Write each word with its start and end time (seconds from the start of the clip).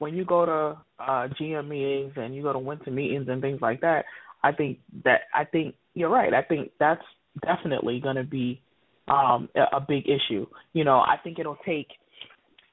When 0.00 0.14
you 0.16 0.24
go 0.24 0.44
to 0.46 0.78
uh 0.98 1.28
GM 1.40 1.68
meetings 1.68 2.14
and 2.16 2.34
you 2.34 2.42
go 2.42 2.52
to 2.52 2.58
winter 2.58 2.90
meetings 2.90 3.28
and 3.28 3.40
things 3.40 3.60
like 3.60 3.82
that, 3.82 4.06
I 4.42 4.50
think 4.50 4.78
that 5.04 5.20
I 5.32 5.44
think 5.44 5.76
you're 5.94 6.08
right. 6.08 6.34
I 6.34 6.42
think 6.42 6.72
that's 6.80 7.04
definitely 7.42 8.00
going 8.00 8.16
to 8.16 8.24
be 8.24 8.60
um 9.06 9.48
a, 9.54 9.76
a 9.76 9.80
big 9.80 10.04
issue. 10.08 10.46
You 10.72 10.84
know, 10.84 10.98
I 10.98 11.16
think 11.22 11.38
it'll 11.38 11.58
take 11.64 11.88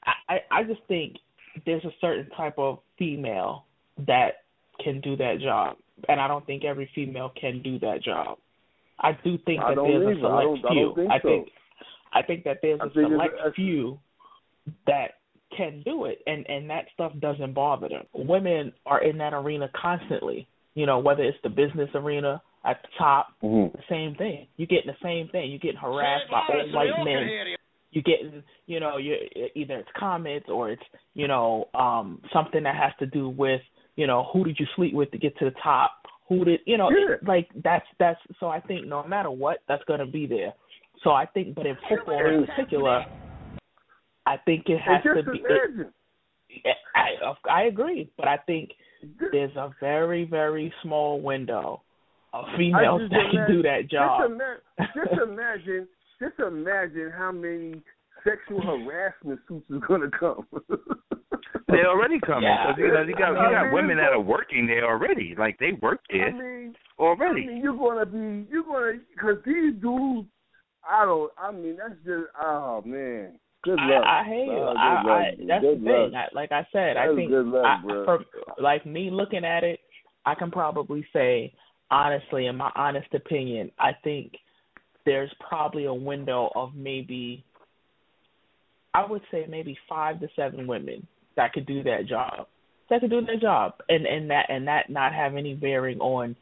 I 0.04 0.34
I 0.34 0.60
I 0.60 0.64
just 0.64 0.82
think 0.88 1.18
there's 1.66 1.84
a 1.84 1.92
certain 2.00 2.30
type 2.36 2.56
of 2.58 2.80
female 2.98 3.66
that 4.08 4.44
can 4.84 5.02
do 5.02 5.16
that 5.18 5.40
job, 5.44 5.76
and 6.08 6.22
I 6.22 6.28
don't 6.28 6.46
think 6.46 6.64
every 6.64 6.90
female 6.96 7.32
can 7.40 7.62
do 7.62 7.78
that 7.80 8.04
job. 8.04 8.38
I 9.00 9.12
do 9.24 9.38
think 9.46 9.62
that 9.62 9.76
there's 9.76 10.18
a 10.18 10.20
either. 10.20 10.28
I 10.28 10.44
select 10.44 10.66
I 10.66 10.74
few. 10.74 10.86
don't 10.86 10.96
think 10.96 11.12
I 11.12 11.20
think 11.20 11.48
I 12.14 12.22
think 12.22 12.44
that 12.46 12.58
there's 12.62 12.80
I 12.82 12.86
a 12.86 12.94
select 12.94 13.56
few 13.56 14.00
that 14.86 15.12
can 15.58 15.82
do 15.84 16.06
it 16.06 16.20
and 16.28 16.46
and 16.50 16.70
that 16.70 16.86
stuff 16.94 17.12
doesn't 17.20 17.54
bother 17.54 17.90
them. 17.90 18.06
Women 18.14 18.72
are 18.86 19.02
in 19.04 19.18
that 19.18 19.34
arena 19.34 19.70
constantly. 19.80 20.48
You 20.76 20.86
know, 20.86 21.00
whether 21.00 21.24
it's 21.24 21.38
the 21.42 21.50
business 21.50 21.90
arena 21.96 22.40
at 22.64 22.82
the 22.84 22.88
top, 23.00 23.30
Mhm. 23.44 23.72
the 23.72 23.84
same 23.90 24.14
thing. 24.16 24.48
You're 24.58 24.68
getting 24.68 24.92
the 24.92 24.98
same 25.02 25.28
thing. 25.30 25.50
You're 25.50 25.60
getting 25.60 25.80
harassed 25.80 26.30
by 26.30 26.44
old 26.50 26.72
white 26.74 27.04
men. 27.04 27.56
You're 27.92 28.04
getting, 28.04 28.44
you 28.68 28.80
know, 28.80 28.98
you 28.98 29.16
either 29.56 29.78
it's 29.80 29.90
comments 29.98 30.50
or 30.50 30.70
it's, 30.70 30.84
you 31.16 31.28
know, 31.28 31.68
um 31.74 32.22
something 32.32 32.64
that 32.64 32.76
has 32.76 32.92
to 33.00 33.08
do 33.08 33.30
with, 33.30 33.62
you 33.96 34.06
know, 34.06 34.24
who 34.32 34.44
did 34.44 34.60
you 34.60 34.68
sleep 34.76 34.94
with 34.94 35.10
to 35.12 35.18
get 35.18 35.36
to 35.40 35.46
the 35.46 35.56
top? 35.64 35.92
Who 36.28 36.44
did, 36.46 36.60
you 36.66 36.78
know, 36.78 36.92
Yeah. 36.92 37.16
like 37.24 37.50
that's 37.64 37.88
that's. 37.98 38.20
So 38.40 38.50
I 38.50 38.60
think 38.60 38.86
no 38.86 39.02
matter 39.04 39.32
what, 39.32 39.62
that's 39.68 39.84
going 39.86 40.02
to 40.02 40.06
be 40.06 40.26
there. 40.28 40.54
So 41.04 41.12
I 41.12 41.26
think, 41.26 41.56
but 41.56 41.66
in 41.66 41.78
football 41.88 42.20
in 42.26 42.46
particular, 42.46 43.06
I 44.28 44.38
think 44.46 44.66
it 44.68 44.80
has 44.80 45.04
to 45.04 45.32
be. 45.32 45.42
It. 46.50 46.76
I 46.96 47.10
I 47.50 47.64
agree, 47.64 48.10
but 48.18 48.28
I 48.28 48.38
think 48.38 48.72
there's 49.32 49.56
a 49.56 49.70
very 49.80 50.26
very 50.26 50.74
small 50.84 51.22
window 51.22 51.82
of 52.34 52.46
females 52.58 53.02
just 53.02 53.12
that 53.14 53.32
can 53.32 53.48
do 53.48 53.62
that 53.64 53.90
job. 53.90 54.22
Just, 54.22 54.32
ima- 54.32 54.88
just 54.96 55.22
imagine, 55.22 55.88
just 56.20 56.40
imagine 56.40 57.12
how 57.16 57.32
many 57.32 57.82
sexual 58.24 58.62
harassment 58.62 59.40
suits 59.48 59.70
is 59.70 59.82
going 59.88 60.02
to 60.02 60.12
come. 60.18 60.46
They 61.70 61.84
already 61.86 62.18
coming. 62.26 62.44
Yeah. 62.44 62.66
'cause, 62.68 62.76
you 62.78 62.88
know, 62.88 63.02
you 63.02 63.14
got 63.14 63.32
you 63.32 63.40
I 63.40 63.52
got 63.52 63.64
mean, 63.66 63.74
women 63.74 63.98
that 63.98 64.14
are 64.14 64.22
working 64.22 64.68
there 64.68 64.86
already. 64.86 65.36
Like 65.38 65.58
they 65.60 65.74
work 65.82 66.00
I 66.10 66.18
there 66.18 66.32
mean, 66.34 66.76
I 66.98 67.02
already. 67.02 67.46
mean, 67.48 67.58
you're 67.62 67.76
gonna 67.76 68.06
be, 68.06 68.48
you're 68.50 68.64
gonna, 68.64 69.00
because 69.14 69.38
these 69.46 69.74
dudes, 69.82 70.28
I 70.90 71.04
don't, 71.04 71.30
I 71.38 71.52
mean, 71.52 71.76
that's 71.78 72.00
just, 72.06 72.28
oh 72.42 72.82
man, 72.86 73.38
good 73.68 73.80
luck. 73.80 74.04
I, 74.06 74.22
I 74.22 74.24
hear 74.26 74.46
you. 74.46 74.52
Oh, 74.52 74.74
I, 74.78 74.94
luck, 74.94 75.06
I 75.08 75.32
that's 75.48 75.62
good 75.62 75.82
the 75.82 75.86
thing. 75.86 76.16
I, 76.16 76.28
like 76.34 76.52
I 76.52 76.68
said, 76.72 76.98
I 76.98 77.14
think 77.16 77.30
luck, 77.32 77.66
I, 77.66 77.82
for 78.06 78.20
like 78.60 78.86
me 78.86 79.10
looking 79.12 79.46
at 79.46 79.64
it, 79.64 79.80
I 80.26 80.36
can 80.36 80.52
probably 80.52 81.06
say 81.14 81.54
honestly, 81.92 82.48
in 82.48 82.56
my 82.56 82.72
honest 82.76 83.14
opinion, 83.14 83.72
I 83.80 83.92
think 84.04 84.34
there's 85.06 85.32
probably 85.48 85.86
a 85.86 85.94
window 85.94 86.52
of 86.56 86.76
maybe 86.76 87.44
I 88.94 89.06
would 89.06 89.22
say 89.32 89.46
maybe 89.48 89.78
five 89.88 90.20
to 90.22 90.28
seven 90.36 90.68
women 90.68 91.08
that 91.36 91.54
could 91.54 91.66
do 91.66 91.84
that 91.84 92.08
job. 92.08 92.48
That 92.90 93.02
could 93.02 93.10
do 93.10 93.22
that 93.22 93.42
job, 93.42 93.74
and 93.90 94.06
and 94.06 94.30
that 94.32 94.46
and 94.50 94.68
that 94.68 94.90
not 94.90 95.14
have 95.14 95.36
any 95.36 95.54
bearing 95.54 96.00
on 96.00 96.36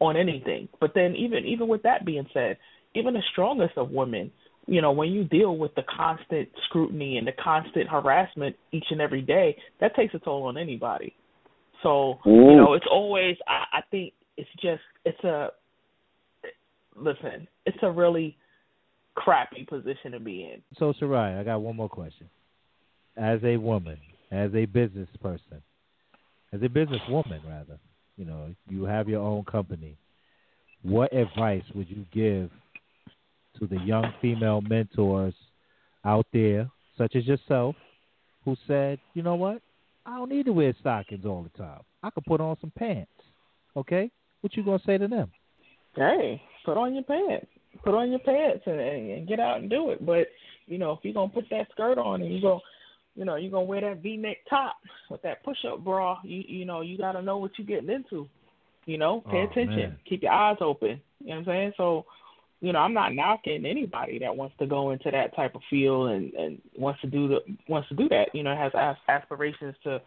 on 0.00 0.16
anything. 0.16 0.68
But 0.80 0.92
then 0.94 1.14
even 1.16 1.44
even 1.44 1.68
with 1.68 1.82
that 1.82 2.04
being 2.04 2.26
said, 2.32 2.56
even 2.94 3.14
the 3.14 3.22
strongest 3.32 3.76
of 3.76 3.90
women, 3.90 4.30
you 4.68 4.82
know, 4.82 4.92
when 4.92 5.08
you 5.08 5.24
deal 5.24 5.56
with 5.56 5.74
the 5.74 5.82
constant 5.84 6.48
scrutiny 6.66 7.16
and 7.16 7.26
the 7.26 7.32
constant 7.42 7.88
harassment 7.88 8.54
each 8.70 8.84
and 8.90 9.00
every 9.00 9.22
day, 9.22 9.56
that 9.80 9.96
takes 9.96 10.14
a 10.14 10.18
toll 10.18 10.44
on 10.44 10.58
anybody. 10.58 11.14
So 11.82 12.18
you 12.24 12.56
know, 12.56 12.74
it's 12.74 12.86
always 12.90 13.36
I, 13.48 13.78
I 13.78 13.80
think 13.90 14.12
it's 14.36 14.50
just 14.60 14.82
it's 15.04 15.22
a 15.24 15.48
listen, 16.96 17.48
it's 17.64 17.78
a 17.82 17.90
really 17.90 18.36
crappy 19.14 19.66
position 19.68 20.12
to 20.12 20.20
be 20.20 20.44
in. 20.44 20.62
So, 20.78 20.92
Sarai, 20.98 21.38
I 21.38 21.42
got 21.44 21.60
one 21.60 21.76
more 21.76 21.88
question. 21.88 22.28
As 23.16 23.40
a 23.44 23.56
woman, 23.56 23.98
as 24.30 24.50
a 24.54 24.66
business 24.66 25.08
person, 25.20 25.62
as 26.52 26.62
a 26.62 26.68
businesswoman, 26.68 27.40
rather, 27.48 27.78
you 28.16 28.24
know, 28.24 28.54
you 28.68 28.84
have 28.84 29.08
your 29.08 29.22
own 29.22 29.44
company. 29.44 29.96
What 30.82 31.12
advice 31.12 31.64
would 31.74 31.88
you 31.88 32.04
give 32.12 32.50
to 33.58 33.66
the 33.66 33.78
young 33.80 34.12
female 34.20 34.60
mentors 34.60 35.34
out 36.04 36.26
there, 36.32 36.70
such 36.96 37.16
as 37.16 37.26
yourself, 37.26 37.74
who 38.44 38.56
said, 38.66 38.98
you 39.14 39.22
know 39.22 39.34
what? 39.34 39.60
I 40.06 40.16
don't 40.16 40.30
need 40.30 40.46
to 40.46 40.52
wear 40.52 40.74
stockings 40.80 41.26
all 41.26 41.42
the 41.42 41.58
time. 41.62 41.80
I 42.02 42.10
could 42.10 42.24
put 42.24 42.40
on 42.40 42.56
some 42.60 42.72
pants. 42.78 43.10
Okay? 43.76 44.10
What 44.40 44.56
you 44.56 44.64
gonna 44.64 44.80
say 44.86 44.98
to 44.98 45.08
them? 45.08 45.30
Hey, 45.94 46.40
put 46.64 46.76
on 46.76 46.94
your 46.94 47.02
pants. 47.04 47.46
Put 47.84 47.94
on 47.94 48.10
your 48.10 48.20
pants 48.20 48.62
and, 48.66 48.80
and, 48.80 49.28
get 49.28 49.40
out 49.40 49.60
and 49.60 49.68
do 49.68 49.90
it. 49.90 50.04
But 50.04 50.28
you 50.66 50.78
know, 50.78 50.92
if 50.92 51.00
you're 51.02 51.14
gonna 51.14 51.32
put 51.32 51.44
that 51.50 51.68
skirt 51.72 51.98
on 51.98 52.22
and 52.22 52.34
you 52.34 52.40
go, 52.40 52.60
you 53.14 53.24
know, 53.24 53.36
you're 53.36 53.50
gonna 53.50 53.64
wear 53.64 53.80
that 53.80 54.02
V-neck 54.02 54.38
top 54.48 54.76
with 55.10 55.20
that 55.22 55.42
push-up 55.44 55.84
bra, 55.84 56.18
you 56.22 56.42
you 56.46 56.64
know, 56.64 56.80
you 56.80 56.96
gotta 56.96 57.20
know 57.20 57.38
what 57.38 57.52
you're 57.58 57.66
getting 57.66 57.90
into. 57.90 58.28
You 58.86 58.96
know, 58.96 59.22
pay 59.30 59.38
Oh, 59.38 59.50
attention, 59.50 59.76
man. 59.76 59.98
keep 60.08 60.22
your 60.22 60.32
eyes 60.32 60.56
open. 60.60 61.00
You 61.20 61.28
know 61.28 61.32
what 61.34 61.38
I'm 61.40 61.44
saying? 61.46 61.72
So, 61.76 62.06
you 62.60 62.72
know, 62.72 62.80
I'm 62.80 62.94
not 62.94 63.14
knocking 63.14 63.64
anybody 63.64 64.18
that 64.18 64.36
wants 64.36 64.56
to 64.58 64.66
go 64.66 64.90
into 64.90 65.10
that 65.10 65.34
type 65.36 65.54
of 65.54 65.62
field 65.70 66.10
and 66.10 66.32
and 66.34 66.60
wants 66.76 67.00
to 67.02 67.06
do 67.06 67.28
the 67.28 67.38
wants 67.68 67.88
to 67.88 67.94
do 67.94 68.08
that. 68.08 68.34
You 68.34 68.42
know, 68.42 68.56
has 68.56 68.72
as- 68.74 68.96
aspirations 69.08 69.74
to 69.84 70.00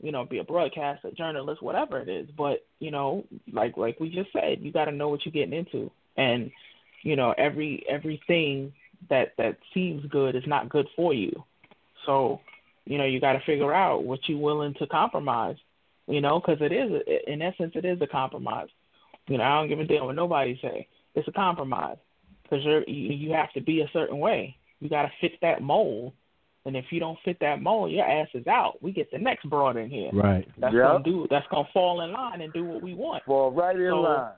you 0.00 0.12
know, 0.12 0.24
be 0.24 0.38
a 0.38 0.44
broadcaster, 0.44 1.10
journalist, 1.10 1.62
whatever 1.62 1.98
it 1.98 2.08
is. 2.08 2.28
But 2.36 2.64
you 2.78 2.90
know, 2.90 3.24
like 3.52 3.76
like 3.76 3.98
we 3.98 4.10
just 4.10 4.32
said, 4.32 4.58
you 4.60 4.72
got 4.72 4.86
to 4.86 4.92
know 4.92 5.08
what 5.08 5.20
you're 5.24 5.32
getting 5.32 5.58
into, 5.58 5.90
and 6.16 6.50
you 7.02 7.16
know, 7.16 7.34
every 7.36 7.84
everything 7.88 8.72
that 9.10 9.32
that 9.38 9.58
seems 9.74 10.04
good 10.06 10.36
is 10.36 10.44
not 10.46 10.68
good 10.68 10.86
for 10.94 11.14
you. 11.14 11.32
So, 12.06 12.40
you 12.84 12.98
know, 12.98 13.04
you 13.04 13.20
got 13.20 13.32
to 13.32 13.40
figure 13.44 13.74
out 13.74 14.04
what 14.04 14.20
you're 14.26 14.38
willing 14.38 14.74
to 14.74 14.86
compromise. 14.86 15.56
You 16.06 16.22
know, 16.22 16.40
because 16.40 16.62
it 16.62 16.72
is, 16.72 17.02
in 17.26 17.42
essence, 17.42 17.72
it 17.74 17.84
is 17.84 18.00
a 18.00 18.06
compromise. 18.06 18.68
You 19.26 19.36
know, 19.36 19.44
I 19.44 19.60
don't 19.60 19.68
give 19.68 19.78
a 19.78 19.84
damn 19.84 20.06
what 20.06 20.14
nobody 20.14 20.58
say. 20.62 20.86
It's 21.18 21.28
a 21.28 21.32
compromise 21.32 21.96
because 22.42 22.64
you're 22.64 22.84
you, 22.84 23.12
you 23.12 23.32
have 23.32 23.52
to 23.54 23.60
be 23.60 23.80
a 23.80 23.90
certain 23.92 24.18
way. 24.18 24.56
You 24.80 24.88
got 24.88 25.02
to 25.02 25.10
fit 25.20 25.32
that 25.42 25.60
mold. 25.62 26.12
And 26.64 26.76
if 26.76 26.84
you 26.90 27.00
don't 27.00 27.18
fit 27.24 27.38
that 27.40 27.62
mold, 27.62 27.90
your 27.90 28.04
ass 28.04 28.28
is 28.34 28.46
out. 28.46 28.80
We 28.82 28.92
get 28.92 29.10
the 29.10 29.18
next 29.18 29.48
broad 29.48 29.76
in 29.76 29.90
here. 29.90 30.10
Right. 30.12 30.46
That's 30.58 30.74
Yep. 30.74 30.82
gonna 30.82 31.04
do. 31.04 31.26
That's 31.30 31.46
gonna 31.50 31.68
fall 31.72 32.02
in 32.02 32.12
line 32.12 32.42
and 32.42 32.52
do 32.52 32.64
what 32.64 32.82
we 32.82 32.94
want. 32.94 33.24
Fall 33.24 33.50
right 33.50 33.74
in 33.74 33.90
So- 33.90 34.00
line. 34.00 34.32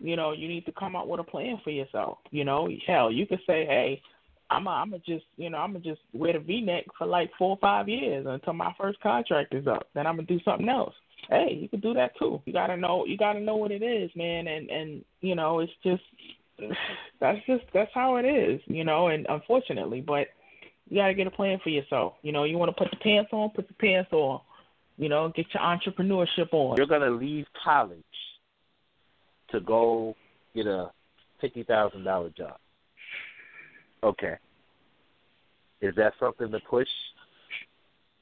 You 0.00 0.16
know, 0.16 0.32
you 0.32 0.48
need 0.48 0.66
to 0.66 0.72
come 0.72 0.96
up 0.96 1.06
with 1.06 1.20
a 1.20 1.24
plan 1.24 1.58
for 1.62 1.70
yourself. 1.70 2.18
You 2.30 2.44
know, 2.44 2.68
hell, 2.86 3.12
you 3.12 3.24
could 3.26 3.40
say, 3.46 3.64
hey, 3.66 4.00
I'm 4.50 4.66
a, 4.66 4.70
I'm 4.70 4.92
a 4.94 4.98
just, 4.98 5.26
you 5.36 5.48
know, 5.50 5.58
I'm 5.58 5.72
gonna 5.72 5.84
just 5.84 6.00
wear 6.12 6.32
the 6.32 6.40
V-neck 6.40 6.86
for 6.98 7.06
like 7.06 7.30
four 7.38 7.50
or 7.50 7.58
five 7.58 7.88
years 7.88 8.26
until 8.26 8.54
my 8.54 8.72
first 8.76 8.98
contract 9.00 9.54
is 9.54 9.66
up. 9.68 9.86
Then 9.94 10.06
I'm 10.06 10.16
gonna 10.16 10.26
do 10.26 10.40
something 10.40 10.68
else. 10.68 10.94
Hey, 11.28 11.58
you 11.60 11.68
could 11.68 11.82
do 11.82 11.94
that 11.94 12.16
too. 12.18 12.40
You 12.44 12.52
gotta 12.52 12.76
know. 12.76 13.04
You 13.06 13.16
gotta 13.16 13.40
know 13.40 13.56
what 13.56 13.70
it 13.70 13.82
is, 13.82 14.10
man. 14.16 14.46
And 14.46 14.70
and 14.70 15.04
you 15.20 15.34
know, 15.34 15.60
it's 15.60 15.72
just 15.84 16.02
that's 17.20 17.38
just 17.46 17.64
that's 17.72 17.90
how 17.94 18.16
it 18.16 18.24
is. 18.24 18.60
You 18.66 18.84
know, 18.84 19.08
and 19.08 19.26
unfortunately, 19.28 20.00
but 20.00 20.28
you 20.88 20.98
got 20.98 21.06
to 21.06 21.14
get 21.14 21.26
a 21.26 21.30
plan 21.30 21.58
for 21.62 21.70
yourself. 21.70 22.14
You 22.22 22.32
know, 22.32 22.44
you 22.44 22.58
want 22.58 22.76
to 22.76 22.82
put 22.82 22.90
the 22.90 22.98
pants 22.98 23.30
on, 23.32 23.50
put 23.50 23.68
the 23.68 23.74
pants 23.74 24.12
on. 24.12 24.40
You 24.98 25.08
know, 25.08 25.32
get 25.34 25.46
your 25.54 25.62
entrepreneurship 25.62 26.52
on. 26.52 26.76
You're 26.76 26.86
gonna 26.86 27.10
leave 27.10 27.46
college 27.64 28.02
to 29.50 29.60
go 29.60 30.14
get 30.54 30.66
a 30.66 30.90
fifty 31.40 31.62
thousand 31.62 32.04
dollar 32.04 32.30
job. 32.30 32.56
Okay. 34.04 34.34
Is 35.80 35.94
that 35.96 36.12
something 36.20 36.50
to 36.50 36.60
push? 36.68 36.88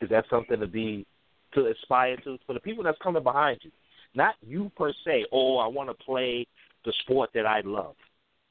Is 0.00 0.08
that 0.10 0.24
something 0.30 0.60
to 0.60 0.66
be 0.66 1.06
to 1.54 1.66
aspire 1.66 2.16
to 2.18 2.38
for 2.46 2.54
the 2.54 2.60
people 2.60 2.84
that's 2.84 2.98
coming 3.02 3.22
behind 3.22 3.58
you? 3.62 3.70
Not 4.14 4.34
you 4.46 4.70
per 4.76 4.92
se. 5.04 5.26
Oh, 5.32 5.58
I 5.58 5.66
want 5.66 5.88
to 5.88 6.04
play 6.04 6.46
the 6.84 6.92
sport 7.00 7.30
that 7.34 7.46
I 7.46 7.60
love. 7.64 7.94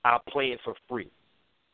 I'll 0.06 0.24
play 0.30 0.48
it 0.48 0.60
for 0.64 0.76
free. 0.88 1.10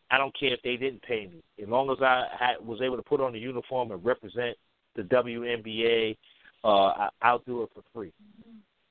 I 0.10 0.18
don't 0.18 0.38
care 0.38 0.54
if 0.54 0.62
they 0.64 0.78
didn't 0.78 1.02
pay 1.02 1.28
me, 1.28 1.44
as 1.62 1.68
long 1.68 1.90
as 1.90 1.98
I 2.02 2.26
had, 2.38 2.66
was 2.66 2.82
able 2.82 2.96
to 2.96 3.04
put 3.04 3.22
on 3.22 3.34
the 3.34 3.40
uniform 3.40 3.92
and 3.92 4.04
represent 4.06 4.56
the 4.96 5.04
WNBA, 5.04 6.16
uh, 6.64 6.68
I- 6.68 7.10
I'll 7.22 7.40
do 7.40 7.64
it 7.64 7.70
for 7.74 7.84
free 7.94 8.14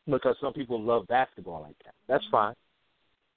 because 0.06 0.36
some 0.40 0.52
people 0.52 0.80
love 0.80 1.06
basketball 1.06 1.62
like 1.62 1.76
that. 1.84 1.94
That's 2.08 2.24
fine. 2.30 2.54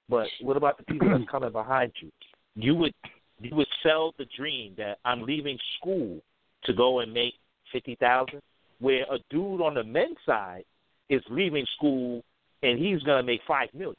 But 0.08 0.28
what 0.40 0.56
about 0.56 0.78
the 0.78 0.84
people 0.84 1.08
that's 1.08 1.28
coming 1.30 1.52
behind 1.52 1.92
you? 2.00 2.10
You 2.54 2.74
would 2.74 2.94
you 3.40 3.54
would 3.54 3.68
sell 3.82 4.12
the 4.18 4.26
dream 4.36 4.74
that 4.76 4.98
I'm 5.04 5.22
leaving 5.22 5.58
school 5.78 6.20
to 6.64 6.72
go 6.72 7.00
and 7.00 7.12
make 7.12 7.34
fifty 7.72 7.94
thousand, 7.96 8.40
where 8.80 9.02
a 9.04 9.18
dude 9.30 9.60
on 9.60 9.74
the 9.74 9.84
men's 9.84 10.16
side 10.24 10.64
is 11.08 11.22
leaving 11.30 11.66
school 11.76 12.22
and 12.62 12.78
he's 12.78 13.02
gonna 13.02 13.22
make 13.22 13.40
five 13.46 13.68
million. 13.74 13.96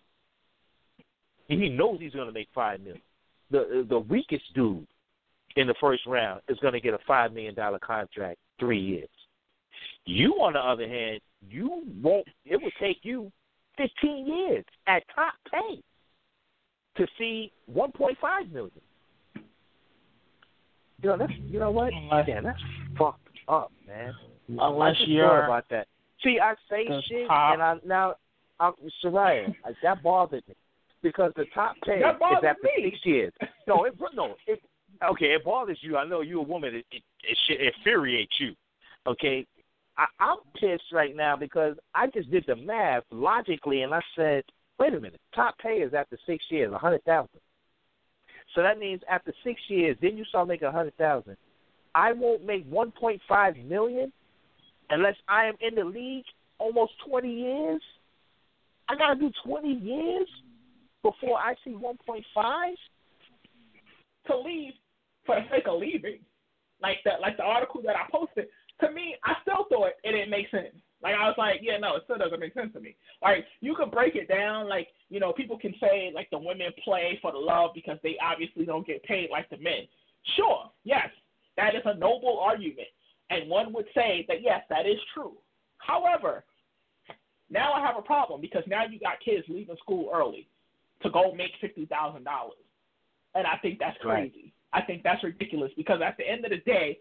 He 1.47 1.69
knows 1.69 1.99
he's 1.99 2.13
gonna 2.13 2.31
make 2.31 2.49
five 2.53 2.79
million. 2.79 3.01
The 3.51 3.85
the 3.89 3.99
weakest 3.99 4.45
dude 4.53 4.85
in 5.55 5.67
the 5.67 5.75
first 5.81 6.05
round 6.05 6.41
is 6.47 6.57
gonna 6.61 6.79
get 6.79 6.93
a 6.93 6.99
five 7.07 7.33
million 7.33 7.55
dollar 7.55 7.79
contract 7.79 8.37
three 8.59 8.79
years. 8.79 9.09
You 10.05 10.33
on 10.35 10.53
the 10.53 10.59
other 10.59 10.87
hand, 10.87 11.21
you 11.49 11.83
won't 12.01 12.27
it 12.45 12.61
will 12.61 12.71
take 12.79 12.99
you 13.03 13.31
fifteen 13.77 14.27
years 14.27 14.65
at 14.87 15.03
top 15.15 15.33
pay 15.51 15.81
to 16.97 17.07
see 17.17 17.51
one 17.65 17.91
point 17.91 18.17
five 18.21 18.51
million. 18.51 18.71
You 21.01 21.09
know 21.09 21.17
that's 21.17 21.33
you 21.47 21.59
know 21.59 21.71
what? 21.71 21.91
Damn, 22.25 22.43
that's 22.43 22.59
fucked 22.97 23.27
up, 23.47 23.71
man. 23.87 24.13
Unless 24.57 24.95
you're 25.05 25.45
about 25.45 25.65
that. 25.69 25.87
See, 26.23 26.39
I 26.41 26.53
say 26.69 26.85
shit, 27.07 27.27
top- 27.27 27.53
and 27.53 27.61
I 27.61 27.75
now, 27.85 28.15
I'm 28.59 28.73
Soraya, 29.03 29.53
like, 29.63 29.75
that 29.83 30.03
bothered 30.03 30.43
me 30.47 30.55
because 31.01 31.31
the 31.35 31.45
top 31.53 31.75
pay 31.85 32.01
That 32.01 32.15
is 32.15 32.43
after 32.45 32.63
me. 32.63 32.91
six 32.91 33.05
years. 33.05 33.33
No, 33.67 33.85
it 33.85 33.93
no, 34.13 34.35
it 34.47 34.61
okay. 35.09 35.27
It 35.27 35.45
bothers 35.45 35.77
you. 35.81 35.95
I 35.97 36.05
know 36.05 36.21
you're 36.21 36.39
a 36.39 36.43
woman. 36.43 36.75
It 36.75 36.85
it, 36.91 37.03
it 37.23 37.37
should 37.47 37.61
infuriate 37.61 38.31
you. 38.39 38.53
Okay, 39.07 39.45
I, 39.97 40.05
I'm 40.19 40.37
pissed 40.59 40.91
right 40.91 41.15
now 41.15 41.35
because 41.37 41.75
I 41.95 42.07
just 42.07 42.29
did 42.31 42.43
the 42.47 42.55
math 42.55 43.03
logically, 43.11 43.83
and 43.83 43.93
I 43.93 44.01
said, 44.15 44.43
wait 44.77 44.93
a 44.93 44.99
minute, 44.99 45.21
top 45.33 45.57
pay 45.59 45.77
is 45.77 45.93
after 45.93 46.17
six 46.25 46.43
years, 46.49 46.73
a 46.73 46.77
hundred 46.77 47.03
thousand. 47.05 47.39
So 48.55 48.61
that 48.63 48.79
means 48.79 49.01
after 49.09 49.31
six 49.43 49.61
years, 49.67 49.95
then 50.01 50.17
you 50.17 50.25
start 50.25 50.47
making 50.47 50.67
a 50.67 50.71
hundred 50.71 50.97
thousand. 50.97 51.37
I 51.95 52.11
won't 52.11 52.45
make 52.45 52.67
one 52.69 52.91
point 52.91 53.21
five 53.27 53.55
million 53.57 54.11
unless 54.89 55.15
I 55.27 55.45
am 55.45 55.55
in 55.61 55.75
the 55.75 55.83
league 55.83 56.25
almost 56.57 56.93
20 57.07 57.29
years. 57.31 57.81
I 58.87 58.95
got 58.95 59.13
to 59.13 59.19
do 59.19 59.31
20 59.45 59.67
years 59.67 60.27
before 61.03 61.37
I 61.37 61.55
see 61.63 61.71
1.5. 61.71 62.23
to 64.27 64.37
leave 64.37 64.73
for 65.25 65.35
the 65.35 65.45
sake 65.49 65.67
of 65.67 65.79
leaving. 65.79 66.19
Like 66.81 66.97
that, 67.05 67.21
like 67.21 67.37
the 67.37 67.43
article 67.43 67.81
that 67.85 67.95
I 67.95 68.09
posted. 68.11 68.47
To 68.81 68.91
me, 68.91 69.15
I 69.25 69.33
still 69.41 69.65
thought 69.69 69.91
it 70.03 70.11
didn't 70.11 70.29
make 70.29 70.49
sense. 70.49 70.75
Like 71.01 71.15
I 71.15 71.27
was 71.27 71.35
like, 71.37 71.59
yeah, 71.61 71.77
no, 71.77 71.95
it 71.95 72.03
still 72.05 72.17
doesn't 72.17 72.39
make 72.39 72.53
sense 72.53 72.71
to 72.73 72.79
me. 72.79 72.95
Like 73.21 73.45
you 73.59 73.75
could 73.75 73.91
break 73.91 74.15
it 74.15 74.27
down. 74.27 74.69
Like 74.69 74.87
you 75.09 75.19
know, 75.19 75.33
people 75.33 75.57
can 75.57 75.73
say 75.79 76.11
like 76.13 76.29
the 76.29 76.37
women 76.37 76.71
play 76.83 77.19
for 77.21 77.31
the 77.31 77.37
love 77.37 77.71
because 77.73 77.97
they 78.03 78.15
obviously 78.23 78.65
don't 78.65 78.87
get 78.87 79.03
paid 79.03 79.29
like 79.31 79.49
the 79.49 79.57
men. 79.57 79.87
Sure, 80.35 80.69
yes, 80.83 81.07
that 81.57 81.75
is 81.75 81.81
a 81.85 81.95
noble 81.95 82.39
argument, 82.39 82.87
and 83.29 83.49
one 83.49 83.73
would 83.73 83.85
say 83.93 84.25
that 84.27 84.41
yes, 84.41 84.61
that 84.69 84.85
is 84.85 84.97
true. 85.13 85.33
However, 85.77 86.43
now 87.49 87.73
I 87.73 87.85
have 87.85 87.97
a 87.97 88.01
problem 88.01 88.41
because 88.41 88.63
now 88.67 88.83
you 88.85 88.99
got 88.99 89.19
kids 89.23 89.45
leaving 89.47 89.77
school 89.77 90.09
early 90.13 90.47
to 91.01 91.09
go 91.09 91.33
make 91.33 91.51
fifty 91.61 91.85
thousand 91.85 92.23
dollars, 92.23 92.63
and 93.35 93.47
I 93.47 93.57
think 93.57 93.79
that's 93.79 93.97
Right. 94.03 94.31
crazy. 94.31 94.53
I 94.73 94.81
think 94.81 95.03
that's 95.03 95.23
ridiculous 95.23 95.71
because 95.75 96.01
at 96.01 96.17
the 96.17 96.27
end 96.29 96.45
of 96.45 96.51
the 96.51 96.57
day, 96.57 96.99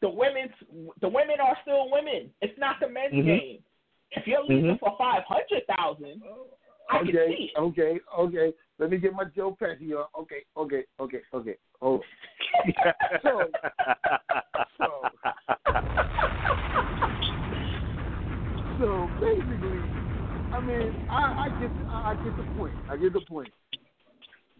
the 0.00 0.08
women's 0.08 0.52
the 1.00 1.08
women 1.08 1.40
are 1.40 1.58
still 1.62 1.90
women. 1.90 2.32
It's 2.40 2.58
not 2.58 2.80
the 2.80 2.88
men's 2.88 3.14
Mhm. 3.14 3.24
game. 3.24 3.64
If 4.12 4.26
you're 4.26 4.44
leaving 4.44 4.78
for 4.78 4.96
five 4.96 5.24
hundred 5.24 5.66
thousand, 5.66 6.22
I 6.90 6.98
can 6.98 7.08
okay, 7.08 7.26
see 7.36 7.50
it. 7.54 7.58
okay, 7.58 8.00
okay. 8.18 8.52
Let 8.78 8.90
me 8.90 8.98
get 8.98 9.12
my 9.14 9.24
Joe 9.34 9.56
Pesci 9.60 9.92
on. 9.92 10.06
Okay, 10.20 10.42
okay, 10.56 10.84
okay, 11.00 11.20
okay. 11.34 11.56
Oh, 11.82 12.00
So- 13.22 13.50
so- 14.78 15.10
so 18.78 19.08
basically, 19.20 19.80
I 20.52 20.60
mean, 20.60 20.92
I, 21.08 21.46
I 21.46 21.48
get, 21.60 21.72
I 21.90 22.10
I 22.10 22.14
get 22.16 22.36
the 22.36 22.44
point. 22.44 22.74
I 22.88 22.96
get 22.96 23.12
the 23.12 23.22
point 23.22 23.48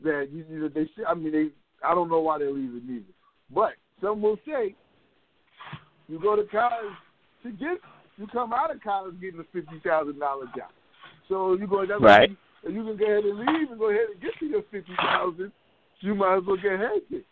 that 0.02 0.28
you, 0.32 0.44
know, 0.48 0.68
they. 0.68 0.88
I 1.06 1.14
mean, 1.14 1.32
they. 1.32 1.48
I 1.86 1.94
don't 1.94 2.08
know 2.08 2.20
why 2.20 2.38
they're 2.38 2.50
leaving 2.50 2.82
either, 2.88 3.12
but 3.54 3.72
some 4.00 4.22
will 4.22 4.38
say 4.46 4.74
you 6.08 6.18
go 6.20 6.34
to 6.36 6.44
college 6.44 6.94
to 7.42 7.50
get. 7.52 7.78
You 8.16 8.26
come 8.28 8.52
out 8.54 8.74
of 8.74 8.82
college 8.82 9.20
getting 9.20 9.40
a 9.40 9.44
fifty 9.52 9.78
thousand 9.84 10.18
dollar 10.18 10.46
job. 10.56 10.70
So 11.28 11.54
you 11.54 11.66
go. 11.66 11.84
That's 11.86 12.00
Right. 12.00 12.30
If 12.62 12.74
you 12.74 12.82
can 12.84 12.96
go 12.96 13.04
ahead 13.04 13.24
and 13.24 13.38
leave 13.38 13.70
and 13.70 13.78
go 13.78 13.90
ahead 13.90 14.06
and 14.12 14.20
get 14.20 14.32
to 14.40 14.46
your 14.46 14.62
fifty 14.72 14.94
thousand, 14.96 15.52
you 16.00 16.14
might 16.14 16.38
as 16.38 16.44
well 16.46 16.56
get 16.56 16.80
hectic. 16.80 17.24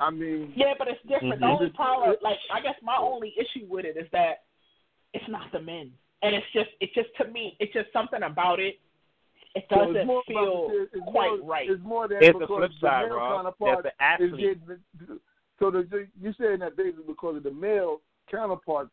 I 0.00 0.10
mean, 0.10 0.52
Yeah, 0.56 0.74
but 0.78 0.88
it's 0.88 1.00
different. 1.02 1.40
The 1.40 1.46
Mhm. 1.46 1.60
only 1.60 1.70
problem, 1.70 2.16
like, 2.20 2.38
I 2.50 2.60
guess 2.60 2.80
my 2.82 2.96
only 2.96 3.38
issue 3.38 3.66
with 3.66 3.84
it 3.84 3.96
is 3.96 4.10
that 4.10 4.44
it's 5.12 5.28
not 5.28 5.52
the 5.52 5.60
men, 5.60 5.92
and 6.22 6.34
it's 6.34 6.50
just, 6.52 6.70
it's 6.80 6.92
just 6.94 7.14
to 7.16 7.26
me, 7.26 7.56
it's 7.60 7.72
just 7.72 7.92
something 7.92 8.22
about 8.22 8.60
it. 8.60 8.80
It 9.54 9.68
doesn't 9.68 9.96
it's 9.96 10.06
more 10.06 10.22
feel 10.24 10.66
about, 10.66 10.76
it's 10.92 11.04
quite 11.06 11.38
more, 11.38 11.48
right. 11.48 11.70
It's 11.70 11.82
more 11.84 12.08
that 12.08 12.20
Here's 12.20 12.32
the 12.32 12.40
because 12.40 12.58
flip 12.58 12.72
side, 12.80 13.06
male 13.08 13.16
Rob. 13.18 13.36
counterpart 13.36 13.84
the 13.84 13.90
is 13.90 14.32
athlete. 14.32 14.66
getting. 14.68 15.20
So 15.60 15.70
the, 15.70 16.08
you're 16.20 16.34
saying 16.34 16.58
that 16.58 16.76
basically 16.76 17.04
because 17.06 17.36
of 17.36 17.44
the 17.44 17.52
male 17.52 18.00
counterpart 18.28 18.88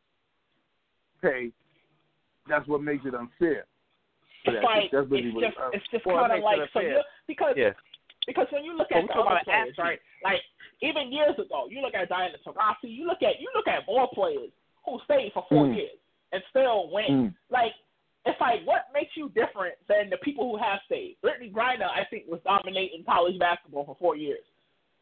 pay, 1.21 1.51
that's 2.47 2.67
what 2.67 2.83
makes 2.83 3.05
it 3.05 3.15
unfair. 3.15 3.65
It's 4.45 4.63
like 4.63 4.91
that's 4.91 5.07
it's 5.11 5.35
just 5.39 5.57
it's 5.73 5.87
just 5.91 6.03
kind 6.05 6.31
of 6.33 6.43
like 6.43 6.59
so 6.73 6.79
you 6.79 7.01
because 7.27 7.53
Yeah. 7.57 7.73
because 8.25 8.47
when 8.51 8.63
you 8.63 8.77
look 8.77 8.91
at 8.91 9.01
we 9.03 9.07
the 9.07 9.13
other 9.19 9.39
players, 9.43 9.73
athletes. 9.73 9.77
right? 9.77 9.99
Like 10.23 10.41
even 10.81 11.11
years 11.11 11.37
ago, 11.37 11.67
you 11.69 11.81
look 11.81 11.93
at 11.93 12.09
Diana 12.09 12.37
Taurasi, 12.45 12.89
you 12.89 13.05
look 13.05 13.21
at 13.21 13.39
you 13.39 13.49
look 13.53 13.67
at 13.67 13.85
more 13.87 14.09
players 14.13 14.49
who 14.85 14.99
stayed 15.05 15.31
for 15.33 15.45
four 15.49 15.65
Mm. 15.65 15.75
years 15.75 15.97
and 16.31 16.41
still 16.49 16.89
win. 16.91 17.05
Mm. 17.29 17.35
Like 17.49 17.73
it's 18.25 18.39
like 18.41 18.65
what 18.65 18.85
makes 18.93 19.15
you 19.15 19.29
different 19.29 19.75
than 19.87 20.09
the 20.09 20.17
people 20.17 20.49
who 20.49 20.57
have 20.57 20.79
stayed? 20.85 21.17
Brittney 21.23 21.51
Griner, 21.51 21.89
I 21.89 22.05
think, 22.09 22.25
was 22.27 22.39
dominating 22.43 23.03
college 23.03 23.37
basketball 23.39 23.85
for 23.85 23.95
four 23.99 24.15
years. 24.15 24.43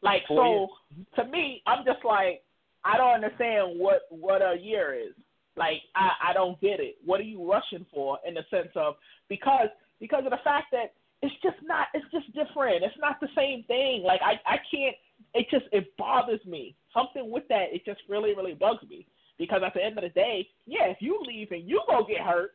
Like 0.02 0.22
Four 0.28 0.36
so, 0.36 0.96
years. 0.96 1.06
to 1.16 1.24
me, 1.30 1.62
I'm 1.66 1.84
just 1.84 2.04
like 2.04 2.42
I 2.84 2.96
don't 2.96 3.14
understand 3.24 3.78
what 3.78 4.02
what 4.10 4.40
a 4.42 4.56
year 4.58 4.94
is. 4.94 5.14
Like 5.56 5.82
I 5.94 6.30
I 6.30 6.32
don't 6.32 6.60
get 6.60 6.80
it. 6.80 6.96
What 7.04 7.20
are 7.20 7.24
you 7.24 7.50
rushing 7.50 7.86
for 7.92 8.18
in 8.26 8.34
the 8.34 8.44
sense 8.50 8.70
of 8.76 8.96
because 9.28 9.68
because 10.00 10.24
of 10.24 10.30
the 10.30 10.42
fact 10.44 10.66
that 10.72 10.94
it's 11.22 11.34
just 11.42 11.56
not 11.62 11.88
it's 11.94 12.06
just 12.12 12.26
different. 12.34 12.82
It's 12.82 12.98
not 12.98 13.20
the 13.20 13.28
same 13.36 13.64
thing. 13.64 14.02
Like 14.02 14.20
I 14.24 14.40
I 14.46 14.56
can't 14.70 14.96
it 15.34 15.46
just 15.50 15.66
it 15.72 15.96
bothers 15.96 16.44
me. 16.46 16.74
Something 16.94 17.30
with 17.30 17.44
that 17.48 17.68
it 17.72 17.84
just 17.84 18.00
really 18.08 18.34
really 18.34 18.54
bugs 18.54 18.82
me 18.88 19.06
because 19.38 19.62
at 19.64 19.74
the 19.74 19.82
end 19.84 19.98
of 19.98 20.04
the 20.04 20.10
day, 20.10 20.48
yeah, 20.66 20.86
if 20.86 20.98
you 21.00 21.20
leave 21.26 21.50
and 21.50 21.68
you 21.68 21.82
go 21.88 22.04
get 22.04 22.20
hurt, 22.20 22.52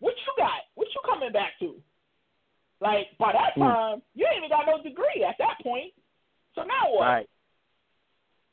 what 0.00 0.14
you 0.26 0.32
got? 0.36 0.66
What 0.74 0.88
you 0.94 1.00
coming 1.04 1.32
back 1.32 1.52
to? 1.60 1.74
Like 2.80 3.06
by 3.18 3.32
that 3.32 3.54
Hmm. 3.54 3.62
time, 3.62 4.02
you 4.14 4.26
ain't 4.26 4.38
even 4.38 4.50
got 4.50 4.66
no 4.66 4.82
degree 4.82 5.24
at 5.24 5.36
that 5.38 5.58
point. 5.62 5.92
So 6.54 6.62
now 6.62 6.92
what? 6.92 7.06
Right. 7.06 7.30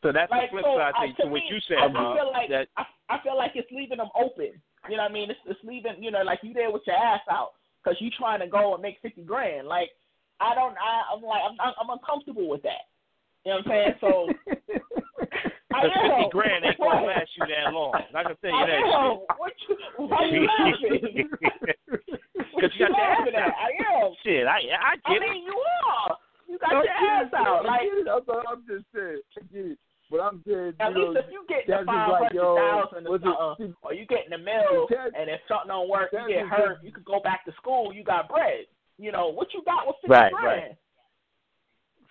So 0.03 0.11
that's 0.11 0.29
Like, 0.31 0.51
the 0.51 0.61
flip 0.61 0.65
so, 0.65 0.77
side 0.77 0.93
uh, 0.95 1.01
I- 1.01 1.07
to, 1.07 1.13
to 1.13 1.21
to 1.23 1.27
what 1.29 1.41
you 1.49 1.59
said, 1.67 1.77
I 1.79 1.87
just 1.87 1.95
Rob. 1.97 2.15
feel 2.17 2.31
like 2.31 2.49
that 2.49 2.67
I, 2.77 2.83
I 3.09 3.21
feel 3.23 3.37
like 3.37 3.51
it's 3.55 3.71
leaving 3.71 3.97
them 3.97 4.09
open. 4.15 4.61
You 4.89 4.97
know 4.97 5.03
what 5.03 5.11
I 5.11 5.13
mean? 5.13 5.31
It's, 5.31 5.39
it's 5.47 5.59
leaving, 5.63 5.97
you 6.03 6.11
know, 6.11 6.21
like 6.21 6.39
you 6.43 6.53
there 6.53 6.69
with 6.71 6.83
your 6.85 6.95
ass 6.95 7.21
out 7.29 7.51
because 7.83 7.97
you 7.99 8.09
trying 8.11 8.39
to 8.41 8.47
go 8.47 8.73
and 8.73 8.81
make 8.83 8.97
fifty 9.01 9.23
grand. 9.23 9.67
Like 9.67 9.89
I 10.39 10.53
don't, 10.53 10.75
I, 10.77 11.15
I'm 11.15 11.23
like, 11.23 11.41
I'm, 11.41 11.73
I'm 11.81 11.89
uncomfortable 11.89 12.47
with 12.49 12.61
that. 12.63 12.85
You 13.45 13.53
know 13.53 13.61
what 13.65 13.67
I'm 13.67 13.71
saying? 13.71 13.93
So 14.01 14.09
I 15.73 15.87
the 15.87 15.89
fifty 15.89 16.29
grand 16.31 16.65
ain't 16.65 16.77
gonna 16.77 17.05
last 17.07 17.29
you 17.37 17.45
that 17.47 17.73
long. 17.73 17.93
I 18.13 18.23
can 18.23 18.35
tell 18.41 18.53
I 18.53 18.61
you 18.61 18.67
that 18.67 18.81
am. 18.93 19.17
What 19.37 19.53
you? 19.67 19.75
Why 20.05 20.25
you 20.25 20.45
laughing? 20.45 21.01
shit. 21.01 21.27
Because 22.55 22.71
you 22.77 22.85
you 22.85 22.93
got 22.93 22.93
your 22.93 22.95
ass 22.95 23.27
out. 23.41 23.53
I 23.57 24.05
am. 24.05 24.11
Shit, 24.23 24.45
I 24.45 24.57
I 24.69 24.95
I 25.03 25.13
get 25.13 25.21
it. 25.23 25.29
mean, 25.31 25.43
you 25.45 25.57
are. 25.87 26.17
You 26.47 26.59
got 26.59 26.73
I 26.75 26.83
your 26.83 26.89
ass 26.93 27.27
it, 27.27 27.33
out. 27.33 27.65
I 27.65 27.69
Like 27.69 27.81
get 27.81 27.97
it. 27.97 28.07
I'm, 28.07 28.21
I'm 28.47 28.61
just 28.67 28.85
saying. 28.93 29.21
I 29.37 29.41
get 29.53 29.65
it. 29.71 29.79
But 30.11 30.21
I'm 30.21 30.43
saying, 30.45 30.73
At 30.79 30.93
you 30.93 30.97
know, 31.01 31.09
least 31.09 31.25
if 31.25 31.31
you 31.33 31.45
get 31.49 31.65
the 31.65 31.71
that's 31.73 31.85
just 31.85 31.95
five 31.97 32.09
like, 32.11 32.21
hundred 32.29 32.35
yo, 32.35 32.55
thousand 32.55 33.07
or 33.07 33.19
something, 33.19 33.73
or 33.81 33.93
you 33.93 34.05
get 34.05 34.25
in 34.25 34.31
the 34.31 34.37
middle, 34.37 34.85
That- 34.89 35.17
and 35.17 35.29
if 35.29 35.41
something 35.47 35.69
don't 35.69 35.89
work, 35.89 36.11
you 36.13 36.27
get 36.27 36.45
hurt, 36.47 36.75
just- 36.75 36.85
you 36.85 36.91
could 36.91 37.05
go 37.05 37.19
back 37.19 37.43
to 37.45 37.51
school. 37.53 37.91
You 37.93 38.03
got 38.03 38.29
bread. 38.29 38.65
You 38.97 39.11
know 39.11 39.27
what 39.29 39.53
you 39.53 39.61
got 39.65 39.85
was 39.85 39.95
fifty 40.01 40.13
Right, 40.13 40.31
grand. 40.31 40.45
right. 40.61 40.77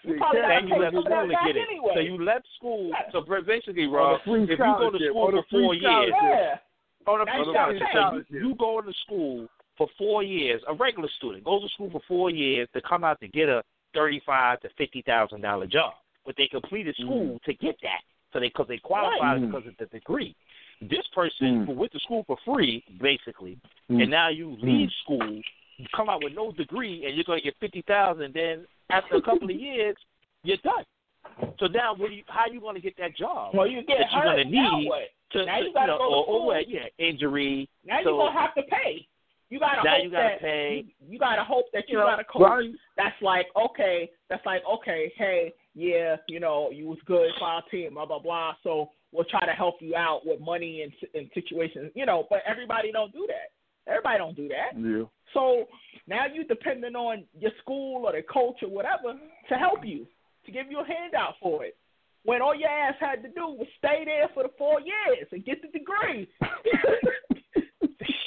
You 0.03 0.13
See, 0.13 0.19
probably 0.19 0.41
Cat- 0.41 0.49
gotta 0.49 0.55
And 0.61 0.69
you 0.69 0.77
left 0.77 0.93
school 0.93 1.05
to 1.05 1.37
get 1.47 1.57
it. 1.57 1.69
anyway. 1.71 1.93
So 1.95 2.01
you 2.01 2.25
left 2.25 2.47
school. 2.57 2.89
Yeah. 2.91 3.11
So 3.13 3.21
basically, 3.47 3.85
On 3.87 3.93
Rob, 3.93 4.21
if 4.21 4.27
you 4.27 4.57
go 4.59 4.91
to 4.91 4.99
school 4.99 5.23
on 5.23 5.35
a 5.39 5.43
for 5.43 5.49
four 5.51 5.75
years, 5.75 6.13
yeah. 6.23 6.59
on 7.07 7.21
a 7.21 7.25
Now 7.25 7.33
free 7.33 7.45
you 7.47 7.53
scholarship, 7.55 7.87
so 7.95 8.23
you, 8.29 8.49
you 8.49 8.55
go 8.57 8.81
to 8.83 8.93
school 9.07 9.49
for 9.79 9.89
four 9.97 10.23
years. 10.23 10.61
A 10.69 10.75
regular 10.75 11.09
student 11.17 11.45
goes 11.45 11.63
to 11.63 11.69
school 11.71 11.91
for 11.91 12.01
four 12.07 12.29
years 12.31 12.69
to 12.75 12.83
come 12.83 13.03
out 13.05 13.19
to 13.21 13.29
get 13.29 13.49
a 13.49 13.63
thirty-five 13.95 14.61
to 14.61 14.69
fifty 14.77 15.01
thousand 15.03 15.41
dollar 15.41 15.67
job, 15.67 15.95
but 16.25 16.35
they 16.37 16.49
completed 16.49 16.95
school 16.97 17.39
to 17.45 17.55
get 17.55 17.77
that 17.83 18.01
So 18.33 18.41
they 18.41 18.49
because 18.49 18.67
they 18.69 18.79
qualified 18.79 19.21
Right. 19.21 19.41
because 19.47 19.67
of 19.69 19.77
the 19.79 19.87
degree. 19.87 20.35
This 20.81 21.07
person 21.15 21.63
Mm. 21.63 21.67
who 21.67 21.73
went 21.73 21.93
to 21.93 22.01
school 22.01 22.25
for 22.25 22.37
free, 22.45 22.83
basically, 23.01 23.57
Mm. 23.89 24.03
and 24.03 24.11
now 24.11 24.27
you 24.29 24.57
leave 24.61 24.91
school, 25.05 25.41
you 25.77 25.87
come 25.95 26.09
out 26.09 26.21
with 26.25 26.33
no 26.35 26.51
degree, 26.51 27.07
and 27.07 27.15
you're 27.15 27.23
going 27.23 27.39
to 27.39 27.45
get 27.45 27.55
fifty 27.61 27.83
thousand. 27.83 28.35
Then 28.35 28.67
after 28.91 29.15
a 29.15 29.23
couple 29.23 29.49
of 29.49 29.57
years, 29.57 29.95
you're 30.43 30.57
done. 30.59 30.85
So 31.61 31.67
now, 31.69 31.95
what 31.95 32.11
do 32.11 32.17
you, 32.17 32.25
how 32.27 32.41
are 32.41 32.49
you 32.53 32.59
going 32.61 32.75
to 32.75 32.81
get 32.81 32.97
that 32.97 33.15
job? 33.17 33.55
Well, 33.55 33.67
you 33.69 33.83
get 33.83 33.99
that 33.99 34.11
you're 34.13 34.21
hurt. 34.23 34.35
going 34.37 34.49
to 34.49 34.53
now 34.53 34.77
need 34.79 34.91
to, 35.31 35.45
Now 35.47 35.59
you 35.59 35.65
to- 35.67 35.73
gotta 35.73 35.87
know, 35.93 35.99
go 35.99 36.05
to 36.09 36.15
or, 36.15 36.17
or 36.19 36.25
school. 36.25 36.47
what? 36.47 36.69
Yeah, 36.69 36.87
injury. 36.99 37.69
Now 37.85 38.01
so, 38.03 38.11
you're 38.11 38.19
gonna 38.27 38.41
have 38.41 38.55
to 38.57 38.63
pay. 38.65 39.07
You 39.51 39.61
gotta 39.61 39.83
Now 39.85 39.95
hope 39.95 40.05
you 40.05 40.11
gotta 40.11 40.29
that 40.29 40.41
pay. 40.41 40.85
You, 41.01 41.13
you 41.13 41.19
gotta 41.21 41.45
hope 41.45 41.67
that 41.73 41.89
you 41.89 41.99
You 41.99 42.05
know, 42.05 42.07
got 42.11 42.19
a 42.21 42.25
coach 42.25 42.43
Right. 42.43 42.71
that's 42.97 43.21
like, 43.23 43.47
okay, 43.55 44.11
that's 44.29 44.45
like, 44.45 44.63
okay, 44.67 45.13
hey, 45.17 45.53
yeah, 45.75 46.17
you 46.29 46.41
know, 46.41 46.71
you 46.71 46.87
was 46.87 46.99
good 47.07 47.31
for 47.39 47.47
our 47.47 47.63
team, 47.71 47.95
blah 47.95 48.07
blah 48.07 48.19
blah. 48.19 48.55
So 48.63 48.91
we'll 49.13 49.25
try 49.25 49.45
to 49.47 49.53
help 49.53 49.77
you 49.81 49.97
out 49.97 50.23
with 50.25 50.41
money 50.41 50.83
and 50.83 50.93
in 51.15 51.31
situations, 51.35 51.91
you 51.95 52.07
know. 52.07 52.27
But 52.31 52.41
everybody 52.47 52.93
don't 52.93 53.13
do 53.13 53.27
that. 53.29 53.91
Everybody 53.91 54.19
don't 54.19 54.37
do 54.37 54.49
that. 54.49 54.79
Yeah. 54.79 55.05
So 55.33 55.67
now 56.07 56.25
you're 56.33 56.45
depending 56.45 56.95
on 56.95 57.25
your 57.39 57.53
school 57.61 58.07
or 58.07 58.13
the 58.13 58.23
coach 58.23 58.57
or 58.63 58.69
whatever 58.69 59.19
to 59.49 59.55
help 59.55 59.81
you, 59.85 60.07
to 60.47 60.53
give 60.53 60.71
you 60.71 60.81
a 60.81 60.87
handout 60.87 61.35
for 61.41 61.65
it. 61.65 61.77
When 62.25 62.41
all 62.41 62.55
your 62.55 62.71
ass 62.71 62.95
had 63.01 63.23
to 63.23 63.29
do 63.29 63.49
was 63.49 63.67
stay 63.77 64.03
there 64.07 64.29
for 64.33 64.45
the 64.45 64.51
four 64.57 64.81
years 64.81 65.29
and 65.31 65.45
get 65.45 65.61
the 65.61 65.69
degree. 65.69 66.29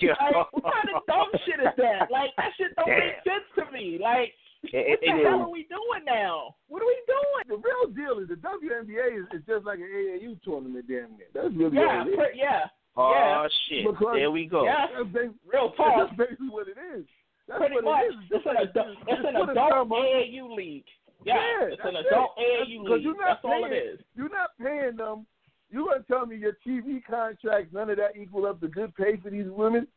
Like, 0.01 0.54
what 0.54 0.63
kind 0.63 0.89
of 0.96 1.01
dumb 1.08 1.32
shit 1.46 1.60
is 1.60 1.74
that? 1.77 2.12
Like 2.12 2.30
that 2.38 2.51
shit 2.58 2.75
don't 2.75 2.89
make 2.89 3.18
sense 3.25 3.48
to 3.58 3.72
me. 3.72 3.98
Like 4.01 4.34
It- 4.74 4.89
what 4.89 5.00
the 5.01 5.07
it 5.07 5.25
hell 5.25 5.41
are 5.41 5.50
we 5.50 5.63
doing 5.63 6.03
now? 6.05 6.55
What 6.67 6.81
are 6.81 6.86
we 6.86 7.01
doing? 7.07 7.43
The 7.47 7.57
real 7.57 7.88
deal 7.93 8.19
is 8.19 8.27
the 8.29 8.36
WNBA 8.36 9.19
is, 9.21 9.25
is 9.33 9.45
just 9.47 9.65
like 9.65 9.79
an 9.79 9.89
AAU 9.89 10.36
tournament, 10.43 10.86
damn 10.88 11.15
near. 11.17 11.27
That's 11.33 11.53
really 11.53 11.77
Yeah, 11.77 12.00
what 12.00 12.07
it 12.07 12.12
is. 12.12 12.15
pre- 12.17 12.39
yeah, 12.39 12.65
Oh 12.97 13.12
yeah, 13.12 13.47
shit! 13.69 13.86
Because- 13.86 14.15
there 14.15 14.31
we 14.31 14.45
go. 14.45 14.65
yeah. 14.65 14.88
That's 14.91 15.09
basically, 15.09 15.38
Real 15.45 15.71
talk. 15.71 15.93
that's 16.07 16.17
basically 16.17 16.50
what 16.50 16.67
it 16.67 16.77
is. 16.97 17.05
That's 17.47 17.59
Pretty 17.59 17.75
what 17.75 17.83
much. 17.86 18.03
it 18.03 18.07
is. 18.07 18.15
It's 18.31 18.45
an 18.45 18.57
adult. 18.57 18.97
It's 19.07 19.25
an 19.27 19.33
put 19.36 19.50
a 19.50 19.51
adult 19.51 19.69
thumb 19.71 19.91
up. 19.93 20.00
AAU 20.00 20.55
league. 20.55 20.86
Yeah, 21.24 21.36
Yeah, 21.36 21.67
it's 21.74 21.81
an 21.86 21.95
adult 21.95 22.31
it. 22.38 22.43
That's- 22.43 22.67
AAU 22.67 22.81
'cause 22.83 22.89
league. 22.91 23.03
you're 23.03 23.17
not 23.17 23.27
That's 23.41 23.45
all 23.45 23.65
it 23.65 23.69
paying- 23.69 23.88
is. 23.93 24.00
You're 24.15 24.29
not 24.29 24.50
paying 24.59 24.95
them. 24.97 25.25
You 25.69 25.86
gonna 25.86 26.03
tell 26.03 26.25
me 26.25 26.38
your 26.38 26.53
TV 26.65 27.01
contracts, 27.01 27.74
none 27.74 27.89
of 27.89 27.97
that 27.97 28.15
equal 28.15 28.45
up 28.45 28.59
the 28.62 28.67
good 28.67 28.95
pay 28.95 29.17
for 29.17 29.29
these 29.29 29.50
women? 29.50 29.88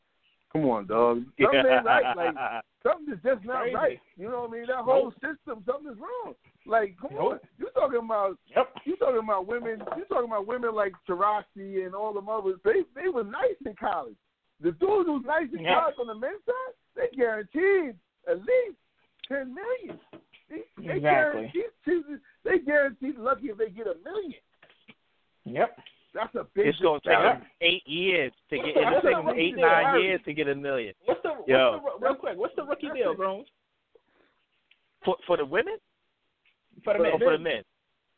Come 0.52 0.64
on, 0.66 0.86
dog. 0.86 1.24
Something 1.40 1.58
ain't 1.70 1.84
right. 1.84 2.16
Like 2.16 2.62
something 2.82 3.14
is 3.14 3.20
just 3.22 3.44
not 3.44 3.62
Crazy. 3.62 3.74
right. 3.74 4.00
You 4.16 4.28
know 4.30 4.40
what 4.42 4.50
I 4.50 4.52
mean? 4.54 4.66
That 4.66 4.78
whole 4.78 5.12
system, 5.12 5.62
something 5.66 5.92
is 5.92 5.98
wrong. 5.98 6.34
Like, 6.66 6.96
come 7.00 7.16
on. 7.18 7.38
You 7.58 7.68
talking 7.74 8.00
about 8.04 8.36
Yep. 8.56 8.68
you 8.84 8.96
talking 8.96 9.20
about 9.22 9.46
women 9.46 9.82
you 9.96 10.04
talking 10.06 10.28
about 10.30 10.46
women 10.46 10.74
like 10.74 10.92
Taurasi 11.08 11.84
and 11.86 11.94
all 11.94 12.12
them 12.12 12.28
others. 12.28 12.58
They 12.64 12.82
they 13.00 13.08
were 13.08 13.22
nice 13.24 13.56
in 13.64 13.74
college. 13.76 14.16
The 14.60 14.72
dudes 14.72 15.06
who's 15.06 15.24
nice 15.24 15.48
in 15.56 15.62
Yeah. 15.62 15.80
college 15.80 15.94
on 16.00 16.06
the 16.08 16.14
men's 16.14 16.42
side, 16.44 16.74
they 16.96 17.14
guaranteed 17.16 17.96
at 18.28 18.38
least 18.38 18.76
ten 19.28 19.54
million. 19.54 20.00
They, 20.48 20.62
they 20.78 20.96
Exactly. 20.96 21.00
guaranteed 21.00 22.20
they 22.44 22.58
guaranteed 22.58 23.16
lucky 23.18 23.50
if 23.50 23.58
they 23.58 23.70
get 23.70 23.86
a 23.86 23.94
million. 24.04 24.34
Yep. 25.44 25.78
That's 26.14 26.34
a 26.34 26.44
big 26.54 26.66
It's 26.66 26.78
going 26.80 27.00
to 27.02 27.08
take 27.08 27.18
them 27.18 27.42
eight 27.60 27.86
years 27.86 28.32
to 28.50 28.56
get. 28.56 28.64
What's 28.74 28.74
the- 28.76 28.96
It's 28.96 29.02
taking 29.04 29.10
them 29.16 29.24
what's 29.26 29.36
the 29.36 29.42
eight 29.42 29.50
rookie 29.52 29.62
nine 29.62 29.94
deal? 29.94 30.02
years 30.02 30.20
to 30.24 30.32
get 30.34 30.48
a 30.48 30.54
million 30.54 30.94
What's 31.04 31.22
the, 31.22 31.28
what's 31.30 31.48
Yo. 31.48 31.80
the 32.00 32.04
real 32.06 32.14
quick? 32.16 32.36
What's 32.36 32.56
the 32.56 32.64
rookie 32.64 32.88
That's 32.88 32.98
deal, 32.98 33.12
it. 33.12 33.16
Groans? 33.16 33.46
for 35.04 35.16
for 35.26 35.36
the 35.36 35.44
women. 35.44 35.76
For 36.84 36.92
the 36.94 36.98
for, 36.98 37.02
men. 37.04 37.18
for 37.18 37.32
the 37.32 37.38
men. 37.38 37.62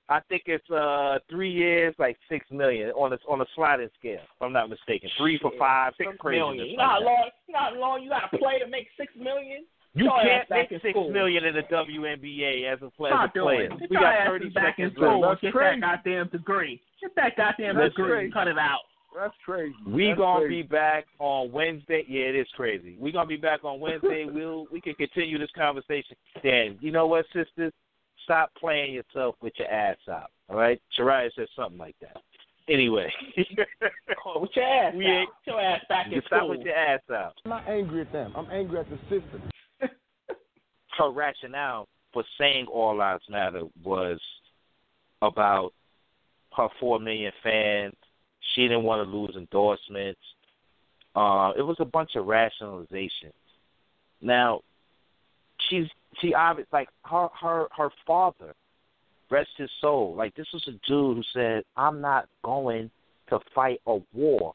I 0.08 0.20
think 0.28 0.42
it's 0.46 0.68
uh 0.70 1.18
three 1.30 1.50
years, 1.50 1.94
like 1.98 2.16
six 2.28 2.44
million 2.50 2.90
on 2.90 3.12
a 3.12 3.18
on 3.28 3.40
a 3.40 3.46
sliding 3.54 3.88
scale. 3.98 4.20
If 4.22 4.42
I'm 4.42 4.52
not 4.52 4.68
mistaken, 4.68 5.08
three 5.16 5.38
for 5.40 5.52
five, 5.58 5.92
Six 5.96 6.06
something 6.08 6.18
crazy. 6.18 6.38
million. 6.40 6.66
You 6.66 6.76
know 6.76 6.84
how 6.88 7.00
long? 7.02 7.30
You 7.46 7.52
know 7.54 7.58
how 7.60 7.74
long 7.78 8.02
you 8.02 8.08
got 8.10 8.30
to 8.30 8.38
play 8.38 8.58
to 8.58 8.66
make 8.68 8.88
six 8.98 9.12
million? 9.16 9.64
You 9.94 10.04
Your 10.04 10.20
can't 10.22 10.48
make 10.50 10.72
in 10.72 10.80
six 10.80 10.92
school. 10.92 11.10
million 11.10 11.44
in 11.44 11.54
the 11.54 11.62
WNBA 11.64 12.64
as 12.72 12.78
a 12.82 12.88
player. 12.90 13.12
Stop 13.12 13.24
As 13.24 13.30
a 13.36 13.42
player. 13.44 13.68
doing. 13.68 13.82
it. 13.82 13.90
We 13.90 13.96
got 13.96 14.26
thirty 14.26 14.46
is 14.48 14.54
back 14.54 14.78
in 14.78 14.88
seconds 14.88 14.96
school. 14.96 15.20
left. 15.20 15.42
Get 15.42 15.52
crazy. 15.52 15.80
that 15.80 16.02
goddamn 16.04 16.28
degree. 16.28 16.80
Get 17.00 17.14
that 17.16 17.36
goddamn 17.36 17.76
That's 17.76 17.94
degree. 17.94 18.08
crazy. 18.10 18.32
Cut 18.32 18.48
it 18.48 18.58
out. 18.58 18.80
That's 19.14 19.34
crazy. 19.44 19.74
We 19.86 20.06
That's 20.08 20.18
gonna 20.18 20.46
crazy. 20.46 20.62
be 20.62 20.68
back 20.68 21.04
on 21.18 21.52
Wednesday. 21.52 22.04
Yeah, 22.08 22.22
it 22.22 22.36
is 22.36 22.46
crazy. 22.56 22.96
We 22.98 23.12
gonna 23.12 23.26
be 23.26 23.36
back 23.36 23.64
on 23.64 23.80
Wednesday. 23.80 24.24
we'll 24.32 24.66
we 24.72 24.80
can 24.80 24.94
continue 24.94 25.36
this 25.38 25.50
conversation. 25.54 26.16
Then 26.42 26.78
you 26.80 26.90
know 26.92 27.06
what, 27.06 27.26
sisters? 27.34 27.72
Stop 28.24 28.50
playing 28.58 28.94
yourself 28.94 29.34
with 29.42 29.52
your 29.58 29.68
ass 29.68 29.98
out. 30.10 30.30
All 30.48 30.56
right, 30.56 30.80
Shariah 30.98 31.28
said 31.36 31.48
something 31.54 31.76
like 31.78 31.96
that. 32.00 32.16
Anyway, 32.68 33.12
Oh, 34.24 34.40
with 34.40 34.50
your 34.54 34.64
ass 34.64 34.94
We 34.96 35.04
out. 35.04 35.10
ain't- 35.10 35.28
Get 35.44 35.52
your 35.52 35.60
ass 35.60 35.80
back 35.88 36.06
in 36.06 36.12
you 36.12 36.22
stop 36.26 36.38
school. 36.38 36.48
with 36.50 36.60
your 36.60 36.74
ass 36.76 37.00
out. 37.12 37.34
I'm 37.44 37.50
not 37.50 37.68
angry 37.68 38.02
at 38.02 38.12
them. 38.12 38.32
I'm 38.36 38.48
angry 38.50 38.78
at 38.78 38.86
the 38.88 38.96
system. 39.10 39.42
Her 40.98 41.10
rationale 41.10 41.88
for 42.12 42.24
saying 42.38 42.66
all 42.66 42.96
lives 42.96 43.24
matter 43.28 43.62
was 43.82 44.20
about 45.22 45.72
her 46.56 46.68
four 46.78 46.98
million 46.98 47.32
fans. 47.42 47.94
She 48.54 48.62
didn't 48.62 48.84
want 48.84 49.06
to 49.06 49.16
lose 49.16 49.34
endorsements. 49.36 50.20
Uh, 51.14 51.52
it 51.56 51.62
was 51.62 51.76
a 51.78 51.84
bunch 51.84 52.16
of 52.16 52.26
rationalizations. 52.26 53.32
Now, 54.20 54.60
she's 55.68 55.86
she 56.20 56.34
obviously 56.34 56.68
like 56.72 56.88
her 57.04 57.28
her 57.40 57.68
her 57.76 57.90
father, 58.06 58.54
rest 59.30 59.50
his 59.56 59.70
soul. 59.80 60.14
Like 60.16 60.34
this 60.34 60.46
was 60.52 60.66
a 60.68 60.72
dude 60.86 61.16
who 61.16 61.22
said, 61.32 61.64
"I'm 61.76 62.00
not 62.00 62.28
going 62.42 62.90
to 63.28 63.38
fight 63.54 63.80
a 63.86 63.98
war 64.12 64.54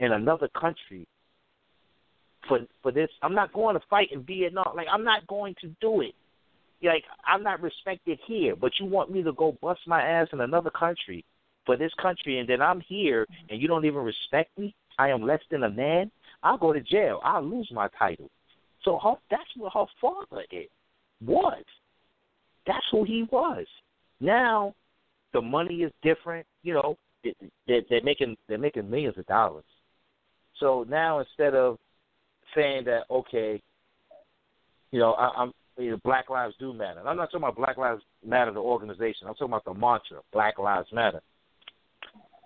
in 0.00 0.12
another 0.12 0.48
country 0.48 1.06
for 2.48 2.60
for 2.82 2.92
this. 2.92 3.10
I'm 3.22 3.34
not 3.34 3.52
going 3.52 3.74
to 3.74 3.82
fight 3.88 4.08
in 4.12 4.22
Vietnam. 4.22 4.72
Like 4.74 4.88
I'm 4.92 5.04
not 5.04 5.26
going 5.26 5.54
to 5.60 5.68
do 5.80 6.00
it. 6.00 6.14
Like 6.82 7.04
I'm 7.26 7.42
not 7.42 7.60
respected 7.60 8.18
here, 8.26 8.56
but 8.56 8.72
you 8.80 8.86
want 8.86 9.10
me 9.10 9.22
to 9.22 9.32
go 9.32 9.56
bust 9.60 9.80
my 9.86 10.02
ass 10.02 10.28
in 10.32 10.40
another 10.40 10.70
country 10.70 11.24
for 11.66 11.76
this 11.76 11.92
country, 12.00 12.38
and 12.38 12.48
then 12.48 12.62
I'm 12.62 12.80
here 12.80 13.26
and 13.50 13.60
you 13.60 13.68
don't 13.68 13.84
even 13.84 14.00
respect 14.00 14.56
me. 14.58 14.74
I 14.98 15.10
am 15.10 15.22
less 15.22 15.40
than 15.50 15.64
a 15.64 15.70
man. 15.70 16.10
I'll 16.42 16.58
go 16.58 16.72
to 16.72 16.80
jail. 16.80 17.20
I'll 17.22 17.44
lose 17.44 17.68
my 17.72 17.88
title. 17.98 18.30
So 18.84 18.98
her, 19.02 19.14
that's 19.30 19.50
what 19.56 19.72
her 19.74 19.84
father 20.00 20.44
is, 20.50 20.68
was. 21.24 21.64
That's 22.66 22.84
who 22.90 23.04
he 23.04 23.26
was. 23.30 23.66
Now, 24.20 24.74
the 25.32 25.40
money 25.40 25.82
is 25.82 25.92
different. 26.02 26.46
You 26.62 26.74
know, 26.74 26.96
they're, 27.66 27.82
they're 27.88 28.02
making 28.02 28.36
they're 28.48 28.58
making 28.58 28.88
millions 28.88 29.18
of 29.18 29.26
dollars. 29.26 29.64
So 30.60 30.84
now 30.88 31.20
instead 31.20 31.54
of 31.54 31.78
saying 32.54 32.84
that 32.84 33.02
okay, 33.10 33.60
you 34.90 34.98
know, 34.98 35.12
I, 35.12 35.42
I'm 35.42 35.52
you 35.78 35.92
know, 35.92 35.98
Black 36.04 36.28
Lives 36.28 36.54
Do 36.58 36.72
Matter. 36.72 37.00
And 37.00 37.08
I'm 37.08 37.16
not 37.16 37.26
talking 37.26 37.44
about 37.44 37.56
Black 37.56 37.76
Lives 37.76 38.02
Matter 38.26 38.52
the 38.52 38.60
organization. 38.60 39.26
I'm 39.28 39.34
talking 39.34 39.48
about 39.48 39.64
the 39.64 39.74
mantra, 39.74 40.20
Black 40.32 40.58
Lives 40.58 40.88
Matter. 40.92 41.20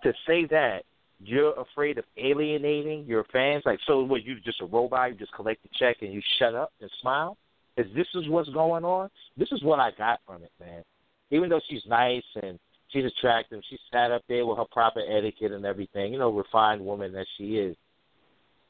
To 0.03 0.13
say 0.27 0.45
that 0.51 0.83
you're 1.19 1.53
afraid 1.59 1.97
of 1.97 2.05
alienating 2.17 3.05
your 3.05 3.25
fans, 3.31 3.63
like 3.65 3.79
so, 3.87 4.03
what 4.03 4.23
you 4.23 4.39
just 4.41 4.61
a 4.61 4.65
robot? 4.65 5.11
You 5.11 5.17
just 5.17 5.33
collect 5.33 5.63
the 5.63 5.69
check 5.79 5.97
and 6.01 6.13
you 6.13 6.21
shut 6.39 6.53
up 6.53 6.71
and 6.81 6.89
smile? 7.01 7.37
Is 7.77 7.87
this 7.95 8.07
is 8.13 8.27
what's 8.29 8.49
going 8.49 8.83
on? 8.83 9.09
This 9.37 9.51
is 9.51 9.63
what 9.63 9.79
I 9.79 9.91
got 9.97 10.19
from 10.27 10.43
it, 10.43 10.51
man. 10.59 10.83
Even 11.31 11.49
though 11.49 11.61
she's 11.69 11.81
nice 11.87 12.23
and 12.41 12.59
she's 12.89 13.05
attractive, 13.05 13.61
she 13.69 13.77
sat 13.91 14.11
up 14.11 14.21
there 14.29 14.45
with 14.45 14.57
her 14.57 14.65
proper 14.71 14.99
etiquette 14.99 15.51
and 15.51 15.65
everything, 15.65 16.13
you 16.13 16.19
know, 16.19 16.31
refined 16.31 16.85
woman 16.85 17.11
that 17.13 17.25
she 17.37 17.57
is. 17.57 17.75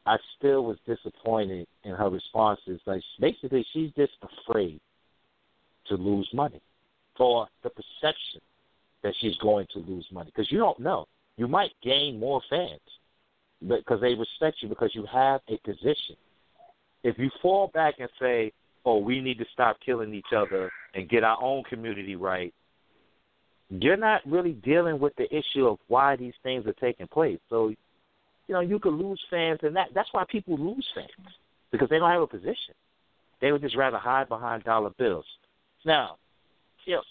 I 0.05 0.17
still 0.37 0.65
was 0.65 0.77
disappointed 0.85 1.67
in 1.83 1.91
her 1.91 2.09
responses. 2.09 2.81
Like 2.85 3.01
basically, 3.19 3.65
she's 3.71 3.91
just 3.95 4.13
afraid 4.21 4.79
to 5.87 5.95
lose 5.95 6.29
money, 6.33 6.61
for 7.17 7.47
the 7.63 7.69
perception 7.69 8.41
that 9.01 9.13
she's 9.19 9.37
going 9.37 9.67
to 9.73 9.79
lose 9.79 10.05
money. 10.11 10.31
Because 10.33 10.51
you 10.51 10.57
don't 10.57 10.79
know, 10.79 11.05
you 11.37 11.47
might 11.47 11.71
gain 11.81 12.19
more 12.19 12.41
fans, 12.49 12.79
because 13.61 14.01
they 14.01 14.13
respect 14.13 14.57
you 14.61 14.69
because 14.69 14.91
you 14.93 15.05
have 15.11 15.41
a 15.47 15.57
position. 15.57 16.15
If 17.03 17.17
you 17.17 17.29
fall 17.41 17.67
back 17.73 17.95
and 17.99 18.09
say, 18.19 18.51
"Oh, 18.85 18.97
we 18.97 19.21
need 19.21 19.37
to 19.39 19.45
stop 19.53 19.77
killing 19.85 20.13
each 20.13 20.33
other 20.35 20.71
and 20.93 21.09
get 21.09 21.23
our 21.23 21.41
own 21.41 21.63
community 21.63 22.15
right," 22.15 22.53
you're 23.69 23.97
not 23.97 24.21
really 24.25 24.53
dealing 24.53 24.99
with 24.99 25.15
the 25.15 25.33
issue 25.35 25.67
of 25.67 25.79
why 25.87 26.15
these 26.15 26.33
things 26.43 26.65
are 26.67 26.73
taking 26.73 27.07
place. 27.07 27.39
So 27.49 27.73
you 28.47 28.53
know, 28.53 28.61
you 28.61 28.79
could 28.79 28.93
lose 28.93 29.21
fans, 29.29 29.59
and 29.63 29.75
that 29.75 29.89
that's 29.93 30.09
why 30.11 30.25
people 30.29 30.57
lose 30.57 30.87
fans 30.93 31.09
because 31.71 31.89
they 31.89 31.99
don't 31.99 32.11
have 32.11 32.21
a 32.21 32.27
position. 32.27 32.75
They 33.41 33.51
would 33.51 33.61
just 33.61 33.75
rather 33.75 33.97
hide 33.97 34.29
behind 34.29 34.63
dollar 34.63 34.91
bills. 34.97 35.25
Now, 35.85 36.17
you 36.85 36.95
know, 36.95 37.01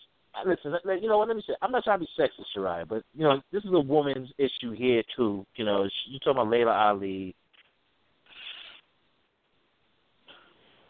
listen, 0.47 0.75
you 1.03 1.09
know 1.09 1.19
what? 1.19 1.29
Let 1.29 1.37
me 1.37 1.43
say, 1.47 1.55
I'm 1.61 1.73
not 1.73 1.85
trying 1.85 2.01
to 2.01 2.07
be 2.07 2.23
sexist, 2.23 2.57
Shariah, 2.57 2.89
but 2.89 3.03
you 3.15 3.25
know, 3.25 3.43
this 3.53 3.65
is 3.65 3.71
a 3.73 3.81
woman's 3.81 4.31
issue 4.39 4.73
here 4.73 5.03
too. 5.17 5.45
You 5.57 5.65
know, 5.65 5.89
you 6.09 6.19
talking 6.19 6.33
about 6.33 6.49
Laila 6.49 6.73
Ali. 6.73 7.35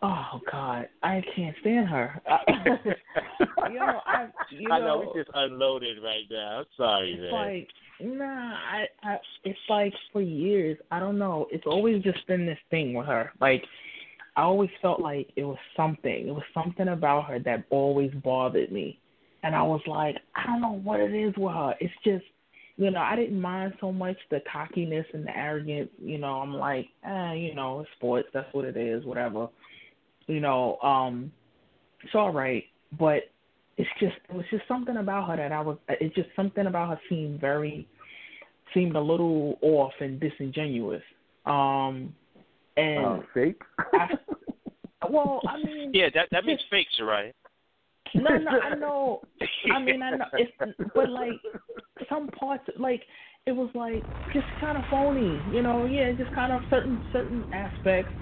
Oh 0.03 0.41
God, 0.51 0.89
I 1.03 1.23
can't 1.37 1.55
stand 1.61 1.89
her. 1.89 2.21
you 3.71 3.79
know, 3.79 4.01
I 4.05 4.27
you 4.51 4.69
know, 4.69 4.75
I 4.75 4.79
know 4.81 5.13
we 5.15 5.21
just 5.23 5.31
unloaded 5.35 5.99
right 6.03 6.25
now. 6.31 6.59
I'm 6.59 6.65
sorry, 6.77 7.13
it's 7.13 7.23
man. 7.23 7.33
like 7.33 7.69
nah, 8.01 8.55
I, 8.55 8.87
I 9.05 9.19
it's 9.45 9.59
like 9.69 9.93
for 10.13 10.21
years, 10.21 10.77
I 10.91 10.99
don't 10.99 11.19
know. 11.19 11.47
It's 11.53 11.67
always 11.67 12.03
just 12.03 12.27
been 12.27 12.47
this 12.47 12.59
thing 12.71 12.95
with 12.95 13.07
her. 13.07 13.33
Like 13.41 13.63
I 14.37 14.43
always 14.43 14.71
felt 14.81 15.01
like 15.01 15.29
it 15.37 15.45
was 15.45 15.59
something. 15.77 16.29
It 16.29 16.35
was 16.35 16.43
something 16.53 16.89
about 16.89 17.27
her 17.27 17.39
that 17.41 17.65
always 17.71 18.11
bothered 18.25 18.73
me. 18.73 18.99
And 19.45 19.55
I 19.55 19.63
was 19.63 19.83
like, 19.87 20.17
I 20.35 20.47
don't 20.47 20.61
know 20.61 20.81
what 20.83 21.01
it 21.01 21.15
is 21.15 21.35
with 21.37 21.53
her. 21.53 21.75
It's 21.81 21.95
just 22.05 22.25
you 22.77 22.91
know, 22.91 23.01
I 23.01 23.15
didn't 23.17 23.41
mind 23.41 23.75
so 23.81 23.93
much 23.93 24.17
the 24.31 24.41
cockiness 24.51 25.07
and 25.13 25.27
the 25.27 25.37
arrogance. 25.37 25.91
You 26.01 26.19
know, 26.19 26.41
I'm 26.41 26.55
like, 26.55 26.87
eh, 27.05 27.33
you 27.35 27.55
know, 27.55 27.81
it's 27.81 27.91
sports, 27.97 28.29
that's 28.33 28.53
what 28.53 28.65
it 28.65 28.77
is, 28.77 29.05
whatever. 29.05 29.49
You 30.27 30.41
know, 30.41 30.79
um 30.83 31.33
it's 32.03 32.15
all 32.15 32.33
right. 32.33 32.65
But 32.99 33.25
it's 33.77 33.89
just 34.01 34.17
it 34.29 34.35
was 34.35 34.45
just 34.51 34.67
something 34.69 34.97
about 34.97 35.29
her 35.31 35.37
that 35.37 35.53
I 35.53 35.61
was 35.61 35.79
it's 35.89 36.15
just 36.15 36.29
something 36.37 36.67
about 36.67 36.91
her 36.91 37.01
seemed 37.09 37.41
very 37.41 37.87
seemed 38.75 38.97
a 38.97 39.01
little 39.01 39.59
off 39.63 39.93
and 40.01 40.21
disingenuous. 40.21 41.03
Um 41.47 42.15
and 42.77 43.05
Uh, 43.05 43.19
fake. 43.35 43.61
I, 43.79 44.09
well, 45.11 45.41
I 45.47 45.57
mean 45.59 45.91
Yeah, 45.95 46.09
that 46.15 46.29
that 46.33 46.45
means 46.45 46.61
fake, 46.71 46.87
right? 47.01 47.35
no, 48.15 48.37
no, 48.39 48.51
I 48.51 48.75
know. 48.75 49.21
I 49.75 49.79
mean, 49.81 50.03
I 50.03 50.11
know. 50.11 50.25
It's 50.35 50.53
but 50.95 51.09
like 51.11 51.41
some 52.09 52.29
parts, 52.29 52.65
like 52.79 53.03
it 53.47 53.53
was 53.53 53.71
like 53.75 54.05
just 54.33 54.47
kind 54.61 54.77
of 54.77 54.85
phony, 54.91 55.45
you 55.49 55.63
know. 55.63 55.87
Yeah, 55.87 56.13
just 56.13 56.33
kind 56.33 56.53
of 56.53 56.63
certain 56.71 57.03
certain 57.13 57.47
aspects. 57.53 58.13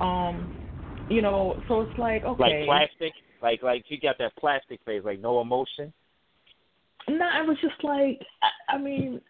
Um, 0.00 0.52
you 1.10 1.22
know, 1.22 1.60
so 1.68 1.82
it's 1.82 1.98
like 1.98 2.24
okay. 2.24 2.64
Like 2.66 2.66
plastic, 2.66 3.12
like 3.42 3.62
like 3.62 3.84
she 3.88 3.98
got 3.98 4.18
that 4.18 4.36
plastic 4.36 4.80
face, 4.84 5.02
like 5.04 5.20
no 5.20 5.40
emotion. 5.40 5.92
No, 7.08 7.24
I 7.24 7.42
was 7.42 7.56
just 7.62 7.82
like, 7.82 8.20
I, 8.42 8.74
I 8.74 8.78
mean, 8.78 9.20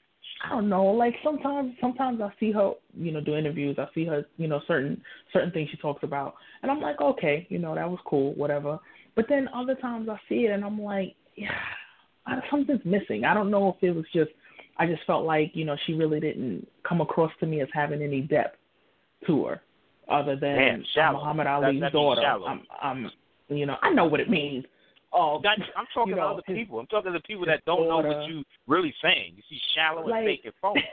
I 0.45 0.51
don't 0.51 0.69
know. 0.69 0.87
Like 0.87 1.15
sometimes, 1.23 1.75
sometimes 1.81 2.21
I 2.21 2.31
see 2.41 2.51
her, 2.53 2.73
you 2.95 3.13
know, 3.13 3.21
do 3.21 3.37
interviews. 3.37 3.77
I 3.79 3.87
see 3.95 4.05
her, 4.07 4.25
you 4.37 4.49
know, 4.49 4.61
certain 4.67 5.01
certain 5.33 5.53
things 5.53 5.69
she 5.71 5.77
talks 5.77 6.03
about, 6.03 6.35
and 6.63 6.71
I'm 6.71 6.81
like, 6.81 7.01
okay, 7.01 7.47
you 7.51 7.59
know, 7.59 7.75
that 7.75 7.89
was 7.89 8.01
cool, 8.07 8.35
whatever. 8.35 8.79
But 9.15 9.27
then 9.29 9.49
other 9.55 9.75
times 9.75 10.09
I 10.09 10.19
see 10.29 10.47
it, 10.47 10.51
and 10.51 10.65
I'm 10.65 10.81
like, 10.81 11.15
yeah, 11.37 11.51
something's 12.51 12.85
missing. 12.85 13.25
I 13.25 13.35
don't 13.35 13.51
know 13.51 13.77
if 13.77 13.83
it 13.83 13.95
was 13.95 14.05
just, 14.13 14.31
I 14.79 14.87
just 14.87 15.03
felt 15.07 15.25
like, 15.25 15.53
you 15.55 15.65
know, 15.65 15.77
she 15.87 15.95
really 15.95 16.21
didn't 16.21 16.69
come 16.89 17.01
across 17.01 17.33
to 17.41 17.47
me 17.47 17.61
as 17.61 17.69
having 17.73 18.03
any 18.03 18.21
depth 18.21 18.57
to 19.27 19.45
her, 19.47 19.61
other 20.09 20.37
than 20.37 20.57
Damn, 20.57 20.85
shallow. 20.95 21.19
Muhammad 21.19 21.47
Ali's 21.47 21.81
that 21.81 21.93
daughter. 21.93 22.23
I'm, 22.23 22.63
I'm, 22.81 23.11
you 23.49 23.67
know, 23.67 23.77
I 23.83 23.91
know 23.91 24.07
what 24.07 24.21
it 24.21 24.31
means. 24.31 24.65
Oh, 25.13 25.41
Not, 25.43 25.59
I'm 25.77 25.87
talking 25.95 26.11
you 26.11 26.17
to 26.17 26.21
know, 26.21 26.33
other 26.35 26.43
people. 26.43 26.79
I'm 26.79 26.87
talking 26.87 27.13
to 27.13 27.21
people 27.21 27.47
that 27.47 27.65
don't 27.65 27.89
know 27.89 27.99
what 27.99 28.29
you 28.29 28.45
really 28.67 28.95
saying. 29.03 29.33
You 29.37 29.43
see 29.49 29.59
shallow 29.75 30.07
and 30.07 30.27
fake 30.27 30.43
and 30.45 30.53
phony. 30.61 30.85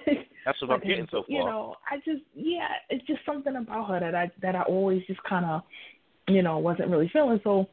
That's 0.46 0.62
what 0.62 0.72
I'm 0.72 0.80
getting 0.80 1.08
so 1.12 1.24
far. 1.24 1.26
You 1.28 1.40
know, 1.40 1.76
I 1.92 1.98
just 1.98 2.24
yeah, 2.34 2.68
it's 2.90 3.06
just 3.08 3.20
something 3.26 3.56
about 3.56 3.90
her 3.90 4.00
that 4.00 4.16
I 4.16 4.32
that 4.42 4.56
I 4.56 4.62
always 4.64 5.02
just 5.06 5.22
kind 5.24 5.46
of, 5.46 5.64
you 6.30 6.42
know, 6.42 6.60
wasn't 6.60 6.90
really 6.90 7.10
feeling. 7.12 7.42
So 7.44 7.68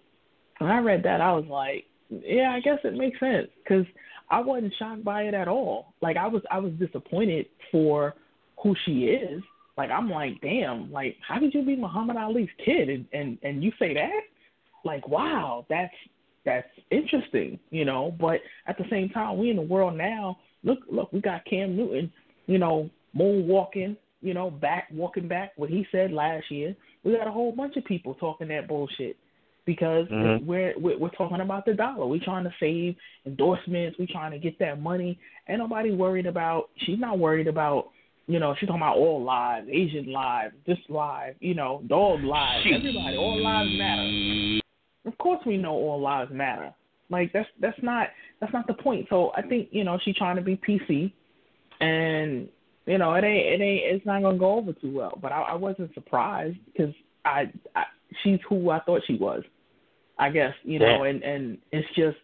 when 0.58 0.70
I 0.70 0.78
read 0.78 1.04
that, 1.04 1.20
I 1.20 1.32
was 1.32 1.44
like, 1.48 1.84
yeah, 2.10 2.52
I 2.54 2.60
guess 2.60 2.78
it 2.82 2.94
makes 2.94 3.20
sense 3.20 3.48
because 3.62 3.86
I 4.28 4.40
wasn't 4.40 4.74
shocked 4.78 5.04
by 5.04 5.22
it 5.22 5.34
at 5.34 5.46
all. 5.46 5.94
Like 6.00 6.16
I 6.16 6.26
was 6.26 6.42
I 6.50 6.58
was 6.58 6.72
disappointed 6.72 7.46
for 7.70 8.14
who 8.60 8.74
she 8.84 9.04
is. 9.04 9.42
Like 9.76 9.90
I'm 9.90 10.10
like, 10.10 10.40
damn, 10.40 10.92
like 10.92 11.16
how 11.26 11.38
could 11.38 11.54
you 11.54 11.64
be 11.64 11.76
Muhammad 11.76 12.16
Ali's 12.16 12.48
kid 12.64 12.88
and 12.88 13.06
and 13.12 13.38
and 13.42 13.62
you 13.64 13.72
say 13.78 13.94
that? 13.94 14.20
Like 14.84 15.06
wow, 15.08 15.64
that's 15.68 15.94
that's 16.44 16.68
interesting, 16.90 17.58
you 17.70 17.84
know. 17.84 18.14
But 18.18 18.40
at 18.66 18.76
the 18.76 18.84
same 18.90 19.08
time, 19.10 19.38
we 19.38 19.50
in 19.50 19.56
the 19.56 19.62
world 19.62 19.96
now. 19.96 20.38
Look, 20.64 20.80
look, 20.90 21.12
we 21.12 21.20
got 21.20 21.44
Cam 21.44 21.76
Newton, 21.76 22.12
you 22.46 22.58
know, 22.58 22.90
moonwalking, 23.16 23.96
you 24.20 24.34
know, 24.34 24.50
back 24.50 24.88
walking 24.92 25.28
back 25.28 25.52
what 25.56 25.70
he 25.70 25.86
said 25.90 26.12
last 26.12 26.50
year. 26.50 26.74
We 27.04 27.16
got 27.16 27.26
a 27.26 27.32
whole 27.32 27.52
bunch 27.52 27.76
of 27.76 27.84
people 27.84 28.14
talking 28.14 28.48
that 28.48 28.68
bullshit 28.68 29.16
because 29.64 30.08
Mhm. 30.08 30.44
we're, 30.44 30.74
we're 30.78 30.98
we're 30.98 31.08
talking 31.10 31.40
about 31.40 31.64
the 31.64 31.74
dollar. 31.74 32.06
We're 32.06 32.20
trying 32.24 32.44
to 32.44 32.54
save 32.58 32.96
endorsements. 33.26 33.98
We're 33.98 34.06
trying 34.06 34.32
to 34.32 34.38
get 34.38 34.58
that 34.58 34.80
money. 34.80 35.18
Ain't 35.48 35.58
nobody 35.58 35.92
worried 35.92 36.26
about. 36.26 36.70
She's 36.76 36.98
not 36.98 37.18
worried 37.18 37.48
about. 37.48 37.90
You 38.26 38.38
know, 38.38 38.54
she's 38.58 38.68
talking 38.68 38.82
about 38.82 38.96
all 38.96 39.22
lives, 39.22 39.68
Asian 39.70 40.12
lives, 40.12 40.54
this 40.66 40.78
live, 40.88 41.34
you 41.40 41.54
know, 41.54 41.82
dog 41.88 42.22
lives, 42.22 42.64
everybody, 42.66 43.16
all 43.16 43.42
lives 43.42 43.70
matter. 43.76 44.60
Of 45.04 45.18
course, 45.18 45.40
we 45.44 45.56
know 45.56 45.72
all 45.72 46.00
lives 46.00 46.30
matter. 46.32 46.72
Like 47.10 47.32
that's 47.32 47.48
that's 47.60 47.78
not 47.82 48.08
that's 48.40 48.52
not 48.52 48.66
the 48.66 48.74
point. 48.74 49.06
So 49.10 49.32
I 49.36 49.42
think 49.42 49.68
you 49.70 49.84
know 49.84 49.98
she's 50.02 50.16
trying 50.16 50.36
to 50.36 50.42
be 50.42 50.56
PC, 50.56 51.12
and 51.80 52.48
you 52.86 52.98
know 52.98 53.12
it 53.14 53.24
ain't 53.24 53.60
it 53.60 53.64
ain't 53.64 53.96
it's 53.96 54.06
not 54.06 54.22
gonna 54.22 54.38
go 54.38 54.56
over 54.56 54.72
too 54.72 54.94
well. 54.94 55.18
But 55.20 55.32
I, 55.32 55.42
I 55.42 55.54
wasn't 55.54 55.92
surprised 55.94 56.56
because 56.66 56.94
I, 57.24 57.52
I 57.74 57.84
she's 58.22 58.38
who 58.48 58.70
I 58.70 58.80
thought 58.80 59.02
she 59.06 59.16
was. 59.16 59.42
I 60.18 60.30
guess 60.30 60.52
you 60.62 60.78
know, 60.78 61.02
Yeah. 61.04 61.10
and 61.10 61.22
and 61.22 61.58
it's 61.72 61.88
just 61.96 62.16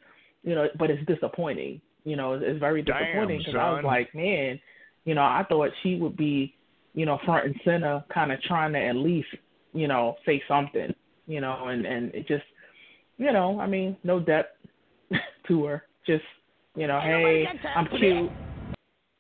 you 0.43 0.55
know, 0.55 0.69
but 0.79 0.91
it's 0.91 1.05
disappointing. 1.07 1.81
You 2.05 2.17
know, 2.17 2.35
it's, 2.35 2.45
it's 2.47 2.61
very 2.61 2.83
disappointing 2.83 3.39
because 3.39 3.57
I 3.57 3.71
was 3.73 3.85
like, 3.85 4.15
man, 4.15 4.59
you 5.05 5.15
know, 5.15 5.23
I 5.23 5.45
thought 5.49 5.71
she 5.83 5.97
would 5.97 6.17
be, 6.17 6.55
you 6.95 7.07
know, 7.07 7.19
front 7.25 7.47
and 7.47 7.55
center, 7.65 8.05
kind 8.13 8.33
of 8.33 8.41
trying 8.43 8.73
to 8.73 8.79
at 8.79 8.97
least, 8.97 9.29
you 9.73 9.89
know, 9.89 10.17
say 10.27 10.43
something, 10.49 10.95
you 11.27 11.41
know, 11.41 11.69
and 11.69 11.87
and 11.87 12.15
it 12.15 12.27
just, 12.27 12.45
you 13.17 13.33
know, 13.33 13.61
I 13.61 13.67
mean, 13.67 13.97
no 14.05 14.21
depth 14.21 14.57
to 15.49 15.65
her, 15.65 15.85
just, 16.07 16.25
you 16.77 16.87
know, 16.87 17.01
hey, 17.01 17.47
I'm 17.77 17.87
cute, 17.87 18.31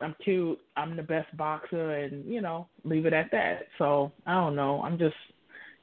I'm 0.01 0.15
cute, 0.23 0.59
I'm 0.77 0.97
the 0.97 1.03
best 1.03 1.35
boxer, 1.37 1.93
and 1.93 2.25
you 2.25 2.41
know, 2.41 2.69
leave 2.85 3.07
it 3.07 3.13
at 3.13 3.31
that. 3.33 3.67
So 3.79 4.13
I 4.27 4.35
don't 4.35 4.57
know, 4.57 4.83
I'm 4.83 4.99
just, 4.99 5.17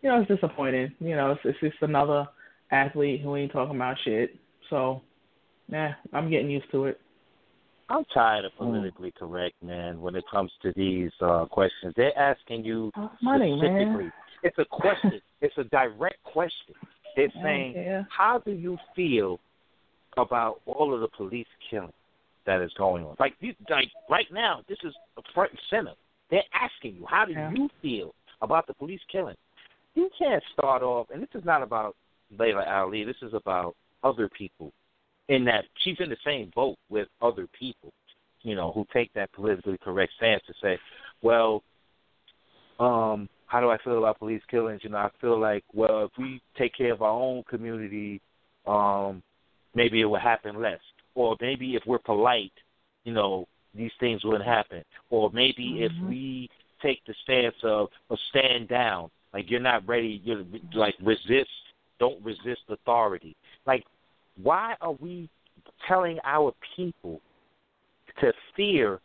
you 0.02 0.10
know, 0.10 0.22
it's 0.22 0.30
disappointing. 0.30 0.94
You 1.00 1.16
know, 1.16 1.32
it's, 1.32 1.42
it's 1.44 1.60
just 1.60 1.82
another 1.82 2.28
athlete 2.72 3.22
who 3.22 3.36
ain't 3.36 3.52
talking 3.52 3.76
about 3.76 3.98
shit. 4.04 4.36
So, 4.70 5.02
yeah, 5.68 5.94
I'm 6.14 6.30
getting 6.30 6.50
used 6.50 6.70
to 6.72 6.86
it. 6.86 7.00
I'm 7.90 8.04
tired 8.06 8.46
of 8.46 8.56
politically 8.58 9.12
correct, 9.12 9.56
man. 9.62 10.02
When 10.02 10.16
it 10.16 10.24
comes 10.32 10.52
to 10.64 10.74
these 10.76 11.12
uh 11.22 11.46
questions, 11.46 11.94
they're 11.96 12.18
asking 12.18 12.66
you 12.66 12.92
Oh, 12.98 13.12
money, 13.22 13.56
specifically. 13.58 14.04
man. 14.06 14.12
It's 14.44 14.58
a 14.58 14.66
question. 14.66 15.22
it's 15.42 15.58
a 15.58 15.66
direct 15.66 16.22
question. 16.24 16.74
They're 17.16 17.32
I 17.40 17.44
saying, 17.44 17.74
care. 17.74 18.08
"How 18.10 18.40
do 18.40 18.52
you 18.52 18.78
feel 18.96 19.40
about 20.18 20.62
all 20.66 20.94
of 20.94 21.02
the 21.02 21.08
police 21.10 21.48
killing 21.70 21.94
that 22.46 22.62
is 22.62 22.72
going 22.78 23.06
on?" 23.06 23.16
Like, 23.20 23.36
you, 23.40 23.54
like 23.70 23.90
right 24.10 24.28
now, 24.32 24.62
this 24.68 24.78
is 24.84 24.94
front 25.34 25.52
and 25.52 25.60
center. 25.70 25.94
They're 26.32 26.44
asking 26.54 26.96
you, 26.96 27.06
"How 27.06 27.26
do 27.26 27.34
Yeah. 27.34 27.52
you 27.52 27.70
feel 27.82 28.16
about 28.42 28.66
the 28.68 28.74
police 28.74 29.02
killing?" 29.12 29.38
You 29.94 30.10
can't 30.18 30.44
start 30.54 30.82
off, 30.84 31.10
and 31.12 31.22
this 31.22 31.30
is 31.36 31.46
not 31.46 31.62
about 31.62 31.96
Laila 32.38 32.66
Ali. 32.66 33.04
This 33.04 33.22
is 33.22 33.34
about 33.34 33.76
other 34.04 34.28
people. 34.28 34.74
In 35.28 35.44
that 35.46 35.66
she's 35.84 35.98
in 36.00 36.10
the 36.10 36.18
same 36.24 36.52
boat 36.56 36.78
with 36.90 37.08
other 37.22 37.48
people, 37.58 37.92
you 38.44 38.56
know, 38.56 38.72
who 38.72 38.86
take 38.94 39.12
that 39.14 39.32
politically 39.34 39.78
correct 39.84 40.14
stance 40.18 40.44
to 40.46 40.54
say, 40.62 40.78
"Well, 41.24 41.64
um, 42.80 43.28
how 43.48 43.60
do 43.60 43.70
I 43.70 43.78
feel 43.84 43.98
about 43.98 44.20
police 44.20 44.42
killings? 44.50 44.82
You 44.84 44.90
know, 44.90 44.98
I 44.98 45.10
feel 45.22 45.40
like, 45.40 45.64
well, 45.74 46.06
if 46.06 46.12
we 46.18 46.42
take 46.58 46.76
care 46.76 46.94
of 46.94 47.02
our 47.02 47.10
own 47.10 47.44
community, 47.44 48.22
um, 48.68 49.22
maybe 49.74 50.02
it 50.02 50.06
will 50.06 50.20
happen 50.20 50.62
less. 50.62 50.80
Or 51.14 51.38
maybe 51.40 51.76
if 51.76 51.84
we're 51.86 52.00
polite, 52.00 52.52
you 53.04 53.14
know, 53.14 53.48
these 53.74 53.92
things 54.00 54.24
wouldn't 54.24 54.46
happen. 54.46 54.84
Or 55.10 55.30
maybe 55.32 55.84
if 55.84 55.92
we 56.08 56.50
take 56.82 57.06
the 57.06 57.14
stance 57.24 57.56
of, 57.64 57.88
of 58.10 58.18
stand 58.30 58.68
down, 58.68 59.10
like 59.34 59.50
you're 59.50 59.60
not 59.60 59.88
ready, 59.88 60.22
you're 60.24 60.44
like 60.74 60.96
resist, 61.02 61.50
don't 62.00 62.24
resist 62.24 62.62
authority. 62.70 63.36
Like, 63.66 63.84
why 64.42 64.76
are 64.82 64.94
we 64.94 65.30
telling 65.88 66.20
our 66.24 66.54
people 66.76 67.22
to 68.22 68.32
fear 68.56 69.00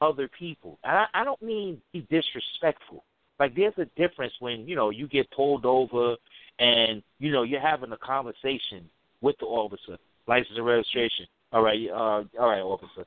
other 0.00 0.28
people. 0.38 0.78
And 0.84 0.98
I, 0.98 1.06
I 1.14 1.24
don't 1.24 1.40
mean 1.42 1.80
be 1.92 2.06
disrespectful. 2.10 3.04
Like 3.38 3.54
there's 3.56 3.74
a 3.78 3.86
difference 4.00 4.32
when 4.40 4.66
you 4.68 4.76
know 4.76 4.90
you 4.90 5.08
get 5.08 5.30
pulled 5.30 5.64
over 5.64 6.16
and 6.58 7.02
you 7.18 7.32
know 7.32 7.42
you're 7.42 7.60
having 7.60 7.92
a 7.92 7.96
conversation 7.96 8.88
with 9.20 9.36
the 9.40 9.46
officer, 9.46 9.98
license 10.26 10.56
and 10.56 10.66
registration. 10.66 11.26
All 11.52 11.62
right, 11.62 11.88
uh, 11.90 12.22
all 12.40 12.48
right, 12.48 12.60
officer, 12.60 13.04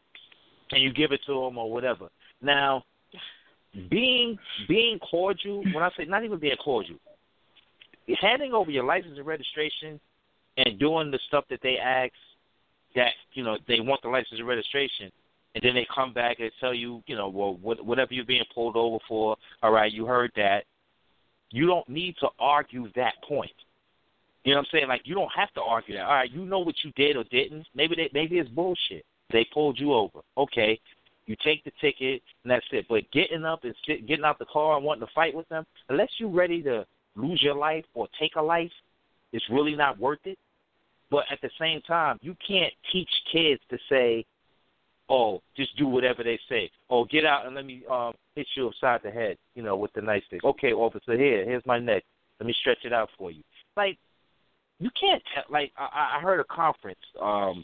and 0.71 0.81
you 0.81 0.91
give 0.91 1.11
it 1.11 1.21
to 1.27 1.33
him 1.33 1.57
or 1.57 1.71
whatever. 1.71 2.09
Now, 2.41 2.83
being 3.89 4.37
being 4.67 4.99
cordial. 4.99 5.63
When 5.73 5.83
I 5.83 5.89
say 5.97 6.05
not 6.05 6.25
even 6.25 6.39
being 6.39 6.57
cordial, 6.57 6.97
handing 8.19 8.53
over 8.53 8.71
your 8.71 8.83
license 8.83 9.17
and 9.17 9.25
registration 9.25 9.99
and 10.57 10.79
doing 10.79 11.11
the 11.11 11.19
stuff 11.27 11.45
that 11.49 11.59
they 11.61 11.77
ask 11.77 12.13
that 12.95 13.11
you 13.33 13.43
know 13.43 13.57
they 13.67 13.79
want 13.79 14.01
the 14.01 14.09
license 14.09 14.39
and 14.39 14.47
registration 14.47 15.11
and 15.57 15.63
then 15.63 15.73
they 15.73 15.87
come 15.93 16.13
back 16.13 16.39
and 16.39 16.51
tell 16.59 16.73
you, 16.73 17.01
you 17.07 17.15
know, 17.15 17.29
well, 17.29 17.55
what, 17.55 17.83
whatever 17.83 18.13
you're 18.13 18.25
being 18.25 18.43
pulled 18.53 18.75
over 18.75 18.99
for, 19.07 19.35
all 19.63 19.71
right, 19.71 19.91
you 19.91 20.05
heard 20.05 20.31
that. 20.35 20.65
You 21.49 21.65
don't 21.65 21.89
need 21.89 22.15
to 22.19 22.27
argue 22.39 22.89
that 22.95 23.13
point. 23.27 23.49
You 24.43 24.53
know 24.53 24.59
what 24.59 24.67
I'm 24.67 24.79
saying? 24.79 24.87
Like 24.87 25.01
you 25.05 25.15
don't 25.15 25.31
have 25.35 25.51
to 25.55 25.61
argue 25.61 25.95
that. 25.95 26.03
All 26.03 26.13
right, 26.13 26.31
you 26.31 26.45
know 26.45 26.59
what 26.59 26.75
you 26.83 26.91
did 26.95 27.15
or 27.17 27.23
didn't. 27.31 27.65
Maybe 27.73 27.95
they, 27.95 28.09
maybe 28.13 28.37
it's 28.37 28.49
bullshit. 28.49 29.03
They 29.31 29.47
pulled 29.51 29.79
you 29.79 29.93
over. 29.93 30.19
Okay, 30.37 30.79
you 31.25 31.35
take 31.43 31.63
the 31.63 31.71
ticket 31.81 32.21
and 32.43 32.51
that's 32.51 32.65
it. 32.71 32.85
But 32.87 33.09
getting 33.11 33.43
up 33.43 33.63
and 33.63 33.73
sit, 33.87 34.07
getting 34.07 34.25
out 34.25 34.37
the 34.37 34.45
car 34.45 34.75
and 34.75 34.85
wanting 34.85 35.07
to 35.07 35.13
fight 35.15 35.33
with 35.33 35.49
them, 35.49 35.65
unless 35.89 36.09
you're 36.19 36.29
ready 36.29 36.61
to 36.63 36.85
lose 37.15 37.41
your 37.41 37.55
life 37.55 37.85
or 37.95 38.07
take 38.19 38.35
a 38.35 38.41
life, 38.41 38.71
it's 39.33 39.45
really 39.49 39.75
not 39.75 39.99
worth 39.99 40.19
it. 40.25 40.37
But 41.09 41.25
at 41.31 41.39
the 41.41 41.49
same 41.59 41.81
time, 41.81 42.19
you 42.21 42.35
can't 42.45 42.73
teach 42.91 43.09
kids 43.31 43.61
to 43.69 43.77
say, 43.89 44.25
"Oh, 45.09 45.41
just 45.55 45.75
do 45.77 45.87
whatever 45.87 46.23
they 46.23 46.39
say." 46.49 46.69
Oh, 46.89 47.05
get 47.05 47.25
out 47.25 47.45
and 47.45 47.55
let 47.55 47.65
me 47.65 47.83
um, 47.89 48.13
hit 48.35 48.47
you 48.55 48.67
upside 48.67 49.03
the 49.03 49.11
head, 49.11 49.37
you 49.55 49.63
know, 49.63 49.77
with 49.77 49.93
the 49.93 50.01
nightstick. 50.01 50.43
Okay, 50.43 50.73
officer, 50.73 51.17
here, 51.17 51.45
here's 51.45 51.65
my 51.65 51.79
neck. 51.79 52.03
Let 52.39 52.47
me 52.47 52.55
stretch 52.59 52.83
it 52.83 52.93
out 52.93 53.09
for 53.17 53.31
you. 53.31 53.41
Like, 53.75 53.97
you 54.79 54.89
can't. 54.99 55.23
Like, 55.49 55.71
I, 55.77 56.17
I 56.17 56.21
heard 56.21 56.39
a 56.39 56.43
conference 56.45 56.99
um 57.21 57.63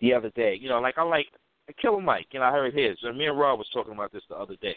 the 0.00 0.14
other 0.14 0.30
day. 0.30 0.56
You 0.60 0.68
know, 0.68 0.80
like 0.80 0.98
I 0.98 1.02
like 1.02 1.26
Killer 1.80 2.00
Mike. 2.00 2.26
You 2.30 2.40
know, 2.40 2.46
I 2.46 2.52
heard 2.52 2.74
his. 2.74 2.96
And 3.02 3.18
me 3.18 3.26
and 3.26 3.38
Rob 3.38 3.58
was 3.58 3.68
talking 3.72 3.92
about 3.92 4.12
this 4.12 4.22
the 4.28 4.36
other 4.36 4.56
day 4.56 4.76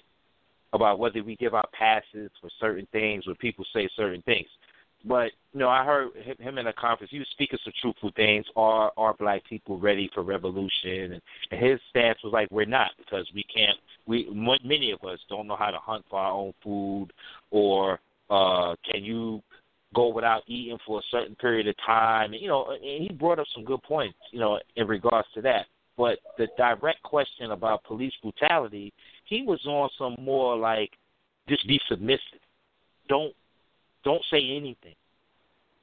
about 0.73 0.99
whether 0.99 1.23
we 1.23 1.35
give 1.35 1.53
out 1.53 1.71
passes 1.71 2.29
for 2.41 2.49
certain 2.59 2.87
things 2.91 3.25
when 3.25 3.35
people 3.37 3.65
say 3.73 3.89
certain 3.95 4.21
things. 4.23 4.47
But 5.05 5.31
you 5.53 5.59
know, 5.59 5.69
I 5.69 5.83
heard 5.83 6.09
him 6.39 6.57
in 6.57 6.67
a 6.67 6.73
conference. 6.73 7.11
He 7.11 7.19
was 7.19 7.27
speaking 7.31 7.59
some 7.63 7.73
truthful 7.81 8.11
things. 8.15 8.45
Are 8.55 8.91
are 8.97 9.13
black 9.13 9.43
people 9.45 9.79
ready 9.79 10.09
for 10.13 10.23
revolution? 10.23 11.13
And, 11.13 11.21
his 11.51 11.79
stance 11.89 12.19
was 12.23 12.33
like, 12.33 12.49
we're 12.51 12.65
not 12.65 12.91
because 12.97 13.29
we 13.33 13.43
can't. 13.43 13.77
We 14.05 14.29
many 14.63 14.91
of 14.91 15.03
us 15.03 15.19
don't 15.29 15.47
know 15.47 15.55
how 15.55 15.71
to 15.71 15.79
hunt 15.79 16.05
for 16.09 16.19
our 16.19 16.31
own 16.31 16.53
food, 16.63 17.09
or 17.51 17.99
uh, 18.29 18.75
can 18.91 19.03
you 19.03 19.41
go 19.95 20.09
without 20.09 20.43
eating 20.47 20.77
for 20.85 20.99
a 20.99 21.03
certain 21.09 21.35
period 21.35 21.67
of 21.67 21.75
time? 21.85 22.33
And, 22.33 22.41
you 22.41 22.49
know, 22.49 22.71
and 22.71 23.03
he 23.03 23.09
brought 23.17 23.39
up 23.39 23.47
some 23.55 23.63
good 23.63 23.81
points. 23.83 24.17
You 24.31 24.39
know, 24.39 24.59
in 24.75 24.87
regards 24.87 25.27
to 25.35 25.41
that. 25.41 25.67
But 25.97 26.19
the 26.37 26.47
direct 26.57 27.01
question 27.01 27.51
about 27.51 27.83
police 27.83 28.13
brutality, 28.21 28.93
he 29.25 29.41
was 29.41 29.59
on 29.65 29.89
some 29.97 30.15
more 30.23 30.55
like, 30.55 30.91
just 31.49 31.67
be 31.67 31.79
submissive. 31.89 32.39
Don't 33.09 33.33
don't 34.07 34.23
say 34.31 34.55
anything. 34.55 34.95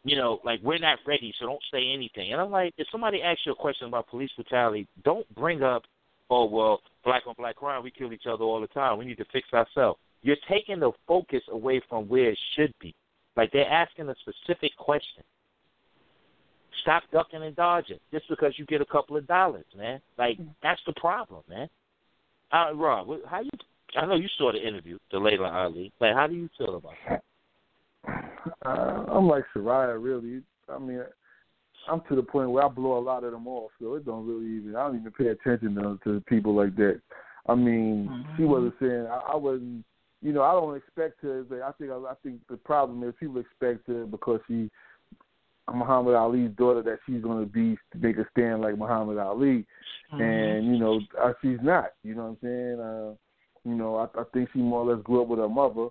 You 0.03 0.17
know, 0.17 0.41
like 0.45 0.61
we're 0.63 0.79
not 0.79 0.99
ready, 1.07 1.33
so 1.39 1.47
don't 1.47 1.63
say 1.73 1.91
anything. 1.93 2.33
And 2.33 2.41
I'm 2.41 2.51
like, 2.51 2.73
if 2.79 2.87
somebody 2.91 3.23
asks 3.23 3.43
you 3.45 3.53
a 3.53 3.55
question 3.55 3.89
about 3.89 4.09
police 4.09 4.31
brutality, 4.35 4.87
don't 5.05 5.27
bring 5.35 5.63
up, 5.63 5.83
oh 6.31 6.47
well, 6.47 6.81
black 7.05 7.23
on 7.27 7.35
black 7.37 7.57
crime, 7.57 7.83
we 7.83 7.91
kill 7.91 8.13
each 8.13 8.27
other 8.27 8.45
all 8.45 8.61
the 8.61 8.67
time. 8.69 8.99
We 8.99 9.05
need 9.05 9.19
to 9.19 9.27
fix 9.31 9.47
ourselves. 9.53 9.99
You're 10.23 10.37
taking 10.49 10.81
the 10.81 10.93
focus 11.07 11.43
away 11.51 11.83
from 11.89 12.09
where 12.09 12.31
it 12.31 12.39
should 12.57 12.73
be. 12.81 12.95
Like 13.37 13.53
they're 13.53 13.71
asking 13.71 14.09
a 14.09 14.15
specific 14.23 14.75
question. 14.79 15.23
Stop 16.83 17.03
ducking 17.13 17.43
and 17.43 17.57
dodging 17.57 17.99
just 18.11 18.29
because 18.29 18.55
you 18.57 18.65
get 18.67 18.81
a 18.81 18.87
couple 18.87 19.17
of 19.17 19.27
dollars, 19.27 19.67
man. 19.77 20.01
Like 20.19 20.39
that's 20.63 20.81
the 20.87 20.95
problem, 20.95 21.43
man. 21.49 21.69
Uh, 22.53 22.75
Rob, 22.75 23.09
how 23.29 23.41
you? 23.41 23.51
I 23.97 24.07
know 24.07 24.17
you 24.17 24.29
saw 24.39 24.53
the 24.53 24.67
interview, 24.67 24.99
the 25.13 25.19
Laila 25.19 25.51
Ali. 25.51 25.93
Like, 26.01 26.15
how 26.15 26.27
do 26.27 26.35
you 26.35 26.49
feel 26.59 26.77
about 26.77 26.95
that? 27.09 27.23
Uh, 28.65 29.05
I'm 29.09 29.27
like 29.29 29.45
Soraya, 29.55 30.03
really. 30.03 30.43
I 30.69 30.79
mean, 30.79 31.03
I'm 31.89 32.03
to 32.09 32.17
the 32.17 32.23
point 32.23 32.51
where 32.51 32.65
I 32.65 32.69
blow 32.69 32.99
a 32.99 33.01
lot 33.01 33.25
of 33.25 33.33
them 33.33 33.47
off, 33.47 33.71
so 33.81 33.95
it 33.95 34.05
don't 34.05 34.27
really 34.27 34.57
even. 34.57 34.77
I 34.77 34.87
don't 34.87 35.01
even 35.01 35.13
pay 35.13 35.29
attention 35.29 35.75
to, 35.75 35.99
to 36.05 36.21
people 36.27 36.55
like 36.55 36.77
that. 36.77 37.01
I 37.47 37.55
mean, 37.55 38.09
Mm-hmm. 38.11 38.37
she 38.37 38.45
wasn't 38.45 38.75
saying. 38.81 39.07
I, 39.11 39.33
I 39.33 39.37
wasn't. 39.37 39.85
You 40.23 40.33
know, 40.33 40.43
I 40.43 40.53
don't 40.53 40.77
expect 40.77 41.21
her. 41.23 41.45
I 41.67 41.73
think. 41.73 41.91
I 41.91 42.15
think 42.23 42.41
the 42.49 42.57
problem 42.57 43.03
is 43.07 43.15
people 43.21 43.39
expect 43.41 43.87
her 43.89 44.07
because 44.07 44.41
she 44.49 44.71
Muhammad 45.73 46.15
Ali's 46.15 46.51
daughter 46.57 46.83
that 46.83 46.99
she's 47.07 47.23
going 47.23 47.45
to 47.45 47.51
be 47.51 47.77
make 47.99 48.19
a 48.19 48.27
stand 48.33 48.63
like 48.63 48.79
Muhammad 48.79 49.19
Ali, 49.19 49.67
Mm-hmm. 50.13 50.23
and 50.23 50.67
you 50.67 50.79
know 50.79 51.01
uh, 51.21 51.33
she's 51.43 51.59
not. 51.63 51.93
You 52.03 52.15
know 52.15 52.23
what 52.23 52.29
I'm 52.29 52.39
saying? 52.43 52.81
Uh, 52.81 53.15
you 53.69 53.75
know, 53.75 53.97
I, 53.97 54.21
I 54.21 54.25
think 54.33 54.49
she 54.53 54.61
more 54.61 54.81
or 54.81 54.95
less 54.95 55.03
grew 55.03 55.23
up 55.23 55.29
with 55.29 55.39
her 55.41 55.49
mother. 55.49 55.89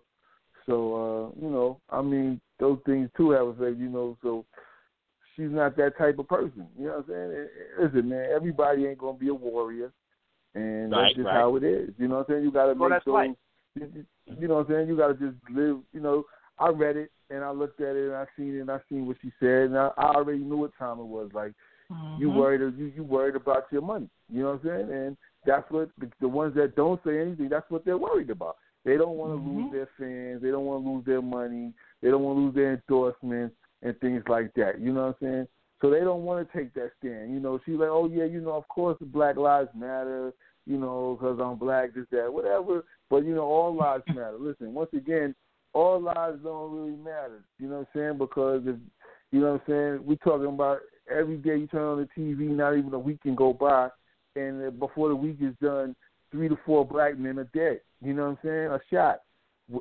So 0.65 1.31
uh, 1.35 1.41
you 1.41 1.49
know, 1.49 1.79
I 1.89 2.01
mean, 2.01 2.39
those 2.59 2.79
things 2.85 3.09
too 3.17 3.31
have 3.31 3.47
effect. 3.47 3.77
You 3.77 3.89
know, 3.89 4.17
so 4.21 4.45
she's 5.35 5.49
not 5.49 5.75
that 5.77 5.97
type 5.97 6.19
of 6.19 6.27
person. 6.27 6.67
You 6.77 6.87
know 6.87 7.03
what 7.05 7.15
I'm 7.15 7.31
saying? 7.31 7.47
Listen, 7.81 8.09
man, 8.09 8.29
everybody 8.33 8.85
ain't 8.85 8.97
gonna 8.99 9.17
be 9.17 9.29
a 9.29 9.33
warrior, 9.33 9.91
and 10.55 10.91
Right, 10.91 11.05
that's 11.05 11.15
just 11.15 11.25
right. 11.25 11.35
how 11.35 11.55
it 11.57 11.63
is. 11.63 11.89
You 11.97 12.07
know 12.07 12.17
what 12.17 12.29
I'm 12.29 12.35
saying? 12.35 12.43
You 12.43 12.51
got 12.51 12.67
to 12.67 12.73
Well, 12.73 12.89
make 12.89 12.97
that's 12.97 13.05
those. 13.05 13.13
life. 13.13 13.35
You 13.75 14.05
you 14.39 14.47
know 14.47 14.55
what 14.55 14.67
I'm 14.67 14.73
saying? 14.73 14.87
You 14.87 14.97
got 14.97 15.07
to 15.07 15.13
just 15.15 15.37
live. 15.49 15.79
You 15.91 15.99
know, 15.99 16.25
I 16.59 16.69
read 16.69 16.95
it 16.95 17.11
and 17.29 17.43
I 17.43 17.51
looked 17.51 17.81
at 17.81 17.95
it 17.95 18.07
and 18.07 18.15
I 18.15 18.25
seen 18.37 18.55
it 18.55 18.61
and 18.61 18.71
I 18.71 18.79
seen 18.89 19.07
what 19.07 19.17
she 19.21 19.31
said 19.39 19.63
and 19.63 19.77
I, 19.77 19.89
I 19.97 20.13
already 20.13 20.39
knew 20.39 20.57
what 20.57 20.71
time 20.77 20.99
it 20.99 21.05
was. 21.05 21.31
Like 21.33 21.53
you 22.17 22.29
Mhm. 22.29 22.33
worried 22.33 22.77
you 22.77 22.85
you 22.95 23.03
worried 23.03 23.35
about 23.35 23.65
your 23.71 23.81
money. 23.81 24.09
You 24.31 24.43
know 24.43 24.51
what 24.51 24.71
I'm 24.71 24.87
saying? 24.87 24.91
And 24.91 25.17
that's 25.45 25.69
what 25.71 25.89
the, 25.97 26.09
the 26.21 26.27
ones 26.27 26.55
that 26.55 26.75
don't 26.75 27.01
say 27.03 27.19
anything. 27.19 27.49
That's 27.49 27.69
what 27.69 27.83
they're 27.85 27.97
worried 27.97 28.29
about. 28.29 28.57
They 28.83 28.97
don't 28.97 29.17
want 29.17 29.33
to 29.33 29.49
Mhm. 29.49 29.55
lose 29.55 29.71
their 29.71 29.89
fans. 29.97 30.41
They 30.41 30.51
don't 30.51 30.65
want 30.65 30.83
to 30.83 30.89
lose 30.89 31.05
their 31.05 31.21
money. 31.21 31.73
They 32.01 32.11
don't 32.11 32.23
want 32.23 32.37
to 32.37 32.41
lose 32.41 32.55
their 32.55 32.73
endorsements 32.73 33.55
and 33.81 33.97
things 33.99 34.23
like 34.27 34.53
that. 34.55 34.79
You 34.79 34.91
know 34.91 35.07
what 35.07 35.17
I'm 35.21 35.27
saying? 35.27 35.47
So 35.81 35.89
they 35.89 36.01
don't 36.01 36.23
want 36.23 36.47
to 36.47 36.57
take 36.57 36.73
that 36.73 36.91
stand. 36.99 37.33
You 37.33 37.39
know, 37.39 37.59
she's 37.65 37.75
like, 37.75 37.89
oh 37.89 38.07
yeah, 38.07 38.25
you 38.25 38.41
know, 38.41 38.53
of 38.53 38.67
course 38.67 38.97
the 38.99 39.05
Black 39.05 39.35
Lives 39.37 39.69
Matter. 39.75 40.33
You 40.65 40.77
know, 40.77 41.17
because 41.19 41.39
I'm 41.41 41.57
black, 41.57 41.93
this, 41.93 42.05
that, 42.11 42.31
whatever. 42.31 42.85
But 43.09 43.25
you 43.25 43.35
know, 43.35 43.43
all 43.43 43.75
lives 43.75 44.05
matter. 44.15 44.37
Listen, 44.39 44.73
once 44.73 44.93
again, 44.93 45.35
all 45.73 45.99
lives 45.99 46.39
don't 46.41 46.73
really 46.73 46.95
matter. 46.95 47.43
You 47.59 47.67
know 47.67 47.79
what 47.79 47.87
I'm 47.93 47.99
saying? 47.99 48.17
Because 48.17 48.61
if 48.65 48.77
you 49.31 49.41
know 49.41 49.53
what 49.53 49.61
I'm 49.67 49.97
saying, 49.97 50.05
we 50.05 50.15
talking 50.17 50.47
about 50.47 50.79
every 51.11 51.37
day 51.37 51.57
you 51.57 51.67
turn 51.67 51.81
on 51.81 51.97
the 51.97 52.21
TV, 52.21 52.47
not 52.47 52.77
even 52.77 52.93
a 52.93 52.99
week 52.99 53.21
can 53.21 53.35
go 53.35 53.51
by, 53.51 53.89
and 54.35 54.65
uh, 54.65 54.69
before 54.69 55.09
the 55.09 55.15
week 55.15 55.37
is 55.41 55.53
done, 55.61 55.95
three 56.33 56.49
to 56.49 56.57
four 56.65 56.85
black 56.85 57.17
men 57.17 57.39
are 57.39 57.49
dead. 57.53 57.79
You 58.01 58.13
know 58.13 58.23
what 58.23 58.29
I'm 58.31 58.37
saying? 58.43 58.67
A 58.67 58.79
shot, 58.91 59.21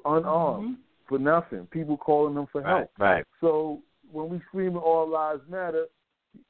unarmed, 0.05 0.65
mm-hmm. 0.65 0.73
for 1.09 1.19
nothing. 1.19 1.67
People 1.73 1.97
calling 1.97 2.35
them 2.35 2.47
for 2.53 2.63
help. 2.63 2.91
Right, 2.99 3.15
right. 3.15 3.25
So 3.41 3.81
when 4.13 4.29
we 4.29 4.41
scream 4.49 4.77
all 4.77 5.09
lives 5.09 5.41
matter, 5.51 5.87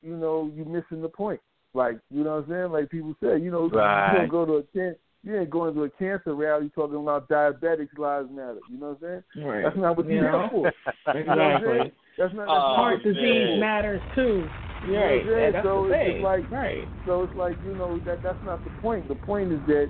you 0.02 0.16
know, 0.16 0.50
you 0.54 0.64
missing 0.64 1.00
the 1.00 1.08
point. 1.08 1.40
Like, 1.72 1.98
you 2.10 2.22
know 2.24 2.36
what 2.36 2.44
I'm 2.44 2.50
saying? 2.50 2.72
Like 2.72 2.90
people 2.90 3.14
say, 3.22 3.38
you 3.40 3.50
know, 3.50 3.70
Right. 3.70 4.12
you 4.12 4.18
don't 4.18 4.28
go 4.28 4.44
to 4.44 4.52
a 4.56 4.62
can 4.64 4.96
you 5.24 5.38
ain't 5.38 5.50
going 5.50 5.72
to 5.74 5.84
a 5.84 5.90
cancer 5.90 6.34
rally 6.34 6.68
talking 6.74 6.96
about 6.96 7.28
diabetics 7.28 7.96
lives 7.96 8.28
matter. 8.32 8.58
You 8.68 8.78
know 8.78 8.96
what 9.00 9.08
I'm 9.08 9.22
saying? 9.34 9.46
Right. 9.46 9.62
That's 9.62 9.76
not 9.76 9.96
what 9.96 10.06
You 10.08 10.16
you're 10.16 10.32
know? 10.32 10.50
there 10.62 10.72
for. 11.04 11.14
You 11.18 11.24
know 11.24 11.36
what 11.36 11.38
I'm 11.40 11.62
saying? 11.62 11.74
Exactly. 11.76 11.92
That's 12.18 12.34
not 12.34 12.40
that's 12.40 12.50
Oh, 12.50 12.74
Heart 12.74 12.94
what 12.96 13.04
you're 13.04 13.14
there 13.14 13.22
disease 13.22 13.54
for. 13.54 13.60
matters 13.60 14.00
too. 14.16 14.48
You 14.84 14.92
know 14.92 15.00
Right. 15.00 15.26
Yeah, 15.26 15.50
that's 15.52 15.64
so 15.64 15.86
the 15.88 15.94
it's 15.94 16.02
thing. 16.04 16.12
just 16.12 16.24
like 16.24 16.50
right. 16.50 16.88
so 17.06 17.22
it's 17.24 17.34
like 17.36 17.56
you 17.64 17.74
know 17.74 17.98
that 18.04 18.22
that's 18.22 18.42
not 18.44 18.62
the 18.64 18.70
point. 18.80 19.08
The 19.08 19.14
point 19.14 19.52
is 19.52 19.60
that 19.66 19.88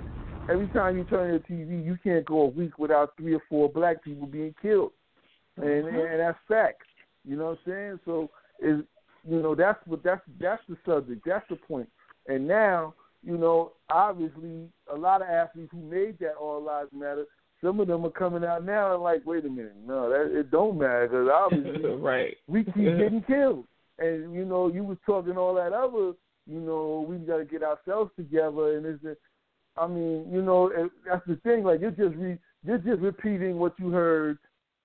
every 0.49 0.67
time 0.69 0.97
you 0.97 1.03
turn 1.05 1.31
the 1.33 1.53
TV, 1.53 1.83
you 1.83 1.97
can't 2.03 2.25
go 2.25 2.41
a 2.41 2.47
week 2.47 2.77
without 2.77 3.15
three 3.17 3.33
or 3.33 3.41
four 3.49 3.69
black 3.69 4.03
people 4.03 4.27
being 4.27 4.53
killed, 4.61 4.91
and 5.57 5.65
Mhm. 5.85 6.11
and 6.11 6.19
that's 6.19 6.37
facts. 6.47 6.85
You 7.25 7.37
know 7.37 7.45
what 7.51 7.59
I'm 7.65 7.71
saying? 7.71 7.99
So 8.05 8.29
is 8.59 8.83
you 9.27 9.41
know 9.41 9.55
that's 9.55 9.79
what 9.87 10.03
that's 10.03 10.21
that's 10.39 10.61
the 10.67 10.77
subject. 10.85 11.23
That's 11.25 11.47
the 11.49 11.55
point. 11.55 11.89
And 12.27 12.47
now 12.47 12.93
you 13.23 13.37
know 13.37 13.73
obviously 13.89 14.69
a 14.91 14.95
lot 14.95 15.21
of 15.21 15.27
athletes 15.29 15.71
who 15.71 15.79
made 15.81 16.19
that 16.19 16.35
all 16.35 16.61
lives 16.61 16.91
matter. 16.93 17.25
Some 17.63 17.79
of 17.79 17.87
them 17.87 18.05
are 18.05 18.09
coming 18.11 18.43
out 18.43 18.65
now 18.65 18.93
and 18.93 19.01
like, 19.01 19.25
wait 19.25 19.45
a 19.45 19.49
minute, 19.49 19.77
no, 19.87 20.09
that 20.09 20.37
it 20.37 20.51
don't 20.51 20.77
matter 20.77 21.07
because 21.07 21.29
obviously 21.33 21.89
right. 21.95 22.35
we 22.47 22.65
keep 22.65 22.75
getting 22.75 23.23
killed. 23.25 23.65
And 23.99 24.33
you 24.33 24.45
know, 24.45 24.67
you 24.67 24.83
was 24.83 24.97
talking 25.05 25.37
all 25.37 25.53
that 25.55 25.73
other, 25.73 26.13
you 26.47 26.59
know, 26.59 27.05
we 27.07 27.17
got 27.17 27.37
to 27.37 27.45
get 27.45 27.63
ourselves 27.63 28.11
together. 28.15 28.77
And 28.77 28.85
it's, 28.85 29.19
I 29.77 29.87
mean, 29.87 30.27
you 30.31 30.41
know, 30.41 30.71
and 30.75 30.89
that's 31.07 31.25
the 31.27 31.35
thing. 31.37 31.63
Like 31.63 31.81
you're 31.81 31.91
just 31.91 32.15
re, 32.15 32.37
you're 32.65 32.77
just 32.77 33.01
repeating 33.01 33.57
what 33.57 33.73
you 33.77 33.89
heard 33.89 34.37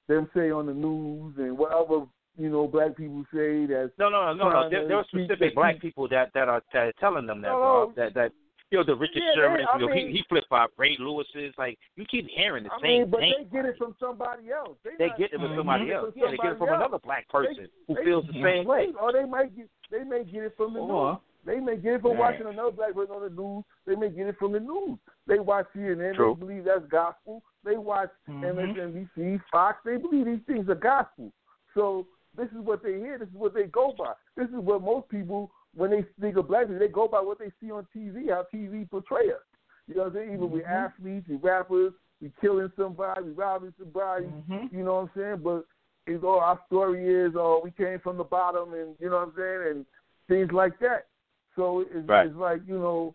them 0.08 0.28
say 0.34 0.50
on 0.50 0.66
the 0.66 0.74
news 0.74 1.34
and 1.38 1.56
what 1.56 1.72
other, 1.72 2.06
you 2.36 2.50
know, 2.50 2.66
black 2.66 2.96
people 2.96 3.24
say. 3.32 3.66
That 3.66 3.92
No, 3.98 4.08
no, 4.08 4.32
no, 4.32 4.48
no. 4.48 4.50
no. 4.50 4.70
There, 4.70 4.86
there 4.88 4.96
are 4.96 5.04
specific 5.08 5.54
black 5.54 5.80
people 5.80 6.08
that 6.08 6.30
that 6.34 6.48
are, 6.48 6.62
that 6.72 6.78
are 6.78 6.92
telling 7.00 7.26
them 7.26 7.42
that, 7.42 7.48
No, 7.48 7.60
Rob. 7.60 7.96
That 7.96 8.14
that 8.14 8.32
you 8.70 8.78
know 8.78 8.84
the 8.84 8.94
Richard 8.94 9.22
Yeah, 9.24 9.34
Sherman. 9.34 9.66
I 9.72 9.78
you 9.78 9.86
know, 9.88 9.94
mean- 9.94 10.08
he 10.08 10.18
he 10.18 10.24
flip 10.28 10.44
flop. 10.48 10.70
Ray 10.76 10.96
Lewis's. 10.98 11.54
Like 11.56 11.78
you 11.96 12.04
keep 12.04 12.26
hearing 12.28 12.64
the 12.64 12.70
I 12.72 12.80
same 12.82 13.00
mean, 13.02 13.10
but 13.10 13.20
thing. 13.20 13.34
they 13.38 13.44
get 13.56 13.64
it 13.64 13.76
from 13.78 13.94
somebody 13.98 14.50
else. 14.50 14.76
They, 14.84 14.90
They 14.98 15.06
not- 15.08 15.18
get 15.18 15.32
it 15.32 15.40
from 15.40 15.54
somebody 15.56 15.84
They 15.84 15.90
get 15.90 15.94
it 15.94 15.96
else. 15.98 16.12
from 16.12 16.20
Yeah, 16.22 16.30
they 16.30 16.36
get 16.36 16.46
it 16.46 16.48
from 16.58 16.58
somebody 16.68 16.84
another 16.84 16.98
black 16.98 17.28
person 17.28 17.68
who 17.86 17.94
they- 17.94 18.04
feels 18.04 18.26
the 18.26 18.32
same 18.42 18.64
way. 18.66 18.92
Or 19.00 19.12
they 19.12 19.24
might 19.24 19.56
get 19.56 19.68
they 19.90 20.04
may 20.04 20.24
get 20.24 20.42
it 20.44 20.56
from 20.56 20.74
the 20.74 20.80
news. 20.80 21.16
They 21.46 21.60
may 21.60 21.76
get 21.78 21.94
it 21.94 22.02
from 22.02 22.10
Right. 22.18 22.32
watching 22.36 22.46
another 22.46 22.72
black 22.72 22.92
person 22.92 23.14
on 23.14 23.22
the 23.22 23.30
news. 23.30 23.64
They 23.86 23.96
may 23.96 24.10
get 24.10 24.26
it 24.26 24.36
from 24.38 24.52
the 24.52 24.60
news. 24.60 24.98
They 25.26 25.38
watch 25.38 25.66
CNN. 25.74 26.14
True. 26.14 26.34
They 26.34 26.40
believe 26.46 26.64
that's 26.64 26.84
gospel. 26.86 27.42
They 27.64 27.76
watch 27.78 28.10
Mhm. 28.28 28.44
MSNBC, 28.44 29.38
Fox. 29.50 29.82
They 29.84 29.96
believe 29.96 30.26
these 30.26 30.42
things 30.46 30.68
are 30.68 30.74
gospel. 30.74 31.32
So 31.74 32.06
this 32.36 32.50
is 32.52 32.58
what 32.58 32.82
they 32.82 32.98
hear. 32.98 33.16
This 33.18 33.28
is 33.28 33.34
what 33.34 33.54
they 33.54 33.64
go 33.64 33.92
by. 33.92 34.12
This 34.36 34.48
is 34.50 34.56
what 34.56 34.82
most 34.82 35.08
people, 35.08 35.50
when 35.74 35.90
they 35.90 36.04
think 36.20 36.36
of 36.36 36.48
black 36.48 36.66
people, 36.66 36.78
they 36.78 36.88
go 36.88 37.06
by 37.08 37.20
what 37.20 37.38
they 37.38 37.52
see 37.60 37.70
on 37.70 37.86
TV, 37.94 38.30
how 38.30 38.46
TV 38.52 38.88
portray 38.88 39.30
us. 39.30 39.40
You 39.86 39.94
know 39.94 40.02
what 40.02 40.08
I'm 40.08 40.14
saying? 40.14 40.34
Even 40.34 40.50
with 40.50 40.64
Mhm. 40.64 40.70
athletes 40.70 41.28
and 41.28 41.42
rappers, 41.42 41.92
we 42.20 42.30
killing 42.40 42.70
somebody, 42.76 43.22
we 43.22 43.30
robbing 43.32 43.72
somebody. 43.78 44.26
Mhm. 44.26 44.72
You 44.72 44.84
know 44.84 44.94
what 44.96 45.00
I'm 45.02 45.10
saying? 45.14 45.36
But 45.38 45.66
it's 46.06 46.24
all 46.24 46.40
our 46.40 46.58
story 46.66 47.06
is, 47.08 47.36
oh, 47.36 47.60
we 47.62 47.70
came 47.70 47.98
from 48.00 48.16
the 48.16 48.24
bottom, 48.24 48.74
and 48.74 48.96
you 48.98 49.08
know 49.08 49.16
what 49.16 49.28
I'm 49.28 49.34
saying, 49.36 49.62
and 49.68 49.86
things 50.26 50.52
like 50.52 50.78
that. 50.80 51.06
So 51.54 51.80
it's, 51.80 52.08
Right. 52.08 52.26
it's 52.26 52.36
like 52.36 52.66
you 52.66 52.78
know, 52.78 53.14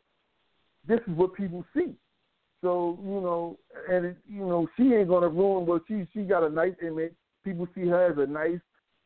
this 0.85 0.99
is 1.01 1.15
what 1.15 1.33
people 1.33 1.65
see. 1.73 1.95
So 2.61 2.97
you 3.03 3.21
know, 3.21 3.59
and 3.89 4.05
it, 4.05 4.17
you 4.27 4.45
know, 4.45 4.67
she 4.77 4.93
ain't 4.93 5.09
gonna 5.09 5.27
ruin 5.27 5.65
what 5.65 5.83
she 5.87 6.07
she 6.13 6.23
got 6.23 6.43
a 6.43 6.49
nice 6.49 6.75
image. 6.81 7.13
People 7.43 7.67
see 7.75 7.87
her 7.87 8.11
as 8.11 8.17
a 8.17 8.25
nice, 8.25 8.61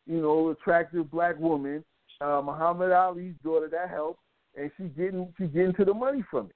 you 0.05 0.21
know, 0.21 0.49
attractive 0.49 1.09
black 1.09 1.37
woman. 1.39 1.83
Uh, 2.19 2.41
Muhammad 2.43 2.91
Ali's 2.91 3.35
daughter 3.43 3.69
that 3.69 3.89
helped, 3.89 4.19
and 4.55 4.71
she 4.77 4.83
getting 4.85 5.33
she 5.37 5.45
getting 5.47 5.73
to 5.75 5.85
the 5.85 5.93
money 5.93 6.23
from 6.31 6.47
it. 6.47 6.55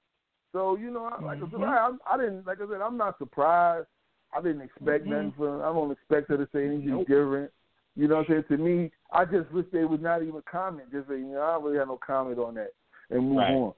So 0.52 0.76
you 0.76 0.90
know, 0.90 1.04
I- 1.04 1.22
like 1.22 1.38
I 1.38 1.50
said. 1.50 1.62
I, 1.62 1.90
I 2.10 2.16
didn't 2.16 2.46
like 2.46 2.60
I 2.60 2.66
said, 2.68 2.80
I'm 2.80 2.96
not 2.96 3.18
surprised. 3.18 3.86
I 4.34 4.40
didn't 4.40 4.62
expect 4.62 5.04
Mhm. 5.04 5.08
nothing 5.08 5.32
from. 5.32 5.60
I 5.60 5.72
don't 5.72 5.90
expect 5.92 6.28
her 6.30 6.36
to 6.36 6.48
say 6.52 6.66
anything 6.66 6.88
Nope. 6.90 7.06
different. 7.06 7.50
You 7.94 8.08
know 8.08 8.16
what 8.16 8.30
I'm 8.30 8.44
saying? 8.48 8.58
To 8.58 8.64
me, 8.64 8.90
I 9.12 9.24
just 9.26 9.50
wish 9.52 9.66
they 9.70 9.84
would 9.84 10.02
not 10.02 10.22
even 10.22 10.42
comment. 10.50 10.90
Just 10.90 11.08
say, 11.08 11.18
you 11.18 11.26
know, 11.26 11.42
I 11.42 11.52
don't 11.54 11.64
really 11.64 11.78
have 11.78 11.88
no 11.88 11.98
comment 11.98 12.38
on 12.38 12.54
that, 12.54 12.72
and 13.10 13.28
move 13.28 13.38
Right. 13.38 13.52
on. 13.54 13.74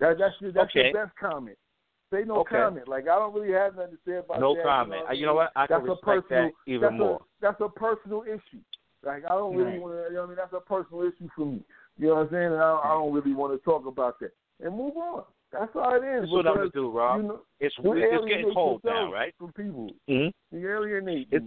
That 0.00 0.18
that's 0.18 0.34
your, 0.40 0.52
that's 0.52 0.70
Okay. 0.70 0.90
your 0.90 1.06
best 1.06 1.16
comment. 1.16 1.56
Say 2.12 2.24
no 2.24 2.40
Okay. 2.40 2.56
comment. 2.56 2.88
Like 2.88 3.04
I 3.04 3.14
don't 3.18 3.32
really 3.32 3.52
have 3.52 3.76
nothing 3.76 3.92
to 3.96 4.02
say 4.04 4.16
about 4.16 4.40
No 4.40 4.54
that. 4.54 4.64
No 4.64 4.68
comment. 4.70 5.00
You 5.00 5.04
know, 5.04 5.08
Uh, 5.08 5.12
you 5.14 5.26
know 5.26 5.34
what? 5.34 5.52
I 5.56 5.66
can 5.66 5.76
that's 5.78 5.86
a 5.86 5.90
respect 5.92 6.04
personal, 6.28 6.44
that 6.44 6.52
even 6.66 6.80
that's 6.82 6.98
more. 7.00 7.16
A, 7.16 7.24
that's 7.40 7.60
a 7.60 7.68
personal 7.68 8.22
issue. 8.24 8.60
Like 9.04 9.24
I 9.24 9.28
don't 9.34 9.54
really 9.56 9.72
Right. 9.72 9.80
want 9.80 9.94
to. 9.94 10.08
You 10.10 10.14
know 10.14 10.20
what 10.20 10.24
I 10.24 10.28
mean, 10.28 10.36
that's 10.36 10.52
a 10.52 10.60
personal 10.60 11.02
issue 11.02 11.28
for 11.34 11.46
me. 11.46 11.60
You 11.98 12.08
know 12.08 12.14
what 12.16 12.20
I'm 12.22 12.30
saying? 12.30 12.52
And 12.52 12.62
I, 12.62 12.80
I 12.84 12.88
don't 12.88 13.12
really 13.12 13.34
want 13.34 13.52
to 13.52 13.64
talk 13.64 13.86
about 13.86 14.18
that. 14.20 14.32
And 14.60 14.76
move 14.76 14.96
on. 14.96 15.24
That's 15.52 15.70
all 15.74 15.94
it 15.94 16.04
is. 16.06 16.22
That's 16.22 16.32
what 16.32 16.46
I'm 16.46 16.56
gonna 16.56 16.70
do, 16.70 16.90
Rob. 16.90 17.20
You 17.20 17.28
know, 17.28 17.40
It's 17.60 17.74
you 17.82 17.92
it's 17.96 18.24
getting 18.26 18.54
cold 18.54 18.80
yourself 18.84 19.06
now, 19.08 19.12
right? 19.12 19.34
From 19.38 19.52
people, 19.52 19.90
hmm 20.08 20.28
you 20.56 20.70
alienate. 20.70 21.28
It- 21.30 21.42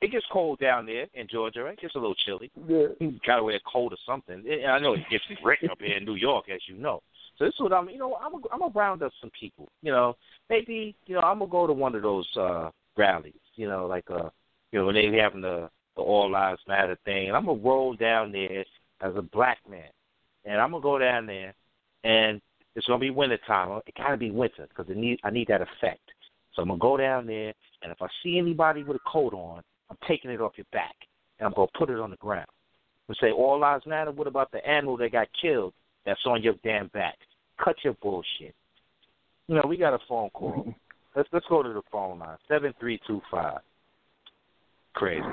It 0.00 0.12
gets 0.12 0.26
cold 0.32 0.60
down 0.60 0.86
there 0.86 1.06
in 1.14 1.26
Georgia, 1.26 1.64
right? 1.64 1.72
It 1.74 1.80
gets 1.80 1.96
a 1.96 1.98
little 1.98 2.14
chilly. 2.14 2.50
yeah. 2.68 2.86
You 3.00 3.18
gotta 3.26 3.42
wear 3.42 3.56
a 3.56 3.60
coat 3.60 3.92
or 3.92 3.96
something. 4.06 4.44
And 4.48 4.66
I 4.70 4.78
know 4.78 4.94
it 4.94 5.02
gets 5.10 5.24
great 5.42 5.58
up 5.68 5.78
here 5.80 5.96
in 5.96 6.04
New 6.04 6.14
York, 6.14 6.48
as 6.48 6.60
you 6.68 6.76
know. 6.76 7.02
So 7.36 7.44
this 7.44 7.54
is 7.54 7.60
what 7.60 7.72
I'm. 7.72 7.88
You 7.88 7.98
know, 7.98 8.14
I'm. 8.16 8.34
I'm 8.52 8.60
gonna 8.60 8.72
round 8.74 9.02
up 9.02 9.12
some 9.20 9.30
people. 9.38 9.68
You 9.82 9.90
know, 9.92 10.16
maybe 10.48 10.94
you 11.06 11.14
know 11.14 11.20
I'm 11.20 11.38
gonna 11.40 11.50
go 11.50 11.66
to 11.66 11.72
one 11.72 11.94
of 11.96 12.02
those 12.02 12.28
uh 12.36 12.70
rallies. 12.96 13.34
You 13.56 13.68
know, 13.68 13.86
like 13.86 14.08
uh, 14.10 14.30
you 14.72 14.78
know, 14.78 14.86
when 14.86 14.94
they 14.94 15.06
having 15.16 15.40
the 15.40 15.68
the 15.98 16.04
All 16.04 16.30
Lives 16.30 16.60
Matter 16.68 16.96
thing, 17.04 17.26
and 17.26 17.36
I'm 17.36 17.44
gonna 17.44 17.58
roll 17.58 17.92
down 17.92 18.30
there 18.32 18.64
as 19.00 19.16
a 19.16 19.22
black 19.22 19.58
man, 19.68 19.90
and 20.44 20.60
I'm 20.60 20.70
gonna 20.70 20.82
go 20.82 20.96
down 20.98 21.26
there, 21.26 21.52
and 22.04 22.40
it's 22.76 22.86
gonna 22.86 23.00
be 23.00 23.10
winter 23.10 23.38
time. 23.46 23.80
It 23.84 23.94
gotta 23.96 24.16
be 24.16 24.30
winter 24.30 24.68
because 24.68 24.86
need 24.96 25.18
I 25.24 25.30
need 25.30 25.48
that 25.48 25.60
effect. 25.60 26.00
So 26.54 26.62
I'm 26.62 26.68
gonna 26.68 26.78
go 26.78 26.96
down 26.96 27.26
there, 27.26 27.52
and 27.82 27.90
if 27.90 28.00
I 28.00 28.06
see 28.22 28.38
anybody 28.38 28.84
with 28.84 28.96
a 28.96 29.10
coat 29.10 29.34
on, 29.34 29.62
I'm 29.90 29.98
taking 30.06 30.30
it 30.30 30.40
off 30.40 30.52
your 30.56 30.66
back, 30.72 30.94
and 31.38 31.46
I'm 31.46 31.52
gonna 31.52 31.66
put 31.76 31.90
it 31.90 31.98
on 31.98 32.10
the 32.10 32.16
ground. 32.16 32.48
We 33.08 33.16
say 33.20 33.32
all 33.32 33.58
lives 33.58 33.84
matter. 33.84 34.12
What 34.12 34.28
about 34.28 34.52
the 34.52 34.64
animal 34.66 34.96
that 34.98 35.10
got 35.10 35.26
killed 35.42 35.74
that's 36.06 36.20
on 36.26 36.42
your 36.42 36.54
damn 36.62 36.86
back? 36.88 37.16
Cut 37.62 37.74
your 37.82 37.94
bullshit. 37.94 38.54
You 39.48 39.56
know, 39.56 39.64
we 39.66 39.76
got 39.76 39.94
a 39.94 39.98
phone 40.08 40.30
call. 40.30 40.52
Mm-hmm. 40.52 40.70
Let's 41.16 41.28
let's 41.32 41.46
go 41.48 41.64
to 41.64 41.70
the 41.70 41.82
phone 41.90 42.20
line. 42.20 42.36
Seven 42.46 42.72
three 42.78 43.00
two 43.04 43.20
five. 43.32 43.58
Crazy. 44.94 45.24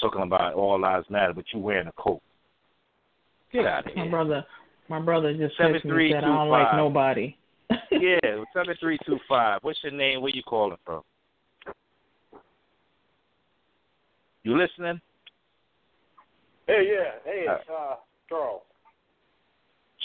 Talking 0.00 0.22
about 0.22 0.54
all 0.54 0.78
lives 0.80 1.06
matter, 1.08 1.32
but 1.32 1.44
you 1.52 1.60
wearing 1.60 1.88
a 1.88 1.92
coat. 1.92 2.20
Get 3.52 3.66
out 3.66 3.86
of 3.86 3.94
here. 3.94 4.04
My 4.04 4.10
brother, 4.10 4.44
my 4.88 5.00
brother 5.00 5.34
just 5.34 5.56
Seven 5.56 5.74
texted 5.74 5.84
me 5.84 5.90
three 5.90 6.12
and 6.12 6.22
said 6.22 6.24
I 6.24 6.34
don't 6.36 6.48
like 6.48 6.74
nobody. 6.76 7.36
Yeah, 7.90 8.44
seven 8.52 8.74
three 8.78 8.98
two 9.06 9.18
five. 9.28 9.60
What's 9.62 9.78
your 9.82 9.92
name? 9.92 10.20
Where 10.20 10.30
you 10.34 10.42
calling 10.42 10.76
from? 10.84 11.02
You 14.42 14.56
listening? 14.58 15.00
Hey, 16.66 16.88
yeah. 16.92 17.10
Hey, 17.24 17.46
Uh, 17.48 17.54
it's 17.54 17.68
uh, 17.68 17.94
Charles. 18.28 18.62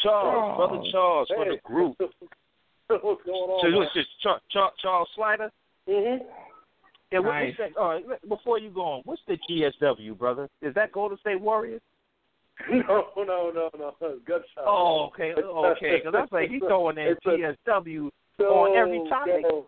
Charles, 0.01 0.33
Charles. 0.33 0.57
brother 0.57 0.83
Charles 0.91 1.27
for 1.27 1.45
the 1.45 1.57
group. 1.63 1.95
What's 2.87 3.23
going 3.23 3.27
on? 3.27 3.61
So 3.61 3.69
man? 3.69 3.77
what's 3.77 3.93
Char- 4.21 4.41
Char- 4.51 4.73
Charles 4.81 5.09
Slider? 5.15 5.51
Mm-hmm. 5.87 6.23
Yeah, 7.11 7.19
what, 7.19 7.33
Nice. 7.33 7.53
that? 7.59 7.77
All 7.77 7.89
right, 7.89 8.29
before 8.29 8.57
you 8.59 8.69
go 8.69 8.81
on, 8.83 9.01
what's 9.05 9.21
the 9.27 9.37
GSW, 9.49 10.17
brother? 10.17 10.47
Is 10.61 10.73
that 10.75 10.91
Golden 10.91 11.17
State 11.19 11.39
Warriors? 11.41 11.81
No, 12.69 13.05
no, 13.17 13.51
no, 13.53 13.69
no. 13.75 13.91
Good 14.25 14.43
shot. 14.53 14.65
Oh, 14.67 15.09
okay, 15.11 15.33
okay. 15.33 15.99
Because 16.03 16.27
I 16.31 16.35
like, 16.35 16.49
he's 16.51 16.59
throwing 16.61 16.97
in 16.97 17.07
a- 17.07 17.27
GSW 17.27 18.09
no, 18.39 18.45
on 18.45 18.77
every 18.77 19.01
topic. 19.09 19.41
No, 19.43 19.65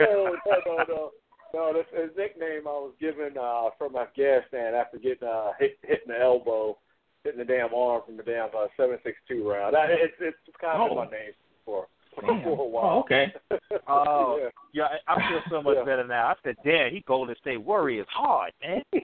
no, 0.00 0.36
no, 0.46 0.84
no, 0.88 1.10
no. 1.52 1.72
This 1.74 1.84
his 1.92 2.10
nickname 2.16 2.62
I 2.66 2.70
was 2.70 2.94
given 2.98 3.36
uh, 3.38 3.70
from 3.76 3.96
Afghanistan 3.96 4.74
after 4.74 4.96
getting 4.98 5.28
uh, 5.28 5.50
hit, 5.58 5.76
hitting 5.82 6.08
the 6.08 6.18
elbow, 6.18 6.78
hitting 7.24 7.40
the 7.40 7.44
damn 7.44 7.74
arm 7.74 8.00
from 8.06 8.16
the 8.16 8.22
damn 8.22 8.48
uh, 8.56 8.68
seven 8.76 8.98
six 9.04 9.18
two 9.28 9.46
round. 9.46 9.74
That, 9.74 9.90
it's 9.90 10.14
it's 10.20 10.36
kind 10.60 10.80
of 10.82 10.90
Oh. 10.92 10.94
my 10.94 11.04
name 11.10 11.32
for 11.66 11.88
Damn. 12.26 12.42
for 12.42 12.50
a 12.50 12.76
Oh, 12.78 13.00
okay. 13.00 13.32
Oh. 13.88 14.38
yeah. 14.40 14.48
yeah, 14.72 14.88
I 15.08 15.14
I 15.14 15.28
feel 15.28 15.40
so 15.50 15.62
much 15.62 15.76
Yeah. 15.78 15.84
better 15.84 16.06
now. 16.06 16.28
I 16.28 16.34
said, 16.44 16.56
damn, 16.64 16.90
he 16.92 17.00
Golden 17.06 17.34
State 17.40 17.56
Warriors 17.62 18.06
hard, 18.10 18.52
man. 18.62 18.82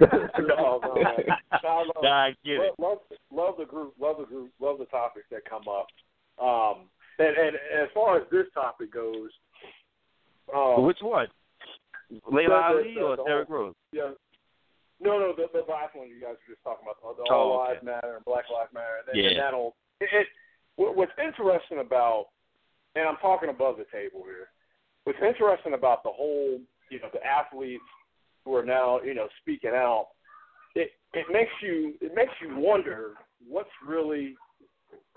no, 0.00 0.80
no, 0.80 0.80
man. 0.94 1.06
I 1.52 1.78
love, 1.78 1.86
Nah, 2.02 2.24
I 2.26 2.34
get 2.44 2.52
it. 2.60 2.72
love, 2.78 2.98
love, 2.98 2.98
love 3.32 3.54
the 3.58 3.64
group, 3.64 3.94
love 4.00 4.16
the 4.18 4.24
group, 4.26 4.50
love 4.60 4.78
the 4.78 4.84
topics 4.86 5.26
that 5.30 5.48
come 5.48 5.64
up. 5.68 5.86
Um, 6.42 6.88
and, 7.18 7.36
and 7.36 7.56
as 7.56 7.88
far 7.94 8.18
as 8.18 8.24
this 8.30 8.46
topic 8.54 8.92
goes, 8.92 9.30
um, 10.54 10.84
Which 10.84 10.98
one? 11.00 11.28
Laila 12.30 12.48
the- 12.48 12.54
Ali 12.78 12.94
the- 12.94 13.00
or 13.00 13.16
the 13.16 13.24
Derrick 13.24 13.48
whole- 13.48 13.56
Rose? 13.56 13.74
Yeah. 13.92 14.10
No, 15.00 15.18
no, 15.18 15.32
the, 15.36 15.46
the 15.52 15.64
last 15.70 15.94
one 15.94 16.08
you 16.08 16.20
guys 16.20 16.36
were 16.48 16.54
just 16.54 16.62
talking 16.64 16.84
about, 16.86 16.96
the, 17.16 17.22
the 17.22 17.28
Oh, 17.30 17.34
All 17.34 17.62
okay. 17.62 17.72
Lives 17.74 17.84
Matter 17.84 18.16
and 18.16 18.24
Black 18.24 18.44
Lives 18.52 18.72
Matter. 18.72 19.04
And, 19.12 19.16
Yeah. 19.22 19.30
and 19.30 19.38
that'll, 19.40 19.74
it, 20.00 20.08
it, 20.12 20.26
what- 20.26 20.26
what's 20.76 21.12
interesting 21.18 21.80
about, 21.80 22.26
and 22.94 23.08
I'm 23.08 23.16
talking 23.16 23.48
above 23.48 23.76
the 23.76 23.86
table 23.92 24.22
here, 24.24 24.48
what's 25.04 25.18
interesting 25.26 25.74
about 25.74 26.02
the 26.02 26.10
whole, 26.10 26.60
you 26.90 27.00
know, 27.00 27.08
the 27.12 27.24
athletes 27.24 27.82
who 28.44 28.54
are 28.54 28.64
now, 28.64 29.00
you 29.02 29.14
know, 29.14 29.28
speaking 29.40 29.70
out, 29.70 30.08
it, 30.74 30.90
it 31.14 31.26
makes 31.32 31.52
you, 31.62 31.94
it 32.00 32.14
makes 32.14 32.32
you 32.40 32.56
wonder 32.58 33.12
what's 33.48 33.70
really, 33.86 34.36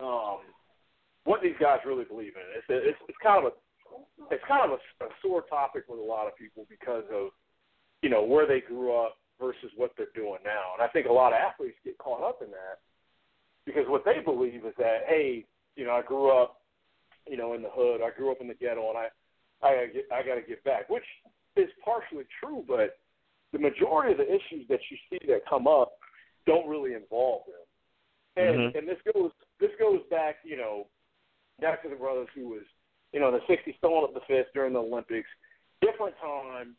um, 0.01 0.39
what 1.25 1.41
these 1.41 1.55
guys 1.59 1.79
really 1.85 2.05
believe 2.05 2.33
in. 2.35 2.43
It's, 2.57 2.65
it's, 2.69 2.97
it's 3.07 3.17
kind 3.21 3.45
of 3.45 3.51
a, 3.51 3.55
it's 4.31 4.43
kind 4.47 4.71
of 4.71 4.79
a, 4.79 5.05
a 5.05 5.09
sore 5.21 5.43
topic 5.49 5.83
with 5.87 5.99
a 5.99 6.03
lot 6.03 6.27
of 6.27 6.37
people 6.37 6.65
because 6.69 7.03
of, 7.13 7.29
you 8.01 8.09
know, 8.09 8.23
where 8.23 8.47
they 8.47 8.61
grew 8.61 8.95
up 8.95 9.17
versus 9.39 9.71
what 9.75 9.91
they're 9.97 10.07
doing 10.15 10.39
now. 10.43 10.73
And 10.73 10.81
I 10.81 10.87
think 10.87 11.07
a 11.07 11.11
lot 11.11 11.33
of 11.33 11.39
athletes 11.39 11.77
get 11.83 11.97
caught 11.97 12.23
up 12.23 12.41
in 12.41 12.49
that 12.51 12.79
because 13.65 13.83
what 13.87 14.05
they 14.05 14.19
believe 14.23 14.65
is 14.65 14.73
that, 14.77 15.01
hey, 15.07 15.45
you 15.75 15.85
know, 15.85 15.91
I 15.91 16.01
grew 16.01 16.29
up, 16.29 16.61
you 17.27 17.37
know, 17.37 17.53
in 17.53 17.61
the 17.61 17.69
hood, 17.71 18.01
I 18.01 18.09
grew 18.15 18.31
up 18.31 18.41
in 18.41 18.47
the 18.47 18.53
ghetto, 18.53 18.89
and 18.89 18.97
I, 18.97 19.07
I 19.61 19.75
gotta 19.75 19.87
get, 19.87 20.05
I 20.11 20.23
got 20.23 20.35
to 20.35 20.41
get 20.41 20.63
back, 20.63 20.89
which 20.89 21.03
is 21.55 21.69
partially 21.83 22.25
true, 22.39 22.63
but 22.67 22.97
the 23.51 23.59
majority 23.59 24.13
of 24.13 24.17
the 24.17 24.27
issues 24.27 24.67
that 24.69 24.79
you 24.89 24.97
see 25.09 25.25
that 25.27 25.41
come 25.49 25.67
up 25.67 25.93
don't 26.45 26.67
really 26.69 26.93
involve 26.93 27.43
them. 27.45 27.65
And 28.35 28.55
Mhm. 28.57 28.75
and 28.77 28.87
this 28.87 29.01
goes 29.13 29.31
this 29.59 29.71
goes 29.79 30.01
back, 30.09 30.37
you 30.43 30.55
know, 30.55 30.87
back 31.59 31.81
to 31.83 31.89
the 31.89 31.95
brothers 31.95 32.29
who 32.33 32.47
was, 32.47 32.63
you 33.11 33.19
know, 33.19 33.27
in 33.27 33.33
the 33.33 33.45
'60s 33.53 33.77
throwing 33.81 34.05
up 34.05 34.13
the 34.13 34.21
fist 34.21 34.53
during 34.53 34.73
the 34.73 34.81
Olympics. 34.81 35.29
Different 35.81 36.15
time, 36.19 36.75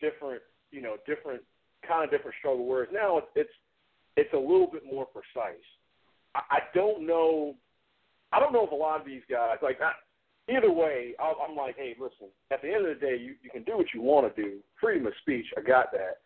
different, 0.00 0.42
you 0.70 0.80
know, 0.80 0.96
different 1.06 1.42
kind 1.86 2.04
of 2.04 2.10
different 2.10 2.36
struggle. 2.38 2.66
Whereas 2.66 2.90
now 2.92 3.18
it's 3.18 3.28
it's 3.36 3.54
it's 4.16 4.32
a 4.32 4.38
little 4.38 4.66
bit 4.66 4.84
more 4.84 5.06
precise. 5.06 5.64
I, 6.34 6.40
I 6.50 6.58
don't 6.74 7.06
know. 7.06 7.54
I 8.32 8.40
don't 8.40 8.52
know 8.52 8.64
if 8.64 8.72
a 8.72 8.74
lot 8.74 9.00
of 9.00 9.06
these 9.06 9.22
guys 9.30 9.58
like. 9.62 9.80
I, 9.80 9.92
either 10.52 10.72
way, 10.72 11.14
I, 11.20 11.32
I'm 11.48 11.56
like, 11.56 11.76
hey, 11.76 11.94
listen. 11.98 12.28
At 12.50 12.62
the 12.62 12.68
end 12.68 12.86
of 12.86 12.98
the 12.98 13.06
day, 13.06 13.16
you 13.16 13.34
you 13.42 13.50
can 13.50 13.62
do 13.64 13.76
what 13.76 13.86
you 13.94 14.02
want 14.02 14.34
to 14.34 14.42
do. 14.42 14.58
Freedom 14.80 15.06
of 15.06 15.12
speech, 15.20 15.46
I 15.56 15.60
got 15.60 15.92
that. 15.92 16.18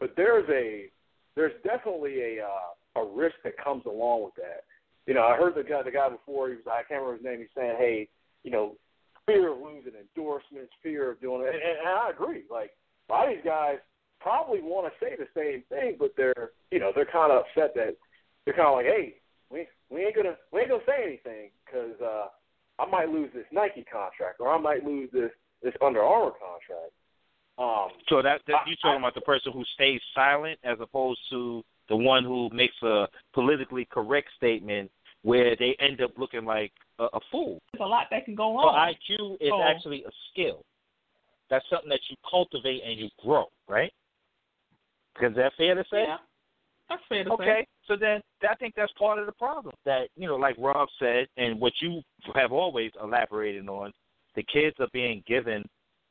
But 0.00 0.14
there's 0.16 0.48
a 0.50 0.90
there's 1.36 1.52
definitely 1.64 2.20
a 2.20 2.44
uh, 2.44 3.02
a 3.02 3.06
risk 3.14 3.36
that 3.44 3.62
comes 3.62 3.84
along 3.86 4.24
with 4.24 4.34
that. 4.36 4.64
You 5.06 5.14
know, 5.14 5.24
I 5.24 5.36
heard 5.36 5.54
the 5.54 5.62
guy 5.62 5.82
the 5.82 5.90
guy 5.90 6.08
before. 6.08 6.48
He 6.48 6.56
was 6.56 6.64
I 6.66 6.82
can't 6.88 7.02
remember 7.02 7.16
his 7.16 7.24
name. 7.24 7.38
He's 7.40 7.54
saying, 7.56 7.76
hey, 7.78 8.08
you 8.42 8.50
know, 8.50 8.76
fear 9.26 9.52
of 9.52 9.58
losing 9.58 9.92
endorsements, 9.98 10.72
fear 10.82 11.10
of 11.10 11.20
doing 11.20 11.42
it, 11.42 11.54
and, 11.54 11.62
and 11.62 11.88
I 11.88 12.10
agree. 12.10 12.44
Like 12.50 12.70
a 13.08 13.12
lot 13.12 13.28
of 13.28 13.34
these 13.34 13.44
guys 13.44 13.78
probably 14.20 14.60
want 14.62 14.90
to 14.90 15.04
say 15.04 15.16
the 15.16 15.28
same 15.36 15.62
thing, 15.68 15.96
but 15.98 16.12
they're 16.16 16.50
you 16.70 16.78
know 16.78 16.92
they're 16.94 17.04
kind 17.06 17.32
of 17.32 17.44
upset 17.44 17.74
that 17.74 17.96
they're 18.44 18.54
kind 18.54 18.68
of 18.68 18.74
like, 18.74 18.86
hey, 18.86 19.14
we 19.50 19.66
we 19.90 20.04
ain't 20.04 20.16
gonna 20.16 20.36
we 20.52 20.60
ain't 20.60 20.70
gonna 20.70 20.82
say 20.86 21.02
anything 21.04 21.50
because 21.64 22.00
uh, 22.00 22.26
I 22.78 22.86
might 22.90 23.08
lose 23.08 23.30
this 23.34 23.44
Nike 23.52 23.84
contract 23.84 24.40
or 24.40 24.48
I 24.52 24.58
might 24.58 24.84
lose 24.84 25.10
this 25.12 25.30
this 25.62 25.74
Under 25.82 26.02
Armour 26.02 26.32
contract. 26.32 26.92
Um, 27.56 27.90
So 28.08 28.20
that, 28.20 28.40
that 28.48 28.56
I- 28.66 28.68
you 28.68 28.74
talking 28.82 28.98
about 28.98 29.14
the 29.14 29.20
person 29.20 29.52
who 29.52 29.64
stays 29.74 30.00
silent 30.14 30.58
as 30.64 30.78
opposed 30.80 31.20
to 31.30 31.62
the 31.88 31.96
one 31.96 32.24
who 32.24 32.50
makes 32.52 32.74
a 32.82 33.06
politically 33.32 33.84
correct 33.90 34.28
statement 34.36 34.90
where 35.22 35.54
they 35.56 35.76
end 35.78 36.00
up 36.02 36.10
looking 36.18 36.44
like 36.44 36.72
a, 36.98 37.04
a 37.04 37.20
fool. 37.30 37.60
There's 37.72 37.84
a 37.84 37.88
lot 37.88 38.08
that 38.10 38.24
can 38.24 38.34
go 38.34 38.58
So 38.60 38.68
on. 38.68 38.92
IQ 38.94 39.36
is 39.40 39.48
So- 39.50 39.62
actually 39.62 40.04
a 40.04 40.10
skill. 40.32 40.64
That's 41.50 41.64
something 41.70 41.90
that 41.90 42.00
you 42.10 42.16
cultivate 42.28 42.82
and 42.84 42.98
you 42.98 43.08
grow, 43.22 43.46
right? 43.68 43.92
Is 45.22 45.36
that 45.36 45.52
fair 45.56 45.74
to 45.76 45.84
say? 45.90 46.04
Yeah, 46.08 46.16
that's 46.88 47.02
fair 47.08 47.24
to 47.24 47.30
say. 47.30 47.34
Okay, 47.34 47.66
so 47.86 47.96
then 47.98 48.20
I 48.48 48.54
think 48.56 48.74
that's 48.76 48.92
part 48.98 49.18
of 49.18 49.26
the 49.26 49.32
problem. 49.32 49.74
That 49.84 50.08
you 50.16 50.28
know, 50.28 50.36
like 50.36 50.56
Rob 50.58 50.88
said, 50.98 51.26
and 51.36 51.60
what 51.60 51.72
you 51.80 52.02
have 52.34 52.52
always 52.52 52.90
elaborated 53.02 53.68
on, 53.68 53.92
the 54.36 54.44
kids 54.52 54.76
are 54.80 54.88
being 54.92 55.22
given 55.26 55.64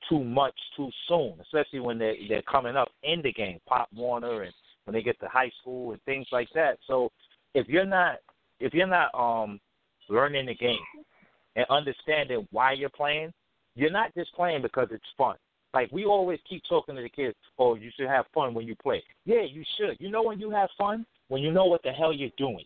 too 0.09 0.23
much 0.23 0.55
too 0.75 0.89
soon, 1.07 1.33
especially 1.41 1.79
when 1.79 1.97
they're 1.97 2.15
they're 2.27 2.41
coming 2.43 2.75
up 2.75 2.89
in 3.03 3.21
the 3.21 3.31
game, 3.31 3.59
Pop 3.67 3.87
Warner, 3.95 4.43
and 4.43 4.53
when 4.85 4.93
they 4.93 5.01
get 5.01 5.19
to 5.19 5.27
high 5.27 5.51
school 5.61 5.91
and 5.91 6.01
things 6.03 6.27
like 6.31 6.49
that. 6.55 6.77
So 6.87 7.09
if 7.53 7.67
you're 7.67 7.85
not 7.85 8.17
if 8.59 8.73
you're 8.73 8.87
not 8.87 9.13
um 9.13 9.59
learning 10.09 10.47
the 10.47 10.55
game 10.55 10.77
and 11.55 11.65
understanding 11.69 12.47
why 12.51 12.73
you're 12.73 12.89
playing, 12.89 13.31
you're 13.75 13.91
not 13.91 14.13
just 14.15 14.33
playing 14.33 14.61
because 14.61 14.87
it's 14.91 15.03
fun. 15.17 15.35
Like 15.73 15.91
we 15.91 16.05
always 16.05 16.39
keep 16.47 16.61
talking 16.69 16.95
to 16.95 17.01
the 17.01 17.09
kids, 17.09 17.35
oh, 17.57 17.75
you 17.75 17.89
should 17.95 18.07
have 18.07 18.25
fun 18.33 18.53
when 18.53 18.67
you 18.67 18.75
play. 18.75 19.03
Yeah, 19.25 19.41
you 19.41 19.63
should. 19.77 19.97
You 19.99 20.09
know 20.11 20.23
when 20.23 20.39
you 20.39 20.51
have 20.51 20.69
fun? 20.77 21.05
When 21.29 21.41
you 21.41 21.51
know 21.51 21.65
what 21.65 21.81
the 21.83 21.91
hell 21.91 22.13
you're 22.13 22.29
doing. 22.37 22.65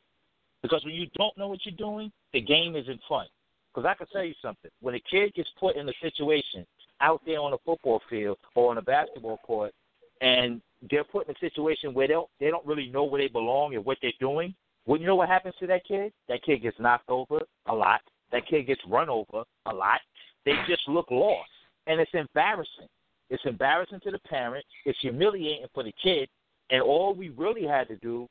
Because 0.61 0.83
when 0.83 0.93
you 0.93 1.07
don't 1.15 1.37
know 1.37 1.47
what 1.47 1.59
you're 1.65 1.75
doing, 1.75 2.11
the 2.33 2.41
game 2.41 2.75
isn't 2.75 2.99
fun. 3.07 3.27
Because 3.73 3.87
I 3.87 3.93
can 3.93 4.07
tell 4.07 4.23
you 4.23 4.33
something. 4.41 4.71
When 4.81 4.95
a 4.95 4.99
kid 4.99 5.33
gets 5.35 5.49
put 5.59 5.75
in 5.75 5.87
a 5.87 5.93
situation 6.01 6.65
out 6.99 7.21
there 7.25 7.39
on 7.39 7.53
a 7.53 7.57
football 7.63 8.01
field 8.09 8.37
or 8.55 8.71
on 8.71 8.77
a 8.77 8.81
basketball 8.81 9.37
court, 9.37 9.71
and 10.19 10.61
they're 10.89 11.03
put 11.03 11.27
in 11.27 11.35
a 11.35 11.39
situation 11.39 11.93
where 11.93 12.07
they 12.07 12.13
don't, 12.13 12.29
they 12.39 12.49
don't 12.49 12.65
really 12.65 12.89
know 12.89 13.03
where 13.03 13.21
they 13.21 13.27
belong 13.27 13.75
and 13.75 13.85
what 13.85 13.99
they're 14.01 14.11
doing, 14.19 14.53
well, 14.85 14.99
you 14.99 15.05
know 15.05 15.15
what 15.15 15.29
happens 15.29 15.53
to 15.59 15.67
that 15.67 15.85
kid? 15.85 16.11
That 16.27 16.43
kid 16.43 16.63
gets 16.63 16.79
knocked 16.79 17.09
over 17.09 17.41
a 17.67 17.75
lot. 17.75 18.01
That 18.31 18.47
kid 18.47 18.63
gets 18.63 18.81
run 18.87 19.09
over 19.09 19.43
a 19.65 19.73
lot. 19.73 19.99
They 20.45 20.53
just 20.67 20.87
look 20.87 21.11
lost, 21.11 21.49
and 21.85 21.99
it's 21.99 22.11
embarrassing. 22.13 22.87
It's 23.29 23.43
embarrassing 23.45 23.99
to 24.03 24.11
the 24.11 24.19
parent. 24.19 24.65
It's 24.85 24.97
humiliating 25.01 25.67
for 25.73 25.83
the 25.83 25.93
kid. 26.01 26.29
And 26.69 26.81
all 26.81 27.13
we 27.13 27.29
really 27.29 27.65
had 27.65 27.87
to 27.89 27.95
do 27.97 28.27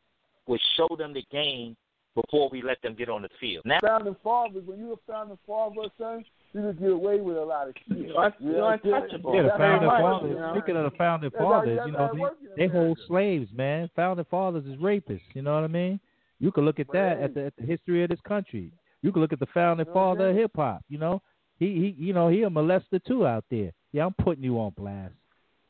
was 0.46 0.60
show 0.76 0.88
them 0.96 1.12
the 1.12 1.24
game 1.30 1.76
before 2.14 2.48
we 2.50 2.62
let 2.62 2.80
them 2.82 2.94
get 2.94 3.08
on 3.10 3.22
the 3.22 3.28
field. 3.38 3.62
Now, 3.66 3.78
founding 3.82 4.16
fathers, 4.24 4.62
when 4.64 4.78
you 4.78 4.92
a 4.92 4.96
founding 5.12 5.38
father, 5.46 5.82
son, 5.98 6.24
you 6.54 6.62
just 6.62 6.78
get 6.78 6.90
away 6.90 7.20
with 7.20 7.36
a 7.36 7.44
lot 7.44 7.68
of 7.68 7.74
shit. 7.86 7.98
You're, 7.98 8.06
You 8.08 8.32
you're 8.40 8.52
know 8.54 8.60
what 8.60 8.72
I'm 8.72 8.80
saying? 8.82 8.94
untouchable. 8.94 9.34
Yeah, 9.36 9.42
the 9.42 9.48
founding 9.58 9.90
how 9.90 10.00
fathers. 10.00 10.30
you 10.30 10.38
know? 10.38 10.54
Speaking 10.56 10.76
of 10.76 10.90
the 10.90 10.96
founding 10.96 11.30
fathers, 11.30 11.80
you 11.84 11.92
know, 11.92 12.04
it 12.06 12.18
works 12.18 12.36
in 12.40 12.48
they, 12.56 12.66
they 12.66 12.72
hold 12.72 12.98
slaves, 13.06 13.50
man. 13.54 13.90
Founding 13.96 14.26
fathers 14.30 14.64
is 14.64 14.76
rapists. 14.76 15.20
You 15.34 15.42
know 15.42 15.54
what 15.54 15.64
I 15.64 15.68
mean? 15.68 16.00
You 16.38 16.50
can 16.52 16.64
look 16.64 16.80
at 16.80 16.86
that 16.92 17.18
at 17.20 17.34
the, 17.34 17.46
at 17.46 17.56
the 17.58 17.64
history 17.66 18.02
of 18.02 18.08
this 18.10 18.20
country. 18.26 18.72
You 19.02 19.12
can 19.12 19.20
look 19.20 19.32
at 19.32 19.40
the 19.40 19.46
founding 19.52 19.86
You 19.86 19.92
know 19.92 20.00
what 20.00 20.06
I'm 20.12 20.16
father 20.16 20.30
of 20.30 20.36
hip 20.36 20.52
hop. 20.56 20.82
You 20.88 20.98
know, 20.98 21.22
he 21.58 21.66
he, 21.74 22.02
you 22.02 22.12
know, 22.14 22.28
he 22.28 22.42
a 22.42 22.50
molester 22.50 23.02
too 23.06 23.26
out 23.26 23.44
there. 23.50 23.72
Yeah, 23.96 24.04
I'm 24.04 24.12
putting 24.22 24.44
you 24.44 24.58
on 24.58 24.72
blast. 24.76 25.14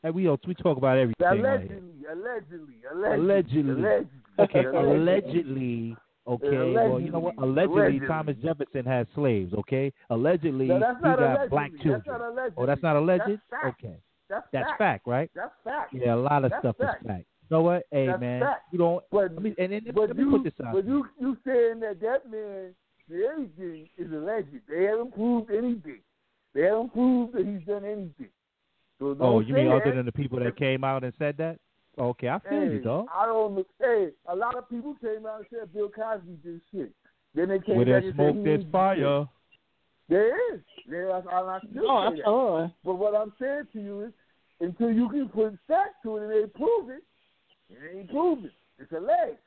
And 0.03 0.13
we 0.13 0.27
we 0.45 0.53
talk 0.55 0.77
about 0.77 0.97
everything. 0.97 1.25
Allegedly, 1.25 1.79
allegedly, 2.11 2.75
allegedly, 2.91 3.71
Allegedly. 3.71 4.07
Okay, 4.37 4.65
allegedly. 4.65 5.95
Okay, 6.27 6.73
well, 6.73 6.99
you 6.99 7.09
know 7.09 7.19
what? 7.19 7.37
Allegedly, 7.37 7.79
Allegedly. 7.83 8.07
Thomas 8.09 8.35
Jefferson 8.43 8.83
had 8.83 9.07
slaves. 9.15 9.53
Okay, 9.53 9.93
allegedly, 10.09 10.67
No, 10.67 10.75
he 10.75 10.79
got 10.81 11.19
allegedly. 11.19 11.47
black 11.47 11.71
That's 11.71 11.83
children. 11.83 12.21
allegedly. 12.21 12.53
Oh, 12.57 12.65
that's 12.65 12.83
not 12.83 12.97
alleged. 12.97 13.23
That's 13.29 13.41
fact. 13.49 13.79
Okay, 13.81 13.95
That's, 14.29 14.45
that's 14.51 14.65
fact. 14.71 14.77
fact, 14.77 15.07
right? 15.07 15.31
That's 15.33 15.53
fact. 15.63 15.93
Yeah, 15.93 16.15
a 16.15 16.17
lot 16.17 16.43
of 16.43 16.51
That's 16.51 16.61
stuff 16.63 16.77
fact. 16.79 17.01
is 17.03 17.07
fact. 17.07 17.25
You 17.49 17.55
know 17.55 17.61
what? 17.63 17.83
Hey, 17.91 18.07
That's 18.07 18.19
man, 18.19 18.41
fact. 18.41 18.63
you 18.73 18.77
don't. 18.77 19.05
But, 19.09 19.31
Let 19.35 19.41
me 19.41 19.55
and, 19.57 19.71
and 19.71 19.95
but 19.95 20.09
let 20.09 20.17
me 20.17 20.23
you, 20.23 20.31
put 20.31 20.43
this 20.43 20.53
out. 20.65 20.73
but 20.73 20.85
you, 20.85 21.07
you 21.17 21.37
saying 21.45 21.79
that 21.79 22.01
that 22.01 22.29
man 22.29 22.75
did 23.09 23.21
anything 23.37 23.87
is 23.97 24.11
alleged. 24.11 24.49
They 24.67 24.83
haven't 24.83 25.13
proved 25.15 25.49
anything. 25.49 26.01
They 26.53 26.61
haven't 26.63 26.93
proved 26.93 27.33
that 27.33 27.45
he's 27.45 27.65
done 27.67 27.85
anything. 27.85 28.29
So 28.99 29.15
oh, 29.19 29.39
you 29.41 29.53
say 29.53 29.61
mean 29.61 29.69
that. 29.69 29.75
other 29.83 29.95
than 29.95 30.05
the 30.05 30.11
people 30.11 30.39
that 30.39 30.55
came 30.55 30.83
out 30.83 31.03
and 31.03 31.13
said 31.19 31.37
that? 31.37 31.59
Okay, 31.99 32.29
I 32.29 32.39
feel 32.39 32.61
Hey, 32.61 32.73
you, 32.73 32.79
dog. 32.81 33.07
I 33.13 33.25
don't 33.25 33.55
know. 33.55 33.65
Hey, 33.79 34.09
a 34.27 34.35
lot 34.35 34.55
of 34.55 34.69
people 34.69 34.95
came 35.01 35.25
out 35.25 35.39
and 35.39 35.47
said 35.49 35.73
Bill 35.73 35.89
Cosby 35.89 36.37
did 36.43 36.61
shit. 36.71 36.91
Then 37.33 37.49
they 37.49 37.59
came 37.59 37.75
Where 37.77 37.85
back 37.85 38.03
and 38.03 38.13
smoke, 38.13 38.27
said 38.27 38.35
he 38.37 38.43
there's 38.43 38.59
didn't 38.59 38.65
do 38.65 38.71
fire. 38.71 39.19
shit. 39.21 39.27
There 40.09 40.53
is. 40.55 40.61
There 40.87 41.17
is. 41.17 41.23
I'm 41.31 41.45
not 41.45 41.61
still 41.69 41.83
Oh, 41.89 42.09
say 42.09 42.15
that. 42.17 42.21
absolutely. 42.21 42.73
But 42.85 42.95
what 42.95 43.15
I'm 43.15 43.33
saying 43.39 43.67
to 43.73 43.81
you 43.81 44.01
is, 44.03 44.13
until 44.61 44.91
you 44.91 45.09
can 45.09 45.29
put 45.29 45.57
facts 45.67 45.95
to 46.03 46.17
it 46.17 46.23
and 46.23 46.31
they 46.31 46.47
prove 46.47 46.89
it, 46.89 47.03
it 47.69 47.97
ain't 47.97 48.09
proven. 48.09 48.51
It's 48.79 48.91
alleged. 48.91 49.37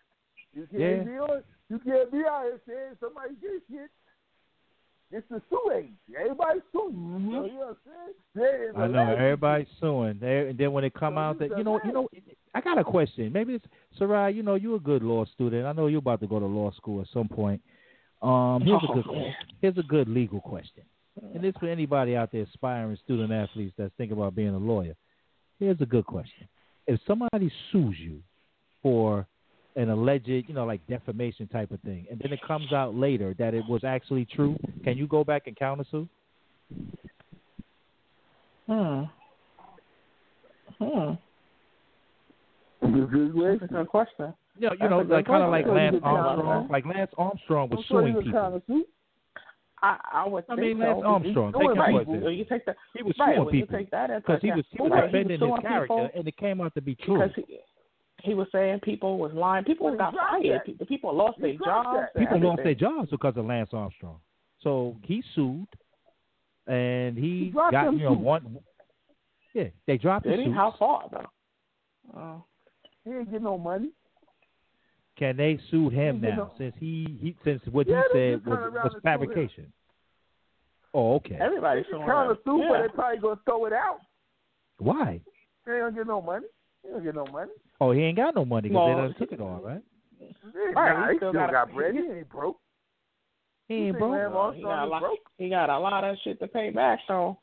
You 0.55 0.67
can't 0.67 0.81
Yeah. 0.81 1.03
be 1.05 1.19
on. 1.19 1.43
You 1.69 1.79
can't 1.79 2.11
be 2.11 2.25
out 2.27 2.43
here 2.45 2.61
saying 2.67 2.97
somebody 3.01 3.35
did 3.41 3.63
shit. 3.71 3.91
It's 5.13 5.27
the 5.29 5.43
sue 5.51 5.73
age. 5.75 5.91
Everybody's 6.17 6.63
suing. 6.73 6.95
Mhm. 6.95 7.31
So, 7.33 7.45
you 7.45 7.53
know 7.53 7.59
what 7.59 7.77
I'm 7.87 8.13
saying? 8.37 8.73
I 8.77 8.87
know 8.87 9.03
alleged. 9.05 9.21
everybody's 9.21 9.69
suing, 9.81 10.19
There- 10.21 10.47
and 10.49 10.59
then 10.59 10.73
when 10.73 10.85
it 10.85 10.95
come 10.95 11.15
So 11.15 11.19
out 11.19 11.39
that 11.41 11.59
you 11.59 11.65
know, 11.65 11.81
you 11.85 11.93
know, 11.93 12.09
I 12.55 12.61
got 12.61 12.79
a 12.79 12.85
question. 12.85 13.33
Maybe 13.33 13.55
it's 13.55 13.67
Sarai. 13.99 14.33
You 14.33 14.43
know, 14.45 14.55
you're 14.55 14.77
a 14.77 14.81
good 14.81 15.03
law 15.03 15.25
student. 15.25 15.67
I 15.67 15.73
know 15.73 15.89
you're 15.89 15.99
about 15.99 16.21
to 16.21 16.27
go 16.29 16.39
to 16.39 16.47
law 16.47 16.71
school 16.73 17.01
at 17.01 17.09
some 17.09 17.29
point. 17.29 17.61
Um, 18.23 18.63
here's 18.63 18.83
a 18.85 18.87
good 18.93 19.07
Oh, 19.09 19.13
question. 19.13 19.35
Here's 19.61 19.79
a 19.79 19.83
good 19.83 20.09
legal 20.09 20.41
question, 20.41 20.85
and 21.35 21.43
this 21.43 21.57
for 21.57 21.67
anybody 21.69 22.15
out 22.17 22.31
there 22.31 22.43
aspiring 22.43 22.97
student 22.97 23.33
athletes 23.33 23.75
that's 23.77 23.95
thinking 23.97 24.17
about 24.17 24.35
being 24.37 24.51
a 24.55 24.59
lawyer. 24.59 24.95
Here's 25.59 25.81
a 25.81 25.87
good 25.87 26.05
question: 26.07 26.47
If 26.87 27.01
somebody 27.07 27.51
sues 27.73 27.99
you 27.99 28.23
for 28.83 29.27
an 29.81 29.91
alleged, 29.91 30.29
you 30.29 30.55
know, 30.55 30.65
like 30.67 30.87
defamation 30.87 31.47
type 31.49 31.71
of 31.71 31.81
thing, 31.81 32.07
and 32.11 32.21
then 32.21 32.33
it 32.33 32.41
comes 32.47 32.73
out 32.73 32.95
later 32.95 33.35
that 33.39 33.55
it 33.55 33.65
was 33.69 33.83
actually 33.85 34.27
true, 34.27 34.57
can 34.85 34.97
you 34.97 35.07
go 35.07 35.25
back 35.25 35.47
and 35.47 35.57
countersue? 35.57 36.09
Hmm. 38.67 39.03
Hmm. 40.79 41.13
Good. 42.81 43.61
That's 43.61 43.71
a 43.71 43.75
good 43.75 43.89
question. 43.89 44.33
You 44.59 44.69
know, 44.69 44.75
you 44.81 44.89
know, 44.89 44.99
like 45.01 45.27
kind 45.27 45.43
of 45.43 45.51
like 45.51 45.67
Lance 45.67 45.97
Armstrong. 46.03 46.69
Like 46.71 46.85
Lance 46.87 47.11
Armstrong 47.17 47.69
was 47.71 47.79
I'm 47.79 47.85
suing 47.89 48.15
people. 48.23 48.33
kind 48.33 48.55
of 48.55 48.63
sue. 48.67 48.85
I, 49.83 49.97
I 50.13 50.29
would 50.29 50.45
I 50.51 50.57
think 50.57 50.79
mean, 50.79 50.79
so. 50.79 50.85
Lance 50.85 51.03
Armstrong, 51.07 51.53
You, 51.57 51.61
take 51.69 51.71
him 51.71 51.79
right. 51.79 52.05
for 52.07 52.13
When 52.21 52.35
you 52.35 52.45
take 52.45 52.67
that, 52.67 52.77
He 52.97 53.03
was 53.03 53.15
right, 53.19 53.35
suing 53.35 53.45
when 53.47 53.53
people 53.53 53.79
take 53.79 53.91
that 53.91 54.11
into 54.11 54.21
because 54.21 54.43
he 54.43 54.51
was 54.51 54.65
he 54.71 54.83
was 54.83 54.93
defending 54.93 55.41
his 55.41 55.51
character, 55.63 55.83
people 55.95 56.11
and 56.15 56.29
it 56.29 56.37
came 56.37 56.61
out 56.61 56.75
to 56.75 56.81
be 56.83 56.95
true. 56.97 57.19
because 57.19 57.31
he, 57.37 57.59
he 58.23 58.35
was 58.35 58.47
saying 58.53 58.81
people 58.81 59.19
was 59.19 59.33
lying. 59.33 59.65
People 59.65 59.87
Well, 59.87 59.95
he 59.95 59.99
got 59.99 60.15
fired. 60.15 60.45
that. 60.53 60.67
People, 60.67 60.87
people 60.87 61.15
lost 61.17 61.37
He 61.37 61.43
their 61.43 61.53
jobs. 61.55 62.09
People 62.17 62.41
lost 62.41 62.57
their 62.59 62.69
everything. 62.69 62.79
jobs 62.79 63.11
because 63.11 63.37
of 63.37 63.47
Lance 63.47 63.71
Armstrong. 63.73 64.21
So 64.63 64.97
he 65.05 65.23
sued, 65.35 65.67
and 66.67 67.17
he, 67.17 67.47
He 67.47 67.51
got 67.51 67.73
you 67.93 67.99
know 67.99 68.15
too. 68.15 68.21
one. 68.21 68.59
Yeah, 69.55 69.65
they 69.87 69.97
dropped 69.97 70.25
the 70.25 70.31
Did 70.31 70.41
he? 70.41 70.45
suit. 70.47 70.55
How 70.55 70.75
far 70.79 71.05
though? 71.11 71.27
Oh. 72.17 72.45
He 73.05 73.11
ain't 73.11 73.31
get 73.33 73.43
no 73.43 73.57
money. 73.59 73.91
Can 75.19 75.37
they 75.37 75.59
sue 75.71 75.89
him 75.91 76.21
now 76.21 76.37
not- 76.37 76.55
since 76.59 76.75
he, 76.79 77.19
he 77.21 77.37
since 77.45 77.61
what 77.71 77.87
Yeah, 77.89 78.03
he 78.13 78.19
said 78.19 78.47
was, 78.47 78.59
was 78.59 78.71
and 78.85 78.91
sue 78.93 78.97
him. 78.97 79.03
fabrication? 79.03 79.73
Oh, 80.95 81.15
okay. 81.17 81.37
Everybody's 81.41 81.85
They 81.87 81.93
suing. 81.93 82.07
kind 82.07 82.31
of 82.31 82.37
him. 82.39 82.43
sue, 82.45 82.65
but 82.69 82.75
Yeah. 82.77 82.83
they 82.83 82.89
probably 82.89 83.19
gonna 83.19 83.41
throw 83.45 83.65
it 83.67 83.73
out. 83.73 83.99
Why? 84.79 85.21
They 85.67 85.73
ain't 85.73 85.83
gonna 85.83 85.93
get 85.97 86.07
no 86.07 86.21
money. 86.23 86.47
They 86.85 86.91
don't 86.91 87.05
get 87.05 87.15
no 87.15 87.27
money. 87.27 87.51
Oh, 87.81 87.93
he 87.93 88.03
ain't 88.03 88.17
got 88.17 88.35
no 88.35 88.45
money 88.45 88.69
because 88.69 88.87
Well, 88.87 88.97
they 88.97 89.03
done 89.03 89.15
took 89.19 89.33
it 89.33 89.41
all, 89.41 89.61
right? 89.63 89.83
Right, 90.55 90.75
Right, 90.75 90.99
nah, 90.99 91.07
he 91.07 91.13
he 91.13 91.17
still 91.19 91.31
still 91.31 91.41
gotta- 91.41 91.53
got 91.53 91.73
bread. 91.75 91.95
He 91.95 92.01
ain't 92.01 92.29
broke. 92.29 92.59
He 93.69 93.75
ain't 93.75 93.97
think 93.99 94.11
Lance 94.11 94.33
broke. 94.33 94.35
Well, 94.35 94.53
he 94.53 94.63
got 94.63 94.85
a 94.85 94.87
lot. 94.87 95.01
broke? 95.03 95.19
He 95.39 95.49
got 95.49 95.71
a 95.71 95.79
lot 95.79 96.05
of 96.05 96.17
shit 96.25 96.39
to 96.41 96.49
pay 96.49 96.71
back 96.71 96.99
though. 97.09 97.39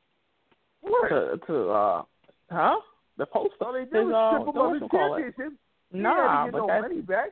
What? 0.82 1.10
To 1.10 1.38
to 1.48 1.70
uh, 1.70 2.04
huh? 2.52 2.76
The 3.18 3.26
post. 3.26 3.54
All 3.62 3.74
they 3.74 3.86
do 3.86 4.10
is 4.10 4.14
uh, 4.16 4.32
strip 4.42 4.56
him 4.56 4.62
of 4.62 4.74
his 4.74 4.82
whatchamacallit. 4.84 5.24
championship. 5.34 5.60
He 5.92 5.98
Nah, 6.00 6.44
ain't 6.44 6.52
but 6.52 6.58
get 6.60 6.68
no 6.68 6.68
that's 6.68 6.82
money 6.84 7.02
back. 7.02 7.30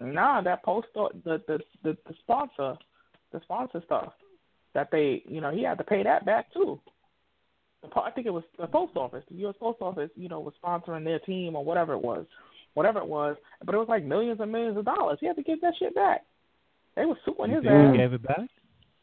Nah, 0.00 0.40
that 0.42 0.62
post 0.64 0.88
the 0.94 1.08
the 1.24 1.58
the 1.84 1.96
the 2.06 2.14
sponsor, 2.20 2.76
the 3.32 3.40
sponsor 3.42 3.82
stuff 3.84 4.12
that 4.74 4.90
they 4.90 5.22
you 5.26 5.40
know 5.40 5.50
he 5.50 5.62
had 5.62 5.78
to 5.78 5.84
pay 5.84 6.02
that 6.02 6.24
back 6.24 6.52
too. 6.52 6.80
The 7.82 8.00
I 8.00 8.10
think 8.10 8.26
it 8.26 8.30
was 8.30 8.42
the 8.58 8.66
post 8.66 8.96
office, 8.96 9.22
the 9.30 9.36
U.S. 9.38 9.54
Post 9.60 9.78
Office, 9.80 10.10
you 10.16 10.28
know, 10.28 10.40
was 10.40 10.54
sponsoring 10.62 11.04
their 11.04 11.20
team 11.20 11.54
or 11.54 11.64
whatever 11.64 11.92
it 11.92 12.02
was, 12.02 12.26
whatever 12.74 12.98
it 12.98 13.06
was. 13.06 13.36
But 13.64 13.74
it 13.74 13.78
was 13.78 13.88
like 13.88 14.04
millions 14.04 14.40
and 14.40 14.50
millions 14.50 14.76
of 14.76 14.84
dollars. 14.84 15.18
He 15.20 15.26
had 15.26 15.36
to 15.36 15.42
give 15.42 15.60
that 15.60 15.74
shit 15.78 15.94
back. 15.94 16.24
They 16.96 17.04
were 17.06 17.18
suing 17.24 17.50
his 17.52 17.62
think 17.62 17.72
ass. 17.72 17.92
he 17.92 17.98
gave 17.98 18.12
it 18.12 18.22
back? 18.22 18.48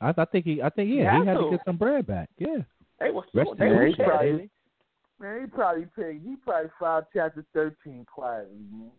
I, 0.01 0.13
I 0.17 0.25
think 0.25 0.43
he. 0.45 0.61
I 0.61 0.69
think 0.69 0.89
yeah, 0.89 0.95
He 1.13 1.21
he 1.21 1.25
had 1.25 1.27
had 1.27 1.37
to 1.37 1.43
to. 1.45 1.51
get 1.51 1.61
some 1.65 1.77
bread 1.77 2.05
back. 2.05 2.29
Yeah. 2.37 2.57
They 2.99 3.11
were 3.11 3.23
Rest 3.33 3.49
suing. 3.57 3.59
They 3.59 3.67
were 3.67 3.91
probably- 4.05 4.49
Man, 5.21 5.39
he 5.41 5.47
probably 5.47 5.87
paid. 5.95 6.21
He 6.25 6.35
probably 6.35 6.69
filed 6.77 7.05
chapter 7.13 7.45
thirteen 7.53 8.05
quietly, 8.05 8.57
man. 8.69 8.91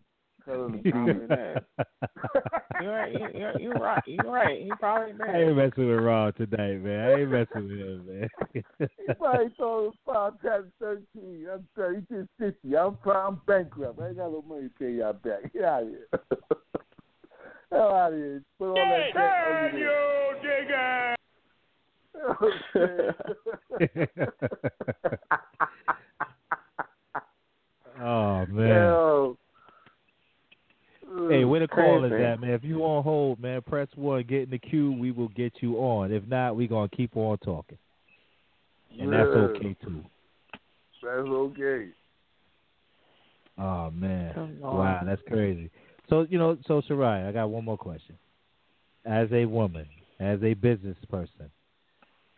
Tell 0.47 0.65
him 0.65 0.81
to 0.81 0.91
come 0.91 1.07
You're 2.81 2.91
right. 2.91 3.11
you- 3.11 3.39
You're, 3.39 3.59
you're 3.59 3.73
right. 3.73 4.03
You're 4.05 4.31
right. 4.31 4.61
He 4.61 4.71
probably 4.79 5.11
did. 5.13 5.21
I 5.21 5.41
ain't 5.41 5.57
messing 5.57 5.87
with 5.89 5.99
Raw 5.99 6.31
tonight, 6.31 6.81
man. 6.83 6.99
I 6.99 7.13
ain't 7.21 7.29
messing 7.31 7.67
with 7.67 7.79
him, 7.79 8.05
man. 8.07 8.29
He 8.53 9.13
probably 9.19 9.49
told 9.57 9.87
him 9.87 9.99
file 10.05 10.37
chapter 10.41 10.71
thirteen. 10.79 11.47
I'm 11.51 11.67
sorry, 11.75 12.05
he 12.09 12.15
just 12.15 12.29
fifty. 12.39 12.77
I'm 12.77 12.97
I'm 13.05 13.41
bankrupt. 13.45 13.99
I 13.99 14.07
ain't 14.07 14.17
got 14.17 14.31
no 14.31 14.43
money 14.47 14.69
to 14.69 14.73
pay 14.79 14.91
y'all 14.91 15.13
back. 15.13 15.51
Get 15.51 15.63
out 15.63 15.83
of 15.83 15.89
here. 15.89 16.07
Hell 17.71 17.95
out 17.95 18.13
of 18.13 18.19
here. 18.19 18.43
Put 18.57 18.67
all 18.69 18.75
that 18.75 19.13
debt 19.13 19.47
under 19.73 19.89
oh 22.39 22.51
there. 22.73 23.15
Oh, 27.99 28.45
man. 28.47 28.67
Hell. 28.69 29.37
Hey, 31.29 31.45
where 31.45 31.59
the 31.59 31.67
call 31.67 32.05
is 32.05 32.11
Crazy. 32.11 32.23
at, 32.23 32.39
man? 32.39 32.51
If 32.51 32.63
you 32.63 32.83
on 32.83 33.03
hold, 33.03 33.39
man, 33.39 33.61
press 33.61 33.87
one. 33.95 34.23
Get 34.23 34.43
in 34.43 34.49
the 34.51 34.59
queue. 34.59 34.91
We 34.91 35.11
will 35.11 35.29
get 35.29 35.53
you 35.61 35.77
on. 35.77 36.11
If 36.11 36.25
not, 36.27 36.55
we 36.55 36.67
gonna 36.67 36.87
keep 36.89 37.17
on 37.17 37.37
talking, 37.39 37.77
and 38.99 39.11
that's 39.11 39.29
okay 39.29 39.75
too. 39.83 40.03
That's 41.03 41.27
okay. 41.27 41.87
Oh 43.57 43.89
man, 43.89 44.59
wow, 44.61 45.01
that's 45.05 45.21
crazy. 45.27 45.71
So 46.09 46.27
you 46.29 46.37
know, 46.37 46.57
so 46.67 46.81
Sarai, 46.87 47.27
I 47.27 47.31
got 47.31 47.49
one 47.49 47.65
more 47.65 47.77
question. 47.77 48.15
As 49.05 49.27
a 49.31 49.45
woman, 49.45 49.87
as 50.19 50.41
a 50.43 50.53
business 50.53 50.97
person, 51.09 51.49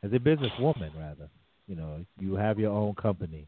as 0.04 0.14
a 0.14 0.20
businesswoman, 0.20 0.92
rather, 0.98 1.30
you 1.68 1.76
know, 1.76 2.06
you 2.18 2.36
have 2.36 2.60
your 2.60 2.72
own 2.72 2.96
company. 2.96 3.48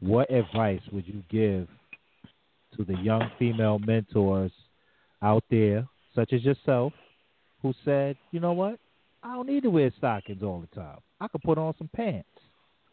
What 0.00 0.30
advice 0.30 0.82
would 0.92 1.06
you 1.06 1.22
give 1.30 1.68
to 2.76 2.84
the 2.84 2.96
young 2.98 3.30
female 3.38 3.78
mentors 3.78 4.52
out 5.22 5.44
there, 5.50 5.86
such 6.14 6.32
as 6.32 6.42
yourself, 6.42 6.92
who 7.62 7.72
said, 7.84 8.16
you 8.30 8.40
know 8.40 8.52
what, 8.52 8.78
I 9.22 9.34
don't 9.34 9.48
need 9.48 9.62
to 9.64 9.70
wear 9.70 9.90
stockings 9.98 10.42
all 10.42 10.60
the 10.60 10.80
time. 10.80 10.98
I 11.20 11.28
could 11.28 11.42
put 11.42 11.58
on 11.58 11.74
some 11.78 11.90
pants. 11.94 12.28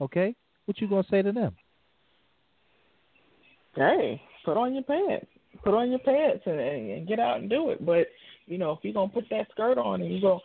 Okay, 0.02 0.36
what 0.66 0.80
you 0.80 0.88
gonna 0.88 1.04
say 1.10 1.22
to 1.22 1.32
them? 1.32 1.56
hey, 3.76 4.22
put 4.46 4.58
on 4.58 4.74
your 4.74 4.84
pants. 4.84 5.28
Put 5.64 5.74
on 5.74 5.90
your 5.90 6.00
pants 6.00 6.44
and, 6.46 6.60
and, 6.60 7.08
get 7.08 7.20
out 7.20 7.40
and 7.40 7.50
do 7.50 7.70
it. 7.70 7.86
But 7.86 8.08
you 8.46 8.58
know, 8.58 8.72
if 8.72 8.80
you're 8.84 8.94
gonna 8.94 9.12
put 9.12 9.26
that 9.30 9.48
skirt 9.52 9.78
on 9.78 10.02
and 10.02 10.14
you 10.14 10.22
go, 10.22 10.40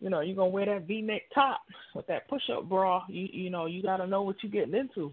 you 0.00 0.10
know, 0.10 0.20
you're 0.20 0.36
gonna 0.36 0.50
wear 0.50 0.66
that 0.66 0.86
V-neck 0.86 1.22
top 1.34 1.60
with 1.94 2.06
that 2.08 2.28
push-up 2.28 2.68
bra, 2.68 3.04
you 3.08 3.28
you 3.32 3.50
know, 3.50 3.66
you 3.66 3.82
gotta 3.82 4.06
know 4.06 4.22
what 4.22 4.36
you're 4.42 4.52
getting 4.52 4.78
into. 4.78 5.12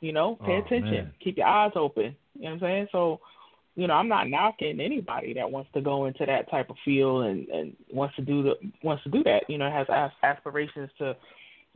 You 0.00 0.12
know, 0.12 0.36
pay 0.44 0.52
Oh, 0.52 0.58
attention, 0.58 0.90
man. 0.90 1.12
keep 1.22 1.36
your 1.36 1.46
eyes 1.46 1.72
open. 1.74 2.16
You 2.34 2.42
know 2.42 2.50
what 2.50 2.52
I'm 2.54 2.60
saying? 2.60 2.88
So, 2.92 3.20
you 3.74 3.86
know, 3.86 3.94
I'm 3.94 4.08
not 4.08 4.28
knocking 4.28 4.80
anybody 4.80 5.34
that 5.34 5.50
wants 5.50 5.70
to 5.74 5.80
go 5.80 6.06
into 6.06 6.24
that 6.26 6.50
type 6.50 6.70
of 6.70 6.76
field 6.84 7.24
and 7.24 7.48
and 7.48 7.76
wants 7.92 8.16
to 8.16 8.22
do 8.22 8.42
the 8.42 8.54
wants 8.82 9.02
to 9.04 9.10
do 9.10 9.22
that. 9.24 9.44
You 9.48 9.58
know, 9.58 9.70
has 9.70 9.86
as- 9.90 10.10
aspirations 10.22 10.90
to 10.98 11.16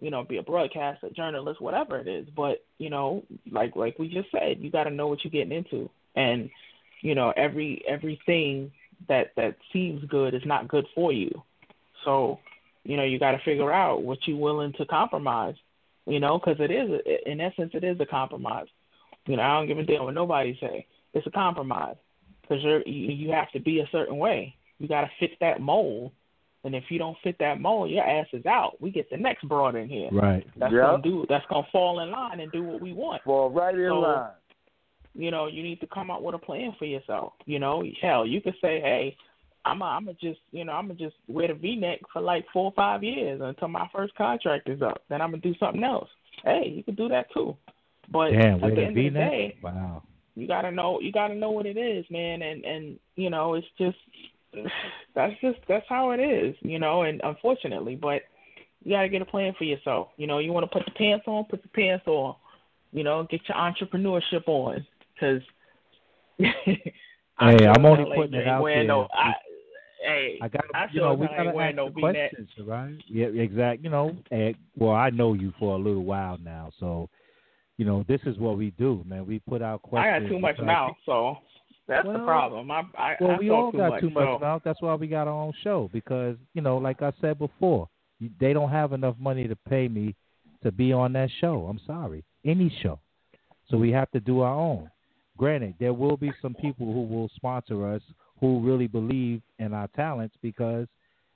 you 0.01 0.11
know, 0.11 0.25
be 0.25 0.39
a 0.39 0.43
broadcaster, 0.43 1.09
journalist, 1.11 1.61
whatever 1.61 1.99
it 1.99 2.09
is. 2.09 2.27
But 2.37 2.65
you 2.79 2.91
know, 2.91 3.23
like 3.51 3.77
like 3.77 3.99
we 3.99 4.09
just 4.09 4.31
said, 4.33 4.59
you 4.61 4.71
got 4.71 4.85
to 4.85 4.91
know 4.91 5.07
what 5.07 5.25
you're 5.25 5.31
getting 5.31 5.57
into, 5.57 5.89
and 6.17 6.51
you 7.03 7.15
know, 7.15 7.33
every 7.37 7.85
everything 7.89 8.73
that 9.09 9.33
that 9.37 9.57
seems 9.73 10.05
good 10.07 10.35
is 10.35 10.43
not 10.45 10.69
good 10.69 10.87
for 10.95 11.13
you. 11.13 11.31
So, 12.05 12.41
you 12.85 12.97
know, 12.97 13.05
you 13.05 13.19
got 13.19 13.33
to 13.33 13.39
figure 13.45 13.73
out 13.73 14.03
what 14.03 14.19
you're 14.27 14.37
willing 14.37 14.73
to 14.75 14.87
compromise. 14.87 15.55
You 16.07 16.21
know, 16.21 16.39
because 16.39 16.57
it 16.61 16.71
is 16.71 17.01
in 17.27 17.41
essence 17.41 17.71
it 17.75 17.85
is 17.85 17.99
a 18.01 18.07
compromise. 18.07 18.67
You 19.27 19.37
know, 19.37 19.43
I 19.43 19.55
don't 19.55 19.69
give 19.69 19.79
a 19.79 19.85
damn 19.85 20.05
what 20.05 20.15
nobody 20.15 20.57
say. 20.61 20.87
It's 21.15 21.27
a 21.27 21.31
compromise 21.31 21.97
because 22.43 22.63
you're 22.63 22.83
you, 22.87 23.13
you 23.13 23.31
have 23.33 23.51
to 23.53 23.61
be 23.61 23.81
a 23.81 23.89
certain 23.93 24.19
way. 24.19 24.57
You 24.79 24.89
got 24.89 25.03
to 25.03 25.11
fit 25.21 25.33
that 25.41 25.61
mold. 25.61 26.13
And 26.65 26.75
if 26.75 26.85
you 26.91 26.99
don't 26.99 27.17
fit 27.25 27.37
that 27.41 27.61
mold, 27.61 27.91
your 27.91 28.05
ass 28.05 28.27
is 28.33 28.47
out. 28.47 28.81
We 28.81 28.91
get 28.91 29.11
the 29.11 29.17
next 29.17 29.49
broad 29.49 29.75
in 29.75 29.89
here. 29.89 30.09
Right. 30.13 30.47
That's 30.57 30.73
Yep. 30.73 30.83
gonna 30.83 31.03
do. 31.03 31.27
That's 31.29 31.47
gonna 31.47 31.67
fall 31.73 32.01
in 32.01 32.11
line 32.11 32.41
and 32.41 32.53
do 32.53 32.63
what 32.63 32.81
we 32.81 32.93
want. 32.93 33.23
Fall 33.25 33.51
right 33.51 33.75
in 33.75 33.89
So, 33.89 34.01
line. 34.01 34.31
You 35.15 35.31
know, 35.31 35.47
you 35.47 35.63
need 35.63 35.81
to 35.81 35.87
come 35.89 36.11
up 36.11 36.23
with 36.23 36.35
a 36.35 36.39
plan 36.39 36.73
for 36.79 36.87
yourself. 36.87 37.35
You 37.45 37.59
know, 37.59 37.85
hell, 38.01 38.27
you 38.27 38.41
could 38.41 38.55
say, 38.63 38.81
hey, 38.81 39.17
I'm, 39.65 39.83
a, 39.83 39.85
I'm 39.85 40.05
gonna 40.05 40.17
just, 40.21 40.41
you 40.51 40.65
know, 40.65 40.73
I'm 40.73 40.89
gonna 40.89 40.99
just 40.99 41.17
wear 41.29 41.49
the 41.49 41.55
V-neck 41.55 42.01
for 42.13 42.21
like 42.21 42.45
four 42.53 42.67
or 42.67 42.73
five 42.73 43.03
years 43.03 43.41
until 43.43 43.69
my 43.69 43.89
first 43.95 44.15
contract 44.17 44.69
is 44.69 44.83
up. 44.83 45.03
Then 45.09 45.21
I'm 45.21 45.31
gonna 45.31 45.43
do 45.43 45.55
something 45.61 45.85
else. 45.85 46.09
Hey, 46.45 46.73
you 46.75 46.83
could 46.83 46.97
do 46.97 47.09
that 47.09 47.27
too. 47.33 47.57
But 48.11 48.31
Damn, 48.31 48.63
at 48.65 48.75
the 48.75 48.83
end 48.83 48.99
of 48.99 49.05
the 49.05 49.11
day, 49.11 49.57
Wow. 49.63 50.03
you 50.35 50.49
gotta 50.49 50.71
know 50.71 51.01
you 51.01 51.13
gotta 51.13 51.35
know 51.35 51.51
what 51.51 51.67
it 51.67 51.77
is, 51.77 52.05
man, 52.11 52.43
and 52.43 52.65
and 52.65 52.99
you 53.15 53.31
know 53.31 53.55
it's 53.55 53.67
just 53.79 53.97
that's 55.15 55.41
just 55.41 55.59
that's 55.69 55.87
how 55.89 56.11
it 56.11 56.19
is, 56.19 56.57
you 56.63 56.79
know, 56.79 57.03
and 57.03 57.21
unfortunately, 57.23 57.95
but 57.95 58.23
you 58.83 58.93
gotta 58.93 59.09
get 59.09 59.23
a 59.23 59.27
plan 59.27 59.55
for 59.57 59.65
yourself. 59.65 60.09
You 60.17 60.27
know, 60.27 60.39
you 60.39 60.53
want 60.53 60.65
to 60.65 60.77
put 60.77 60.85
the 60.85 60.93
pants 60.93 61.25
on, 61.29 61.45
put 61.45 61.63
the 61.63 61.69
pants 61.69 62.07
on. 62.07 62.35
You 62.93 63.05
know, 63.05 63.27
get 63.31 63.41
your 63.49 63.57
entrepreneurship 63.57 64.47
on, 64.47 64.87
because. 65.15 65.43
Hey, 67.41 67.67
I'm 67.67 67.85
only 67.85 68.05
putting 68.15 68.35
it 68.35 68.47
out 68.47 68.63
there. 68.65 68.85
No, 68.85 69.09
I, 69.13 69.33
hey, 70.03 70.39
I 70.41 70.49
got 70.49 70.65
I 70.75 70.87
you 70.93 71.01
know 71.01 71.15
we 71.15 71.27
gotta 71.27 71.57
ask 71.57 71.77
no 71.77 71.91
questions, 71.91 72.49
right? 72.67 72.95
Yeah, 73.09 73.27
exact. 73.27 73.83
You 73.83 73.91
know, 73.91 74.17
and, 74.31 74.55
well, 74.77 74.93
I 74.93 75.11
know 75.11 75.35
you 75.35 75.53
for 75.59 75.75
a 75.75 75.79
little 75.79 76.05
while 76.05 76.39
now, 76.39 76.71
so 76.79 77.09
you 77.79 77.85
know 77.85 78.05
this 78.09 78.21
is 78.27 78.39
what 78.39 78.59
we 78.59 78.71
do, 78.73 79.05
man. 79.07 79.27
We 79.27 79.39
put 79.41 79.63
out 79.63 79.83
questions. 79.83 80.15
I 80.15 80.21
got 80.21 80.29
too 80.29 80.39
much 80.39 80.59
mouth, 80.59 80.97
so 81.07 81.37
that's 81.89 82.07
the 82.07 82.19
problem. 82.21 82.71
I 82.71 82.83
I, 82.97 83.17
Well, 83.21 83.33
I 83.33 83.39
we 83.39 83.51
all 83.51 83.73
too 83.73 83.79
got 83.79 83.91
much, 83.91 84.01
too 84.01 84.11
much 84.11 84.25
so. 84.25 84.39
mouth. 84.39 84.63
That's 84.65 84.81
why 84.81 84.95
we 84.95 85.07
got 85.07 85.29
our 85.29 85.35
own 85.35 85.53
show 85.63 85.91
because 85.93 86.37
you 86.55 86.63
know, 86.63 86.79
like 86.79 87.03
I 87.03 87.13
said 87.21 87.39
before, 87.39 87.89
they 88.41 88.53
don't 88.53 88.71
have 88.71 88.93
enough 88.93 89.17
money 89.19 89.49
to 89.49 89.57
pay 89.57 89.89
me 89.89 90.15
to 90.63 90.71
be 90.71 90.93
on 90.93 91.13
that 91.15 91.31
show. 91.41 91.67
I'm 91.69 91.81
sorry, 91.87 92.25
any 92.45 92.75
show. 92.83 92.99
So 93.69 93.77
we 93.77 93.91
have 93.93 94.11
to 94.13 94.21
do 94.21 94.41
our 94.41 94.55
own. 94.55 94.91
Granted, 95.37 95.75
there 95.81 95.95
will 95.95 96.17
be 96.17 96.31
some 96.43 96.55
people 96.55 96.93
who 96.93 97.03
will 97.03 97.31
sponsor 97.35 97.87
us 97.95 98.03
who 98.43 98.59
really 98.61 98.89
believe 98.89 99.41
in 99.61 99.73
our 99.73 99.87
talents 99.95 100.35
because, 100.43 100.89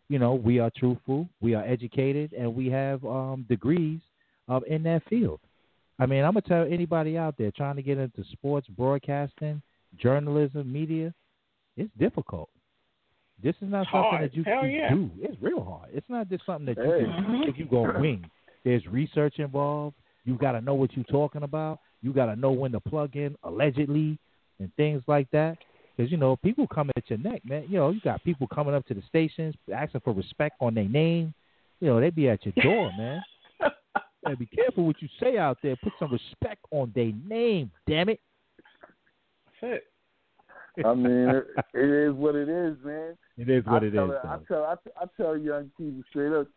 you 0.09 0.19
know, 0.19 0.35
we 0.35 0.59
are 0.59 0.71
truthful, 0.77 1.29
we 1.41 1.55
are 1.55 1.63
educated, 1.65 2.33
and 2.33 2.53
we 2.53 2.69
have 2.69 3.03
um, 3.07 3.47
degrees 3.49 4.01
uh, 4.49 4.59
in 4.67 4.83
that 4.83 5.03
field. 5.09 5.39
I 6.01 6.07
mean, 6.07 6.25
I'm 6.25 6.33
gonna 6.35 6.43
tell 6.43 6.67
anybody 6.71 7.17
out 7.17 7.37
there 7.39 7.53
trying 7.53 7.77
to 7.77 7.83
get 7.83 7.97
into 7.97 8.25
sports 8.33 8.67
broadcasting, 8.77 9.63
journalism, 9.99 10.71
media, 10.71 11.15
it's 11.77 11.91
difficult. 11.97 12.51
This 13.43 13.55
is 13.63 13.71
not 13.71 13.83
It's 13.83 13.91
something 13.93 14.11
hard. 14.11 14.25
that 14.25 14.35
you 14.37 14.43
Hell 14.43 14.63
can 14.63 14.71
yeah. 14.71 14.91
do. 14.93 15.11
It's 15.21 15.41
real 15.41 15.63
hard. 15.63 15.91
It's 15.93 16.09
not 16.09 16.29
just 16.29 16.45
something 16.45 16.67
that 16.75 16.77
you 16.85 16.91
Hey. 16.93 17.05
can 17.05 17.25
Mhm. 17.25 17.45
think 17.45 17.59
you 17.59 17.67
gonna 17.67 18.01
wing. 18.01 18.29
There's 18.65 18.85
research 18.89 19.39
involved. 19.39 19.95
You 20.25 20.35
got 20.35 20.53
to 20.53 20.61
know 20.61 20.75
what 20.75 20.97
you're 20.97 21.05
talking 21.05 21.45
about. 21.45 21.79
You 22.03 22.13
got 22.13 22.27
to 22.27 22.35
know 22.37 22.51
when 22.51 22.73
to 22.73 22.81
plug 22.81 23.15
in 23.15 23.37
allegedly 23.45 24.19
and 24.59 24.75
things 24.75 25.03
like 25.07 25.31
that. 25.31 25.57
Because 25.97 26.11
you 26.11 26.19
know 26.19 26.37
people 26.37 26.67
come 26.67 26.91
at 26.97 27.09
your 27.09 27.19
neck, 27.19 27.43
man. 27.45 27.65
You 27.69 27.79
know 27.79 27.91
you 27.91 28.01
got 28.01 28.23
people 28.23 28.47
coming 28.47 28.75
up 28.75 28.87
to 28.87 28.95
the 28.95 29.03
stations 29.09 29.55
asking 29.75 30.03
for 30.03 30.13
respect 30.13 30.57
on 30.61 30.75
their 30.75 30.89
name. 30.89 31.33
You 31.81 31.89
know 31.89 32.01
they 32.01 32.11
be 32.11 32.29
at 32.29 32.45
your 32.45 32.55
door, 32.63 32.91
man. 32.99 33.23
Gotta 34.25 34.37
be 34.37 34.47
careful 34.47 34.85
what 34.87 35.01
you 35.01 35.09
say 35.21 35.39
out 35.39 35.59
there. 35.63 35.77
Put 35.77 35.93
some 35.99 36.13
respect 36.13 36.65
on 36.71 36.93
their 36.95 37.13
name, 37.27 37.71
damn 37.87 38.09
it. 38.09 38.21
That's 39.63 39.75
it. 40.79 40.85
I 40.85 40.95
mean, 40.95 41.29
it, 41.31 41.47
it 41.75 42.09
is 42.09 42.13
what 42.15 42.35
it 42.35 42.49
is, 42.49 42.77
man. 42.85 43.17
It 43.39 43.49
is 43.49 43.65
what 43.65 43.83
I 43.83 43.87
it 43.87 43.89
is. 43.89 43.95
tell 43.95 44.11
it- 44.11 44.19
I 44.25 44.37
though. 44.37 44.43
tell 44.49 44.65
I, 44.65 44.75
t- 44.75 44.91
I 45.01 45.05
tell 45.17 45.37
young 45.37 45.71
people 45.79 46.03
straight 46.11 46.33
up, 46.33 46.49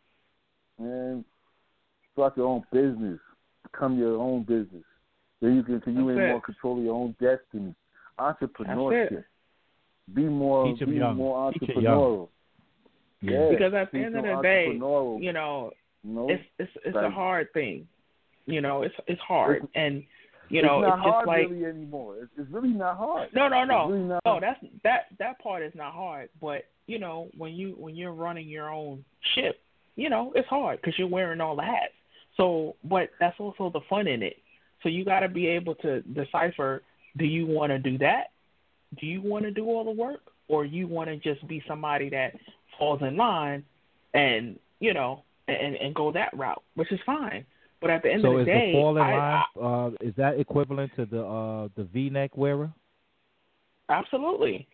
man, 0.80 1.24
start 2.14 2.36
your 2.36 2.48
own 2.48 2.64
business, 2.74 3.20
become 3.64 3.98
your 3.98 4.18
own 4.18 4.44
business. 4.44 4.84
Then 5.42 5.56
you 5.56 5.64
can, 5.64 5.80
cause 5.80 5.94
you 5.96 6.06
That's 6.08 6.18
in 6.18 6.24
it. 6.24 6.28
more 6.32 6.42
control 6.42 6.78
of 6.80 6.84
your 6.84 6.96
own 6.96 7.16
destiny. 7.22 7.74
Entrepreneurship. 8.20 9.24
Be 10.14 10.24
more, 10.24 10.66
Teach 10.72 10.82
'em 10.82 10.90
be 10.90 10.96
young. 10.96 11.16
more 11.18 11.52
Teach 11.54 11.64
entrepreneurial. 11.64 12.30
Yeah, 13.22 13.50
Because 13.50 13.74
at 13.74 13.92
the 13.92 14.00
end 14.00 14.16
of 14.16 14.24
the 14.24 14.40
day, 14.42 14.68
you 14.72 14.80
know, 14.80 15.20
you 15.22 15.34
know? 15.34 15.72
it's 16.30 16.44
it's 16.58 16.72
it's 16.86 16.96
a 16.96 17.10
hard 17.10 17.52
thing. 17.54 17.88
You 18.46 18.62
know, 18.62 18.84
it's 18.84 18.96
it's 19.08 19.22
hard, 19.22 19.58
It's- 19.58 19.70
and 19.76 20.04
you 20.50 20.64
know, 20.64 20.80
it's 20.80 20.88
not 20.88 20.98
it's 20.98 21.06
just 21.06 21.14
hard 21.14 21.28
like 21.28 21.50
really 21.50 21.66
anymore. 21.66 22.16
It's, 22.24 22.32
it's 22.38 22.50
really 22.52 22.70
not 22.70 22.98
hard. 22.98 23.30
no, 23.36 23.48
no, 23.48 23.64
no, 23.66 23.90
really 23.90 24.04
not 24.06 24.22
no. 24.26 24.40
That's 24.40 24.60
that 24.84 25.02
that 25.20 25.38
part 25.40 25.62
is 25.62 25.74
not 25.76 25.94
hard, 25.94 26.30
but 26.42 26.64
you 26.88 26.98
know, 26.98 27.30
when 27.38 27.54
you 27.54 27.76
when 27.78 27.96
you're 27.96 28.14
running 28.14 28.48
your 28.48 28.70
own 28.72 29.04
ship, 29.36 29.60
you 29.96 30.10
know, 30.10 30.32
it's 30.36 30.48
hard 30.48 30.80
because 30.82 30.98
you're 30.98 31.08
wearing 31.08 31.42
all 31.42 31.56
the 31.56 31.62
hats. 31.64 31.94
So, 32.38 32.76
but 32.84 33.10
that's 33.20 33.40
also 33.40 33.70
the 33.70 33.82
fun 33.90 34.08
in 34.08 34.24
it. 34.24 34.38
So 34.82 34.88
you 34.90 35.04
got 35.04 35.20
to 35.20 35.28
be 35.28 35.46
able 35.46 35.76
to 35.76 36.02
decipher: 36.02 36.82
Do 37.18 37.26
you 37.26 37.46
want 37.48 37.72
to 37.72 37.80
do 37.80 37.98
that? 38.00 38.32
Do 39.00 39.06
you 39.06 39.22
want 39.22 39.46
to 39.46 39.52
do 39.52 39.66
all 39.66 39.84
the 39.84 39.92
work, 39.92 40.22
or 40.48 40.66
you 40.66 40.88
want 40.88 41.10
to 41.10 41.18
just 41.18 41.46
be 41.48 41.62
somebody 41.68 42.10
that 42.10 42.34
falls 42.78 43.02
in 43.02 43.18
line 43.18 43.64
and 44.14 44.58
you 44.80 44.94
know 44.94 45.24
and 45.48 45.76
and 45.76 45.94
go 45.96 46.12
that 46.12 46.36
route, 46.38 46.64
which 46.76 46.92
is 46.92 47.00
fine. 47.06 47.46
But 47.82 47.90
at 47.92 48.04
the 48.04 48.12
end 48.12 48.22
So 48.24 48.32
of 48.32 48.40
the 48.40 48.46
day, 48.46 48.52
so 48.52 48.58
is 48.58 48.62
day, 48.62 48.72
the 48.74 48.78
fall 48.80 48.98
in 48.98 49.04
I, 49.04 49.18
line 49.18 49.44
I, 49.56 49.60
uh, 49.60 49.90
is 50.02 50.14
that 50.18 50.40
equivalent 50.40 50.92
to 50.98 51.06
the 51.06 51.24
uh, 51.26 51.68
the 51.76 51.84
V-neck 51.86 52.36
wearer? 52.38 52.72
absolutely. 53.90 54.68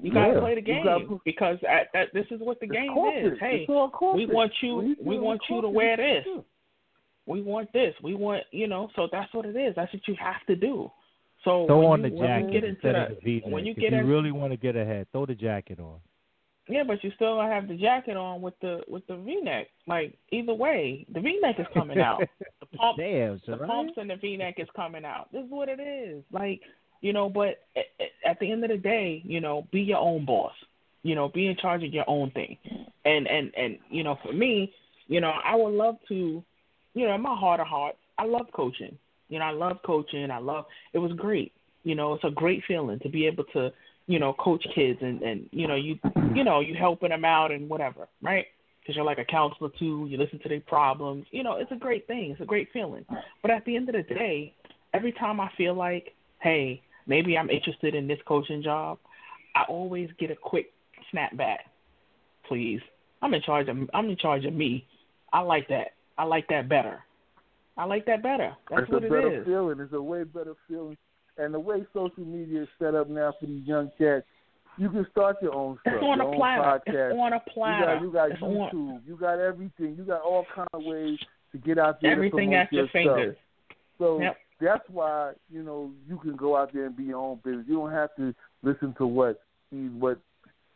You 0.00 0.12
got 0.12 0.28
to 0.28 0.34
Yeah. 0.34 0.40
play 0.40 0.54
the 0.54 0.60
game 0.60 0.84
gotta- 0.84 1.18
because 1.24 1.58
at, 1.64 1.92
that 1.92 2.12
this 2.12 2.26
is 2.30 2.40
what 2.40 2.60
the 2.60 2.66
game 2.66 2.92
corporate. 2.92 3.32
is. 3.34 3.38
Hey, 3.40 3.66
we 3.68 4.26
want 4.26 4.52
you. 4.62 4.96
We 5.02 5.18
want 5.18 5.40
you 5.48 5.60
to 5.60 5.68
wear 5.68 5.96
this. 5.96 6.24
good. 6.24 6.44
We 7.26 7.42
want 7.42 7.72
this. 7.72 7.94
We 8.02 8.14
want 8.14 8.44
you 8.52 8.68
know. 8.68 8.90
So 8.96 9.08
that's 9.10 9.32
what 9.34 9.44
it 9.44 9.56
is. 9.56 9.74
That's 9.74 9.92
what 9.92 10.06
you 10.06 10.14
have 10.14 10.44
to 10.46 10.54
do. 10.56 10.90
So 11.44 11.66
Throw 11.66 11.88
when 11.90 12.04
on 12.04 12.04
you, 12.04 12.10
the 12.10 12.16
jacket 12.26 12.46
you 12.46 12.52
get 12.52 12.64
into 12.64 12.68
instead 12.68 12.94
that, 12.94 13.10
of 13.12 13.16
the 13.16 13.22
V-neck. 13.24 13.52
when 13.52 13.64
you 13.64 13.72
if 13.72 13.78
get 13.78 13.92
you 13.92 13.98
in, 13.98 14.06
really 14.06 14.32
want 14.32 14.52
to 14.52 14.56
get 14.56 14.76
ahead, 14.76 15.06
throw 15.12 15.24
the 15.26 15.34
jacket 15.34 15.78
on. 15.78 16.00
Yeah, 16.68 16.82
but 16.86 17.02
you 17.02 17.10
still 17.16 17.36
gonna 17.36 17.52
have 17.52 17.66
the 17.68 17.76
jacket 17.76 18.16
on 18.16 18.42
with 18.42 18.54
the 18.60 18.82
with 18.88 19.06
the 19.06 19.16
V 19.16 19.40
neck. 19.42 19.68
Like 19.86 20.18
either 20.32 20.52
way, 20.52 21.06
the 21.12 21.20
V 21.20 21.38
neck 21.40 21.56
is 21.58 21.66
coming 21.74 21.98
out. 21.98 22.22
The 22.60 22.76
pump, 22.76 22.98
Damn, 22.98 23.34
the 23.34 23.40
Sarai. 23.46 23.66
pumps 23.66 23.92
and 23.96 24.10
the 24.10 24.16
V 24.16 24.36
neck 24.36 24.56
is 24.58 24.68
coming 24.76 25.04
out. 25.04 25.32
This 25.32 25.44
is 25.44 25.50
what 25.50 25.68
it 25.70 25.80
is. 25.80 26.22
Like 26.32 26.60
you 27.00 27.12
know, 27.12 27.30
but 27.30 27.60
at 28.26 28.38
the 28.40 28.50
end 28.50 28.64
of 28.64 28.70
the 28.70 28.76
day, 28.76 29.22
you 29.24 29.40
know, 29.40 29.66
be 29.72 29.80
your 29.80 29.98
own 29.98 30.26
boss. 30.26 30.52
You 31.02 31.14
know, 31.14 31.28
be 31.28 31.46
in 31.46 31.56
charge 31.56 31.84
of 31.84 31.94
your 31.94 32.04
own 32.08 32.30
thing. 32.32 32.58
And 33.04 33.26
and 33.26 33.52
and 33.56 33.78
you 33.90 34.02
know, 34.02 34.18
for 34.22 34.32
me, 34.32 34.74
you 35.06 35.20
know, 35.20 35.32
I 35.44 35.54
would 35.56 35.72
love 35.72 35.96
to, 36.08 36.42
you 36.94 37.06
know, 37.06 37.14
in 37.14 37.22
my 37.22 37.34
heart 37.34 37.60
of 37.60 37.66
hearts, 37.66 37.98
I 38.18 38.24
love 38.24 38.46
coaching. 38.52 38.98
You 39.28 39.38
know, 39.38 39.44
I 39.44 39.50
love 39.50 39.78
coaching. 39.84 40.30
I 40.30 40.38
love. 40.38 40.64
It 40.92 40.98
was 40.98 41.12
great. 41.12 41.52
You 41.84 41.94
know, 41.94 42.14
it's 42.14 42.24
a 42.24 42.30
great 42.30 42.62
feeling 42.66 42.98
to 43.00 43.08
be 43.08 43.26
able 43.26 43.44
to, 43.52 43.72
you 44.06 44.18
know, 44.18 44.32
coach 44.34 44.64
kids 44.74 44.98
and 45.02 45.22
and 45.22 45.48
you 45.52 45.66
know 45.66 45.76
you 45.76 45.98
you 46.34 46.44
know 46.44 46.60
you 46.60 46.74
helping 46.74 47.10
them 47.10 47.24
out 47.24 47.52
and 47.52 47.68
whatever, 47.68 48.08
right? 48.22 48.46
Because 48.80 48.96
you're 48.96 49.04
like 49.04 49.18
a 49.18 49.24
counselor 49.24 49.70
too. 49.78 50.06
You 50.08 50.18
listen 50.18 50.38
to 50.40 50.48
their 50.48 50.60
problems. 50.60 51.26
You 51.30 51.42
know, 51.42 51.56
it's 51.56 51.72
a 51.72 51.76
great 51.76 52.06
thing. 52.06 52.30
It's 52.32 52.40
a 52.40 52.46
great 52.46 52.68
feeling. 52.72 53.04
But 53.42 53.50
at 53.50 53.64
the 53.64 53.76
end 53.76 53.88
of 53.88 53.94
the 53.94 54.02
day, 54.14 54.54
every 54.94 55.12
time 55.12 55.40
I 55.40 55.50
feel 55.56 55.74
like, 55.74 56.14
hey, 56.40 56.82
maybe 57.06 57.36
I'm 57.36 57.50
interested 57.50 57.94
in 57.94 58.06
this 58.06 58.18
coaching 58.26 58.62
job, 58.62 58.98
I 59.54 59.64
always 59.68 60.08
get 60.18 60.30
a 60.30 60.36
quick 60.36 60.72
snap 61.10 61.36
back. 61.36 61.66
Please, 62.46 62.80
I'm 63.20 63.34
in 63.34 63.42
charge 63.42 63.68
of. 63.68 63.76
I'm 63.92 64.08
in 64.08 64.16
charge 64.16 64.44
of 64.46 64.54
me. 64.54 64.86
I 65.32 65.40
like 65.40 65.68
that. 65.68 65.88
I 66.16 66.24
like 66.24 66.48
that 66.48 66.68
better. 66.68 67.04
I 67.78 67.84
like 67.84 68.04
that 68.06 68.22
better. 68.22 68.54
That's 68.70 68.82
it's 68.82 68.90
what 68.92 69.02
a 69.04 69.06
it 69.06 69.10
better 69.10 69.40
is. 69.40 69.46
feeling. 69.46 69.80
It's 69.80 69.92
a 69.92 70.02
way 70.02 70.24
better 70.24 70.54
feeling. 70.68 70.96
And 71.36 71.54
the 71.54 71.60
way 71.60 71.86
social 71.94 72.24
media 72.24 72.62
is 72.62 72.68
set 72.80 72.94
up 72.94 73.08
now 73.08 73.32
for 73.38 73.46
these 73.46 73.64
young 73.66 73.90
cats, 73.96 74.26
you 74.76 74.90
can 74.90 75.06
start 75.12 75.36
your 75.40 75.54
own 75.54 75.78
stuff. 75.82 75.94
It's 75.96 76.02
on 76.04 76.18
your 76.18 76.26
a 76.26 76.30
own 76.30 76.36
platter. 76.36 76.62
Podcast. 76.62 77.10
It's 77.12 77.18
on 77.20 77.32
a 77.32 77.40
platter. 77.52 77.98
You 78.04 78.12
got, 78.12 78.24
you 78.26 78.32
It's 78.32 78.40
got 78.40 78.46
on- 78.48 78.70
YouTube. 78.72 79.00
You 79.06 79.16
got 79.16 79.38
everything. 79.38 79.94
You 79.96 80.04
got 80.04 80.22
all 80.22 80.44
kind 80.54 80.68
of 80.72 80.82
ways 80.84 81.18
to 81.52 81.58
get 81.58 81.78
out 81.78 82.00
there. 82.02 82.12
Everything 82.12 82.54
at 82.54 82.72
your 82.72 82.88
fingers. 82.88 83.36
So 83.98 84.20
Yep. 84.20 84.36
that's 84.60 84.88
why 84.90 85.32
you 85.50 85.62
know 85.62 85.90
you 86.08 86.18
can 86.18 86.36
go 86.36 86.56
out 86.56 86.72
there 86.72 86.86
and 86.86 86.96
be 86.96 87.04
your 87.04 87.18
own 87.18 87.40
business. 87.44 87.66
You 87.68 87.76
don't 87.76 87.92
have 87.92 88.10
to 88.16 88.34
listen 88.62 88.94
to 88.98 89.06
what 89.06 89.40
what 89.98 90.18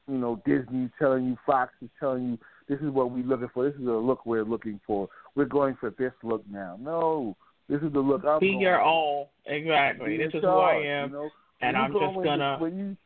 you 0.09 0.19
know 0.19 0.41
Disney's 0.45 0.91
telling 0.99 1.27
you, 1.27 1.37
Fox 1.47 1.73
is 1.83 1.91
telling 2.01 2.31
you. 2.33 2.39
This 2.69 2.81
is 2.81 2.91
what 2.91 3.11
we're 3.11 3.25
looking 3.25 3.49
for. 3.53 3.65
This 3.65 3.75
is 3.79 3.85
the 3.85 3.93
look 3.93 4.25
we're 4.25 4.45
looking 4.45 4.81
for. 4.87 5.09
We're 5.35 5.45
going 5.47 5.77
for 5.81 5.91
this 5.99 6.13
look 6.23 6.43
now. 6.51 6.77
No, 6.81 7.37
this 7.69 7.81
is 7.83 7.93
the 7.93 8.01
look 8.01 8.25
I'm 8.25 8.39
Be 8.41 8.49
going 8.53 8.61
your 8.61 8.81
own. 8.83 9.27
Exactly. 9.47 10.17
Be 10.19 10.25
This 10.25 10.33
in 10.35 10.39
is 10.39 10.45
who 10.45 10.51
I 10.51 10.75
am. 10.75 11.11
You 11.11 11.17
know? 11.17 11.31
and 11.63 11.77
I'm 11.77 11.93
go 11.93 12.01
just 12.01 12.15
gonna- 12.25 12.59
when 12.61 12.77
you 12.79 12.97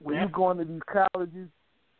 when 0.00 0.16
Yep. 0.16 0.28
you 0.28 0.34
going 0.34 0.58
to 0.58 0.64
these 0.64 0.82
colleges, 0.82 1.48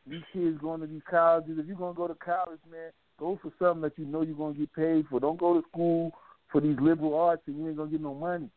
these 0.06 0.22
kids 0.32 0.58
going 0.58 0.80
to 0.80 0.86
these 0.86 1.02
colleges. 1.08 1.58
If 1.58 1.66
you're 1.66 1.76
gonna 1.76 1.94
go 1.94 2.06
to 2.08 2.14
college, 2.16 2.60
man, 2.70 2.90
go 3.18 3.36
for 3.42 3.50
something 3.58 3.80
that 3.82 3.96
you 3.98 4.04
know 4.04 4.22
you're 4.22 4.36
gonna 4.36 4.54
get 4.54 4.72
paid 4.74 5.06
for. 5.08 5.20
Don't 5.20 5.38
go 5.38 5.58
to 5.60 5.66
school 5.68 6.12
for 6.48 6.60
these 6.60 6.78
liberal 6.80 7.14
arts 7.18 7.42
and 7.46 7.56
you 7.58 7.68
ain't 7.68 7.76
gonna 7.76 7.90
get 7.90 8.00
no 8.00 8.14
money. 8.14 8.50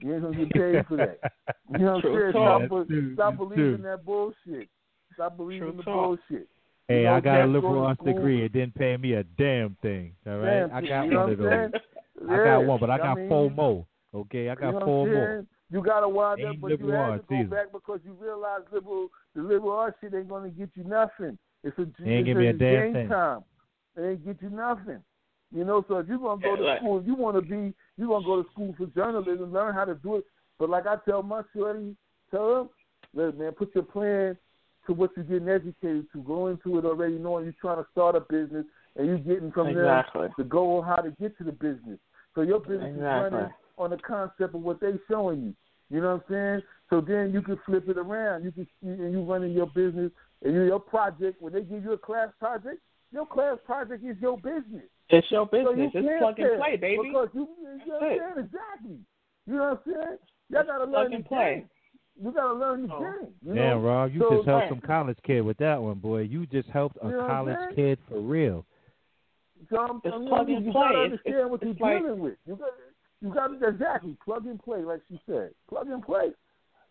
You 0.00 0.14
ain't 0.14 0.22
gonna 0.22 0.36
get 0.36 0.50
paid 0.50 0.86
for 0.86 0.96
that. 0.96 1.18
You 1.70 1.78
know 1.78 1.94
what 1.96 2.04
I'm 2.06 2.12
saying? 2.14 2.30
Stop, 2.30 2.60
That's 2.88 3.12
stop 3.14 3.36
believing 3.36 3.76
true. 3.76 3.82
that 3.84 4.04
bullshit. 4.04 4.68
Stop 5.14 5.36
believing 5.36 5.68
True 5.68 5.76
the 5.76 5.82
talk. 5.82 5.94
bullshit. 6.28 6.48
Hey, 6.90 6.98
You 6.98 7.04
know, 7.04 7.14
I 7.14 7.20
got 7.20 7.40
a 7.42 7.46
liberal 7.46 7.86
arts 7.86 8.00
school. 8.00 8.12
degree. 8.14 8.44
It 8.44 8.52
didn't 8.52 8.74
pay 8.74 8.96
me 8.96 9.12
a 9.14 9.22
damn 9.22 9.76
thing. 9.80 10.12
All 10.26 10.38
right, 10.38 10.66
Damn, 10.68 10.74
I 10.74 10.80
got 10.80 11.06
one 11.06 11.30
of 11.30 11.38
those. 11.38 11.48
saying? 11.48 11.70
I 12.28 12.36
got 12.44 12.64
one, 12.64 12.80
but 12.80 12.90
I 12.90 12.98
got 12.98 13.16
mean, 13.16 13.28
four 13.28 13.50
more. 13.50 13.86
Okay, 14.12 14.48
I 14.50 14.54
got 14.56 14.72
you 14.74 14.80
know 14.80 14.84
four 14.84 15.06
more. 15.06 15.46
You 15.70 15.82
gotta 15.82 16.08
wind 16.08 16.44
up, 16.44 16.56
but 16.60 16.70
you 16.72 16.76
liberal 16.78 17.12
had 17.12 17.16
to 17.18 17.22
go 17.28 17.34
either. 17.36 17.48
back 17.48 17.72
because 17.72 18.00
you 18.04 18.12
realize 18.20 18.62
liberal 18.72 19.08
the 19.36 19.42
liberal 19.42 19.70
arts 19.70 19.96
shit 20.00 20.12
ain't 20.14 20.28
gonna 20.28 20.48
get 20.50 20.68
you 20.74 20.82
nothing. 20.82 21.38
It's 21.62 21.78
a 21.78 21.82
ain't 21.82 21.92
it's 22.00 22.26
give 22.26 22.36
me 22.36 22.46
a 22.48 22.50
it's 22.50 22.58
damn 22.58 22.82
game 22.86 22.92
thing. 22.94 23.08
time. 23.08 23.44
It 23.96 24.00
ain't 24.02 24.24
get 24.26 24.42
you 24.42 24.50
nothing. 24.50 24.98
You 25.54 25.64
know, 25.64 25.84
so 25.86 25.98
if 25.98 26.08
you're 26.08 26.18
gonna 26.18 26.40
go 26.42 26.50
Yeah, 26.50 26.56
to 26.56 26.62
like- 26.64 26.78
school, 26.80 26.98
if 26.98 27.06
you 27.06 27.14
wanna 27.14 27.40
be 27.42 27.72
you 27.96 28.08
gonna 28.08 28.24
go 28.26 28.42
to 28.42 28.48
school 28.50 28.74
for 28.76 28.86
journalism, 28.86 29.52
learn 29.52 29.74
how 29.74 29.84
to 29.84 29.94
do 29.94 30.16
it. 30.16 30.24
But 30.58 30.70
like 30.70 30.88
I 30.88 30.96
tell 31.04 31.22
my 31.22 31.42
shorty, 31.54 31.94
tell 32.32 32.54
them, 32.54 32.70
look 33.14 33.38
man, 33.38 33.52
put 33.52 33.72
your 33.76 33.84
plan 33.84 34.36
to 34.86 34.92
what 34.92 35.10
you're 35.16 35.24
getting 35.24 35.48
educated 35.48 36.06
to. 36.12 36.22
Go 36.22 36.48
into 36.48 36.78
it 36.78 36.84
already 36.84 37.18
knowing 37.18 37.44
you're 37.44 37.54
trying 37.60 37.82
to 37.82 37.86
start 37.92 38.16
a 38.16 38.20
business 38.20 38.64
and 38.96 39.06
you're 39.06 39.18
getting 39.18 39.52
from 39.52 39.68
Exactly. 39.68 40.22
them 40.22 40.34
the 40.38 40.44
goal 40.44 40.78
on 40.78 40.84
how 40.84 40.96
to 41.02 41.10
get 41.20 41.36
to 41.38 41.44
the 41.44 41.52
business. 41.52 41.98
So 42.34 42.42
your 42.42 42.60
business 42.60 42.94
Exactly. 42.96 43.00
is 43.00 43.32
running 43.32 43.50
on 43.78 43.90
the 43.90 43.98
concept 43.98 44.54
of 44.54 44.62
what 44.62 44.80
they're 44.80 44.98
showing 45.08 45.42
you. 45.42 45.54
You 45.90 46.00
know 46.00 46.14
what 46.14 46.24
I'm 46.28 46.34
saying? 46.60 46.62
So 46.88 47.00
then 47.00 47.32
you 47.32 47.42
can 47.42 47.58
flip 47.66 47.88
it 47.88 47.98
around. 47.98 48.44
You 48.44 48.52
can 48.52 48.66
and 48.82 49.12
you're 49.12 49.24
running 49.24 49.52
your 49.52 49.66
business 49.66 50.12
and 50.42 50.54
you, 50.54 50.62
your 50.62 50.80
project. 50.80 51.42
When 51.42 51.52
they 51.52 51.62
give 51.62 51.82
you 51.82 51.92
a 51.92 51.98
class 51.98 52.28
project, 52.38 52.78
your 53.12 53.26
class 53.26 53.58
project 53.64 54.04
is 54.04 54.16
your 54.20 54.36
business. 54.36 54.84
It's 55.08 55.28
your 55.30 55.48
So 55.50 55.56
you 55.72 55.90
business. 55.90 55.90
it's 55.94 56.18
plug 56.20 56.38
and 56.38 56.58
play, 56.60 56.76
baby. 56.76 57.08
Because 57.08 57.28
you, 57.34 57.48
you 57.84 57.92
know 57.92 57.98
what 57.98 58.02
I'm 58.04 58.18
saying? 58.18 58.46
Exactly. 58.46 58.98
You 59.46 59.54
know 59.56 59.58
what 59.58 59.82
I'm 59.86 59.92
saying? 59.92 60.18
Y'all 60.50 60.64
gotta 60.64 60.86
Plug 60.86 61.04
learn 61.04 61.14
and 61.14 61.24
the 61.24 61.28
play. 61.28 61.54
game. 61.56 61.68
You 62.22 62.32
gotta 62.32 62.52
learn 62.54 62.86
the 62.86 62.94
Oh. 62.94 63.00
game. 63.00 63.34
You 63.42 63.54
Damn, 63.54 63.82
know? 63.82 63.88
Rob, 63.88 64.12
you 64.12 64.20
So- 64.20 64.30
just 64.36 64.46
helped 64.46 64.62
Right. 64.62 64.68
some 64.68 64.80
college 64.80 65.18
kid 65.22 65.40
with 65.42 65.56
that 65.58 65.80
one, 65.82 65.98
boy. 65.98 66.20
You 66.22 66.46
just 66.46 66.68
helped 66.68 66.98
a 67.00 67.06
You 67.06 67.12
know 67.12 67.16
what 67.18 67.24
I'm 67.30 67.30
college 67.30 67.56
saying? 67.58 67.74
kid 67.74 67.98
for 68.08 68.20
real. 68.20 68.66
So 69.68 69.78
I'm, 69.78 70.00
It's 70.04 70.14
I'm 70.14 70.26
plug 70.26 70.48
you, 70.48 70.56
and 70.56 70.66
you 70.66 70.72
play. 70.72 70.82
gotta 70.82 70.98
understand 70.98 71.34
it's- 71.36 71.50
what 71.50 71.62
it's 71.62 71.78
you're 71.78 71.88
like- 71.88 72.02
dealing 72.02 72.20
with. 72.20 72.36
You 72.46 72.56
got 72.56 72.70
you 73.22 73.28
got 73.34 73.46
to 73.60 73.68
exactly 73.68 74.16
plug 74.24 74.46
and 74.46 74.58
play, 74.62 74.82
like 74.82 75.02
she 75.08 75.20
said. 75.26 75.52
Plug 75.68 75.86
and 75.88 76.02
play. 76.02 76.32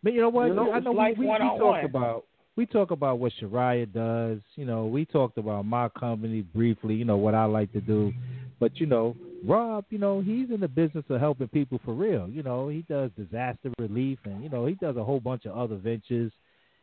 But 0.03 0.13
you 0.13 0.21
know 0.21 0.29
what? 0.29 0.47
You 0.49 0.53
know, 0.53 0.71
I 0.71 0.79
know 0.79 0.91
like 0.91 1.17
we, 1.17 1.25
we, 1.25 1.31
we 1.31 1.37
talked 1.39 1.83
about 1.83 2.25
we 2.59 2.65
talk 2.65 2.91
about 2.91 3.19
what 3.19 3.31
Shariah 3.41 3.93
does. 3.93 4.41
You 4.57 4.65
know, 4.65 4.85
we 4.85 5.05
talked 5.05 5.37
about 5.37 5.65
my 5.65 5.87
company 5.97 6.41
briefly. 6.41 6.93
You 6.93 7.05
know 7.05 7.15
what 7.15 7.33
I 7.33 7.45
like 7.45 7.71
to 7.71 7.79
do, 7.79 8.11
but 8.59 8.81
you 8.81 8.85
know, 8.85 9.15
Rob, 9.45 9.85
you 9.89 9.97
know, 9.97 10.19
he's 10.19 10.49
in 10.49 10.59
the 10.59 10.67
business 10.67 11.05
of 11.07 11.21
helping 11.21 11.47
people 11.47 11.79
for 11.85 11.93
real. 11.93 12.27
You 12.27 12.43
know, 12.43 12.67
he 12.67 12.81
does 12.89 13.11
disaster 13.15 13.71
relief, 13.79 14.19
and 14.25 14.43
you 14.43 14.49
know, 14.49 14.65
he 14.65 14.73
does 14.73 14.97
a 14.97 15.03
whole 15.05 15.21
bunch 15.21 15.45
of 15.45 15.57
other 15.57 15.77
ventures. 15.77 16.33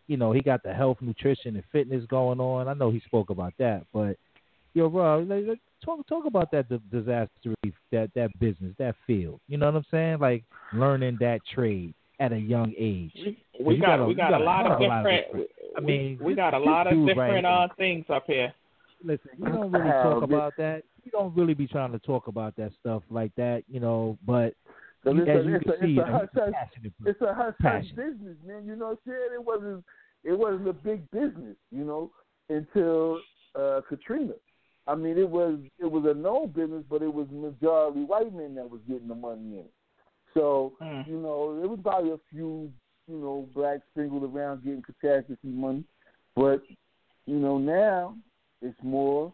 You 0.06 0.16
know, 0.16 0.32
he 0.32 0.40
got 0.40 0.62
the 0.62 0.72
health, 0.72 0.96
nutrition, 1.02 1.56
and 1.56 1.64
fitness 1.70 2.06
going 2.08 2.40
on. 2.40 2.68
I 2.68 2.72
know 2.72 2.90
he 2.90 3.00
spoke 3.00 3.28
about 3.28 3.52
that, 3.58 3.84
but 3.92 4.16
yo, 4.72 4.86
Rob, 4.86 5.28
like, 5.28 5.58
talk 5.84 6.06
talk 6.06 6.24
about 6.24 6.50
that 6.52 6.70
disaster 6.90 7.28
relief, 7.44 7.74
that 7.92 8.08
that 8.14 8.30
business, 8.40 8.74
that 8.78 8.94
field. 9.06 9.40
You 9.46 9.58
know 9.58 9.66
what 9.66 9.76
I'm 9.76 9.86
saying? 9.90 10.20
Like 10.20 10.44
learning 10.72 11.18
that 11.20 11.40
trade 11.54 11.92
at 12.20 12.32
a 12.32 12.38
young 12.38 12.72
age. 12.78 13.12
We, 13.58 13.64
we 13.64 13.76
got, 13.78 13.86
got 13.98 14.00
a- 14.00 14.06
we 14.06 14.14
got, 14.14 14.30
got 14.30 14.40
a 14.40 14.44
a 14.44 14.46
lot 14.46 14.66
of 14.66 14.72
of 14.72 14.80
a 14.80 14.84
lot 14.84 14.98
of 14.98 15.04
different. 15.04 15.26
different- 15.26 15.50
I 15.76 15.80
mean, 15.80 16.18
we 16.22 16.32
this- 16.32 16.36
got 16.36 16.54
a 16.54 16.58
lot 16.58 16.86
of 16.86 16.92
dude 16.94 17.16
right 17.16 17.26
different 17.26 17.46
uh, 17.46 17.68
things 17.76 18.04
up 18.08 18.24
here. 18.26 18.52
Listen, 19.04 19.30
you 19.38 19.44
don't 19.44 19.70
really 19.70 19.90
talk 19.90 20.18
yeah. 20.20 20.24
about 20.36 20.52
that. 20.56 20.82
You 21.04 21.10
don't 21.10 21.36
really 21.36 21.54
be 21.54 21.66
trying 21.66 21.92
to 21.92 21.98
talk 21.98 22.26
about 22.28 22.56
that 22.56 22.72
stuff 22.80 23.02
like 23.10 23.34
that, 23.36 23.62
you 23.68 23.78
know. 23.80 24.16
But 24.26 24.54
So 25.04 25.12
you, 25.12 25.22
as 25.22 25.44
a- 25.46 25.48
you 25.48 25.58
can 25.60 25.70
a- 25.70 25.78
see, 25.78 25.78
it's 25.78 25.82
a 25.82 25.86
he's 25.86 25.98
hush 25.98 26.28
hush- 26.34 26.52
passionate. 26.52 26.92
It's 27.04 27.20
a 27.20 27.34
hush 27.34 27.54
hush 27.60 27.88
business, 27.94 28.36
man. 28.46 28.66
You 28.66 28.76
know 28.76 28.86
what 28.86 28.98
I'm 29.06 29.12
saying? 29.12 29.28
It 29.34 29.44
wasn't 29.44 29.84
it 30.24 30.32
wasn't 30.38 30.68
a 30.68 30.72
big 30.72 31.08
business, 31.10 31.56
you 31.70 31.84
know, 31.84 32.10
until 32.48 33.20
uh 33.54 33.82
Katrina. 33.88 34.32
I 34.88 34.94
mean, 34.94 35.18
it 35.18 35.28
was 35.28 35.58
it 35.78 35.90
was 35.90 36.04
a 36.06 36.14
known 36.14 36.48
business, 36.48 36.82
but 36.88 37.02
it 37.02 37.12
was 37.12 37.26
majority 37.30 38.00
white 38.04 38.32
men 38.34 38.54
that 38.54 38.68
was 38.70 38.80
getting 38.88 39.08
the 39.08 39.14
money 39.14 39.52
in 39.58 39.58
it. 39.66 39.72
So 40.36 40.74
Mm. 40.80 41.06
you 41.06 41.18
know, 41.18 41.58
it 41.62 41.68
was 41.68 41.78
probably 41.82 42.10
a 42.12 42.18
few 42.30 42.70
you 43.08 43.18
know 43.18 43.48
blacks 43.54 43.82
sprinkled 43.90 44.24
around 44.24 44.62
getting 44.62 44.82
catastrophe 44.82 45.48
money, 45.48 45.84
but 46.34 46.62
you 47.24 47.36
know 47.36 47.58
now 47.58 48.16
it's 48.60 48.78
more. 48.82 49.32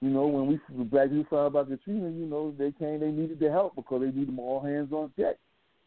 You 0.00 0.10
know, 0.10 0.28
when 0.28 0.46
we 0.46 0.60
the 0.76 0.84
black 0.84 1.08
people 1.08 1.24
found 1.28 1.40
out 1.40 1.46
about 1.46 1.68
Katrina, 1.68 2.08
you 2.08 2.26
know, 2.26 2.54
they 2.56 2.70
came, 2.70 3.00
they 3.00 3.10
needed 3.10 3.40
the 3.40 3.50
help 3.50 3.74
because 3.74 4.00
they 4.00 4.12
needed 4.12 4.38
all 4.38 4.60
hands 4.60 4.92
on 4.92 5.12
deck. 5.18 5.36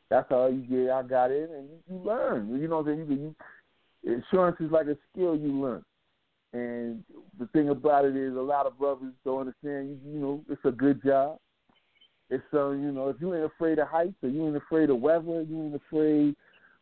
That's 0.09 0.30
how 0.30 0.47
you 0.47 0.59
get. 0.64 0.91
I 0.91 1.01
got 1.03 1.32
in, 1.32 1.43
and 1.43 1.70
you, 1.70 1.78
you 1.89 2.03
learn. 2.03 2.49
You 2.59 2.68
know 2.68 2.82
what 2.82 2.89
I'm 2.89 3.07
saying? 3.07 3.09
You, 3.09 3.34
you, 4.03 4.16
insurance 4.18 4.57
is 4.59 4.70
like 4.70 4.88
a 4.88 4.97
skill 5.09 5.38
you 5.38 5.53
learn. 5.53 5.84
And 6.51 7.01
the 7.39 7.47
thing 7.53 7.70
about 7.70 8.03
it 8.03 8.18
is, 8.18 8.36
a 8.36 8.41
lot 8.41 8.66
of 8.66 8.78
brothers 8.78 9.14
don't 9.24 9.39
understand. 9.47 9.97
You, 10.03 10.12
you 10.12 10.20
know, 10.20 10.43
it's 10.49 10.66
a 10.66 10.72
good 10.72 11.01
job. 11.01 11.38
It's 12.32 12.44
so 12.50 12.72
you 12.72 12.94
know, 12.94 13.10
if 13.10 13.18
you 13.20 13.36
ain't 13.36 13.44
afraid 13.44 13.78
of 13.78 13.90
heights, 13.90 14.16
or 14.24 14.30
you 14.30 14.48
ain't 14.48 14.56
afraid 14.56 14.90
of 14.90 15.02
weather, 15.02 15.42
you 15.42 15.64
ain't 15.66 15.76
afraid 15.76 16.34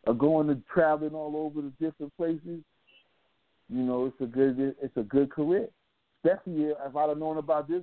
of 0.06 0.20
going 0.20 0.48
to 0.48 0.62
traveling 0.72 1.16
all 1.16 1.36
over 1.36 1.62
the 1.62 1.74
different 1.84 2.16
places. 2.16 2.62
You 3.68 3.84
know, 3.84 4.06
it's 4.06 4.22
a 4.22 4.26
good, 4.26 4.76
it's 4.82 4.96
a 4.96 5.02
good 5.02 5.32
career. 5.32 5.68
Especially 6.24 6.66
if 6.66 6.96
I'd 6.96 7.10
have 7.10 7.18
known 7.18 7.38
about 7.38 7.68
this 7.68 7.82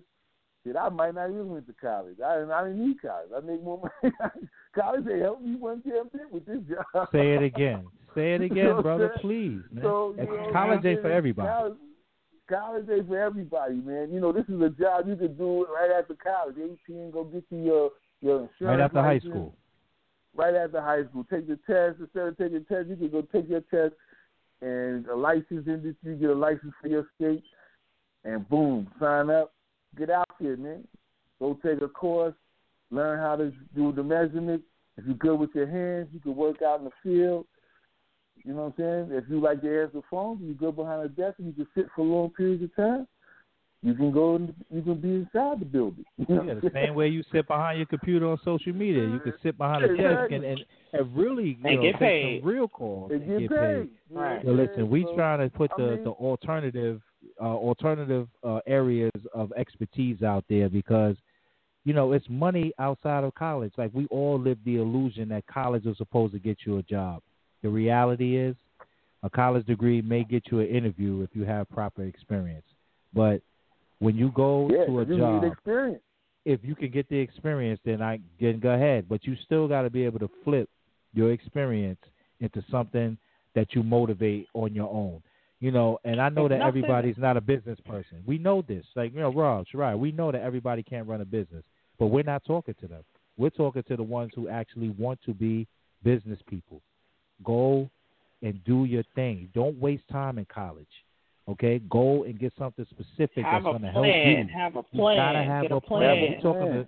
shit, 0.63 0.77
I 0.77 0.89
might 0.91 1.17
not 1.17 1.31
even 1.31 1.49
went 1.49 1.67
to 1.67 1.73
college. 1.73 2.19
I, 2.25 2.43
I 2.43 2.69
didn't 2.69 2.87
need 2.87 3.03
college. 3.03 3.31
I 3.37 3.41
make 3.41 3.63
more 3.63 3.91
money. 4.03 4.15
college 4.75 5.05
they 5.05 5.19
helped 5.19 5.43
me 5.43 5.57
one 5.57 5.83
damn 5.85 6.09
bit 6.09 6.31
with 6.31 6.47
this 6.47 6.61
job. 6.69 7.09
Say 7.11 7.35
it 7.35 7.43
again. 7.43 7.85
Say 8.15 8.35
it 8.35 8.41
You 8.43 8.47
again, 8.47 8.67
know 8.67 8.83
brother, 8.83 9.13
please, 9.21 9.61
man. 9.73 9.83
So, 9.83 10.15
you 10.17 10.25
know, 10.25 10.51
college 10.53 10.85
man, 10.85 10.93
ain't 10.93 11.03
for 11.03 11.11
everybody. 11.11 11.49
College, 11.49 11.75
college 12.49 12.87
ain't 12.91 13.09
for 13.09 13.19
everybody, 13.19 13.75
man. 13.75 14.11
You 14.13 14.21
know, 14.21 14.33
this 14.33 14.45
is 14.49 14.61
a 14.61 14.71
job 14.71 15.09
you 15.09 15.17
could 15.17 15.39
do 15.39 15.67
right 15.67 15.91
after 15.99 16.15
college. 16.15 16.57
18, 16.89 17.11
go 17.11 17.25
get 17.25 17.45
you 17.51 17.59
your, 17.59 17.91
your 18.21 18.41
insurance 18.41 18.61
Right 18.61 18.81
after 18.81 19.03
high 19.03 19.19
school. 19.19 19.55
Right 20.35 20.55
after 20.55 20.81
high 20.81 21.05
school. 21.05 21.27
Take 21.31 21.49
the 21.49 21.59
test. 21.67 22.01
Instead 22.01 22.29
of 22.29 22.39
taking 22.39 22.65
the 22.69 22.75
test, 22.75 22.89
you 22.89 22.97
can 22.97 23.11
go 23.11 23.23
take 23.23 23.49
your 23.49 23.63
test 23.63 23.95
and 24.63 25.07
a 25.07 25.15
license 25.15 25.67
industry, 25.67 26.17
get 26.17 26.31
a 26.31 26.35
license 26.35 26.73
for 26.81 26.89
your 26.89 27.07
state, 27.17 27.43
and 28.25 28.49
boom, 28.49 28.89
sign 28.99 29.31
up, 29.31 29.53
get 29.97 30.11
out 30.11 30.29
there, 30.41 30.57
man. 30.57 30.85
Go 31.39 31.59
take 31.63 31.83
a 31.83 31.89
course, 31.89 32.35
learn 32.91 33.19
how 33.19 33.37
to 33.37 33.53
do 33.75 33.93
the 33.93 34.03
measurements. 34.03 34.65
If 34.97 35.05
you're 35.05 35.15
good 35.15 35.39
with 35.39 35.51
your 35.55 35.67
hands, 35.67 36.09
you 36.13 36.21
can 36.21 36.35
work 36.35 36.63
out 36.63 36.79
in 36.79 36.87
the 36.87 36.91
field. 37.03 37.47
You 38.47 38.55
know 38.55 38.73
what 38.77 38.85
I'm 38.85 39.09
saying? 39.09 39.19
If 39.19 39.25
you 39.29 39.41
like 39.41 39.61
to 39.63 39.67
answer 39.83 39.91
the 39.95 40.03
phone, 40.11 40.39
you 40.43 40.55
go 40.55 40.71
behind 40.71 41.03
a 41.03 41.09
desk 41.09 41.39
and 41.39 41.49
you 41.49 41.53
can 41.53 41.67
sit 41.75 41.87
for 41.97 42.05
long 42.05 42.31
periods 42.31 42.63
of 42.63 42.75
time. 42.77 43.09
You 43.83 43.95
can 43.95 44.13
go 44.13 44.37
and 44.37 44.55
you 44.71 44.83
can 44.83 45.01
be 45.01 45.09
inside 45.15 45.61
the 45.61 45.65
building. 45.67 46.05
You 46.29 46.35
know 46.37 46.45
Yeah, 46.47 46.55
the 46.55 46.71
same 46.73 46.95
way 46.95 47.09
you 47.09 47.23
sit 47.33 47.47
behind 47.47 47.79
your 47.79 47.87
computer 47.87 48.27
on 48.27 48.39
social 48.45 48.73
media, 48.73 49.05
you 49.05 49.21
can 49.21 49.35
sit 49.43 49.59
behind 49.59 49.85
a 49.85 49.89
desk 49.97 50.31
and, 50.33 50.45
and, 50.45 50.65
and 50.93 51.17
really 51.17 51.59
you 51.61 51.69
And 51.69 51.77
know, 51.77 51.83
get 51.83 51.99
paid. 51.99 52.41
some 52.41 52.49
real 52.49 52.69
calls 52.69 53.11
And 53.13 53.27
get 53.27 53.39
get 53.41 53.51
paid. 53.51 53.59
paid. 53.59 53.91
Right. 54.11 54.41
So 54.45 54.51
listen, 54.53 54.89
we 54.89 55.03
So, 55.03 55.15
trying 55.15 55.41
to 55.49 55.57
put 55.57 55.71
I 55.73 55.81
the 55.81 55.89
mean- 55.89 56.05
the 56.05 56.11
alternative 56.11 57.03
uh, 57.41 57.45
alternative 57.45 58.29
uh, 58.45 58.61
areas 58.67 59.11
of 59.35 59.53
expertise 59.57 60.23
out 60.23 60.45
there 60.49 60.69
because 60.69 61.17
you 61.85 61.93
know 61.93 62.13
it's 62.13 62.27
money 62.29 62.73
outside 62.79 63.25
of 63.25 63.35
college. 63.35 63.73
Like 63.77 63.91
we 63.93 64.07
all 64.07 64.39
live 64.39 64.59
the 64.65 64.77
illusion 64.77 65.29
that 65.31 65.45
college 65.47 65.85
is 65.87 65.97
supposed 65.99 66.33
to 66.35 66.39
get 66.39 66.59
you 66.65 66.79
a 66.79 66.83
job. 66.83 67.23
The 67.67 67.73
reality 67.73 68.37
is, 68.39 68.55
a 69.25 69.29
college 69.29 69.67
degree 69.67 70.01
may 70.01 70.23
get 70.23 70.45
you 70.53 70.61
an 70.61 70.69
interview 70.69 71.23
if 71.23 71.31
you 71.35 71.43
have 71.47 71.69
proper 71.69 72.05
experience, 72.05 72.65
but 73.13 73.41
when 73.99 74.15
you 74.15 74.31
go 74.37 74.71
yeah, 74.71 74.85
to 74.87 75.01
a 75.01 75.05
you 75.05 75.19
job, 75.19 75.43
experience. 75.43 76.01
if 76.45 76.61
you 76.63 76.77
can 76.77 76.93
get 76.93 77.09
the 77.09 77.17
experience, 77.17 77.81
then 77.85 78.01
I 78.01 78.21
then 78.41 78.61
go 78.61 78.71
ahead. 78.71 79.09
But 79.09 79.25
you 79.27 79.35
still 79.45 79.67
got 79.67 79.83
to 79.83 79.91
be 79.91 80.05
able 80.05 80.21
to 80.21 80.31
flip 80.45 80.69
your 81.13 81.33
experience 81.33 81.99
into 82.39 82.63
something 82.71 83.19
that 83.57 83.75
you 83.75 83.83
motivate 83.83 84.47
on 84.55 84.73
your 84.73 84.89
own. 84.89 85.21
You 85.59 85.73
know, 85.73 85.99
and 86.05 86.21
I 86.21 86.29
know 86.29 86.47
It's 86.47 86.51
that 86.53 86.59
nothing- 86.59 86.69
everybody's 86.69 87.19
not 87.19 87.37
a 87.37 87.41
business 87.41 87.81
person. 87.81 88.23
We 88.27 88.39
know 88.39 88.63
this. 88.63 88.87
Like 88.95 89.13
you 89.13 89.19
know, 89.19 89.33
Rob, 89.33 89.67
right? 89.75 89.97
We 89.97 90.13
know 90.13 90.31
that 90.31 90.43
everybody 90.43 90.85
can't 90.85 91.09
run 91.09 91.21
a 91.21 91.25
business, 91.25 91.65
but 91.99 92.07
we're 92.07 92.23
not 92.23 92.45
talking 92.45 92.77
to 92.81 92.87
them. 92.87 93.03
We're 93.37 93.51
talking 93.51 93.83
to 93.89 93.97
the 93.97 94.05
ones 94.05 94.31
who 94.37 94.49
actually 94.49 94.91
want 94.91 95.19
to 95.23 95.35
be 95.35 95.67
business 96.05 96.39
people. 96.49 96.81
Go 97.45 97.89
and 98.43 98.63
do 98.65 98.85
your 98.85 99.03
thing. 99.15 99.49
Don't 99.55 99.79
waste 99.79 100.05
time 100.11 100.39
in 100.39 100.45
college. 100.47 100.87
Okay, 101.49 101.81
go 101.89 102.25
and 102.25 102.39
get 102.39 102.53
something 102.59 102.85
specific 102.91 103.45
Have 103.45 103.63
that's 103.63 103.65
going 103.65 103.83
to 103.83 103.89
help 103.91 104.05
you. 104.07 104.13
plan. 104.13 104.49
Have 104.49 104.77
a 104.77 104.83
plan. 104.83 105.15
You 105.17 105.21
gotta 105.23 105.43
have 105.45 105.63
Get 105.63 105.73
a 105.73 105.77
a 105.77 105.81
plan. 105.81 106.01
plan. 106.17 106.33
We're 106.33 106.41
talking 106.41 106.73
to 106.73 106.87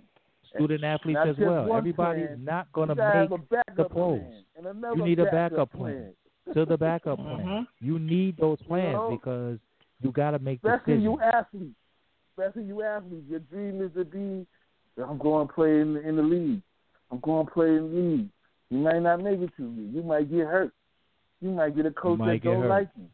student 0.53 0.83
athletes 0.83 1.15
Not 1.15 1.29
as 1.29 1.35
well. 1.39 1.73
Everybody's 1.73 2.25
plan. 2.27 2.43
not 2.43 2.71
going 2.73 2.89
to 2.89 2.95
make 2.95 3.31
a 3.31 3.37
backup 3.37 3.75
the 3.77 3.83
pros. 3.85 4.19
plan 4.61 4.83
You 4.97 5.05
need 5.05 5.19
a 5.19 5.25
backup 5.25 5.51
backup 5.51 5.71
plan. 5.71 6.13
to 6.53 6.65
the 6.65 6.77
backup 6.77 7.17
plan. 7.19 7.37
Mhm. 7.45 7.67
You 7.79 7.99
need 7.99 8.35
those 8.37 8.61
plans 8.63 8.93
know? 8.95 9.11
because 9.11 9.59
you 10.01 10.11
got 10.11 10.31
to 10.31 10.39
make 10.39 10.57
Especially 10.57 10.95
decisions. 10.95 11.03
you 11.03 11.19
athletes. 11.21 11.75
Especially 12.37 12.63
you 12.63 12.83
athletes. 12.83 13.25
Your 13.29 13.39
dream 13.39 13.81
is 13.81 13.91
to 13.95 14.03
be, 14.05 14.45
I'm 15.01 15.17
going 15.19 15.47
to 15.47 15.53
play 15.53 15.79
in 15.79 15.93
the, 15.93 16.01
in 16.07 16.15
the 16.17 16.21
league. 16.23 16.61
I'm 17.11 17.19
going 17.21 17.45
to 17.45 17.51
play 17.51 17.67
in 17.69 17.91
the 17.93 17.97
league. 17.99 18.27
You 18.69 18.77
might 18.79 18.99
not 19.01 19.21
make 19.21 19.39
it 19.39 19.51
to 19.57 19.63
the 19.63 19.81
league. 19.81 19.93
You 19.93 20.03
might 20.03 20.29
get 20.29 20.45
hurt. 20.47 20.71
You 21.41 21.51
might 21.51 21.75
get 21.75 21.85
a 21.85 21.91
coach 21.91 22.19
that 22.19 22.43
don't 22.43 22.61
hurt. 22.61 22.69
like 22.69 22.89
you. 22.97 23.05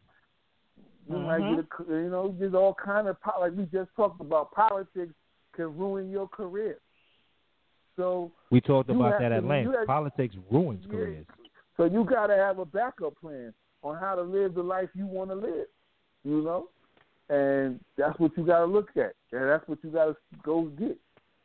You 1.08 1.18
might 1.20 1.42
Mhm. 1.42 1.56
get 1.56 1.88
a, 1.88 2.02
you 2.02 2.10
know, 2.10 2.36
there's 2.38 2.56
all 2.56 2.74
kind 2.74 3.08
of, 3.08 3.18
like 3.40 3.54
we 3.56 3.66
just 3.66 3.94
talked 3.96 4.20
about, 4.20 4.52
politics 4.52 5.14
can 5.54 5.78
ruin 5.78 6.10
your 6.10 6.28
career. 6.28 6.80
So 7.96 8.32
we 8.50 8.60
talked 8.60 8.90
about 8.90 9.20
that 9.20 9.30
to- 9.30 9.36
at 9.36 9.44
length. 9.46 9.74
have- 9.74 9.86
Politics 9.88 10.36
ruins 10.52 10.84
Yeah. 10.86 10.92
careers. 10.92 11.26
So 11.78 11.86
you 11.86 12.04
got 12.04 12.28
to 12.28 12.36
have 12.36 12.60
a 12.60 12.66
backup 12.66 13.16
plan 13.22 13.54
on 13.84 13.96
how 13.98 14.16
to 14.16 14.22
live 14.22 14.56
the 14.56 14.64
life 14.64 14.90
you 14.96 15.06
want 15.06 15.30
to 15.30 15.36
live, 15.36 15.68
you 16.24 16.42
know, 16.42 16.70
and 17.30 17.80
that's 17.96 18.18
what 18.20 18.36
you 18.36 18.44
got 18.44 18.60
to 18.60 18.66
look 18.66 18.98
at, 18.98 19.14
and 19.32 19.44
that's 19.48 19.66
what 19.68 19.82
you 19.84 19.92
got 19.92 20.06
to 20.06 20.18
go 20.44 20.64
get. 20.64 20.98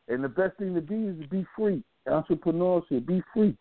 And 0.08 0.24
the 0.24 0.28
best 0.28 0.56
thing 0.56 0.74
to 0.74 0.80
be 0.80 1.06
is 1.06 1.20
to 1.20 1.28
be 1.28 1.44
free. 1.54 1.84
Entrepreneurship, 2.06 3.04
be 3.06 3.20
free, 3.34 3.56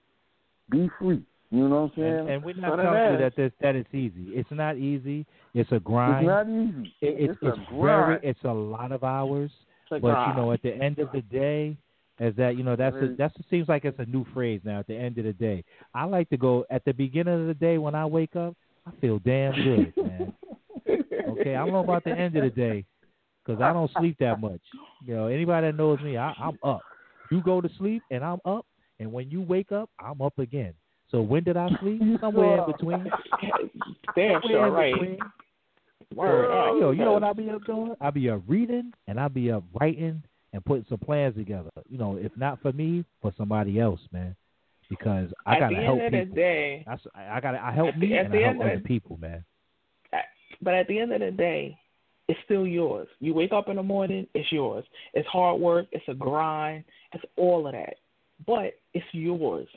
be 0.69 0.89
free. 0.99 1.21
You 1.51 1.67
know 1.67 1.69
what 1.69 1.77
I'm 1.77 1.91
saying? 1.95 2.19
And, 2.19 2.29
and 2.29 2.43
we're 2.43 2.53
not 2.53 2.75
telling 2.75 3.13
you 3.13 3.17
that 3.17 3.33
this, 3.35 3.51
that 3.61 3.75
it's 3.75 3.89
easy. 3.93 4.27
It's 4.33 4.49
not 4.51 4.77
easy. 4.77 5.25
It's 5.55 5.71
a 5.71 5.79
grind. 5.79 6.25
It's 6.25 6.27
not 6.27 6.47
easy. 6.47 6.93
It, 7.01 7.29
it's 7.29 7.39
it's 7.41 7.57
very 7.71 7.79
grind. 7.79 8.19
it's 8.23 8.43
a 8.43 8.53
lot 8.53 8.91
of 8.91 9.03
hours. 9.03 9.51
But 9.89 10.01
grind. 10.01 10.37
you 10.37 10.41
know, 10.41 10.51
at 10.51 10.61
the 10.61 10.73
end 10.73 10.99
of 10.99 11.11
the 11.11 11.21
day, 11.21 11.75
is 12.19 12.35
that 12.35 12.57
you 12.57 12.63
know 12.63 12.75
that's 12.75 12.95
a, 12.97 13.15
that's 13.17 13.35
it 13.39 13.45
seems 13.49 13.67
like 13.67 13.85
it's 13.85 13.97
a 13.97 14.05
new 14.05 14.25
phrase 14.33 14.61
now. 14.63 14.79
At 14.79 14.87
the 14.87 14.95
end 14.95 15.17
of 15.17 15.23
the 15.23 15.33
day, 15.33 15.63
I 15.95 16.03
like 16.03 16.29
to 16.29 16.37
go 16.37 16.65
at 16.69 16.85
the 16.85 16.93
beginning 16.93 17.41
of 17.41 17.47
the 17.47 17.53
day 17.53 17.77
when 17.77 17.95
I 17.95 18.05
wake 18.05 18.35
up. 18.35 18.55
I 18.85 18.91
feel 19.01 19.19
damn 19.19 19.53
good, 19.53 19.93
man. 19.97 20.33
Okay, 21.29 21.55
I 21.55 21.65
don't 21.65 21.73
know 21.73 21.83
about 21.83 22.03
the 22.03 22.11
end 22.11 22.35
of 22.35 22.43
the 22.43 22.49
day 22.49 22.85
because 23.45 23.61
I 23.61 23.73
don't 23.73 23.89
sleep 23.97 24.17
that 24.19 24.39
much. 24.39 24.61
You 25.05 25.15
know, 25.15 25.27
anybody 25.27 25.67
that 25.67 25.75
knows 25.75 25.99
me, 26.01 26.17
I, 26.17 26.33
I'm 26.39 26.57
up. 26.63 26.81
You 27.31 27.41
go 27.41 27.61
to 27.61 27.69
sleep 27.77 28.01
and 28.11 28.23
I'm 28.23 28.39
up, 28.45 28.65
and 28.99 29.11
when 29.11 29.29
you 29.29 29.41
wake 29.41 29.71
up, 29.71 29.89
I'm 29.99 30.21
up 30.21 30.37
again. 30.39 30.73
So 31.11 31.21
when 31.21 31.43
did 31.43 31.57
I 31.57 31.69
sleep? 31.81 32.01
Somewhere 32.21 32.59
in 32.59 32.71
between. 32.71 33.05
Damn 34.15 34.41
sure, 34.47 34.67
in 34.67 34.73
right. 34.73 34.93
between. 34.93 35.17
Word 36.15 36.45
uh, 36.51 36.71
up. 36.75 36.81
Yo, 36.81 36.91
you 36.91 37.05
know 37.05 37.13
what 37.13 37.23
I 37.23 37.33
be 37.33 37.49
up 37.49 37.65
doing? 37.65 37.93
I 38.01 38.09
be 38.09 38.29
up 38.29 38.41
reading 38.47 38.93
and 39.07 39.19
I 39.19 39.27
be 39.27 39.51
up 39.51 39.63
writing 39.79 40.23
and 40.53 40.65
putting 40.65 40.85
some 40.89 40.97
plans 40.97 41.35
together. 41.35 41.69
You 41.87 41.97
know, 41.97 42.17
if 42.17 42.35
not 42.35 42.61
for 42.61 42.71
me, 42.71 43.05
for 43.21 43.31
somebody 43.37 43.79
else, 43.79 43.99
man. 44.11 44.35
Because 44.89 45.29
I 45.45 45.55
At 45.55 45.59
gotta 45.59 45.75
the 45.75 45.81
help 45.83 45.99
people. 45.99 46.19
the 46.25 46.25
day, 46.35 46.85
I 46.87 47.35
I 47.35 47.39
gotta 47.39 47.63
I 47.63 47.71
help 47.71 47.89
At 47.93 47.99
the- 47.99 48.13
and 48.17 48.33
the 48.33 48.37
I 48.39 48.41
help 48.41 48.55
of 48.55 48.61
other 48.61 48.79
people, 48.79 49.17
man. 49.17 49.45
but 50.63 50.73
at 50.73 50.87
the 50.87 50.99
end 50.99 51.13
of 51.13 51.19
the 51.19 51.29
day, 51.29 51.77
it's 52.27 52.39
still 52.45 52.65
yours. 52.65 53.07
You 53.19 53.35
wake 53.35 53.53
up 53.53 53.69
in 53.69 53.75
the 53.75 53.83
morning, 53.83 54.25
it's 54.33 54.51
yours. 54.51 54.83
It's 55.13 55.27
hard 55.27 55.61
work, 55.61 55.85
it's 55.91 56.07
a 56.07 56.15
grind, 56.15 56.85
it's 57.13 57.23
all 57.37 57.67
of 57.67 57.73
that. 57.73 57.95
But 58.45 58.75
it's 58.93 59.05
yours. 59.11 59.67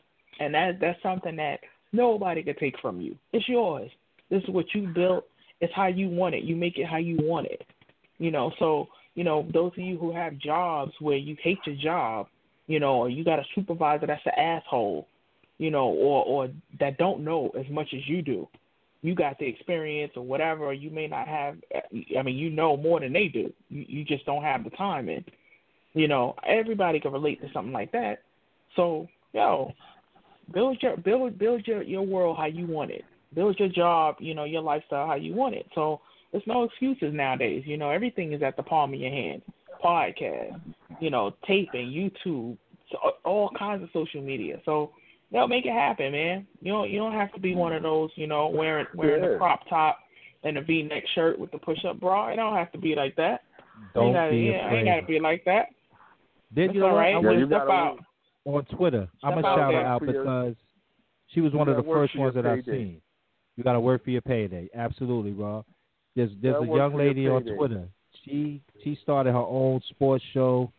And 0.40 0.54
that 0.54 0.80
that's 0.80 1.02
something 1.02 1.36
that 1.36 1.60
nobody 1.92 2.42
can 2.42 2.56
take 2.56 2.78
from 2.80 3.00
you. 3.00 3.16
It's 3.32 3.48
yours. 3.48 3.90
This 4.30 4.42
is 4.42 4.48
what 4.48 4.66
you 4.74 4.88
built. 4.88 5.24
It's 5.60 5.72
how 5.74 5.86
you 5.86 6.08
want 6.08 6.34
it. 6.34 6.44
You 6.44 6.56
make 6.56 6.78
it 6.78 6.86
how 6.86 6.96
you 6.96 7.18
want 7.20 7.46
it. 7.46 7.62
You 8.18 8.30
know, 8.30 8.52
so, 8.58 8.88
you 9.14 9.24
know, 9.24 9.46
those 9.52 9.72
of 9.72 9.78
you 9.78 9.98
who 9.98 10.12
have 10.12 10.38
jobs 10.38 10.92
where 11.00 11.16
you 11.16 11.36
hate 11.42 11.58
your 11.66 11.76
job, 11.76 12.28
you 12.66 12.80
know, 12.80 12.94
or 12.94 13.10
you 13.10 13.24
got 13.24 13.38
a 13.38 13.44
supervisor 13.54 14.06
that's 14.06 14.24
an 14.24 14.32
asshole, 14.38 15.06
you 15.58 15.70
know, 15.70 15.86
or 15.86 16.24
or 16.24 16.48
that 16.80 16.98
don't 16.98 17.24
know 17.24 17.50
as 17.58 17.66
much 17.70 17.88
as 17.94 18.00
you 18.08 18.22
do. 18.22 18.48
You 19.02 19.16
got 19.16 19.38
the 19.38 19.46
experience 19.46 20.12
or 20.16 20.22
whatever, 20.22 20.72
you 20.72 20.90
may 20.90 21.08
not 21.08 21.26
have. 21.26 21.56
I 22.16 22.22
mean, 22.22 22.36
you 22.36 22.50
know 22.50 22.76
more 22.76 23.00
than 23.00 23.12
they 23.12 23.28
do. 23.28 23.52
You 23.68 23.84
you 23.88 24.04
just 24.04 24.24
don't 24.24 24.44
have 24.44 24.64
the 24.64 24.70
time 24.70 25.08
in. 25.08 25.24
You 25.94 26.08
know, 26.08 26.36
everybody 26.46 27.00
can 27.00 27.12
relate 27.12 27.40
to 27.42 27.52
something 27.52 27.72
like 27.72 27.92
that. 27.92 28.22
So, 28.76 29.06
yo, 29.32 29.72
build 30.52 30.78
your 30.82 30.96
build 30.96 31.38
build 31.38 31.66
your 31.66 31.82
your 31.82 32.02
world 32.02 32.36
how 32.36 32.46
you 32.46 32.66
want 32.66 32.90
it. 32.90 33.04
Build 33.34 33.58
your 33.58 33.68
job, 33.68 34.16
you 34.18 34.34
know, 34.34 34.44
your 34.44 34.62
lifestyle 34.62 35.06
how 35.06 35.14
you 35.14 35.34
want 35.34 35.54
it. 35.54 35.66
So 35.74 36.00
there's 36.30 36.46
no 36.46 36.64
excuses 36.64 37.12
nowadays. 37.14 37.62
You 37.66 37.76
know, 37.76 37.90
everything 37.90 38.32
is 38.32 38.42
at 38.42 38.56
the 38.56 38.62
palm 38.62 38.92
of 38.94 39.00
your 39.00 39.10
hand. 39.10 39.42
Podcast, 39.84 40.60
you 41.00 41.10
know, 41.10 41.34
taping, 41.46 41.88
YouTube, 41.90 42.56
all 43.24 43.50
kinds 43.58 43.82
of 43.82 43.88
social 43.92 44.22
media. 44.22 44.60
So 44.64 44.92
they'll 45.32 45.48
make 45.48 45.66
it 45.66 45.72
happen, 45.72 46.12
man. 46.12 46.46
You 46.60 46.72
don't 46.72 46.90
you 46.90 46.98
don't 46.98 47.12
have 47.14 47.32
to 47.34 47.40
be 47.40 47.54
one 47.54 47.72
of 47.72 47.82
those, 47.82 48.10
you 48.14 48.26
know, 48.26 48.48
wearing 48.48 48.86
wearing 48.94 49.22
Yeah. 49.22 49.30
the 49.30 49.36
crop 49.38 49.60
top 49.68 49.98
and 50.44 50.56
a 50.58 50.62
V 50.62 50.82
neck 50.82 51.04
shirt 51.14 51.38
with 51.38 51.50
the 51.50 51.58
push 51.58 51.84
up 51.84 51.98
bra. 52.00 52.28
It 52.28 52.36
don't 52.36 52.54
have 52.54 52.70
to 52.72 52.78
be 52.78 52.94
like 52.94 53.16
that. 53.16 53.42
Don't 53.94 54.06
ain't 54.08 54.14
gotta, 54.14 54.30
be 54.30 54.36
yeah, 54.38 54.66
afraid. 54.66 54.78
ain't 54.78 54.88
gotta 54.88 55.06
be 55.06 55.18
like 55.20 55.44
that. 55.46 55.66
Did 56.54 56.66
It's 56.66 56.74
you 56.74 56.80
know 56.80 56.86
all 56.88 56.92
what? 56.94 56.98
right. 57.00 57.14
I'm 57.16 57.24
Yeah, 57.24 57.30
Just 57.30 57.40
you 57.40 57.46
step 57.46 57.58
gotta 57.66 57.72
out. 57.72 57.98
On 58.44 58.64
Twitter. 58.66 59.08
I'm 59.22 59.40
gonna 59.40 59.42
shout 59.42 59.74
her 59.74 59.80
out 59.80 59.98
for 60.00 60.06
your- 60.12 60.22
because 60.24 60.56
she 61.28 61.40
was 61.40 61.52
one 61.52 61.68
of 61.68 61.76
the 61.76 61.82
first 61.82 62.16
ones 62.16 62.34
that 62.34 62.46
I've 62.46 62.64
seen. 62.64 63.00
You 63.56 63.64
got 63.64 63.74
to 63.74 63.80
work 63.80 64.02
for 64.04 64.10
your 64.10 64.22
payday. 64.22 64.68
Absolutely, 64.74 65.32
Rob. 65.32 65.64
There's 66.16 66.30
there's 66.40 66.62
a 66.62 66.66
young 66.66 66.94
lady 66.94 67.28
on. 67.28 67.44
Twitter. 67.44 67.88
She 68.24 68.60
she 68.82 68.94
started 69.02 69.32
her 69.32 69.38
own 69.38 69.80
sports 69.90 70.24
show. 70.32 70.72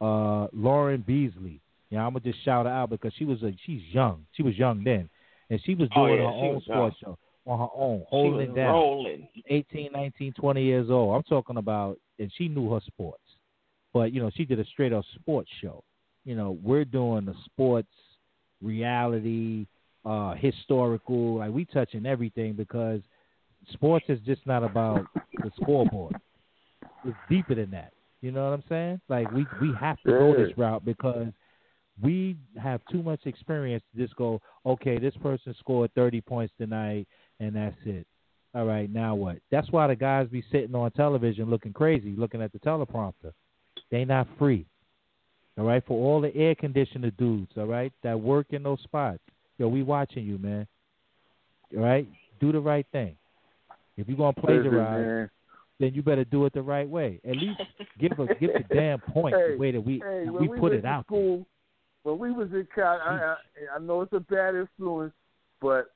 Uh, 0.00 0.46
Lauren 0.52 1.00
Beasley. 1.06 1.60
Yeah, 1.90 2.04
I'm 2.06 2.12
gonna 2.12 2.20
just 2.20 2.42
shout 2.44 2.66
her 2.66 2.72
out 2.72 2.90
because 2.90 3.12
she 3.14 3.24
was 3.24 3.42
a 3.42 3.52
she's 3.64 3.82
young. 3.92 4.26
She 4.32 4.42
was 4.42 4.56
young 4.58 4.82
then, 4.84 5.08
and 5.50 5.60
she 5.64 5.74
was 5.74 5.88
Oh, 5.96 6.06
doing 6.06 6.18
yeah, 6.20 6.26
her 6.26 6.32
own 6.34 6.60
sports 6.62 6.96
show 6.98 7.18
on 7.46 7.58
her 7.60 7.68
own, 7.74 8.04
holding 8.08 8.54
down. 8.54 8.72
rolling. 8.72 9.28
18, 9.46 9.92
19, 9.92 10.32
20 10.32 10.62
years 10.62 10.90
old. 10.90 11.14
I'm 11.14 11.22
talking 11.22 11.56
about, 11.58 11.98
and 12.18 12.30
she 12.36 12.48
knew 12.48 12.72
her 12.72 12.80
sports. 12.80 13.22
But, 13.94 14.12
you 14.12 14.20
know, 14.20 14.30
she 14.34 14.44
did 14.44 14.58
a 14.58 14.64
straight 14.64 14.92
up 14.92 15.04
sports 15.14 15.48
show. 15.62 15.84
You 16.26 16.34
know, 16.34 16.58
we're 16.62 16.84
doing 16.84 17.24
the 17.24 17.34
sports, 17.46 17.88
reality, 18.60 19.66
uh, 20.04 20.34
historical. 20.34 21.36
Like, 21.36 21.52
we 21.52 21.64
touching 21.64 22.04
everything 22.04 22.52
because 22.54 23.00
sports 23.72 24.04
is 24.08 24.18
just 24.26 24.44
not 24.46 24.62
about 24.62 25.06
the 25.42 25.50
scoreboard. 25.62 26.16
It's 27.04 27.16
deeper 27.30 27.54
than 27.54 27.70
that. 27.70 27.92
You 28.22 28.32
know 28.32 28.44
what 28.44 28.54
I'm 28.54 28.64
saying? 28.68 29.00
Like, 29.08 29.30
we, 29.30 29.46
we 29.60 29.72
have 29.80 30.02
to 30.02 30.10
go 30.10 30.34
this 30.36 30.58
route 30.58 30.84
because 30.84 31.28
we 32.02 32.36
have 32.60 32.80
too 32.90 33.02
much 33.02 33.20
experience 33.24 33.84
to 33.94 34.02
just 34.02 34.16
go, 34.16 34.40
okay, 34.66 34.98
this 34.98 35.14
person 35.22 35.54
scored 35.60 35.92
30 35.94 36.20
points 36.22 36.52
tonight. 36.58 37.06
and 37.40 37.54
that's 37.54 37.76
it. 37.84 38.06
All 38.54 38.64
right, 38.64 38.90
now 38.90 39.14
what? 39.14 39.36
That's 39.50 39.70
why 39.70 39.86
the 39.86 39.94
guys 39.94 40.28
be 40.28 40.42
sitting 40.50 40.74
on 40.74 40.90
television 40.92 41.50
looking 41.50 41.72
crazy, 41.72 42.14
looking 42.16 42.42
at 42.42 42.52
the 42.52 42.58
teleprompter. 42.58 43.32
They 43.90 44.04
not 44.04 44.26
free. 44.38 44.66
All 45.58 45.64
right, 45.64 45.82
for 45.86 45.98
all 45.98 46.20
the 46.20 46.34
air 46.36 46.54
conditioner 46.54 47.10
dudes, 47.12 47.52
all 47.56 47.64
right, 47.64 47.92
that 48.02 48.18
work 48.18 48.48
in 48.50 48.62
those 48.62 48.80
spots. 48.82 49.20
Yo, 49.58 49.68
we 49.68 49.82
watching 49.82 50.24
you, 50.24 50.36
man. 50.36 50.66
All 51.74 51.82
right, 51.82 52.06
do 52.40 52.52
the 52.52 52.60
right 52.60 52.86
thing. 52.92 53.16
If 53.96 54.06
you're 54.06 54.18
gonna 54.18 54.34
plagiarize, 54.34 55.30
then 55.80 55.94
you 55.94 56.02
better 56.02 56.24
do 56.24 56.44
it 56.44 56.52
the 56.52 56.60
right 56.60 56.88
way. 56.88 57.20
At 57.24 57.36
least 57.36 57.60
give 57.98 58.12
us 58.20 58.28
give 58.38 58.50
the 58.52 58.74
damn 58.74 59.00
point 59.00 59.34
Hey, 59.34 59.52
the 59.52 59.58
way 59.58 59.72
that 59.72 59.80
we 59.80 60.02
Hey, 60.04 60.28
we 60.28 60.48
we 60.48 60.60
put 60.60 60.72
it 60.72 60.84
out. 60.84 61.06
school, 61.06 61.46
when 62.02 62.18
we 62.18 62.32
was 62.32 62.48
in 62.52 62.68
college, 62.74 63.00
I, 63.04 63.14
I, 63.72 63.76
I 63.76 63.78
know 63.78 64.02
it's 64.02 64.12
a 64.12 64.20
bad 64.20 64.54
influence, 64.54 65.14
but 65.62 65.90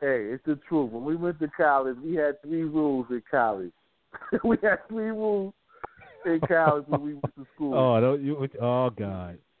hey, 0.00 0.30
it's 0.32 0.44
the 0.44 0.58
truth. 0.68 0.90
When 0.90 1.04
we 1.04 1.14
went 1.14 1.38
to 1.38 1.48
college, 1.56 1.96
we 2.02 2.16
had 2.16 2.42
three 2.42 2.64
rules 2.64 3.06
in 3.10 3.22
college. 3.30 3.72
we 4.44 4.56
had 4.62 4.88
three 4.88 5.10
rules 5.10 5.54
in 6.26 6.40
college 6.46 6.84
when 6.88 7.02
we 7.02 7.14
went 7.14 7.34
to 7.36 7.46
school. 7.54 7.74
Oh, 7.74 8.00
don't 8.00 8.22
you? 8.22 8.48
Oh 8.60 8.90
God. 8.90 9.38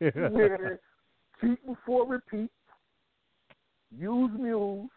cheat 1.40 1.66
before 1.66 2.06
repeat, 2.06 2.50
use 3.96 4.30
mules, 4.38 4.90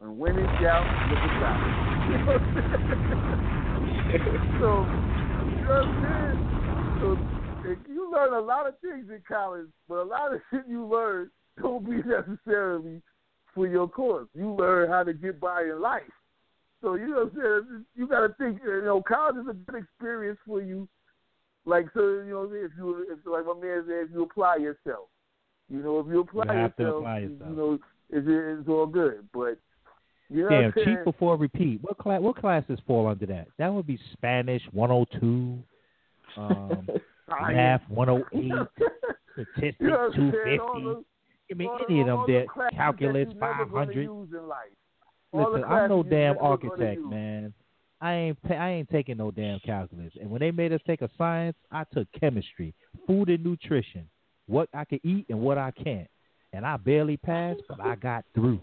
and 0.00 0.18
when 0.18 0.36
in 0.36 0.46
doubt, 0.62 0.86
look 1.10 1.18
at 1.18 1.42
so, 4.60 4.86
you 5.46 5.64
know 5.64 5.80
what 5.80 5.86
I'm 5.86 6.02
saying? 6.02 6.38
So, 7.00 7.16
you 7.88 8.12
learn 8.12 8.34
a 8.34 8.40
lot 8.40 8.66
of 8.66 8.74
things 8.80 9.06
in 9.10 9.22
college, 9.26 9.68
but 9.88 9.98
a 9.98 10.04
lot 10.04 10.34
of 10.34 10.40
shit 10.50 10.62
you 10.68 10.86
learn 10.86 11.30
don't 11.60 11.84
be 11.84 12.02
necessarily 12.02 13.00
for 13.54 13.66
your 13.66 13.88
course. 13.88 14.28
You 14.34 14.54
learn 14.54 14.90
how 14.90 15.04
to 15.04 15.12
get 15.12 15.40
by 15.40 15.62
in 15.62 15.80
life. 15.80 16.02
So 16.82 16.94
you 16.94 17.08
know 17.08 17.30
what 17.32 17.44
I'm 17.44 17.64
saying? 17.68 17.84
You 17.94 18.06
got 18.08 18.26
to 18.26 18.34
think. 18.34 18.58
You 18.64 18.82
know, 18.84 19.02
college 19.06 19.36
is 19.36 19.46
a 19.48 19.54
good 19.54 19.82
experience 19.82 20.38
for 20.46 20.60
you. 20.60 20.88
Like 21.64 21.86
so, 21.94 22.00
you 22.00 22.30
know, 22.30 22.50
if 22.52 22.72
you, 22.76 23.06
if 23.08 23.18
like 23.24 23.46
my 23.46 23.54
man 23.54 23.84
said, 23.86 24.06
if 24.06 24.10
you 24.12 24.24
apply 24.24 24.56
yourself, 24.56 25.08
you 25.70 25.78
know, 25.80 26.00
if 26.00 26.06
you 26.08 26.20
apply 26.20 26.44
You 26.46 26.50
to 26.52 26.58
yourself, 26.58 26.98
apply 26.98 27.18
you- 27.20 27.28
yourself. 27.28 27.50
you 27.50 27.56
know, 27.56 27.78
it's, 28.10 28.26
it's 28.60 28.68
all 28.68 28.86
good. 28.86 29.28
But 29.32 29.58
you 30.28 30.42
know, 30.42 30.48
Damn, 30.48 30.72
cheat 30.84 31.04
before 31.04 31.36
repeat. 31.36 31.78
What 31.82 31.98
class? 31.98 32.20
What 32.20 32.36
classes 32.36 32.80
fall 32.86 33.06
under 33.06 33.26
that? 33.26 33.46
That 33.58 33.72
would 33.72 33.86
be 33.86 33.98
Spanish 34.12 34.62
102, 34.72 35.62
um, 36.36 36.88
math 37.52 37.82
108, 37.88 38.52
statistics 39.32 39.76
You 39.78 39.86
know 39.90 40.08
what 40.08 40.14
I'm 40.18 40.32
saying? 40.32 40.58
250. 40.58 40.84
Those- 40.84 41.04
I 41.50 41.54
mean, 41.54 41.68
all 41.68 41.78
any 41.88 42.00
of 42.00 42.06
them 42.06 42.24
there. 42.26 42.46
that 42.56 42.74
Calculus 42.74 43.28
you 43.28 43.34
never 43.38 43.64
gonna 43.66 43.86
500. 43.86 44.02
use 44.02 44.28
in 44.32 44.48
life. 44.48 44.72
Listen, 45.32 45.64
I'm 45.64 45.88
no 45.88 46.02
damn 46.02 46.38
architect, 46.38 47.00
man. 47.00 47.52
I 48.00 48.14
ain't 48.14 48.38
I 48.50 48.70
ain't 48.70 48.90
taking 48.90 49.16
no 49.16 49.30
damn 49.30 49.60
calculus. 49.60 50.12
And 50.20 50.28
when 50.30 50.40
they 50.40 50.50
made 50.50 50.72
us 50.72 50.80
take 50.86 51.02
a 51.02 51.10
science, 51.16 51.56
I 51.70 51.84
took 51.92 52.08
chemistry, 52.18 52.74
food 53.06 53.28
and 53.28 53.44
nutrition, 53.44 54.08
what 54.46 54.68
I 54.74 54.84
can 54.84 55.00
eat 55.04 55.26
and 55.28 55.40
what 55.40 55.56
I 55.56 55.70
can't. 55.70 56.08
And 56.52 56.66
I 56.66 56.76
barely 56.76 57.16
passed, 57.16 57.62
but 57.68 57.80
I 57.80 57.94
got 57.94 58.24
through 58.34 58.60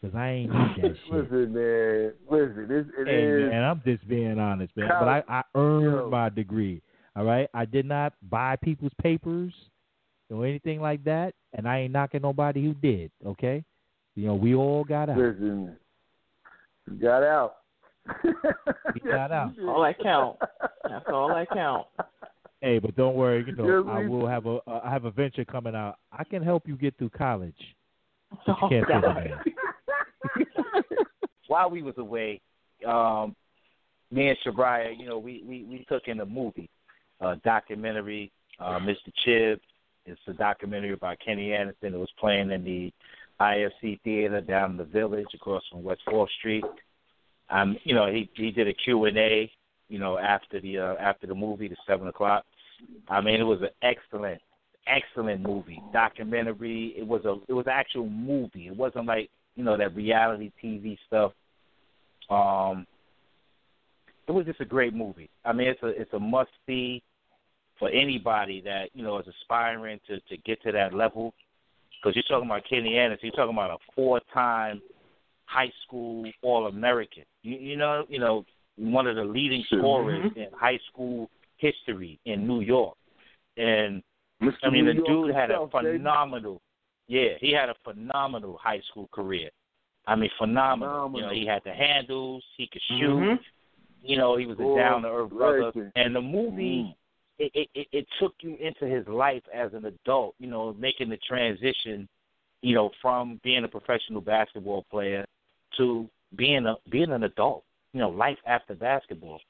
because 0.00 0.16
I 0.16 0.28
ain't 0.30 0.50
need 0.52 0.82
that 0.82 0.96
shit. 1.04 1.12
Listen, 1.12 1.52
man. 1.52 2.12
Listen, 2.28 2.66
this 2.68 2.86
it 2.98 3.06
Hey 3.06 3.22
is- 3.44 3.50
man, 3.50 3.62
I'm 3.62 3.82
just 3.84 4.08
being 4.08 4.38
honest, 4.38 4.74
man. 4.76 4.88
But 4.88 5.08
I, 5.08 5.22
I 5.28 5.42
earned 5.54 5.84
Yo. 5.84 6.08
my 6.10 6.28
degree. 6.30 6.82
All 7.16 7.24
right, 7.24 7.48
I 7.52 7.64
did 7.64 7.86
not 7.86 8.14
buy 8.30 8.56
people's 8.56 8.92
papers 9.02 9.52
or 10.30 10.46
anything 10.46 10.80
like 10.80 11.04
that, 11.04 11.34
and 11.52 11.68
I 11.68 11.80
ain't 11.80 11.92
knocking 11.92 12.22
nobody 12.22 12.64
who 12.64 12.72
did. 12.72 13.10
Okay, 13.26 13.62
you 14.14 14.26
know 14.26 14.34
we 14.34 14.54
all 14.54 14.84
got 14.84 15.10
out. 15.10 15.18
Listen, 15.18 15.76
you 16.90 16.96
got 16.96 17.22
out. 17.22 17.56
We 18.94 19.00
got 19.04 19.32
out. 19.32 19.52
All 19.66 19.82
I 19.82 19.92
count. 19.92 20.36
That's 20.88 21.04
all 21.08 21.32
I 21.32 21.46
count. 21.46 21.86
Hey, 22.60 22.78
but 22.78 22.94
don't 22.96 23.14
worry. 23.14 23.44
You 23.46 23.54
know 23.54 23.84
Yes, 23.86 23.96
I 23.96 24.06
will 24.06 24.26
have 24.26 24.46
a 24.46 24.58
uh, 24.66 24.80
I 24.84 24.90
have 24.90 25.04
a 25.04 25.10
venture 25.10 25.44
coming 25.44 25.74
out. 25.74 25.96
I 26.12 26.24
can 26.24 26.42
help 26.42 26.66
you 26.66 26.76
get 26.76 26.96
through 26.98 27.10
college. 27.10 27.54
Oh, 28.46 28.54
you 28.62 28.68
can't 28.68 28.86
say 28.86 29.00
God. 29.00 29.30
While 31.48 31.70
we 31.70 31.82
was 31.82 31.94
away, 31.98 32.40
um, 32.86 33.34
me 34.10 34.28
and 34.28 34.38
Shabria, 34.44 34.98
you 34.98 35.06
know, 35.06 35.18
we, 35.18 35.42
we, 35.44 35.64
we 35.64 35.84
took 35.88 36.06
in 36.06 36.20
a 36.20 36.26
movie, 36.26 36.70
a 37.20 37.36
documentary, 37.36 38.30
uh, 38.58 38.78
Mr. 38.78 39.12
Chibbs. 39.24 39.62
It's 40.06 40.20
a 40.28 40.32
documentary 40.32 40.92
about 40.92 41.18
Kenny 41.24 41.52
Anderson. 41.52 41.94
It 41.94 41.98
was 41.98 42.10
playing 42.18 42.50
in 42.50 42.64
the 42.64 42.92
IFC 43.40 44.00
Theater 44.02 44.40
down 44.40 44.72
in 44.72 44.76
the 44.76 44.84
village 44.84 45.26
across 45.34 45.62
from 45.70 45.82
West 45.82 46.02
Fourth 46.08 46.30
Street. 46.38 46.64
Um, 47.48 47.76
you 47.84 47.94
know, 47.94 48.10
he 48.10 48.30
he 48.34 48.50
did 48.50 48.68
a 48.68 48.74
Q 48.74 49.06
and 49.06 49.18
A, 49.18 49.50
you 49.88 49.98
know, 49.98 50.18
after 50.18 50.60
the 50.60 50.78
uh, 50.78 50.94
after 51.00 51.26
the 51.26 51.34
movie, 51.34 51.68
the 51.68 51.76
seven 51.86 52.08
o'clock. 52.08 52.44
I 53.08 53.20
mean, 53.20 53.40
it 53.40 53.44
was 53.44 53.60
an 53.62 53.70
excellent, 53.82 54.40
excellent 54.86 55.42
movie, 55.42 55.82
documentary. 55.92 56.94
It 56.96 57.06
was 57.06 57.24
a 57.24 57.36
it 57.48 57.52
was 57.52 57.66
an 57.66 57.72
actual 57.72 58.08
movie. 58.08 58.68
It 58.68 58.76
wasn't 58.76 59.06
like 59.06 59.30
you 59.56 59.64
know 59.64 59.76
that 59.76 59.96
reality 59.96 60.52
TV 60.62 60.96
stuff. 61.06 61.32
Um, 62.28 62.86
it 64.28 64.32
was 64.32 64.46
just 64.46 64.60
a 64.60 64.64
great 64.64 64.94
movie. 64.94 65.28
I 65.44 65.52
mean, 65.52 65.68
it's 65.68 65.82
a 65.82 65.88
it's 65.88 66.12
a 66.12 66.20
must 66.20 66.50
see 66.66 67.02
for 67.78 67.88
anybody 67.88 68.60
that 68.60 68.90
you 68.94 69.02
know 69.02 69.18
is 69.18 69.26
aspiring 69.26 69.98
to 70.06 70.20
to 70.20 70.36
get 70.44 70.62
to 70.62 70.72
that 70.72 70.94
level. 70.94 71.34
Because 72.02 72.16
you're 72.16 72.22
talking 72.24 72.48
about 72.48 72.62
Kenny 72.68 72.96
Anderson, 72.96 73.26
you're 73.26 73.32
talking 73.32 73.54
about 73.56 73.70
a 73.70 73.78
four 73.94 74.20
time 74.32 74.80
high 75.44 75.72
school 75.84 76.24
All 76.42 76.66
American. 76.66 77.24
You, 77.42 77.56
you 77.56 77.76
know, 77.76 78.04
you 78.08 78.18
know, 78.18 78.44
one 78.76 79.06
of 79.06 79.16
the 79.16 79.24
leading 79.24 79.64
scorers 79.66 80.30
in 80.36 80.46
high 80.54 80.78
school 80.90 81.28
history 81.58 82.18
in 82.24 82.46
New 82.46 82.60
York. 82.60 82.96
And 83.56 84.02
Mr. 84.42 84.52
I 84.62 84.70
mean, 84.70 84.86
New 84.86 84.94
the 84.94 84.96
York 84.96 85.26
dude 85.26 85.34
had 85.34 85.50
a 85.50 85.54
himself, 85.54 85.72
baby. 85.72 85.98
phenomenal, 85.98 86.62
yeah, 87.08 87.30
he 87.40 87.52
had 87.52 87.68
a 87.68 87.74
phenomenal 87.84 88.58
high 88.62 88.80
school 88.90 89.08
career. 89.12 89.50
I 90.06 90.16
mean, 90.16 90.30
phenomenal. 90.38 91.12
You 91.14 91.22
know, 91.22 91.30
he 91.30 91.46
had 91.46 91.62
the 91.64 91.72
handles, 91.72 92.42
he 92.56 92.66
could 92.72 92.80
shoot. 92.88 93.10
Mhm. 93.10 93.38
You 94.02 94.16
know, 94.16 94.36
he 94.36 94.46
was 94.46 94.58
a 94.58 94.76
down 94.80 95.02
to 95.02 95.08
earth 95.08 95.30
brother. 95.30 95.92
And 95.94 96.16
the 96.16 96.22
movie, 96.22 96.84
Mm. 96.84 96.94
It, 97.40 97.68
it 97.74 97.88
it 97.92 98.06
took 98.20 98.34
you 98.40 98.56
into 98.56 98.86
his 98.86 99.06
life 99.08 99.42
as 99.52 99.72
an 99.72 99.86
adult. 99.86 100.34
You 100.38 100.48
know, 100.48 100.74
making 100.78 101.08
the 101.08 101.18
transition. 101.18 102.08
You 102.62 102.74
know, 102.74 102.90
from 103.00 103.40
being 103.42 103.64
a 103.64 103.68
professional 103.68 104.20
basketball 104.20 104.84
player 104.90 105.24
to 105.78 106.06
being 106.36 106.66
a 106.66 106.74
being 106.90 107.10
an 107.10 107.24
adult. 107.24 107.64
You 107.92 108.00
know, 108.00 108.10
life 108.10 108.38
after 108.46 108.74
basketball. 108.74 109.40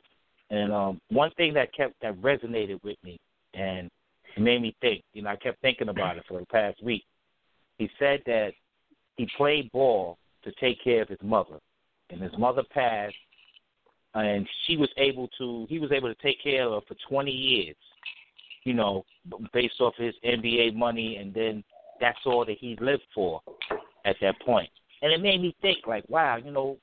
And 0.51 0.73
um, 0.73 1.01
one 1.11 1.31
thing 1.33 1.55
that 1.55 1.73
kept 1.75 1.95
that 2.03 2.17
resonated 2.21 2.83
with 2.83 2.97
me, 3.05 3.19
and 3.55 3.89
made 4.39 4.63
me 4.63 4.75
think. 4.81 5.03
You 5.13 5.23
know, 5.23 5.31
I 5.31 5.37
kept 5.37 5.61
thinking 5.61 5.89
about 5.89 6.17
it 6.17 6.25
for 6.29 6.41
the 6.41 6.47
past 6.47 6.83
week. 6.83 7.05
He 7.79 7.91
said 7.99 8.23
that 8.27 8.53
he 9.17 9.29
played 9.37 9.71
ball 9.73 10.19
to 10.45 10.53
take 10.61 10.83
care 10.83 11.03
of 11.03 11.09
his 11.09 11.19
mother, 11.23 11.59
and 12.11 12.21
his 12.21 12.33
mother 12.39 12.63
passed, 12.73 13.15
and 14.15 14.49
she 14.67 14.77
was 14.77 14.89
able 14.97 15.29
to. 15.39 15.67
He 15.69 15.79
was 15.79 15.93
able 15.93 16.13
to 16.13 16.23
take 16.23 16.43
care 16.43 16.65
of 16.65 16.73
her 16.73 16.81
for 16.89 16.97
20 17.09 17.31
years. 17.31 17.77
You 18.65 18.75
know, 18.75 19.05
based 19.55 19.81
off 19.81 19.95
his 19.97 20.15
NBA 20.25 20.75
money, 20.75 21.17
and 21.17 21.33
then 21.33 21.65
that's 22.01 22.19
all 22.27 22.45
that 22.45 22.59
he 22.59 22.77
lived 22.81 23.03
for 23.15 23.41
at 24.05 24.17
that 24.21 24.41
point. 24.45 24.69
And 25.03 25.13
it 25.13 25.21
made 25.23 25.41
me 25.41 25.57
think, 25.63 25.87
like, 25.87 26.05
wow, 26.09 26.37
you 26.37 26.51
know, 26.51 26.77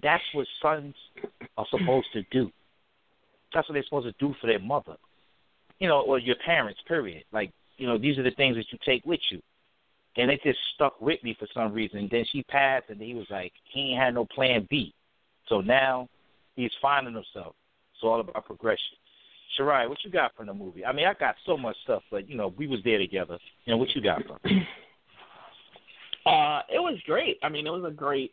that's 0.00 0.22
what 0.32 0.46
sons 0.62 0.94
are 1.56 1.66
supposed 1.70 2.06
to 2.12 2.22
do. 2.30 2.50
That's 3.52 3.68
what 3.68 3.74
they're 3.74 3.84
supposed 3.84 4.06
to 4.06 4.14
do 4.24 4.34
for 4.40 4.46
their 4.46 4.60
mother, 4.60 4.96
you 5.78 5.88
know, 5.88 6.02
or 6.02 6.18
your 6.18 6.36
parents. 6.44 6.80
Period. 6.86 7.24
Like, 7.32 7.52
you 7.78 7.86
know, 7.86 7.98
these 7.98 8.16
are 8.18 8.22
the 8.22 8.30
things 8.32 8.56
that 8.56 8.66
you 8.70 8.78
take 8.84 9.04
with 9.04 9.20
you. 9.30 9.40
And 10.16 10.30
it 10.30 10.40
just 10.44 10.58
stuck 10.74 11.00
with 11.00 11.22
me 11.24 11.36
for 11.36 11.48
some 11.52 11.72
reason. 11.72 11.98
And 11.98 12.10
then 12.10 12.24
she 12.30 12.44
passed, 12.44 12.90
and 12.90 13.00
he 13.00 13.14
was 13.14 13.26
like, 13.30 13.52
he 13.64 13.92
ain't 13.92 14.00
had 14.00 14.14
no 14.14 14.24
plan 14.24 14.68
B. 14.70 14.94
So 15.48 15.60
now 15.60 16.08
he's 16.56 16.70
finding 16.80 17.14
himself. 17.14 17.54
It's 17.94 18.02
all 18.02 18.20
about 18.20 18.44
progression. 18.44 18.96
Shirai, 19.58 19.88
what 19.88 19.98
you 20.04 20.10
got 20.10 20.34
from 20.36 20.46
the 20.46 20.54
movie? 20.54 20.84
I 20.84 20.92
mean, 20.92 21.06
I 21.06 21.14
got 21.14 21.36
so 21.46 21.56
much 21.56 21.76
stuff, 21.84 22.02
but 22.10 22.28
you 22.28 22.36
know, 22.36 22.52
we 22.56 22.66
was 22.66 22.80
there 22.84 22.98
together. 22.98 23.38
You 23.64 23.72
know, 23.72 23.76
what 23.76 23.94
you 23.94 24.02
got 24.02 24.22
from? 24.26 24.38
it? 24.44 24.66
Uh, 26.26 26.62
it 26.72 26.78
was 26.78 26.98
great. 27.04 27.38
I 27.42 27.50
mean, 27.50 27.66
it 27.66 27.70
was 27.70 27.84
a 27.86 27.94
great 27.94 28.32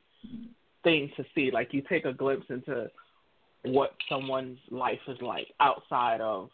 thing 0.81 1.11
to 1.17 1.25
see. 1.35 1.51
Like 1.51 1.73
you 1.73 1.81
take 1.81 2.05
a 2.05 2.13
glimpse 2.13 2.45
into 2.49 2.89
what 3.63 3.95
someone's 4.09 4.59
life 4.69 4.99
is 5.09 5.17
like 5.21 5.47
outside 5.59 6.21
of 6.21 6.49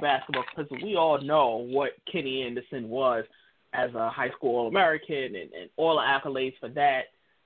basketball, 0.00 0.44
because 0.54 0.70
we 0.82 0.96
all 0.96 1.20
know 1.20 1.66
what 1.70 1.92
Kenny 2.10 2.42
Anderson 2.42 2.88
was 2.90 3.24
as 3.72 3.94
a 3.94 4.10
high 4.10 4.30
school 4.30 4.56
All 4.56 4.68
American 4.68 5.16
and, 5.36 5.52
and 5.52 5.70
all 5.76 5.96
the 5.96 6.02
accolades 6.02 6.58
for 6.60 6.68
that. 6.70 7.04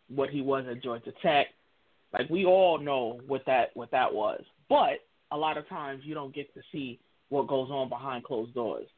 What 0.08 0.30
he 0.30 0.40
was 0.40 0.64
at 0.70 0.82
Georgia 0.82 1.12
Tech, 1.22 1.48
like 2.12 2.28
we 2.30 2.44
all 2.44 2.78
know 2.78 3.20
what 3.26 3.42
that 3.46 3.70
what 3.74 3.90
that 3.90 4.12
was. 4.12 4.42
But 4.68 5.00
a 5.30 5.36
lot 5.36 5.58
of 5.58 5.68
times 5.68 6.02
you 6.04 6.14
don't 6.14 6.34
get 6.34 6.52
to 6.54 6.60
see 6.72 6.98
what 7.28 7.46
goes 7.46 7.70
on 7.70 7.88
behind 7.88 8.24
closed 8.24 8.54
doors 8.54 8.88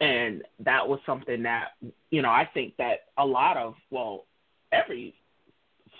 and 0.00 0.42
that 0.60 0.86
was 0.86 1.00
something 1.06 1.42
that 1.42 1.68
you 2.10 2.22
know 2.22 2.28
I 2.28 2.48
think 2.52 2.76
that 2.76 3.06
a 3.18 3.24
lot 3.24 3.56
of 3.56 3.74
well 3.90 4.24
every 4.72 5.14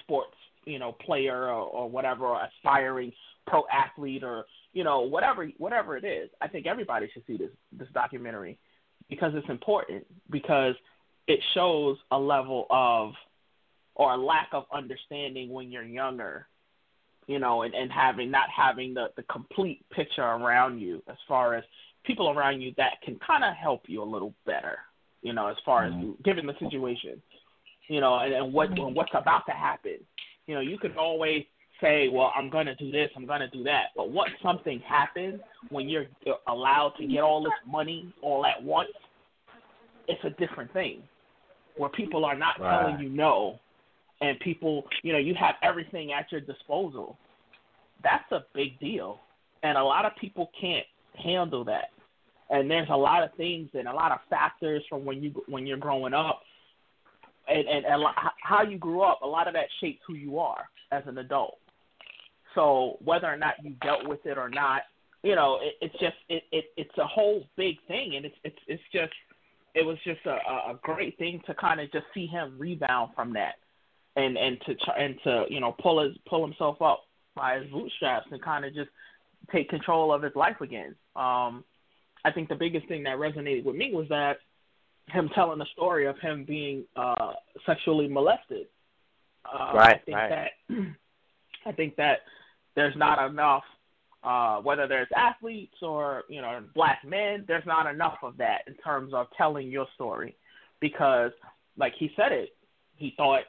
sports 0.00 0.34
you 0.64 0.78
know 0.78 0.92
player 0.92 1.44
or, 1.44 1.62
or 1.62 1.88
whatever, 1.88 2.26
or 2.26 2.42
aspiring 2.44 3.12
pro 3.46 3.62
athlete 3.72 4.22
or 4.22 4.44
you 4.72 4.84
know 4.84 5.00
whatever 5.00 5.48
whatever 5.58 5.96
it 5.96 6.04
is. 6.04 6.28
I 6.40 6.48
think 6.48 6.66
everybody 6.66 7.08
should 7.12 7.24
see 7.26 7.36
this 7.36 7.50
this 7.72 7.88
documentary 7.94 8.58
because 9.08 9.32
it's 9.34 9.48
important 9.48 10.04
because 10.30 10.74
it 11.26 11.40
shows 11.54 11.96
a 12.10 12.18
level 12.18 12.66
of 12.70 13.12
or 13.96 14.12
a 14.12 14.16
lack 14.16 14.48
of 14.52 14.64
understanding 14.72 15.50
when 15.50 15.70
you're 15.72 15.82
younger 15.82 16.46
you 17.26 17.38
know 17.38 17.62
and, 17.62 17.74
and 17.74 17.90
having 17.90 18.30
not 18.30 18.48
having 18.54 18.94
the 18.94 19.06
the 19.16 19.22
complete 19.24 19.84
picture 19.90 20.22
around 20.22 20.78
you 20.78 21.02
as 21.08 21.16
far 21.26 21.54
as 21.54 21.64
people 22.04 22.30
around 22.30 22.60
you 22.60 22.72
that 22.76 23.00
can 23.04 23.18
kind 23.26 23.42
of 23.42 23.54
help 23.54 23.82
you 23.86 24.02
a 24.02 24.04
little 24.04 24.32
better 24.44 24.78
you 25.22 25.32
know 25.32 25.48
as 25.48 25.56
far 25.64 25.84
as 25.84 25.92
mm-hmm. 25.92 26.12
given 26.24 26.46
the 26.46 26.54
situation 26.60 27.20
you 27.88 28.00
know 28.00 28.18
and, 28.18 28.32
and 28.32 28.52
what 28.52 28.70
and 28.70 28.94
what's 28.94 29.10
about 29.14 29.44
to 29.46 29.52
happen. 29.52 29.98
You 30.46 30.54
know 30.54 30.60
you 30.60 30.78
could 30.78 30.96
always 30.96 31.44
say 31.80 32.08
well 32.08 32.32
i'm 32.36 32.48
going 32.48 32.66
to 32.66 32.74
do 32.76 32.90
this 32.90 33.10
i'm 33.16 33.26
going 33.26 33.40
to 33.40 33.48
do 33.50 33.64
that. 33.64 33.86
But 33.96 34.10
what 34.10 34.28
something 34.42 34.80
happens 34.80 35.40
when 35.70 35.88
you're 35.88 36.06
allowed 36.48 36.94
to 36.98 37.06
get 37.06 37.20
all 37.20 37.42
this 37.42 37.52
money 37.66 38.14
all 38.22 38.46
at 38.46 38.62
once 38.62 38.88
it's 40.08 40.22
a 40.24 40.30
different 40.30 40.72
thing 40.72 41.02
where 41.76 41.90
people 41.90 42.24
are 42.24 42.36
not 42.38 42.60
Right. 42.60 42.80
telling 42.80 43.00
you 43.02 43.08
no 43.10 43.58
and 44.20 44.38
people 44.40 44.84
you 45.02 45.12
know 45.12 45.18
you 45.18 45.34
have 45.34 45.54
everything 45.62 46.12
at 46.12 46.30
your 46.32 46.40
disposal 46.40 47.16
that's 48.02 48.30
a 48.32 48.44
big 48.54 48.78
deal. 48.78 49.20
And 49.62 49.76
a 49.76 49.82
lot 49.82 50.04
of 50.04 50.12
people 50.20 50.50
can't 50.60 50.86
handle 51.22 51.64
that. 51.64 51.90
And 52.50 52.70
there's 52.70 52.88
a 52.90 52.96
lot 52.96 53.24
of 53.24 53.34
things 53.36 53.68
and 53.74 53.88
a 53.88 53.92
lot 53.92 54.12
of 54.12 54.18
factors 54.30 54.82
from 54.88 55.04
when 55.04 55.22
you 55.22 55.32
when 55.48 55.66
you're 55.66 55.76
growing 55.76 56.14
up 56.14 56.42
and 57.48 57.66
and, 57.66 57.84
and 57.84 58.04
how 58.40 58.62
you 58.62 58.78
grew 58.78 59.02
up 59.02 59.20
a 59.22 59.26
lot 59.26 59.48
of 59.48 59.54
that 59.54 59.66
shapes 59.80 60.00
who 60.06 60.14
you 60.14 60.38
are 60.38 60.68
as 60.92 61.02
an 61.06 61.18
adult. 61.18 61.58
So 62.54 62.98
whether 63.04 63.26
or 63.26 63.36
not 63.36 63.54
you 63.62 63.74
dealt 63.82 64.06
with 64.06 64.24
it 64.24 64.38
or 64.38 64.48
not 64.48 64.82
you 65.24 65.34
know 65.34 65.58
it, 65.60 65.74
it's 65.80 65.94
just 65.94 66.14
it, 66.28 66.44
it 66.52 66.66
it's 66.76 66.98
a 66.98 67.06
whole 67.06 67.42
big 67.56 67.76
thing. 67.88 68.14
And 68.14 68.24
it's 68.24 68.36
it's 68.44 68.58
it's 68.68 68.82
just 68.92 69.12
it 69.74 69.84
was 69.84 69.96
just 70.04 70.24
a, 70.26 70.38
a 70.48 70.74
a 70.74 70.78
great 70.82 71.18
thing 71.18 71.42
to 71.48 71.54
kind 71.54 71.80
of 71.80 71.90
just 71.90 72.06
see 72.14 72.26
him 72.26 72.54
rebound 72.58 73.10
from 73.16 73.32
that 73.32 73.54
and 74.16 74.36
and 74.36 74.60
to 74.66 74.74
try 74.74 74.98
and 74.98 75.16
to 75.24 75.44
you 75.48 75.60
know 75.60 75.72
pull 75.72 76.02
his 76.02 76.16
pull 76.28 76.44
himself 76.44 76.80
up 76.82 77.04
by 77.34 77.58
his 77.58 77.70
bootstraps 77.70 78.26
and 78.30 78.42
kind 78.42 78.64
of 78.64 78.74
just 78.74 78.88
take 79.52 79.68
control 79.68 80.12
of 80.12 80.22
his 80.22 80.34
life 80.34 80.60
again. 80.60 80.94
Um, 81.14 81.64
I 82.24 82.32
think 82.34 82.48
the 82.48 82.56
biggest 82.56 82.88
thing 82.88 83.04
that 83.04 83.18
resonated 83.18 83.64
with 83.64 83.76
me 83.76 83.92
was 83.94 84.08
that 84.08 84.38
him 85.08 85.30
telling 85.34 85.58
the 85.58 85.66
story 85.72 86.06
of 86.06 86.18
him 86.18 86.44
being 86.44 86.84
uh, 86.96 87.34
sexually 87.64 88.08
molested. 88.08 88.66
Uh, 89.44 89.76
I 89.76 90.00
think 90.04 90.16
right. 90.16 90.50
that 90.68 90.76
I 91.66 91.72
think 91.72 91.94
that 91.96 92.20
there's 92.74 92.96
not 92.96 93.30
enough, 93.30 93.62
uh, 94.24 94.56
whether 94.60 94.88
there's 94.88 95.08
athletes 95.14 95.76
or 95.82 96.24
you 96.28 96.40
know 96.40 96.64
black 96.74 97.00
men, 97.04 97.44
there's 97.46 97.66
not 97.66 97.86
enough 97.86 98.18
of 98.22 98.36
that 98.38 98.62
in 98.66 98.74
terms 98.74 99.12
of 99.14 99.26
telling 99.36 99.70
your 99.70 99.86
story, 99.94 100.36
because 100.80 101.30
like 101.76 101.92
he 101.98 102.10
said 102.16 102.32
it, 102.32 102.56
he 102.96 103.14
thought, 103.16 103.42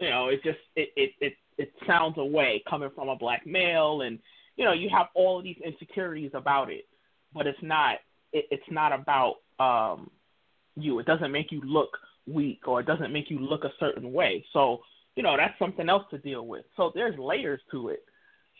you 0.00 0.10
know, 0.10 0.28
it 0.28 0.42
just 0.42 0.58
it 0.76 0.90
it 0.96 1.10
it, 1.20 1.32
it 1.58 1.72
sounds 1.86 2.18
away 2.18 2.62
coming 2.68 2.90
from 2.94 3.08
a 3.08 3.16
black 3.16 3.46
male, 3.46 4.02
and 4.02 4.18
you 4.56 4.64
know 4.64 4.72
you 4.72 4.88
have 4.90 5.06
all 5.14 5.38
of 5.38 5.44
these 5.44 5.58
insecurities 5.64 6.32
about 6.34 6.70
it, 6.70 6.86
but 7.32 7.46
it's 7.46 7.62
not 7.62 7.98
it, 8.32 8.46
it's 8.50 8.70
not 8.70 8.92
about 8.92 9.36
um 9.58 10.10
you. 10.76 10.98
It 10.98 11.06
doesn't 11.06 11.32
make 11.32 11.52
you 11.52 11.60
look 11.64 11.96
weak 12.26 12.66
or 12.66 12.80
it 12.80 12.86
doesn't 12.86 13.12
make 13.12 13.30
you 13.30 13.38
look 13.38 13.64
a 13.64 13.72
certain 13.78 14.12
way. 14.12 14.44
So 14.52 14.80
you 15.16 15.22
know 15.22 15.36
that's 15.36 15.58
something 15.58 15.88
else 15.88 16.04
to 16.10 16.18
deal 16.18 16.46
with. 16.46 16.64
So 16.76 16.90
there's 16.94 17.18
layers 17.18 17.60
to 17.70 17.88
it, 17.88 18.04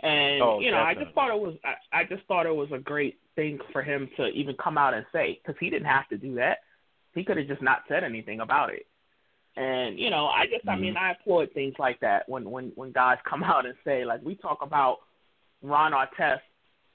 and 0.03 0.41
Oh, 0.41 0.61
you 0.61 0.71
know 0.71 0.79
I 0.79 0.95
just 0.95 1.15
thought 1.15 1.35
it 1.35 1.41
was 1.41 1.57
I, 1.65 2.01
I 2.01 2.05
just 2.05 2.23
thought 2.27 2.47
it 2.47 2.55
was 2.55 2.71
a 2.73 2.79
great 2.79 3.19
thing 3.35 3.59
for 3.73 3.83
him 3.83 4.09
to 4.17 4.29
even 4.29 4.55
come 4.63 4.79
out 4.79 4.95
and 4.95 5.05
say 5.13 5.41
because 5.43 5.59
he 5.59 5.69
didn't 5.69 5.89
have 5.89 6.09
to 6.11 6.17
do 6.17 6.37
that. 6.37 6.59
He 7.15 7.25
could 7.25 7.37
have 7.37 7.49
just 7.49 7.63
not 7.63 7.83
said 7.89 8.05
anything 8.05 8.41
about 8.41 8.73
it. 8.73 8.87
And 9.57 9.99
you 9.99 10.11
know, 10.11 10.27
I 10.27 10.47
just 10.47 10.69
I 10.69 10.77
mean 10.77 10.95
mm-hmm. 10.95 11.05
I 11.05 11.13
applaud 11.13 11.51
things 11.55 11.75
like 11.79 12.01
that 12.01 12.29
when 12.29 12.51
when 12.51 12.73
when 12.75 12.93
guys 12.93 13.19
come 13.29 13.43
out 13.43 13.67
and 13.67 13.75
say 13.85 14.05
like 14.05 14.23
we 14.25 14.35
talk 14.35 14.59
about 14.63 14.99
Ron 15.63 15.93
Artest 15.93 16.41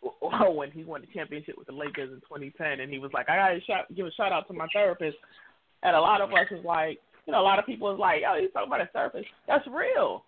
when 0.55 0.71
he 0.71 0.83
won 0.83 1.01
the 1.01 1.07
championship 1.13 1.57
with 1.57 1.67
the 1.67 1.73
Lakers 1.73 2.11
in 2.11 2.19
2010, 2.21 2.79
and 2.79 2.91
he 2.91 2.99
was 2.99 3.11
like, 3.13 3.29
I 3.29 3.35
gotta 3.35 3.61
shout, 3.61 3.93
give 3.95 4.05
a 4.05 4.11
shout 4.11 4.31
out 4.31 4.47
to 4.47 4.53
my 4.53 4.67
therapist, 4.73 5.17
and 5.83 5.95
a 5.95 5.99
lot 5.99 6.21
of 6.21 6.31
us 6.31 6.47
was 6.51 6.63
like, 6.63 6.99
you 7.25 7.33
know, 7.33 7.41
a 7.41 7.43
lot 7.43 7.59
of 7.59 7.65
people 7.65 7.89
was 7.89 7.99
like, 7.99 8.21
oh, 8.27 8.39
he's 8.39 8.51
talking 8.53 8.69
about 8.69 8.79
his 8.79 8.89
therapist. 8.93 9.27
That's 9.47 9.65
real. 9.67 10.23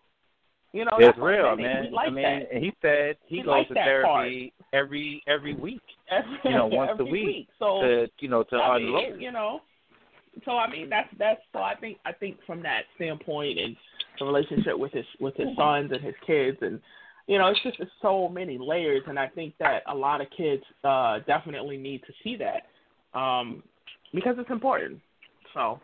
You 0.73 0.85
know, 0.85 0.91
It's 0.97 1.07
that's 1.07 1.19
real, 1.19 1.55
man. 1.57 1.91
We 1.91 1.97
I 1.97 2.09
mean, 2.09 2.23
that. 2.23 2.53
and 2.53 2.63
he 2.63 2.71
said 2.81 3.17
he 3.25 3.37
We 3.37 3.43
goes 3.43 3.67
to 3.67 3.73
therapy 3.73 4.53
every 4.71 5.21
every 5.27 5.53
week. 5.53 5.81
Every, 6.09 6.37
You 6.45 6.51
know, 6.51 6.67
once 6.71 6.91
a 6.99 7.03
week, 7.03 7.13
week. 7.13 7.47
So 7.59 7.81
to 7.81 8.07
you 8.19 8.29
know 8.29 8.43
to 8.43 8.55
mean, 8.55 8.87
unload. 8.87 9.21
you 9.21 9.31
know. 9.31 9.61
So 10.45 10.51
I 10.57 10.69
mean 10.69 10.89
that's 10.89 11.09
that's 11.19 11.41
so 11.53 11.59
I 11.59 11.75
think 11.75 11.97
I 12.05 12.11
think 12.13 12.37
from 12.45 12.61
that 12.63 12.83
standpoint 12.95 13.59
and 13.59 13.75
the 14.19 14.25
relationship 14.25 14.77
with 14.77 14.91
his 14.93 15.05
with 15.19 15.35
his 15.35 15.47
sons 15.57 15.91
and 15.91 16.01
his 16.01 16.15
kids 16.25 16.57
and 16.61 16.79
you 17.27 17.37
know 17.37 17.47
it's 17.47 17.61
just 17.63 17.79
it's 17.79 17.91
so 18.01 18.27
many 18.29 18.57
layers 18.57 19.03
and 19.07 19.19
I 19.19 19.27
think 19.27 19.53
that 19.59 19.83
a 19.87 19.95
lot 19.95 20.21
of 20.21 20.27
kids 20.35 20.63
uh 20.83 21.19
definitely 21.27 21.77
need 21.77 22.01
to 22.07 22.13
see 22.23 22.37
that 22.37 23.19
um 23.19 23.61
because 24.13 24.35
it's 24.39 24.49
important. 24.49 24.99
So 25.53 25.79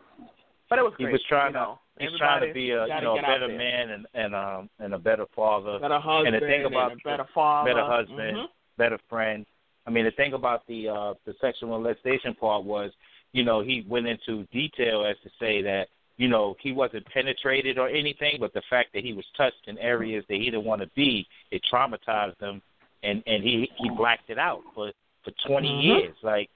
but 0.70 0.78
it 0.78 0.82
was 0.82 0.92
He 0.98 1.06
was 1.06 1.22
trying 1.28 1.52
you 1.52 1.52
to 1.54 1.58
know. 1.64 1.78
he's 1.98 2.10
trying 2.18 2.46
to 2.46 2.52
be 2.52 2.70
a 2.70 2.86
you 2.86 3.00
know 3.02 3.16
a 3.18 3.22
better 3.22 3.48
man 3.48 3.90
and 3.90 4.06
and 4.14 4.34
um 4.34 4.70
and 4.80 4.94
a 4.94 4.98
better 4.98 5.26
father, 5.36 5.78
better 5.78 6.00
husband 6.00 6.34
and 6.34 6.42
the 6.42 6.46
thing 6.46 6.64
about 6.64 6.92
a 6.92 6.96
better 7.04 7.26
father, 7.34 7.72
better 7.74 7.84
husband, 7.86 8.36
Mhm. 8.38 8.46
better 8.76 8.98
friend. 9.08 9.46
I 9.86 9.90
mean, 9.90 10.04
the 10.04 10.10
thing 10.12 10.34
about 10.34 10.66
the 10.66 10.88
uh 10.88 11.14
the 11.24 11.34
sexual 11.40 11.70
molestation 11.70 12.34
part 12.34 12.64
was, 12.64 12.92
you 13.32 13.44
know, 13.44 13.62
he 13.62 13.84
went 13.88 14.06
into 14.06 14.44
detail 14.52 15.04
as 15.04 15.16
to 15.22 15.30
say 15.38 15.62
that, 15.62 15.88
you 16.16 16.28
know, 16.28 16.56
he 16.60 16.72
wasn't 16.72 17.06
penetrated 17.06 17.78
or 17.78 17.88
anything, 17.88 18.38
but 18.40 18.52
the 18.52 18.62
fact 18.68 18.92
that 18.94 19.04
he 19.04 19.12
was 19.12 19.24
touched 19.36 19.66
in 19.66 19.78
areas 19.78 20.24
that 20.28 20.36
he 20.36 20.46
didn't 20.46 20.64
want 20.64 20.80
to 20.80 20.88
be, 20.96 21.26
it 21.50 21.62
traumatized 21.72 22.40
him, 22.40 22.60
and 23.02 23.22
and 23.26 23.42
he 23.44 23.70
he 23.76 23.88
blacked 23.90 24.28
it 24.30 24.38
out 24.38 24.62
for 24.74 24.92
for 25.22 25.30
20 25.46 25.68
Mhm. 25.68 25.82
years. 25.82 26.16
Like, 26.22 26.50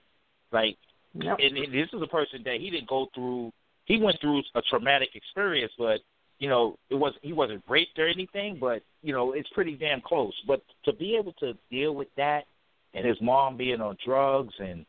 like, 0.51 0.77
Yep. 1.15 1.39
and, 1.41 1.59
and 1.59 1.73
this 1.75 1.93
is 1.93 2.01
a 2.01 2.07
person 2.07 2.43
that 2.45 2.61
he 2.61 2.71
didn't 2.71 2.89
go 2.89 3.07
through. 3.15 3.53
He 3.85 3.99
went 3.99 4.19
through 4.21 4.43
a 4.55 4.63
traumatic 4.63 5.15
experience, 5.15 5.73
but 5.79 6.01
you 6.39 6.49
know, 6.49 6.77
it 6.91 6.97
was 6.97 7.15
he 7.23 7.33
wasn't 7.33 7.63
raped 7.69 7.99
or 7.99 8.09
anything, 8.09 8.57
but 8.59 8.83
you 9.03 9.13
know, 9.13 9.33
it's 9.33 9.49
pretty 9.51 9.77
damn 9.77 10.01
close. 10.01 10.35
But 10.47 10.63
to 10.85 10.93
be 10.93 11.15
able 11.17 11.35
to 11.35 11.57
deal 11.71 11.95
with 11.95 12.09
that, 12.17 12.47
and 12.95 13.07
his 13.07 13.21
mom 13.21 13.57
being 13.57 13.81
on 13.81 13.97
drugs, 14.05 14.55
and 14.59 14.85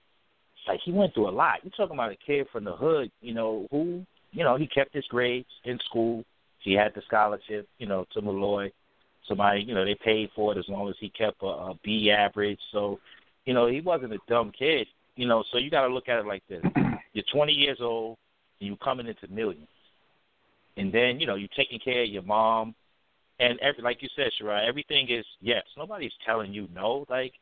like 0.68 0.80
he 0.84 0.92
went 0.92 1.14
through 1.14 1.30
a 1.30 1.32
lot. 1.32 1.60
You're 1.64 1.72
talking 1.72 1.96
about 1.96 2.12
a 2.12 2.18
kid 2.26 2.48
from 2.52 2.64
the 2.64 2.76
hood, 2.76 3.12
you 3.22 3.34
know, 3.34 3.68
who 3.72 4.06
you 4.32 4.44
know 4.44 4.58
he 4.58 4.68
kept 4.68 4.94
his 4.94 5.06
grades 5.10 5.48
in 5.66 5.80
school. 5.86 6.24
He 6.60 6.74
had 6.74 6.94
the 6.96 7.02
scholarship, 7.06 7.68
you 7.78 7.88
know, 7.88 8.06
to 8.14 8.22
Molloy. 8.22 8.72
Somebody, 9.28 9.62
you 9.62 9.74
know, 9.74 9.86
they 9.86 9.96
paid 9.96 10.30
for 10.36 10.54
it 10.54 10.58
as 10.58 10.66
long 10.68 10.90
as 10.90 10.96
he 11.00 11.10
kept 11.10 11.42
a, 11.44 11.48
a 11.48 11.74
B 11.84 12.12
average. 12.12 12.60
So, 12.72 13.00
you 13.46 13.54
know, 13.54 13.68
he 13.68 13.80
wasn't 13.80 14.14
a 14.14 14.20
dumb 14.28 14.52
kid. 14.58 14.88
You 15.16 15.28
know, 15.28 15.44
so 15.52 15.58
you 15.60 15.70
got 15.70 15.88
to 15.88 15.94
look 15.94 16.10
at 16.10 16.20
it 16.20 16.26
like 16.26 16.44
this: 16.50 16.64
you're 17.14 17.24
20 17.34 17.54
years 17.54 17.78
old, 17.82 18.18
and 18.60 18.68
you're 18.68 18.78
coming 18.78 19.08
into 19.08 19.28
millions, 19.34 19.68
and 20.78 20.92
then 20.92 21.20
you 21.20 21.28
know 21.28 21.36
you're 21.36 21.50
taking 21.56 21.80
care 21.80 22.04
of 22.04 22.10
your 22.10 22.24
mom, 22.24 22.74
and 23.40 23.60
every 23.60 23.84
like 23.84 24.02
you 24.02 24.10
said, 24.16 24.32
Shirai, 24.40 24.68
everything 24.68 25.08
is 25.10 25.26
yes. 25.42 25.64
Nobody's 25.78 26.14
telling 26.26 26.54
you 26.54 26.68
no. 26.74 27.06
Like 27.10 27.34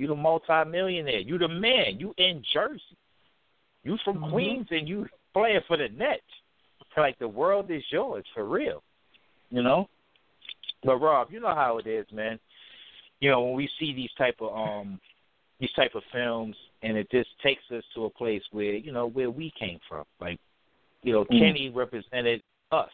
you 0.00 0.06
the 0.06 0.14
multi-millionaire, 0.16 1.20
you 1.20 1.36
the 1.36 1.46
man, 1.46 2.00
you 2.00 2.14
in 2.16 2.42
Jersey, 2.54 2.96
you 3.84 3.98
from 3.98 4.18
Mhm. 4.18 4.30
Queens, 4.30 4.66
and 4.70 4.88
you 4.88 5.06
playing 5.34 5.60
for 5.68 5.76
the 5.76 5.88
Nets. 5.90 6.22
Like 6.96 7.18
the 7.18 7.28
world 7.28 7.70
is 7.70 7.84
yours 7.92 8.24
for 8.34 8.44
real, 8.44 8.82
you 9.50 9.62
know. 9.62 9.88
But 10.82 10.96
Rob, 10.96 11.30
you 11.30 11.38
know 11.38 11.54
how 11.54 11.78
it 11.78 11.86
is, 11.86 12.10
man. 12.10 12.40
You 13.20 13.30
know 13.30 13.42
when 13.44 13.54
we 13.54 13.68
see 13.78 13.92
these 13.92 14.12
type 14.14 14.40
of 14.40 14.56
um 14.56 14.98
these 15.60 15.72
type 15.72 15.94
of 15.94 16.02
films, 16.10 16.56
and 16.82 16.96
it 16.96 17.08
just 17.10 17.28
takes 17.40 17.62
us 17.70 17.84
to 17.94 18.06
a 18.06 18.10
place 18.10 18.42
where 18.50 18.72
you 18.74 18.90
know 18.90 19.06
where 19.06 19.30
we 19.30 19.50
came 19.52 19.78
from. 19.88 20.04
Like, 20.20 20.40
you 21.02 21.12
know, 21.12 21.24
Mm. 21.26 21.38
Kenny 21.38 21.68
represented 21.68 22.42
us. 22.72 22.90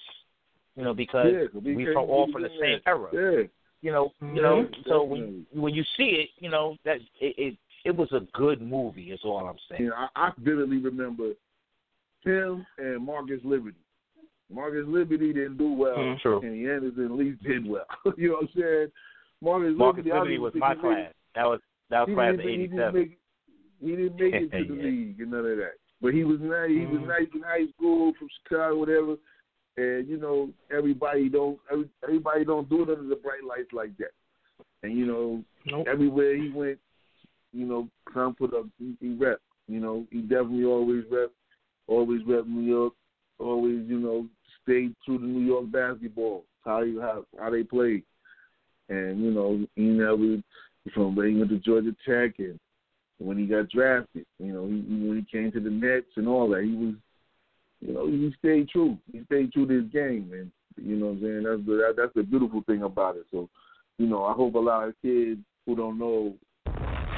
You 0.77 0.83
know 0.85 0.93
because 0.93 1.33
Yeah, 1.33 1.61
we 1.61 1.75
we 1.77 1.85
from 1.87 2.11
all 2.11 2.27
from 2.31 2.43
the- 2.43 2.51
same 2.61 2.81
era. 2.85 3.09
Yeah. 3.13 3.47
You 3.83 3.93
know, 3.93 4.13
you 4.21 4.43
know. 4.43 4.65
Mhm. 4.65 4.85
So 4.89 5.03
when 5.05 5.47
when 5.53 5.75
you 5.75 5.85
see 5.97 6.17
it, 6.23 6.31
you 6.39 6.51
know 6.51 6.77
that 6.85 6.97
it 7.21 7.35
it, 7.39 7.57
it 7.85 7.97
was 7.97 8.11
a 8.13 8.21
good 8.33 8.61
movie. 8.63 9.13
Is 9.13 9.21
all 9.25 9.47
I'm 9.47 9.57
saying. 9.71 9.89
Know, 9.89 9.95
I, 9.95 10.09
I 10.29 10.33
vividly 10.39 10.79
remember 10.79 11.33
him 12.25 12.67
and 12.79 13.05
Marcus 13.05 13.41
Liberty. 13.45 13.77
Marcus 14.51 14.85
Liberty 14.87 15.33
didn't 15.33 15.59
do 15.59 15.73
well, 15.73 15.97
Mhm. 15.97 16.21
True. 16.21 16.41
and 16.41 16.69
Anderson 16.69 17.05
at 17.07 17.11
least 17.13 17.43
did 17.43 17.67
well. 17.69 17.87
you 18.17 18.29
know 18.29 18.35
what 18.35 18.43
I'm 18.43 18.49
saying? 18.61 18.93
Marcus, 19.43 19.75
Marcus 19.77 20.05
Liberty, 20.05 20.39
Liberty 20.39 20.39
was 20.39 20.53
my 20.57 20.75
class. 20.75 21.13
That 21.35 21.45
was 21.47 21.61
that 21.91 22.09
was 22.09 22.15
class 22.15 22.33
of 22.35 22.37
didn't, 22.39 22.49
he 22.53 22.65
'87. 22.65 23.17
he 23.81 23.91
didn't 23.91 24.17
make 24.17 24.35
it 24.35 24.51
to 24.53 24.65
the 24.65 24.75
Yeah. 24.81 24.83
league 24.85 25.21
and 25.21 25.31
none 25.31 25.41
of 25.47 25.57
that. 25.59 25.75
But 26.01 26.15
he 26.15 26.25
was 26.25 26.41
nice. 26.41 26.71
He 26.71 26.87
was 26.87 27.03
Mhm. 27.03 27.09
nice 27.09 27.29
in 27.35 27.43
high 27.43 27.67
school 27.77 28.13
from 28.19 28.29
Chicago, 28.43 28.79
whatever. 28.79 29.17
And 29.77 30.09
you 30.09 30.17
know 30.17 30.51
everybody 30.71 31.29
don't 31.29 31.59
every, 31.71 31.89
everybody 32.03 32.45
don't 32.45 32.69
do 32.69 32.83
it 32.83 32.91
under 32.91 33.09
the 33.09 33.17
bright 33.17 33.45
lights 33.47 33.73
like 33.73 33.97
that. 33.99 34.13
And 34.83 34.97
you 34.97 35.07
know 35.07 35.45
Nope. 35.67 35.87
everywhere 35.89 36.37
he 36.37 36.51
went, 36.51 36.79
you 37.53 37.67
know, 37.67 37.89
Son 38.15 38.35
put 38.35 38.55
up 38.55 38.67
he, 38.79 38.97
he 39.01 39.15
rep. 39.15 39.41
You 39.69 39.81
know, 39.81 40.07
he 40.11 40.21
definitely 40.21 40.65
always 40.65 41.05
rep, 41.11 41.31
always 41.89 42.21
rep 42.25 42.47
New 42.47 42.63
York, 42.63 42.93
always 43.39 43.83
you 43.87 43.99
know 43.99 44.27
stayed 44.63 44.95
true 45.05 45.19
to 45.19 45.25
New 45.25 45.45
York 45.45 45.71
basketball, 45.71 46.45
how 46.65 46.85
he, 46.85 46.97
how 47.01 47.25
how 47.39 47.51
they 47.51 47.65
played, 47.65 48.05
and 48.89 49.21
you 49.23 49.31
know 49.33 49.67
he 49.75 49.83
never 49.83 50.41
from 50.95 51.17
when 51.17 51.31
he 51.31 51.37
went 51.37 51.51
to 51.51 51.59
Georgia 51.59 51.95
Tech 52.07 52.39
and 52.39 52.59
when 53.19 53.39
he 53.39 53.47
got 53.47 53.69
drafted, 53.71 54.27
you 54.39 54.53
know, 54.53 54.67
he, 54.67 54.75
when 55.07 55.17
he 55.17 55.39
came 55.39 55.51
to 55.53 55.61
the 55.61 55.71
Nets 55.71 56.07
and 56.17 56.29
all 56.29 56.49
that, 56.51 56.65
he 56.65 56.75
was, 56.75 56.95
you 57.87 57.95
know, 57.95 58.07
he 58.09 58.35
stayed 58.39 58.69
true. 58.69 58.99
He 59.13 59.23
stayed 59.27 59.53
true 59.53 59.67
to 59.67 59.83
his 59.83 59.93
game, 59.93 60.31
and 60.33 60.51
you 60.77 60.97
know 60.97 61.07
what 61.07 61.13
I'm 61.13 61.21
saying. 61.23 61.43
That's 61.45 61.67
the 61.67 61.73
that, 61.77 61.95
that's 61.97 62.15
the 62.15 62.23
beautiful 62.25 62.63
thing 62.67 62.83
about 62.83 63.17
it. 63.17 63.27
So, 63.31 63.49
you 63.99 64.07
know, 64.07 64.25
I 64.25 64.33
hope 64.33 64.55
a 64.55 64.59
lot 64.59 64.89
of 64.89 64.95
kids 65.03 65.41
who 65.65 65.77
don't 65.77 65.97
know, 65.99 66.35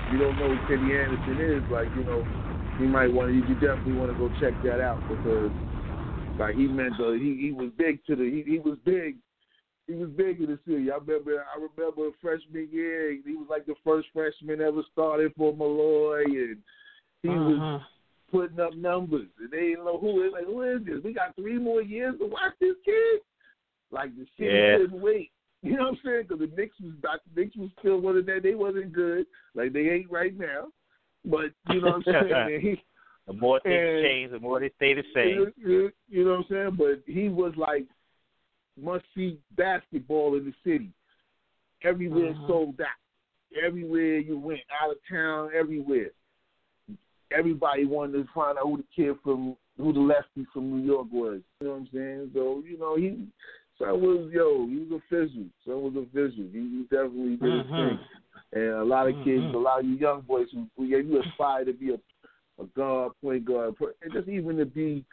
you 0.07 0.19
don't 0.19 0.37
know 0.37 0.51
who 0.51 0.61
Kenny 0.67 0.95
Anderson 0.95 1.41
is, 1.41 1.63
like 1.71 1.89
you 1.95 2.05
know, 2.05 2.29
you 2.77 2.87
might 2.87 3.11
want 3.13 3.33
you 3.33 3.55
definitely 3.55 3.95
want 3.95 4.11
to 4.11 4.15
go 4.19 4.29
check 4.39 4.61
that 4.63 4.81
out 4.81 5.05
because, 5.09 5.53
like 6.39 6.55
he 6.55 6.67
meant, 6.67 7.01
uh, 7.01 7.13
he 7.13 7.39
he 7.41 7.53
was 7.53 7.71
big 7.79 8.05
to 8.05 8.15
the, 8.15 8.25
he, 8.25 8.53
he 8.53 8.59
was 8.59 8.77
big 8.85 9.17
he 9.87 9.95
was 9.95 10.11
big 10.11 10.39
in 10.43 10.49
the 10.49 10.59
city. 10.67 10.91
I 10.91 10.97
remember 10.97 11.47
I 11.51 11.59
remember 11.59 12.11
freshman 12.21 12.69
year, 12.71 13.13
he 13.13 13.37
was 13.37 13.47
like 13.49 13.65
the 13.65 13.75
first 13.83 14.09
freshman 14.13 14.61
ever 14.61 14.83
started 14.93 15.33
for 15.35 15.55
Molloy 15.55 16.25
and 16.25 16.59
he 17.23 17.29
was 17.31 17.59
Uh-huh. 17.59 17.79
Putting 18.31 18.61
up 18.61 18.75
numbers 18.75 19.27
and 19.41 19.51
they 19.51 19.71
didn't 19.71 19.85
know 19.85 19.99
who 19.99 20.23
it 20.25 20.33
like 20.33 20.45
who 20.47 20.63
is 20.63 20.85
this? 20.85 21.03
We 21.05 21.13
got 21.13 21.35
three 21.37 21.59
more 21.59 21.83
years 21.83 22.15
to 22.19 22.27
watch 22.27 22.53
this 22.61 22.77
kid. 22.85 23.21
Like 23.91 24.15
the 24.17 24.27
city 24.37 24.51
Yeah. 24.55 24.79
couldn't 24.79 25.01
wait. 25.01 25.31
You 25.63 25.77
know 25.77 25.85
what 25.85 25.95
I'm 25.95 25.99
saying? 26.05 26.23
Because 26.29 26.39
the 26.49 26.57
Knicks 26.57 26.77
was 26.81 26.93
back, 27.03 27.19
the 27.35 27.41
Knicks 27.41 27.57
was 27.57 27.71
still 27.81 27.99
one 28.01 28.17
of 28.17 28.27
that. 28.27 28.45
They 28.45 28.55
wasn't 28.55 28.93
good, 28.93 29.27
like 29.57 29.73
they 29.73 29.89
ain't 29.89 30.09
right 30.11 30.37
now. 30.39 30.69
But 31.25 31.47
you 31.71 31.81
know 31.81 31.99
what 32.05 32.15
I'm 32.17 32.29
saying? 32.31 32.61
He, 32.61 32.83
The 33.27 33.33
more 33.35 33.61
things 33.61 33.75
And- 33.75 34.05
change, 34.05 34.31
the 34.31 34.39
more 34.41 34.59
they 34.61 34.71
stay 34.77 34.95
the 34.95 35.03
same. 35.13 35.29
you, 35.29 35.53
you, 35.59 35.91
you 36.09 36.25
know 36.25 36.31
what 36.31 36.39
I'm 36.39 36.45
saying? 36.49 36.77
But 36.79 37.03
he 37.13 37.29
was 37.29 37.53
like 37.57 37.87
must 38.81 39.05
see 39.17 39.39
basketball 39.57 40.37
in 40.37 40.45
the 40.45 40.55
city. 40.65 40.91
Everywhere 41.83 42.31
Uh-huh. 42.31 42.47
sold 42.49 42.81
out. 42.81 42.87
Everywhere 43.65 44.19
you 44.19 44.39
went, 44.39 44.61
out 44.81 44.91
of 44.93 44.99
town, 45.11 45.51
everywhere. 45.59 46.11
Everybody 47.37 47.85
wanted 47.85 48.13
to 48.15 48.29
find 48.35 48.59
out 48.59 48.65
who 48.65 48.79
the 48.79 48.85
kid 48.95 49.17
from 49.23 49.57
who 49.77 49.93
the 49.93 50.01
lefty 50.01 50.47
from 50.53 50.71
New 50.71 50.85
York 50.87 51.07
was. 51.13 51.41
You 51.61 51.67
know 51.69 51.73
what 51.75 51.81
I'm 51.81 51.89
saying? 51.93 52.31
So, 52.35 52.63
you 52.69 52.79
know, 52.79 52.97
he 52.97 53.27
son 53.79 54.01
was 54.01 54.31
yo, 54.33 54.67
he 54.67 54.77
was 54.79 54.91
a 54.93 54.95
official. 55.17 55.45
Son 55.65 55.83
was 55.83 55.95
official. 55.97 56.45
He, 56.53 56.59
he 56.59 56.83
definitely 56.91 57.37
did 57.37 57.55
his 57.55 57.67
Mhm. 57.67 57.77
thing. 57.77 57.99
And 58.53 58.65
a 58.75 58.85
lot 58.85 59.09
of 59.09 59.15
kids, 59.23 59.45
Mhm. 59.45 59.55
a 59.55 59.59
lot 59.59 59.81
of 59.81 59.87
you 59.87 59.97
young 59.97 60.23
boys 60.23 60.49
who, 60.53 60.67
who 60.77 60.85
yeah, 60.85 60.99
you 60.99 61.21
aspire 61.21 61.65
to 61.65 61.73
be 61.73 61.91
a 61.95 62.01
a 62.61 62.65
guard, 62.75 63.13
point 63.23 63.45
guard, 63.45 63.77
and 64.03 64.13
just 64.13 64.29
even 64.29 64.57
to 64.57 64.67
be 64.67 65.05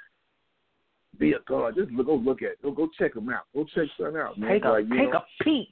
be 1.19 1.33
a 1.33 1.39
guard. 1.41 1.75
Just 1.75 1.91
look, 1.91 2.07
go 2.07 2.15
look 2.15 2.41
at, 2.41 2.61
go 2.61 2.71
go 2.71 2.87
check 2.97 3.15
him 3.15 3.29
out. 3.29 3.43
Go 3.53 3.65
check 3.65 3.87
son 3.99 4.17
out, 4.17 4.37
man. 4.39 4.49
Take 4.49 4.65
a 4.65 4.69
like, 4.69 4.89
take 4.89 5.11
know, 5.11 5.19
a 5.19 5.25
peek. 5.43 5.69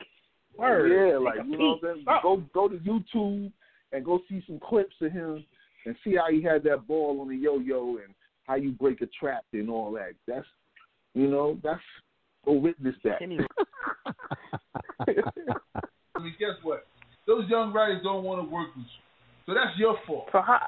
Word. 0.55 0.91
yeah, 0.91 1.13
Take 1.17 1.25
like 1.25 1.39
a 1.39 1.47
you 1.47 1.57
know, 1.57 1.79
what 1.81 1.89
I'm 1.89 1.95
peek. 1.95 2.05
saying? 2.05 2.19
go 2.21 2.43
go 2.53 2.67
to 2.69 2.75
YouTube 2.77 3.51
and 3.91 4.05
go 4.05 4.19
see 4.29 4.43
some 4.45 4.59
clips 4.59 4.95
of 5.01 5.11
him 5.11 5.43
and 5.85 5.95
see 6.03 6.15
how 6.15 6.31
he 6.31 6.41
had 6.41 6.63
that 6.63 6.87
ball 6.87 7.19
on 7.21 7.29
the 7.29 7.35
yo-yo 7.35 7.97
and 8.03 8.13
how 8.47 8.55
you 8.55 8.71
break 8.71 9.01
a 9.01 9.07
trap 9.19 9.43
and 9.53 9.69
all 9.69 9.91
that. 9.93 10.13
That's 10.27 10.45
you 11.13 11.27
know, 11.27 11.57
that's 11.63 11.81
go 12.45 12.53
witness 12.53 12.95
that. 13.03 13.19
Kenny 13.19 13.39
I 16.15 16.19
mean, 16.19 16.35
guess 16.39 16.57
what? 16.61 16.85
Those 17.27 17.49
young 17.49 17.73
writers 17.73 18.01
don't 18.03 18.23
want 18.23 18.45
to 18.45 18.49
work 18.51 18.69
with 18.75 18.85
you, 18.85 19.45
so 19.45 19.53
that's 19.53 19.77
your 19.77 19.97
fault. 20.05 20.27
So 20.31 20.41
how, 20.41 20.59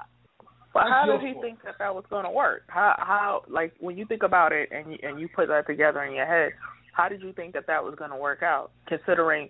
but 0.74 0.84
That's 0.84 0.92
how 0.92 1.06
did 1.06 1.22
he 1.26 1.34
fault. 1.34 1.46
think 1.46 1.64
that 1.64 1.76
that 1.80 1.96
was 1.96 2.04
going 2.10 2.26
to 2.26 2.32
work? 2.32 2.64
How 2.68 2.96
how 2.98 3.44
like 3.50 3.74
when 3.80 3.98
you 3.98 4.06
think 4.06 4.24
about 4.24 4.52
it 4.52 4.70
and 4.72 4.92
you, 4.92 4.98
and 5.04 5.20
you 5.20 5.30
put 5.34 5.48
that 5.48 5.68
together 5.68 6.04
in 6.04 6.14
your 6.14 6.26
head, 6.26 6.52
how 6.92 7.08
did 7.08 7.22
you 7.22 7.32
think 7.32 7.54
that 7.54 7.66
that 7.68 7.84
was 7.84 7.96
going 7.98 8.12
to 8.12 8.18
work 8.18 8.44
out? 8.44 8.72
Considering 8.88 9.50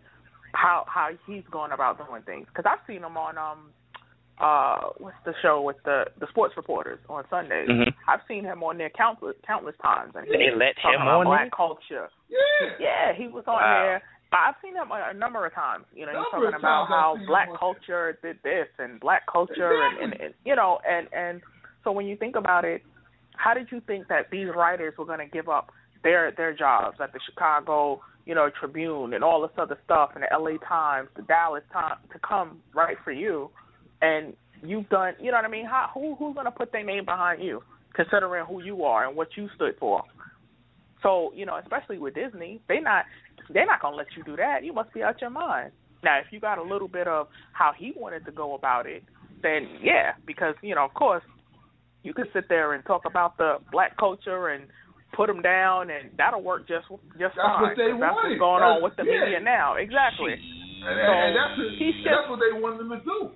how 0.53 0.85
how 0.87 1.09
he's 1.25 1.43
going 1.51 1.71
about 1.71 1.97
doing 1.97 2.21
things, 2.23 2.45
because 2.47 2.69
I've 2.69 2.85
seen 2.85 3.03
him 3.03 3.17
on 3.17 3.37
um 3.37 3.71
uh 4.39 4.89
what's 4.97 5.15
the 5.25 5.33
show 5.41 5.61
with 5.61 5.77
the 5.85 6.05
the 6.19 6.27
sports 6.29 6.53
reporters 6.57 6.99
on 7.09 7.23
Sundays. 7.29 7.69
Mhm. 7.69 7.93
I've 8.07 8.19
seen 8.27 8.43
him 8.43 8.63
on 8.63 8.77
there 8.77 8.89
countless 8.89 9.35
countless 9.47 9.75
times, 9.81 10.13
and 10.15 10.27
They 10.27 10.51
let 10.51 10.77
him 10.77 11.01
about 11.01 11.19
on 11.21 11.25
black 11.25 11.43
there? 11.43 11.49
culture. 11.55 12.09
Yeah. 12.27 12.69
Yeah, 12.79 13.13
he 13.13 13.27
was 13.27 13.45
on 13.47 13.55
Wow. 13.61 13.81
there. 13.83 14.01
I've 14.33 14.55
seen 14.61 14.75
him 14.75 14.91
a, 14.91 15.11
a 15.11 15.13
number 15.13 15.45
of 15.45 15.53
times. 15.53 15.85
You 15.93 16.05
know, 16.05 16.11
he's 16.11 16.27
talking 16.31 16.59
about 16.59 16.87
how 16.89 17.15
black 17.25 17.47
culture 17.57 18.17
did 18.21 18.37
this 18.43 18.67
and 18.79 18.99
black 18.99 19.23
culture 19.31 19.71
and, 19.71 20.03
and, 20.11 20.21
and 20.21 20.33
you 20.43 20.55
know 20.55 20.79
and 20.85 21.07
and 21.13 21.41
so 21.85 21.91
when 21.93 22.05
you 22.05 22.17
think 22.17 22.35
about 22.35 22.65
it, 22.65 22.81
how 23.37 23.53
did 23.53 23.71
you 23.71 23.79
think 23.87 24.09
that 24.09 24.29
these 24.31 24.49
writers 24.53 24.93
were 24.97 25.05
going 25.05 25.19
to 25.19 25.27
give 25.27 25.47
up 25.47 25.71
their 26.03 26.31
their 26.31 26.53
jobs 26.53 26.97
at 26.99 27.13
the 27.13 27.19
Chicago, 27.25 28.01
you 28.25 28.35
know, 28.35 28.49
Tribune 28.59 29.13
and 29.13 29.23
all 29.23 29.41
this 29.41 29.51
other 29.57 29.77
stuff 29.85 30.11
and 30.15 30.23
the 30.23 30.33
L.A. 30.33 30.57
Times, 30.67 31.07
the 31.15 31.21
Dallas 31.21 31.63
Times 31.71 32.01
to 32.11 32.19
come 32.19 32.59
write 32.73 32.97
for 33.05 33.11
you, 33.13 33.49
and 34.01 34.33
you've 34.63 34.89
done, 34.89 35.13
you 35.19 35.31
know 35.31 35.37
what 35.37 35.45
I 35.45 35.49
mean? 35.49 35.65
How 35.65 35.89
who 35.93 36.15
who's 36.15 36.33
going 36.33 36.45
to 36.45 36.51
put 36.51 36.71
their 36.71 36.83
name 36.83 37.05
behind 37.05 37.43
you, 37.43 37.61
considering 37.93 38.45
who 38.45 38.61
you 38.63 38.83
are 38.83 39.07
and 39.07 39.15
what 39.15 39.29
you 39.37 39.49
stood 39.55 39.75
for? 39.79 40.03
So 41.03 41.31
you 41.35 41.45
know, 41.45 41.57
especially 41.61 41.97
with 41.97 42.15
Disney, 42.15 42.61
they 42.67 42.79
not 42.79 43.05
they're 43.53 43.65
not 43.65 43.81
gonna 43.81 43.95
let 43.95 44.07
you 44.17 44.23
do 44.23 44.35
that. 44.37 44.63
You 44.63 44.73
must 44.73 44.93
be 44.93 45.03
out 45.03 45.21
your 45.21 45.29
mind. 45.29 45.71
Now, 46.03 46.19
if 46.19 46.25
you 46.31 46.39
got 46.39 46.57
a 46.57 46.63
little 46.63 46.87
bit 46.87 47.07
of 47.07 47.27
how 47.53 47.71
he 47.77 47.93
wanted 47.95 48.25
to 48.25 48.31
go 48.31 48.53
about 48.55 48.85
it, 48.85 49.03
then 49.43 49.67
yeah, 49.81 50.13
because 50.25 50.55
you 50.61 50.73
know, 50.75 50.85
of 50.85 50.93
course, 50.93 51.23
you 52.03 52.13
could 52.13 52.27
sit 52.33 52.49
there 52.49 52.73
and 52.73 52.83
talk 52.85 53.03
about 53.05 53.37
the 53.37 53.57
black 53.71 53.97
culture 53.97 54.49
and 54.49 54.65
put 55.13 55.27
them 55.27 55.41
down, 55.41 55.89
and 55.89 56.09
that'll 56.17 56.41
work 56.43 56.67
just 56.67 56.87
just 56.89 57.35
That's 57.35 57.35
fine. 57.37 57.61
what 57.61 57.77
they 57.77 57.89
that's 57.91 58.01
wanted. 58.01 58.29
what's 58.29 58.39
going 58.39 58.63
on 58.63 58.81
with 58.83 58.95
the 58.97 59.03
yeah. 59.05 59.25
media 59.25 59.39
now. 59.41 59.75
Exactly. 59.75 60.33
And, 60.33 60.41
So, 60.85 61.11
and 61.13 61.33
that's, 61.37 61.57
he's 61.79 61.95
that's 62.03 62.17
just- 62.17 62.29
what 62.29 62.39
they 62.41 62.53
wanted 62.59 62.81
him 62.81 62.89
to 62.89 63.01
do. 63.05 63.31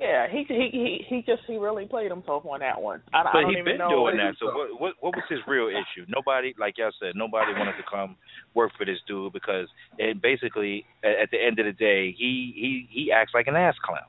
Yeah, 0.00 0.26
he 0.30 0.44
he 0.48 0.68
he 0.72 1.04
he 1.08 1.22
just 1.22 1.42
he 1.46 1.58
really 1.58 1.84
played 1.86 2.10
himself 2.10 2.46
on 2.46 2.60
that 2.60 2.80
one. 2.80 3.02
I, 3.12 3.20
I 3.20 3.22
But 3.24 3.32
don't 3.42 3.50
he 3.50 3.52
even 3.60 3.64
been 3.64 3.78
know. 3.78 3.90
doing 3.90 4.16
that. 4.16 4.34
So 4.40 4.46
what, 4.46 4.80
what 4.80 4.92
what 5.00 5.14
was 5.14 5.24
his 5.28 5.40
real 5.46 5.68
issue? 5.68 6.06
Nobody, 6.08 6.54
like 6.58 6.78
y'all 6.78 6.92
said, 6.98 7.12
nobody 7.14 7.52
wanted 7.52 7.76
to 7.76 7.84
come 7.90 8.16
work 8.54 8.72
for 8.78 8.86
this 8.86 8.98
dude 9.06 9.32
because 9.34 9.68
it 9.98 10.22
basically, 10.22 10.86
at, 11.04 11.10
at 11.24 11.30
the 11.30 11.36
end 11.44 11.58
of 11.58 11.66
the 11.66 11.72
day, 11.72 12.10
he 12.16 12.52
he 12.56 12.88
he 12.90 13.12
acts 13.12 13.32
like 13.34 13.48
an 13.48 13.56
ass 13.56 13.74
clown. 13.84 14.08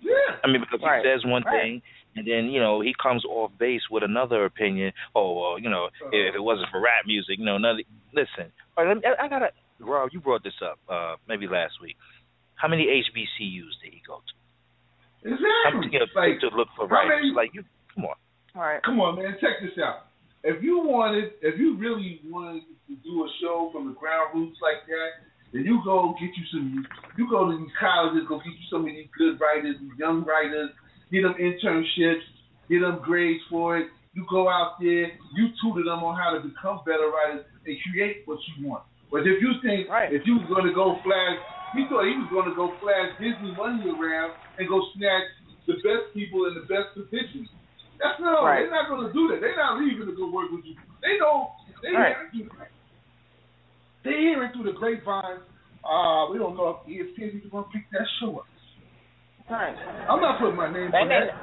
Yeah. 0.00 0.14
I 0.44 0.46
mean, 0.46 0.60
because 0.60 0.80
Right. 0.82 1.04
he 1.04 1.10
says 1.10 1.24
one 1.26 1.42
Right. 1.42 1.60
thing, 1.60 1.82
and 2.16 2.26
then 2.26 2.46
you 2.46 2.60
know 2.60 2.80
he 2.80 2.94
comes 3.02 3.24
off 3.24 3.50
base 3.58 3.82
with 3.90 4.02
another 4.04 4.44
opinion. 4.44 4.92
Oh, 5.16 5.34
well, 5.34 5.58
you 5.58 5.68
know, 5.68 5.88
if 6.12 6.34
it 6.34 6.40
wasn't 6.42 6.68
for 6.70 6.80
rap 6.80 7.04
music, 7.06 7.38
you 7.38 7.44
know, 7.44 7.58
none. 7.58 7.80
Listen, 8.14 8.52
all 8.78 8.84
right, 8.84 8.94
let 8.96 9.02
me- 9.02 9.16
I 9.20 9.28
gotta. 9.28 9.50
Rob, 9.80 10.10
you 10.12 10.20
brought 10.20 10.44
this 10.44 10.54
up 10.62 10.78
uh 10.88 11.16
maybe 11.26 11.48
last 11.48 11.80
week. 11.82 11.96
How 12.54 12.68
many 12.68 12.84
HBCUs 12.86 13.80
did 13.82 13.92
he 13.94 14.02
go 14.06 14.18
to? 14.18 14.34
How 15.24 15.30
Exactly. 15.30 15.80
many 15.80 15.92
you 15.92 15.98
know, 16.00 16.06
Like, 16.14 16.40
to 16.40 16.48
look 16.56 16.68
for 16.76 16.86
writers? 16.86 17.10
many- 17.20 17.32
Like 17.34 17.54
you, 17.54 17.64
come 17.94 18.04
on. 18.06 18.14
All 18.54 18.62
right. 18.62 18.82
Come 18.82 19.00
on, 19.00 19.16
man, 19.16 19.36
check 19.40 19.60
this 19.62 19.76
out. 19.78 20.06
If 20.42 20.62
you 20.62 20.78
wanted, 20.80 21.34
if 21.42 21.58
you 21.58 21.76
really 21.76 22.20
wanted 22.28 22.62
to 22.88 22.96
do 23.04 23.24
a 23.24 23.28
show 23.40 23.68
from 23.72 23.88
the 23.88 23.94
ground 23.94 24.30
roots 24.34 24.58
like 24.62 24.86
that, 24.86 25.10
then 25.52 25.64
you 25.64 25.82
go 25.84 26.14
get 26.18 26.30
you 26.36 26.44
some. 26.50 26.86
You 27.18 27.28
go 27.28 27.50
to 27.50 27.58
these 27.58 27.72
colleges, 27.78 28.26
go 28.28 28.38
get 28.38 28.46
you 28.54 28.66
some 28.70 28.80
of 28.80 28.86
these 28.86 29.08
good 29.18 29.38
writers, 29.40 29.76
these 29.80 29.98
young 29.98 30.24
writers, 30.24 30.70
get 31.12 31.22
them 31.22 31.34
internships, 31.34 32.22
get 32.70 32.80
them 32.80 33.00
grades 33.04 33.42
for 33.50 33.76
it. 33.78 33.88
You 34.14 34.24
go 34.30 34.48
out 34.48 34.80
there, 34.80 35.12
you 35.36 35.48
tutor 35.60 35.84
them 35.84 36.02
on 36.02 36.16
how 36.18 36.32
to 36.34 36.40
become 36.40 36.80
better 36.86 37.10
writers 37.10 37.44
and 37.66 37.76
create 37.92 38.22
what 38.26 38.38
you 38.56 38.66
want. 38.66 38.84
But 39.12 39.26
if 39.26 39.42
you 39.42 39.52
think 39.62 39.88
Right. 39.90 40.12
if 40.12 40.26
you 40.26 40.38
was 40.38 40.46
going 40.48 40.66
to 40.66 40.72
go 40.72 40.96
flash, 41.04 41.38
he 41.72 41.86
thought 41.88 42.06
he 42.06 42.18
was 42.18 42.30
going 42.30 42.48
to 42.50 42.54
go 42.56 42.78
flash 42.82 43.14
Disney 43.18 43.54
money 43.54 43.86
around 43.86 44.34
and 44.58 44.66
go 44.68 44.82
snatch 44.96 45.26
the 45.66 45.74
best 45.86 46.10
people 46.14 46.46
in 46.50 46.54
the 46.58 46.66
best 46.66 46.90
positions. 46.98 47.46
That's 48.02 48.18
no, 48.18 48.42
Right. 48.42 48.64
they're 48.64 48.74
not 48.74 48.88
going 48.88 49.06
to 49.06 49.12
do 49.12 49.28
that. 49.30 49.40
They're 49.40 49.56
not 49.56 49.78
leaving 49.78 50.08
to 50.08 50.16
go 50.16 50.30
work 50.32 50.50
with 50.50 50.64
you. 50.64 50.74
They 51.02 51.18
don't. 51.18 51.48
They 51.82 51.92
Right. 51.94 52.16
hearing 52.16 52.30
through 52.32 52.48
the, 52.48 52.66
they 54.02 54.16
hearing 54.18 54.50
through 54.52 54.72
the 54.72 54.76
grapevine. 54.76 55.44
Uh, 55.84 56.28
we 56.32 56.38
don't 56.38 56.56
know 56.56 56.80
if 56.80 56.88
ESPN 56.88 57.40
is 57.44 57.50
going 57.50 57.64
to 57.64 57.70
pick 57.70 57.84
that 57.92 58.06
show 58.20 58.38
up. 58.40 58.46
Right. 59.48 59.76
I'm 60.08 60.20
not 60.20 60.38
putting 60.40 60.56
my 60.56 60.70
name 60.72 60.92
on 60.94 61.08
they 61.08 61.14
that. 61.26 61.34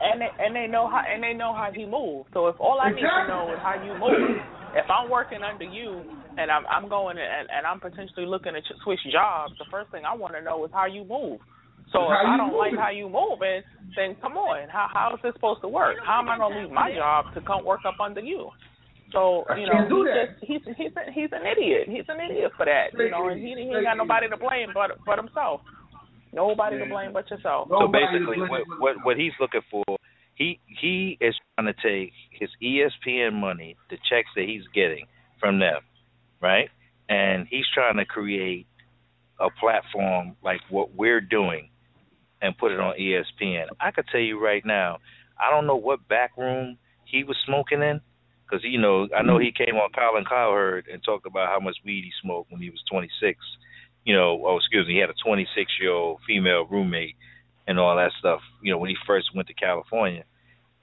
and 0.00 0.20
they 0.20 0.28
and 0.38 0.54
they 0.54 0.66
know 0.66 0.86
how 0.88 1.00
and 1.00 1.22
they 1.22 1.32
know 1.32 1.54
how 1.54 1.70
he 1.72 1.86
moves. 1.86 2.28
So 2.34 2.48
if 2.48 2.56
all 2.60 2.78
I 2.80 2.90
need 2.90 3.00
to 3.00 3.26
know 3.28 3.48
is 3.52 3.58
how 3.62 3.74
you 3.80 3.94
move, 3.96 4.36
if 4.76 4.84
I'm 4.90 5.08
working 5.08 5.42
under 5.42 5.64
you 5.64 6.02
and 6.38 6.50
I'm 6.50 6.66
I'm 6.66 6.88
going 6.88 7.16
and 7.18 7.48
and 7.50 7.66
I'm 7.66 7.80
potentially 7.80 8.26
looking 8.26 8.52
to 8.52 8.74
switch 8.82 9.00
jobs, 9.12 9.54
the 9.58 9.66
first 9.70 9.90
thing 9.90 10.04
I 10.04 10.14
want 10.14 10.34
to 10.34 10.42
know 10.42 10.64
is 10.64 10.70
how 10.72 10.86
you 10.86 11.04
move. 11.04 11.40
So 11.92 12.10
How 12.10 12.22
if 12.22 12.26
I 12.26 12.36
don't 12.36 12.58
like 12.58 12.74
how 12.74 12.90
you 12.90 13.06
moving, 13.06 13.62
then 13.94 14.16
come 14.20 14.34
on, 14.34 14.68
how 14.68 14.88
how 14.92 15.14
is 15.14 15.20
this 15.22 15.34
supposed 15.34 15.62
to 15.62 15.68
work? 15.68 15.96
How 16.04 16.20
am 16.20 16.28
I 16.28 16.38
gonna 16.38 16.60
leave 16.60 16.70
my 16.70 16.90
job 16.90 17.32
to 17.34 17.40
come 17.40 17.64
work 17.64 17.86
up 17.86 18.00
under 18.00 18.20
you? 18.20 18.50
So 19.12 19.44
you 19.54 19.66
know, 19.70 19.86
do 19.88 20.02
he's 20.42 20.58
just 20.58 20.66
he's 20.66 20.76
he's 20.76 20.94
a, 20.98 21.12
he's 21.14 21.30
an 21.30 21.46
idiot. 21.46 21.86
He's 21.86 22.08
an 22.08 22.18
idiot 22.18 22.50
for 22.56 22.66
that. 22.66 22.90
You 22.98 23.10
know, 23.10 23.28
and 23.28 23.38
he, 23.38 23.54
he 23.54 23.70
ain't 23.70 23.86
got 23.86 23.96
nobody 23.96 24.28
to 24.28 24.36
blame 24.36 24.74
but 24.74 24.98
but 25.06 25.18
himself. 25.18 25.60
Nobody 26.34 26.78
to 26.78 26.86
blame 26.86 27.12
but 27.12 27.30
yourself. 27.30 27.68
So 27.70 27.86
basically, 27.86 28.42
what, 28.42 28.66
what 28.80 28.96
what 29.04 29.16
he's 29.16 29.32
looking 29.38 29.62
for, 29.70 29.84
he 30.34 30.58
he 30.82 31.16
is 31.20 31.34
trying 31.54 31.70
to 31.70 31.78
take 31.78 32.10
his 32.34 32.50
ESPN 32.58 33.38
money, 33.38 33.76
the 33.88 33.96
checks 34.10 34.34
that 34.34 34.46
he's 34.50 34.66
getting 34.74 35.06
from 35.38 35.60
them, 35.60 35.78
right? 36.44 36.68
And 37.08 37.46
he's 37.48 37.64
trying 37.74 37.96
to 37.96 38.04
create 38.04 38.66
a 39.40 39.48
platform 39.58 40.36
like 40.44 40.60
what 40.68 40.94
we're 40.94 41.22
doing 41.22 41.70
and 42.42 42.56
put 42.58 42.70
it 42.70 42.78
on 42.78 42.94
ESPN. 43.00 43.66
I 43.80 43.90
could 43.90 44.04
tell 44.12 44.20
you 44.20 44.38
right 44.38 44.64
now, 44.64 44.98
I 45.40 45.50
don't 45.50 45.66
know 45.66 45.76
what 45.76 46.06
back 46.06 46.36
room 46.36 46.76
he 47.06 47.24
was 47.24 47.36
smoking 47.46 47.82
in, 47.82 48.00
because 48.44 48.62
you 48.62 48.78
know 48.78 49.08
I 49.16 49.22
know 49.22 49.38
he 49.38 49.52
came 49.52 49.76
on 49.76 49.90
Colin 49.92 50.24
Cowherd 50.24 50.86
and 50.92 51.02
talked 51.02 51.26
about 51.26 51.48
how 51.48 51.60
much 51.60 51.76
weed 51.84 52.04
he 52.04 52.12
smoked 52.22 52.52
when 52.52 52.60
he 52.60 52.70
was 52.70 52.82
26. 52.90 53.38
You 54.04 54.14
know, 54.14 54.42
oh 54.46 54.58
excuse 54.58 54.86
me, 54.86 54.94
he 54.94 55.00
had 55.00 55.10
a 55.10 55.24
26 55.24 55.72
year 55.80 55.92
old 55.92 56.20
female 56.26 56.66
roommate 56.70 57.16
and 57.66 57.80
all 57.80 57.96
that 57.96 58.12
stuff. 58.18 58.40
You 58.62 58.72
know, 58.72 58.78
when 58.78 58.90
he 58.90 58.96
first 59.06 59.34
went 59.34 59.48
to 59.48 59.54
California. 59.54 60.24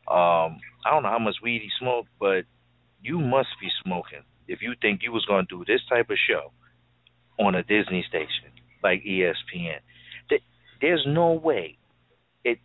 Um, 0.08 0.58
I 0.84 0.90
don't 0.90 1.04
know 1.04 1.10
how 1.10 1.20
much 1.20 1.36
weed 1.44 1.62
he 1.62 1.70
smoked, 1.80 2.10
but 2.20 2.42
you 3.02 3.20
must 3.20 3.50
be 3.62 3.70
smoking 3.84 4.24
if 4.48 4.62
you 4.62 4.74
think 4.82 5.02
you 5.04 5.12
was 5.12 5.26
to 5.26 5.44
do 5.50 5.64
this 5.66 5.82
type 5.90 6.10
of 6.10 6.18
show 6.30 6.52
on 7.40 7.56
a 7.56 7.64
Disney 7.64 8.06
station 8.08 8.52
like 8.84 9.04
ESPN. 9.04 9.80
Th- 10.30 10.44
There's 10.82 11.04
no 11.08 11.34
way. 11.34 11.78
It. 12.44 12.60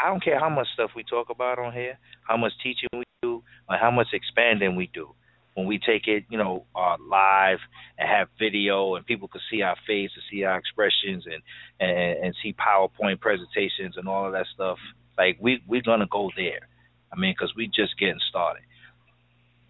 I 0.00 0.08
don't 0.08 0.22
care 0.22 0.38
how 0.38 0.48
much 0.48 0.68
stuff 0.74 0.90
we 0.96 1.04
talk 1.04 1.30
about 1.30 1.58
on 1.58 1.72
here, 1.72 1.98
how 2.26 2.36
much 2.36 2.52
teaching 2.62 2.88
we 2.92 3.04
do, 3.22 3.42
or 3.68 3.76
how 3.76 3.90
much 3.90 4.08
expanding 4.12 4.76
we 4.76 4.90
do. 4.92 5.14
When 5.54 5.66
we 5.66 5.78
take 5.78 6.06
it, 6.06 6.24
you 6.30 6.38
know, 6.38 6.66
uh, 6.76 6.96
live 7.00 7.58
and 7.98 8.08
have 8.08 8.28
video, 8.38 8.94
and 8.94 9.04
people 9.04 9.26
can 9.26 9.40
see 9.50 9.62
our 9.62 9.76
face, 9.88 10.10
and 10.14 10.22
see 10.30 10.44
our 10.44 10.56
expressions, 10.56 11.24
and 11.26 11.42
and 11.80 12.24
and 12.24 12.34
see 12.42 12.54
PowerPoint 12.54 13.20
presentations 13.20 13.96
and 13.96 14.08
all 14.08 14.26
of 14.26 14.32
that 14.32 14.46
stuff. 14.54 14.78
Like 15.16 15.36
we 15.40 15.62
we're 15.66 15.82
gonna 15.82 16.06
go 16.10 16.30
there. 16.36 16.68
I 17.12 17.18
mean, 17.18 17.34
because 17.36 17.54
we 17.56 17.66
just 17.66 17.98
getting 17.98 18.20
started. 18.28 18.62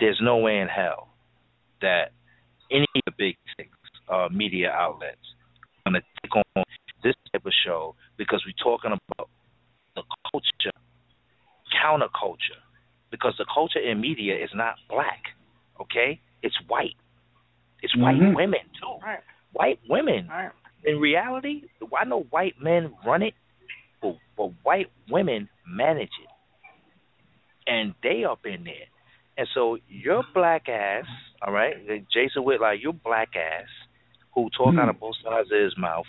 There's 0.01 0.19
no 0.23 0.39
way 0.39 0.59
in 0.59 0.69
hell 0.69 1.09
that 1.81 2.13
any 2.71 2.87
of 2.95 3.03
the 3.07 3.13
big 3.17 3.37
six 3.57 3.71
uh, 4.09 4.29
media 4.31 4.71
outlets 4.71 5.17
are 5.87 5.93
gonna 5.93 6.03
take 6.23 6.37
on 6.37 6.65
this 7.03 7.15
type 7.33 7.45
of 7.45 7.53
show 7.65 7.95
because 8.17 8.45
we're 8.47 8.63
talking 8.63 8.93
about 8.93 9.29
the 9.97 10.03
culture, 10.31 10.77
counterculture, 11.85 12.61
because 13.11 13.35
the 13.39 13.47
culture 13.53 13.81
in 13.81 14.01
media 14.01 14.37
is 14.37 14.51
not 14.55 14.75
black, 14.89 15.23
okay? 15.81 16.21
It's 16.43 16.57
white. 16.69 16.97
It's 17.83 17.97
white 17.97 18.17
Mhm. 18.17 18.35
women 18.35 18.61
too. 18.81 18.99
Right. 19.03 19.21
White 19.53 19.81
women. 19.89 20.29
Right. 20.29 20.51
In 20.85 21.01
reality, 21.01 21.65
I 21.97 22.05
know 22.05 22.23
white 22.31 22.61
men 22.61 22.95
run 23.05 23.23
it, 23.23 23.35
but, 24.01 24.17
but 24.37 24.53
white 24.63 24.91
women 25.11 25.49
manage 25.67 26.13
it, 26.23 26.31
and 27.67 27.95
they 28.03 28.25
up 28.25 28.47
in 28.47 28.65
there. 28.65 28.87
And 29.39 29.47
so 29.55 29.79
your 29.89 30.25
black 30.35 30.69
ass, 30.69 31.05
all 31.41 31.53
right, 31.53 31.77
Jason 32.13 32.43
Whitlock, 32.43 32.79
your 32.83 32.93
black 32.93 33.31
ass, 33.37 33.69
who 34.35 34.51
talk 34.51 34.75
hmm. 34.75 34.81
out 34.81 34.89
of 34.89 34.99
both 34.99 35.15
sides 35.25 35.49
of 35.53 35.63
his 35.63 35.79
mouth, 35.79 36.07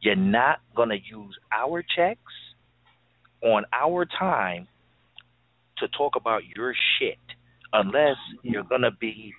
you're 0.00 0.16
not 0.16 0.58
gonna 0.76 0.96
use 0.96 1.38
our 1.52 1.84
checks 1.96 2.18
on 3.42 3.64
our 3.72 4.04
time 4.04 4.66
to 5.78 5.88
talk 5.88 6.16
about 6.16 6.42
your 6.54 6.74
shit 6.98 7.18
unless 7.72 8.16
you're 8.42 8.64
gonna 8.64 8.90
be 8.90 9.32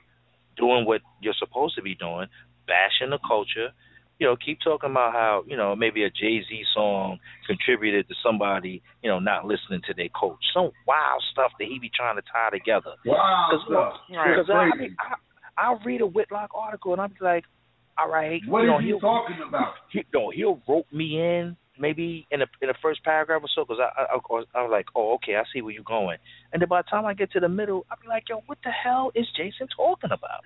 doing 0.57 0.85
what 0.85 1.01
you're 1.21 1.35
supposed 1.37 1.75
to 1.75 1.81
be 1.81 1.93
doing, 1.93 2.27
bashing 2.67 3.09
the 3.09 3.19
culture. 3.27 3.71
You 4.19 4.27
know, 4.27 4.35
keep 4.37 4.59
talking 4.63 4.91
about 4.91 5.11
how 5.13 5.43
you 5.45 5.57
know 5.57 5.75
maybe 5.75 6.03
a 6.03 6.09
Jay 6.09 6.39
Z 6.47 6.63
song 6.73 7.19
contributed 7.47 8.07
to 8.07 8.15
somebody 8.23 8.81
you 9.03 9.09
know 9.09 9.19
not 9.19 9.45
listening 9.45 9.81
to 9.87 9.93
their 9.93 10.09
coach. 10.09 10.39
Some 10.53 10.71
wild 10.87 11.21
stuff 11.31 11.51
that 11.59 11.67
he 11.67 11.79
be 11.79 11.91
trying 11.93 12.15
to 12.15 12.21
tie 12.31 12.49
together. 12.49 12.91
Wow. 13.05 13.49
Because 14.09 14.49
I, 14.49 14.69
I, 14.99 15.15
I'll 15.57 15.79
read 15.85 16.01
a 16.01 16.05
Whitlock 16.07 16.51
article 16.55 16.93
and 16.93 17.01
I'm 17.01 17.13
like, 17.19 17.43
all 17.97 18.09
right, 18.09 18.41
What 18.47 18.61
you 18.61 18.67
know, 18.67 18.79
he 18.79 18.87
he'll- 18.87 18.99
talking 18.99 19.37
about? 19.47 19.73
he, 19.91 20.03
no, 20.13 20.29
he'll 20.29 20.61
rope 20.67 20.87
me 20.93 21.19
in 21.19 21.55
maybe 21.77 22.25
in 22.31 22.39
the 22.39 22.47
in 22.61 22.69
the 22.69 22.75
first 22.81 23.03
paragraph 23.03 23.41
or 23.43 23.49
so 23.53 23.65
because 23.65 23.79
I, 23.81 24.03
I 24.03 24.15
I 24.15 24.61
was 24.63 24.71
like, 24.71 24.85
oh, 24.95 25.15
okay, 25.15 25.35
I 25.35 25.43
see 25.53 25.61
where 25.61 25.73
you're 25.73 25.83
going. 25.83 26.17
And 26.53 26.61
then 26.61 26.69
by 26.69 26.81
the 26.81 26.87
time 26.89 27.05
I 27.05 27.13
get 27.13 27.31
to 27.33 27.41
the 27.41 27.49
middle, 27.49 27.85
I'll 27.91 27.97
be 28.01 28.07
like, 28.07 28.23
yo, 28.29 28.41
what 28.45 28.59
the 28.63 28.71
hell 28.71 29.11
is 29.13 29.25
Jason 29.35 29.67
talking 29.75 30.11
about? 30.11 30.43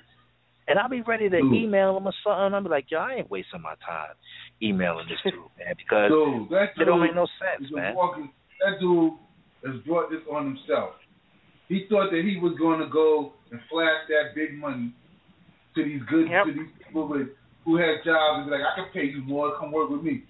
And 0.69 0.77
I'll 0.77 0.87
be 0.89 1.01
ready 1.01 1.27
to 1.29 1.41
Dude. 1.41 1.53
email 1.53 1.97
him 1.97 2.05
or 2.05 2.13
something. 2.23 2.53
I'll 2.53 2.61
be 2.63 2.69
like, 2.69 2.85
yo, 2.91 2.99
I 2.99 3.15
ain't 3.15 3.31
wasting 3.31 3.61
my 3.61 3.73
time 3.85 4.13
emailing 4.61 5.07
this 5.09 5.17
dude, 5.25 5.41
man, 5.57 5.73
because 5.81 6.09
Dude, 6.13 6.49
that 6.51 6.77
it 6.77 6.85
don't 6.85 7.01
make 7.01 7.15
no 7.15 7.25
sense, 7.41 7.69
man. 7.71 7.95
walking- 7.95 8.31
that 8.61 8.79
dude 8.79 9.13
has 9.65 9.81
brought 9.87 10.11
this 10.11 10.19
on 10.31 10.45
himself. 10.55 10.91
He 11.69 11.85
thought 11.89 12.11
that 12.11 12.21
he 12.23 12.37
was 12.37 12.53
going 12.59 12.79
to 12.79 12.87
go 12.87 13.33
and 13.51 13.59
flash 13.71 14.03
that 14.09 14.35
big 14.35 14.57
money 14.59 14.91
to 15.75 15.83
these 15.83 16.01
good 16.09 16.27
Yep. 16.29 16.45
to 16.45 16.51
these 16.53 16.71
people 16.85 17.07
with 17.07 17.29
who 17.63 17.77
had 17.77 18.03
jobs 18.03 18.41
and 18.41 18.45
be 18.47 18.51
like, 18.51 18.65
I 18.65 18.75
can 18.75 18.87
pay 18.93 19.05
you 19.05 19.21
more, 19.23 19.55
come 19.59 19.71
work 19.71 19.89
with 19.89 20.01
me. 20.03 20.23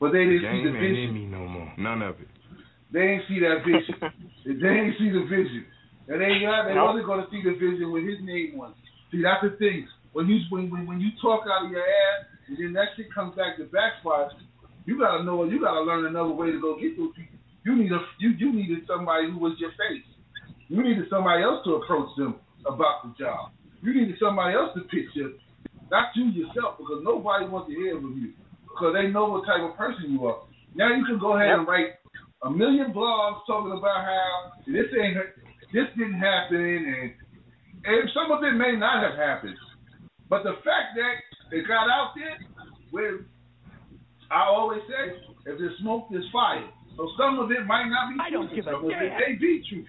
But 0.00 0.12
they 0.12 0.24
didn't 0.24 0.42
see 0.44 0.62
the 0.64 0.72
Game 0.72 0.76
ain't 0.76 0.94
vision. 1.10 1.14
me 1.14 1.24
no 1.26 1.46
more. 1.48 1.72
None 1.78 2.02
of 2.02 2.20
it. 2.20 2.28
They 2.92 3.00
ain't 3.00 3.24
see 3.28 3.40
that 3.40 3.64
vision. 3.64 3.96
they 4.60 4.68
ain't 4.68 4.94
see 4.98 5.08
the 5.10 5.24
vision. 5.26 5.64
And 6.08 6.20
they 6.20 6.38
got 6.44 6.68
they 6.68 6.74
Nope. 6.74 6.94
wasn't 6.94 7.06
gonna 7.06 7.26
see 7.32 7.40
the 7.42 7.56
vision 7.56 7.90
with 7.90 8.04
his 8.04 8.20
name 8.22 8.60
on. 8.60 8.70
it. 8.70 8.83
See 9.14 9.22
that's 9.22 9.46
the 9.46 9.54
thing. 9.62 9.86
When 10.10 10.26
you 10.26 10.42
when 10.50 10.66
when, 10.70 10.90
when 10.90 10.98
you 10.98 11.14
talk 11.22 11.46
out 11.46 11.66
of 11.66 11.70
your 11.70 11.86
ass 11.86 12.26
and 12.50 12.58
then 12.58 12.74
that 12.74 12.98
shit 12.98 13.14
comes 13.14 13.38
back 13.38 13.56
to 13.62 13.70
backfire, 13.70 14.26
you 14.86 14.98
gotta 14.98 15.22
know 15.22 15.46
you 15.46 15.62
gotta 15.62 15.86
learn 15.86 16.06
another 16.06 16.34
way 16.34 16.50
to 16.50 16.58
go 16.58 16.74
get 16.74 16.98
those 16.98 17.14
people. 17.14 17.38
You 17.62 17.78
need 17.78 17.94
a 17.94 18.02
you 18.18 18.34
you 18.34 18.50
needed 18.50 18.82
somebody 18.90 19.30
who 19.30 19.38
was 19.38 19.54
your 19.62 19.70
face. 19.78 20.02
You 20.66 20.82
needed 20.82 21.06
somebody 21.06 21.46
else 21.46 21.62
to 21.64 21.78
approach 21.78 22.10
them 22.18 22.42
about 22.66 23.06
the 23.06 23.14
job. 23.14 23.54
You 23.86 23.94
needed 23.94 24.18
somebody 24.18 24.58
else 24.58 24.74
to 24.74 24.82
pitch 24.90 25.14
you, 25.14 25.38
not 25.90 26.10
you 26.16 26.34
yourself, 26.34 26.82
because 26.82 27.06
nobody 27.06 27.46
wants 27.46 27.70
to 27.70 27.74
hear 27.78 27.94
from 27.94 28.18
you 28.18 28.34
because 28.66 28.98
they 28.98 29.06
know 29.14 29.30
what 29.30 29.46
type 29.46 29.62
of 29.62 29.78
person 29.78 30.10
you 30.10 30.26
are. 30.26 30.42
Now 30.74 30.90
you 30.90 31.06
can 31.06 31.22
go 31.22 31.38
ahead 31.38 31.54
and 31.54 31.68
write 31.68 32.02
a 32.42 32.50
million 32.50 32.90
blogs 32.90 33.46
talking 33.46 33.78
about 33.78 34.02
how 34.02 34.58
this 34.66 34.90
ain't 34.98 35.16
this 35.70 35.86
didn't 35.94 36.18
happen 36.18 36.58
and 36.58 37.14
and 37.84 38.10
some 38.14 38.32
of 38.32 38.42
it 38.44 38.52
may 38.56 38.76
not 38.76 39.02
have 39.04 39.18
happened. 39.18 39.56
But 40.28 40.42
the 40.42 40.54
fact 40.64 40.96
that 40.96 41.14
it 41.56 41.68
got 41.68 41.88
out 41.90 42.12
there 42.16 42.38
where 42.90 43.26
I 44.30 44.44
always 44.48 44.80
say 44.88 45.20
if 45.46 45.58
there's 45.58 45.78
smoke 45.80 46.08
there's 46.10 46.28
fire. 46.32 46.64
So 46.96 47.10
some 47.18 47.38
of 47.38 47.50
it 47.50 47.66
might 47.66 47.88
not 47.90 48.10
be 48.10 48.16
I 48.22 48.30
don't 48.30 48.48
true. 48.48 48.56
give 48.56 48.66
a 48.66 48.72
some 48.72 48.84
of 48.84 48.90
it 48.90 49.12
may 49.18 49.34
be 49.38 49.62
true. 49.68 49.84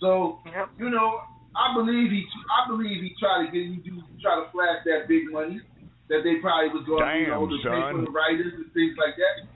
So 0.00 0.38
Yep. 0.46 0.68
you 0.78 0.90
know, 0.90 1.20
I 1.56 1.74
believe 1.74 2.10
he 2.10 2.24
I 2.50 2.68
believe 2.68 3.02
he 3.02 3.14
tried 3.20 3.46
to 3.46 3.52
get 3.52 3.64
you 3.70 3.78
do 3.82 4.02
try 4.20 4.42
to 4.42 4.50
flash 4.50 4.82
that 4.84 5.06
big 5.08 5.30
money 5.30 5.60
that 6.08 6.24
they 6.24 6.40
probably 6.40 6.72
was 6.72 6.84
going 6.88 7.04
to 7.04 7.18
you 7.20 7.28
know 7.28 7.46
to 7.46 7.56
pay 7.62 7.80
for 7.92 8.02
the 8.02 8.10
writers 8.10 8.52
and 8.56 8.72
things 8.72 8.96
like 8.98 9.14
that. 9.16 9.46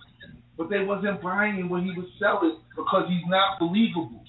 But 0.56 0.68
they 0.68 0.84
wasn't 0.84 1.22
buying 1.22 1.68
what 1.68 1.82
he 1.82 1.90
was 1.96 2.06
selling 2.20 2.60
because 2.76 3.09
he's 3.09 3.24
not 3.26 3.59
believable. 3.59 4.22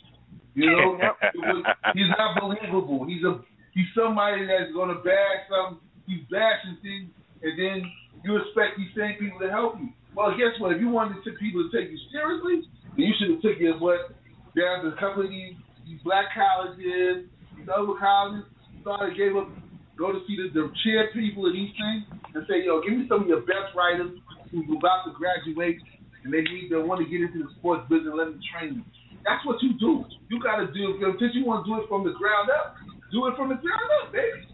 You 0.55 0.69
know, 0.69 0.97
he's 1.93 2.11
not 2.17 2.39
believable. 2.39 3.05
He's 3.05 3.23
a 3.23 3.41
he's 3.73 3.89
somebody 3.97 4.45
that's 4.45 4.73
gonna 4.73 5.01
bash 5.01 5.49
something. 5.49 5.81
He's 6.05 6.21
bashing 6.29 6.77
things, 6.81 7.09
and 7.41 7.53
then 7.57 7.77
you 8.23 8.37
expect 8.37 8.77
these 8.77 8.93
same 8.95 9.17
people 9.17 9.39
to 9.39 9.49
help 9.49 9.79
you. 9.79 9.89
Well, 10.13 10.31
guess 10.37 10.53
what? 10.61 10.73
If 10.73 10.81
you 10.81 10.89
wanted 10.89 11.23
to 11.25 11.31
people 11.41 11.65
to 11.65 11.69
take 11.73 11.89
you 11.89 11.97
seriously, 12.13 12.69
then 12.93 13.05
you 13.09 13.13
should 13.17 13.31
have 13.33 13.41
took 13.41 13.57
it 13.57 13.73
what 13.81 14.13
there's 14.53 14.85
a 14.85 14.93
couple 15.01 15.25
of 15.25 15.29
these, 15.29 15.57
these 15.89 15.97
black 16.05 16.29
colleges, 16.37 17.25
these 17.57 17.65
other 17.65 17.97
colleges, 17.97 18.45
started 18.81 19.17
gave 19.17 19.33
up 19.33 19.49
go 19.97 20.11
to 20.11 20.19
see 20.27 20.37
the, 20.37 20.49
the 20.53 20.69
chair 20.83 21.09
people 21.13 21.45
of 21.45 21.53
these 21.53 21.69
things 21.77 22.03
and 22.33 22.45
say, 22.49 22.65
yo, 22.65 22.81
give 22.81 22.97
me 22.97 23.05
some 23.09 23.23
of 23.23 23.27
your 23.27 23.41
best 23.45 23.73
writers 23.77 24.09
who's 24.49 24.65
about 24.73 25.05
to 25.05 25.13
graduate 25.13 25.77
and 26.23 26.33
they 26.33 26.41
need 26.41 26.71
they 26.71 26.77
want 26.77 27.03
to 27.03 27.07
get 27.09 27.21
into 27.21 27.43
the 27.43 27.51
sports 27.59 27.83
business, 27.89 28.09
and 28.09 28.17
let 28.17 28.25
them 28.31 28.39
train 28.49 28.81
you. 28.81 28.85
That's 29.25 29.43
what 29.45 29.61
you 29.63 29.73
do. 29.79 30.03
You 30.29 30.41
got 30.41 30.57
to 30.59 30.67
do 30.73 30.99
since 31.19 31.31
you 31.35 31.45
want 31.45 31.65
to 31.65 31.71
do 31.71 31.81
it 31.81 31.87
from 31.87 32.03
the 32.03 32.11
ground 32.13 32.49
up. 32.51 32.75
Do 33.11 33.27
it 33.27 33.35
from 33.37 33.49
the 33.49 33.55
ground 33.55 33.89
up, 34.03 34.11
baby. 34.11 34.47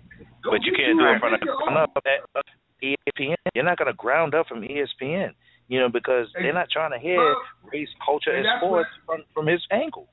Go 0.44 0.52
But 0.52 0.62
you 0.64 0.74
can't 0.78 0.98
do 0.98 1.06
it 1.10 1.20
from 1.20 1.34
the 1.34 1.42
ground 1.42 1.78
up 1.78 1.92
at 2.06 2.22
uh, 2.36 2.42
ESPN. 2.84 3.36
You're 3.56 3.66
not 3.66 3.78
going 3.78 3.88
to 3.92 3.98
ground 3.98 4.36
up 4.36 4.48
from 4.48 4.62
ESPN, 4.62 5.32
you 5.68 5.80
know, 5.80 5.90
because 5.90 6.28
they're 6.34 6.54
not 6.54 6.70
trying 6.70 6.92
to 6.92 7.00
hear 7.00 7.18
Well, 7.18 7.42
race, 7.74 7.90
culture, 8.06 8.30
and 8.32 8.46
and 8.46 8.46
that's 8.46 8.62
sports 8.62 8.90
from, 9.06 9.24
from 9.34 9.48
his 9.48 9.62
angle. 9.72 10.08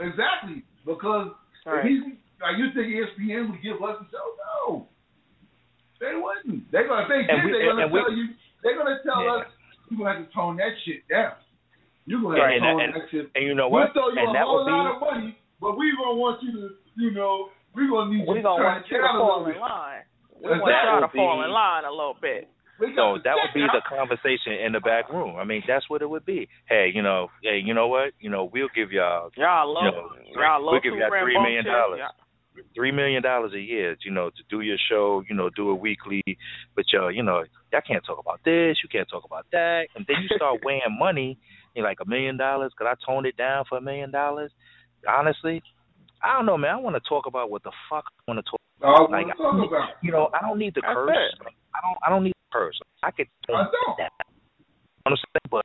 Exactly, 0.00 0.62
because 0.84 1.30
Right. 1.66 1.80
if 1.80 1.88
he, 1.88 1.98
like 2.42 2.58
you 2.58 2.68
think 2.76 2.92
ESPN 2.92 3.50
would 3.50 3.62
give 3.62 3.80
us 3.82 3.96
the 4.00 4.06
show? 4.12 4.28
No, 4.68 4.86
they 6.00 6.12
wouldn't. 6.14 6.70
They're 6.70 6.86
gonna 6.86 7.02
if 7.02 7.08
they 7.08 7.22
did. 7.24 7.44
we- 7.44 7.52
they're 7.52 7.66
gonna 7.72 7.84
and 7.84 7.92
we- 7.92 8.00
tell 8.00 8.12
you. 8.12 8.26
They're 8.62 8.76
gonna 8.76 8.98
tell 9.04 9.22
Yeah. 9.24 9.32
us 9.40 9.46
you 9.90 10.04
have 10.04 10.18
to 10.26 10.32
tone 10.34 10.56
that 10.56 10.72
shit 10.84 11.06
down. 11.08 11.32
You're 12.06 12.20
gonna 12.20 12.36
have 12.40 12.50
And, 12.52 12.62
to 12.62 12.68
tone 12.68 12.80
and, 12.80 12.92
that 12.94 13.06
shit. 13.10 13.26
and 13.34 13.42
you 13.44 13.54
know 13.54 13.68
We'll 13.68 13.88
what? 13.88 13.92
throw 13.96 14.08
you 14.12 14.18
And 14.20 14.30
a 14.30 14.32
that 14.36 14.44
whole 14.44 14.64
would 14.64 14.70
lot 14.70 14.84
be 14.84 14.94
of 14.94 15.00
money, 15.00 15.30
but 15.60 15.72
we 15.78 15.92
gonna 15.96 16.16
want 16.20 16.42
you 16.42 16.52
to, 16.52 16.64
you 17.00 17.10
know, 17.12 17.48
we 17.74 17.88
gonna 17.88 18.10
need 18.12 18.28
We 18.28 18.38
you 18.38 18.42
gonna 18.44 18.60
to 18.60 18.68
want 18.68 18.84
you 18.90 18.98
to 19.00 19.08
fall 19.16 19.46
in 19.48 19.56
line. 19.58 20.02
We 20.40 20.48
want 20.60 20.68
y'all 20.68 21.00
to 21.00 21.12
fall 21.16 21.44
in 21.44 21.50
line 21.50 21.84
a 21.84 21.90
little 21.90 22.16
bit. 22.20 22.48
No, 22.98 23.16
that 23.22 23.34
would 23.38 23.54
be 23.54 23.62
the 23.70 23.80
conversation 23.88 24.52
in 24.66 24.72
the 24.72 24.80
back 24.80 25.08
room. 25.08 25.36
I 25.36 25.44
mean, 25.44 25.62
that's 25.66 25.88
what 25.88 26.02
it 26.02 26.10
would 26.10 26.26
be. 26.26 26.48
Hey, 26.68 26.90
you 26.92 27.02
know, 27.02 27.28
hey, 27.42 27.62
you 27.64 27.72
know 27.72 27.86
what? 27.88 28.12
You 28.20 28.28
know, 28.30 28.50
we'll 28.52 28.68
give 28.74 28.90
y'all, 28.92 29.30
Y'all 29.38 29.68
you 29.68 29.74
low, 29.74 29.90
know, 29.90 30.08
y'all 30.34 30.60
low 30.60 30.72
we'll 30.72 30.80
give 30.82 30.92
y'all 30.94 31.08
three 31.08 31.38
million 31.40 31.64
dollars. 31.64 32.00
Three 32.74 32.92
million 32.92 33.22
dollars 33.22 33.52
a 33.54 33.60
year, 33.60 33.96
you 34.04 34.12
know, 34.12 34.30
to 34.30 34.42
do 34.50 34.60
your 34.60 34.76
show, 34.88 35.22
you 35.28 35.34
know, 35.34 35.50
do 35.50 35.70
it 35.72 35.80
weekly. 35.80 36.22
But 36.76 36.84
y'all, 36.92 37.10
you 37.10 37.22
know, 37.22 37.42
y'all 37.72 37.80
can't 37.86 38.04
talk 38.04 38.18
about 38.18 38.40
this, 38.44 38.78
you 38.82 38.88
can't 38.90 39.08
talk 39.08 39.24
about 39.24 39.46
that, 39.52 39.86
and 39.96 40.04
then 40.06 40.16
you 40.22 40.36
start 40.36 40.60
weighing 40.64 40.80
money. 40.98 41.38
You're 41.74 41.84
like 41.84 41.98
a 42.00 42.08
million 42.08 42.36
dollars. 42.36 42.72
Could 42.76 42.86
I 42.86 42.94
tone 43.04 43.26
it 43.26 43.36
down 43.36 43.64
for 43.68 43.78
a 43.78 43.80
million 43.80 44.10
dollars? 44.10 44.50
Honestly, 45.08 45.62
I 46.22 46.32
don't 46.34 46.46
know, 46.46 46.56
man. 46.56 46.70
I 46.74 46.76
want 46.78 46.96
to 46.96 47.08
talk 47.08 47.26
about 47.26 47.50
what 47.50 47.62
the 47.62 47.72
fuck 47.90 48.04
I 48.08 48.32
want 48.32 48.44
to 48.44 48.50
talk. 48.50 48.60
Oh, 48.82 49.06
Like, 49.10 49.26
what 49.26 49.36
talk 49.36 49.66
about? 49.68 49.88
You 50.02 50.12
know, 50.12 50.30
I 50.34 50.40
don't 50.46 50.58
need 50.58 50.74
the 50.74 50.82
That's 50.82 50.94
curse. 50.94 51.16
it. 51.16 51.46
I 51.74 51.78
don't. 51.82 51.98
I 52.06 52.10
don't 52.10 52.24
need 52.24 52.32
the 52.32 52.58
curse. 52.58 52.78
I 53.02 53.10
could. 53.10 53.26
I 53.48 53.52
don't. 53.52 53.96
That. 53.98 54.10
Understand? 55.06 55.40
But 55.50 55.64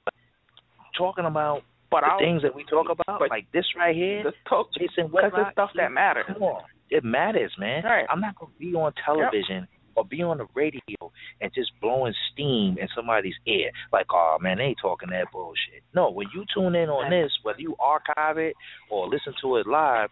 talking 0.97 1.25
about 1.25 1.61
But 1.91 2.01
the 2.01 2.13
I 2.13 2.17
things 2.19 2.41
that 2.41 2.53
we 2.53 2.65
talk 2.65 2.87
about, 2.89 3.21
like 3.29 3.45
this 3.53 3.65
right 3.77 3.95
here, 3.95 4.23
just 4.23 4.35
talk 4.47 4.67
Jason 4.77 5.07
because 5.07 5.31
Whitlock. 5.31 5.47
it's 5.47 5.51
stuff 5.53 5.69
that 5.75 5.91
matters. 5.91 6.25
Come 6.27 6.43
on, 6.43 6.63
it 6.89 7.03
matters, 7.03 7.51
man. 7.57 7.83
Right. 7.83 8.05
I'm 8.09 8.19
not 8.19 8.35
gonna 8.35 8.51
be 8.59 8.73
on 8.75 8.91
television 9.05 9.67
or 9.95 10.05
be 10.05 10.21
on 10.21 10.37
the 10.37 10.47
radio 10.55 10.79
and 11.41 11.51
just 11.53 11.71
blowing 11.81 12.13
steam 12.31 12.77
in 12.79 12.87
somebody's 12.95 13.35
ear, 13.45 13.71
like, 13.91 14.07
oh 14.11 14.37
man, 14.41 14.57
they 14.57 14.75
talking 14.81 15.09
that 15.09 15.31
bullshit. 15.31 15.83
No, 15.93 16.09
when 16.09 16.27
you 16.33 16.45
tune 16.53 16.75
in 16.75 16.89
on 16.89 17.09
this, 17.09 17.31
whether 17.43 17.61
you 17.61 17.75
archive 17.79 18.37
it 18.37 18.55
or 18.89 19.07
listen 19.07 19.33
to 19.41 19.57
it 19.57 19.67
live, 19.67 20.09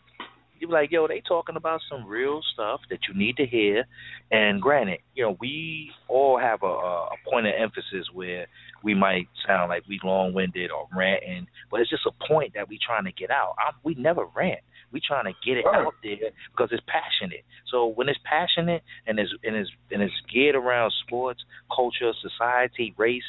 you 0.59 0.67
be 0.67 0.73
like, 0.73 0.91
yo, 0.91 1.07
they 1.07 1.21
talking 1.27 1.55
about 1.55 1.81
some 1.89 2.07
real 2.07 2.41
stuff 2.53 2.81
that 2.89 2.99
you 3.07 3.17
need 3.17 3.37
to 3.37 3.45
hear. 3.45 3.85
And 4.31 4.61
granted, 4.61 4.99
you 5.13 5.23
know, 5.23 5.37
we 5.39 5.91
all 6.07 6.39
have 6.39 6.63
a, 6.63 6.65
a 6.65 7.15
point 7.29 7.47
of 7.47 7.53
emphasis 7.57 8.07
where 8.13 8.47
we 8.83 8.93
might 8.93 9.27
sound 9.45 9.69
like 9.69 9.83
we 9.87 9.99
long 10.03 10.33
winded 10.33 10.71
or 10.71 10.87
ranting, 10.95 11.47
but 11.71 11.81
it's 11.81 11.89
just 11.89 12.05
a 12.05 12.27
point 12.27 12.53
that 12.53 12.69
we 12.69 12.77
trying 12.85 13.05
to 13.05 13.11
get 13.11 13.31
out. 13.31 13.55
i 13.57 13.71
we 13.83 13.95
never 13.95 14.25
rant. 14.35 14.59
We 14.91 15.01
trying 15.05 15.25
to 15.25 15.33
get 15.45 15.57
it 15.57 15.65
Right. 15.65 15.85
out 15.85 15.95
there 16.03 16.31
because 16.51 16.69
it's 16.71 16.83
passionate. 16.87 17.43
So 17.69 17.87
when 17.87 18.07
it's 18.07 18.19
passionate 18.23 18.83
and 19.05 19.19
it's 19.19 19.31
and 19.43 19.55
it's 19.55 19.69
and 19.91 20.01
it's 20.01 20.13
geared 20.31 20.55
around 20.55 20.91
sports, 21.05 21.43
culture, 21.75 22.13
society, 22.21 22.93
race, 22.97 23.23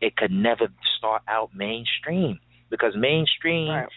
it 0.00 0.16
could 0.16 0.30
never 0.32 0.68
start 0.98 1.22
out 1.28 1.54
mainstream 1.54 2.38
because 2.68 2.94
mainstream 2.96 3.70
Right. 3.70 3.88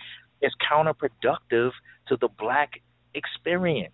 is 0.42 0.54
counterproductive 0.72 1.72
to 2.08 2.18
the 2.18 2.30
black 2.40 2.82
experience. 3.14 3.94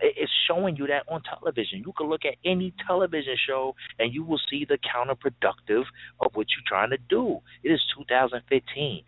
It, 0.00 0.14
it's 0.16 0.32
showing 0.46 0.76
you 0.76 0.86
that 0.86 1.04
on 1.08 1.22
television. 1.22 1.82
You 1.84 1.92
can 1.96 2.08
look 2.08 2.24
at 2.24 2.34
any 2.44 2.72
television 2.86 3.36
show 3.46 3.74
and 3.98 4.12
you 4.12 4.24
will 4.24 4.40
see 4.50 4.64
the 4.68 4.78
counterproductive 4.78 5.84
of 6.20 6.32
what 6.34 6.46
you're 6.50 6.66
trying 6.66 6.90
to 6.90 6.98
do. 7.08 7.40
It 7.62 7.70
is 7.70 7.80
2015. 7.96 9.02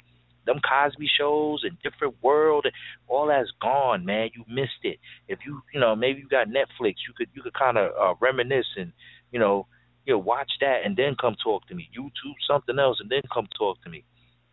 Them 0.47 0.61
Cosby 0.67 1.09
shows 1.19 1.63
and 1.65 1.77
different 1.83 2.15
world, 2.23 2.67
all 3.07 3.27
that's 3.27 3.51
gone, 3.61 4.05
man. 4.05 4.31
You 4.35 4.45
missed 4.49 4.83
it. 4.83 4.99
If 5.29 5.41
you, 5.47 5.61
you 5.73 5.81
know, 5.81 5.95
maybe 5.95 6.21
you 6.21 6.29
got 6.29 6.49
Netflix, 6.49 6.95
you 7.07 7.15
could, 7.17 7.29
you 7.35 7.43
could 7.43 7.55
kind 7.55 7.77
of 7.77 7.91
uh, 8.01 8.15
reminisce 8.21 8.67
and, 8.77 8.93
you 9.33 9.39
know, 9.39 9.67
you 10.07 10.15
know, 10.15 10.19
watch 10.19 10.51
that 10.61 10.81
and 10.85 10.97
then 10.97 11.15
come 11.21 11.37
talk 11.43 11.67
to 11.69 11.75
me. 11.75 11.89
YouTube 11.97 12.35
something 12.49 12.79
else 12.79 12.99
and 13.01 13.11
then 13.11 13.23
come 13.33 13.49
talk 13.57 13.83
to 13.85 13.91
me. 13.91 14.05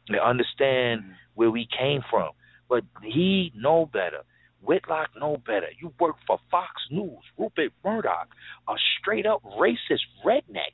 And 0.10 0.20
understand 0.20 1.04
where 1.36 1.52
we 1.52 1.68
came 1.78 2.02
from. 2.10 2.32
But 2.70 2.84
he 3.02 3.52
know 3.56 3.86
better. 3.86 4.24
Whitlock 4.62 5.10
know 5.20 5.38
better. 5.46 5.68
You 5.80 5.94
work 6.00 6.16
for 6.26 6.40
Fox 6.50 6.72
News, 6.92 7.24
Rupert 7.38 7.72
Murdoch, 7.84 8.28
a 8.68 8.74
straight 9.00 9.26
up 9.26 9.44
racist 9.44 10.06
redneck. 10.26 10.74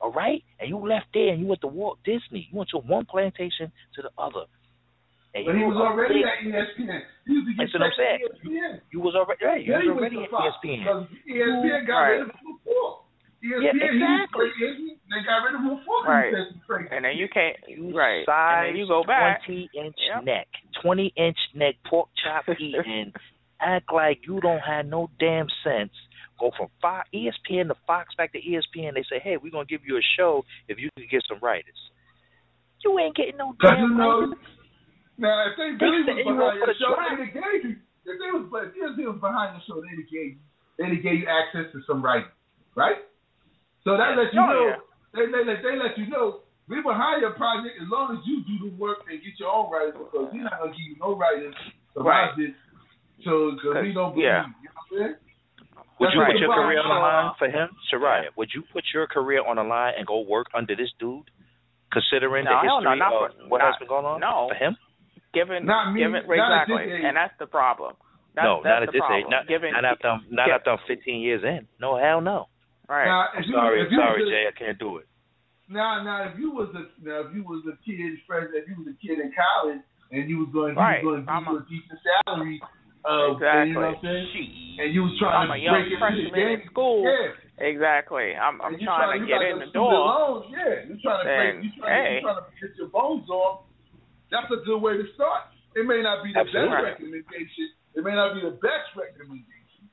All 0.00 0.12
right? 0.12 0.42
And 0.58 0.68
you 0.68 0.78
left 0.78 1.06
there 1.12 1.28
and 1.28 1.40
you 1.40 1.46
went 1.46 1.60
to 1.60 1.66
Walt 1.66 1.98
Disney. 2.04 2.48
You 2.50 2.58
went 2.58 2.70
to 2.70 2.78
one 2.78 3.04
plantation 3.04 3.70
to 3.96 4.02
the 4.02 4.10
other. 4.16 4.46
And 5.34 5.46
But 5.46 5.54
he 5.54 5.62
was 5.62 5.76
already 5.76 6.24
at 6.24 6.42
ESPN. 6.42 7.00
He 7.26 7.34
used 7.34 7.58
That's 7.58 7.72
what 7.74 7.82
I'm 7.82 7.92
saying. 7.96 8.80
You 8.90 9.00
was 9.00 9.14
already 9.14 9.44
right. 9.44 9.64
You 9.64 9.72
was 9.74 9.86
already 9.96 10.16
at 10.24 10.30
ESPN. 10.30 10.78
Because 10.80 11.06
ESPN 11.28 11.86
got 11.86 12.00
rid 12.00 12.20
of 12.22 12.26
him 12.28 12.58
before. 12.64 12.99
ESPN, 13.40 13.62
Yeah, 13.62 13.72
exactly. 13.88 14.46
crazy. 14.58 15.00
They 15.08 15.20
got 15.24 15.42
rid 15.44 15.54
of 15.56 15.60
him 15.64 15.78
before. 15.80 16.04
Right. 16.04 16.28
He 16.28 16.36
said 16.36 16.46
some 16.52 16.62
crazy. 16.66 16.88
And 16.92 17.04
then 17.04 17.16
you 17.16 17.28
can't 17.32 17.56
right. 17.96 18.24
Size 18.26 18.68
and 18.68 18.68
then 18.68 18.76
you 18.76 18.86
go 18.86 19.02
back. 19.04 19.40
twenty 19.46 19.68
inch 19.74 19.96
Yep. 20.14 20.24
neck, 20.24 20.48
twenty 20.82 21.12
inch 21.16 21.38
neck, 21.54 21.76
pork 21.88 22.08
chop 22.22 22.44
eating. 22.60 23.12
act 23.60 23.92
like 23.92 24.20
you 24.26 24.40
don't 24.40 24.60
have 24.60 24.86
no 24.86 25.08
damn 25.18 25.46
sense. 25.64 25.92
Go 26.38 26.50
from 26.56 26.68
Fox, 26.80 27.08
ESPN 27.12 27.68
to 27.68 27.76
Fox 27.86 28.14
back 28.16 28.32
to 28.32 28.40
ESPN. 28.40 28.94
They 28.94 29.04
say, 29.08 29.20
hey, 29.22 29.36
we're 29.36 29.50
gonna 29.52 29.64
give 29.68 29.84
you 29.84 29.96
a 29.96 30.04
show 30.16 30.44
if 30.68 30.78
you 30.78 30.88
can 30.96 31.06
get 31.10 31.22
some 31.28 31.38
writers. 31.42 31.76
You 32.84 32.98
ain't 32.98 33.14
getting 33.16 33.36
no 33.36 33.52
Cause 33.60 33.72
damn 33.76 33.92
you 33.92 33.98
writers. 34.00 34.38
now 35.18 35.44
if 35.48 35.56
they 35.56 35.76
really 35.84 36.00
was 36.04 36.16
you 36.24 36.32
up 36.32 36.36
behind 36.36 36.60
for 36.60 36.66
the 36.66 36.72
the 36.72 36.78
show, 36.80 36.94
trap. 36.96 37.18
they'd 37.18 37.24
have 37.24 37.34
gave 37.36 37.64
you. 37.68 37.76
If 38.08 38.16
they 38.16 38.30
was, 38.32 38.44
if 38.48 38.72
ESPN 38.72 39.12
was 39.12 39.20
behind 39.20 39.56
the 39.56 39.62
show, 39.68 39.80
they'd 39.84 40.00
have 40.00 40.08
gave 40.08 40.28
you, 40.32 40.40
they'd 40.80 40.92
have 40.96 41.02
gave 41.04 41.18
you 41.20 41.28
access 41.28 41.68
to 41.76 41.80
some 41.86 42.00
writers, 42.00 42.32
right? 42.74 42.96
So 43.84 43.96
that 43.96 44.16
lets 44.16 44.32
you 44.34 44.40
Oh, 44.40 44.46
know. 44.46 44.66
yeah. 44.68 44.80
They, 45.16 45.26
they, 45.26 45.42
they, 45.42 45.56
they 45.62 45.74
let 45.80 45.96
you 45.98 46.06
know 46.08 46.44
we 46.68 46.78
behind 46.82 47.20
your 47.22 47.34
project 47.34 47.74
as 47.82 47.88
long 47.90 48.14
as 48.14 48.22
you 48.28 48.44
do 48.46 48.70
the 48.70 48.70
work 48.78 49.02
and 49.10 49.18
get 49.18 49.34
your 49.40 49.50
own 49.50 49.70
writers 49.72 49.96
because 49.98 50.30
we're 50.30 50.44
not 50.46 50.60
gonna 50.60 50.70
give 50.72 50.86
you 50.86 50.96
no 51.00 51.16
writers 51.16 51.54
Right. 51.96 52.30
about 52.30 52.38
this. 52.38 52.54
So 53.26 53.52
because 53.58 53.82
we 53.82 53.90
don't 53.92 54.14
believe. 54.14 54.30
Yeah. 54.30 54.46
You 54.62 54.70
know 54.70 54.76
what 54.76 54.86
I'm 54.86 54.90
saying? 54.94 55.16
Would 56.00 56.06
That's 56.06 56.14
you 56.14 56.20
right. 56.22 56.32
put 56.32 56.40
your 56.40 56.54
career 56.54 56.80
on 56.80 56.88
the 56.88 57.00
line 57.02 57.32
for 57.36 57.48
him, 57.50 57.68
Shariah? 57.92 58.30
Would 58.38 58.50
you 58.54 58.62
put 58.72 58.84
your 58.94 59.06
career 59.10 59.44
on 59.44 59.56
the 59.56 59.64
line 59.66 59.94
and 59.98 60.06
go 60.06 60.20
work 60.24 60.46
under 60.56 60.72
this 60.76 60.88
dude, 60.98 61.28
considering 61.92 62.44
No, 62.46 62.56
the 62.56 62.64
hell 62.64 62.80
no, 62.80 62.90
history 62.94 62.98
not 63.02 63.12
of 63.12 63.18
for- 63.36 63.48
what 63.50 63.58
not- 63.58 63.66
has 63.66 63.76
been 63.80 63.88
going 63.88 64.06
on 64.06 64.20
no. 64.20 64.48
for 64.48 64.54
him? 64.56 64.76
Given 65.34 65.66
Not 65.66 65.92
me. 65.92 66.00
given 66.00 66.24
Not 66.26 66.52
at 66.62 66.66
this 66.68 66.74
exactly. 66.74 66.96
age. 66.96 67.04
And 67.04 67.16
that's 67.16 67.34
the 67.38 67.46
problem. 67.46 67.94
That's, 68.34 68.44
no, 68.46 68.60
that's 68.64 68.72
not 68.72 68.82
at 68.82 68.92
this 68.92 68.98
problem. 69.02 69.20
age. 69.20 69.26
Not, 69.30 69.46
given 69.46 69.70
not 69.74 69.84
after 69.84 70.08
I'm, 70.08 70.22
not 70.30 70.50
after 70.50 70.70
I'm 70.70 70.78
15 70.88 71.20
years 71.20 71.42
in. 71.44 71.66
No, 71.78 71.98
hell 71.98 72.20
no. 72.20 72.46
Right. 72.90 73.06
Now, 73.06 73.30
I'm 73.32 73.42
if 73.42 73.46
you, 73.46 73.54
sorry, 73.54 73.80
if 73.82 73.86
I'm 73.88 73.92
you 73.92 73.98
sorry, 73.98 74.24
Jay. 74.26 74.44
I 74.50 74.54
can't 74.58 74.78
do 74.78 74.98
it. 74.98 75.06
Now, 75.70 76.02
now, 76.02 76.26
if 76.26 76.34
you 76.38 76.50
was 76.50 76.68
a 76.74 76.82
now 76.98 77.22
if 77.26 77.34
you 77.34 77.44
was 77.46 77.62
a 77.70 77.78
kid, 77.86 78.02
friend, 78.26 78.50
if 78.52 78.66
you 78.66 78.74
was 78.82 78.90
a 78.90 78.98
kid 78.98 79.22
in 79.22 79.30
college 79.30 79.78
and 80.10 80.26
you 80.28 80.42
was 80.42 80.50
going, 80.52 80.74
Right. 80.74 80.98
you 81.02 81.08
was 81.14 81.22
going 81.22 81.26
to 81.26 81.30
I'm 81.30 81.44
give 81.46 81.54
you 81.54 81.58
a- 81.58 81.62
a 81.62 81.70
decent 81.70 81.98
salary, 82.02 82.58
uh, 83.06 83.38
exactly. 83.38 83.68
you 83.70 83.74
know 83.78 83.86
what 83.86 83.94
I'm 83.94 84.02
saying? 84.02 84.26
Shit. 84.34 84.50
And 84.82 84.88
you 84.94 85.02
was 85.06 85.14
trying 85.22 85.46
I'm 85.46 85.48
to 85.48 85.54
a 85.54 85.62
young 85.62 85.78
break 85.86 85.98
freshman 86.02 86.34
in 86.58 86.60
school. 86.68 87.06
Yeah. 87.06 87.62
Exactly. 87.62 88.34
I'm 88.34 88.58
I'm 88.64 88.72
And 88.74 88.80
you 88.82 88.88
trying 88.88 89.20
to 89.20 89.26
get 89.28 89.42
in 89.46 89.58
the 89.62 89.70
door. 89.70 89.92
Loans, 89.94 90.48
yeah, 90.50 90.88
you 90.88 90.96
trying 91.04 91.20
to 91.22 91.28
break, 91.28 91.54
you 91.62 91.70
trying, 91.78 91.92
hey. 92.02 92.14
you 92.18 92.26
trying 92.26 92.40
to 92.42 92.46
get 92.58 92.72
your 92.80 92.88
bones 92.90 93.28
off. 93.30 93.68
That's 94.32 94.50
a 94.50 94.64
good 94.64 94.80
way 94.82 94.96
to 94.96 95.06
start. 95.14 95.52
It 95.76 95.84
may 95.86 96.02
not 96.02 96.24
be 96.24 96.32
the 96.32 96.40
Absolutely. 96.40 96.72
best 96.72 96.84
recommendation. 96.98 97.66
It 97.94 98.02
may 98.02 98.14
not 98.16 98.34
be 98.34 98.40
the 98.42 98.56
best 98.58 98.90
recommendation, 98.98 99.86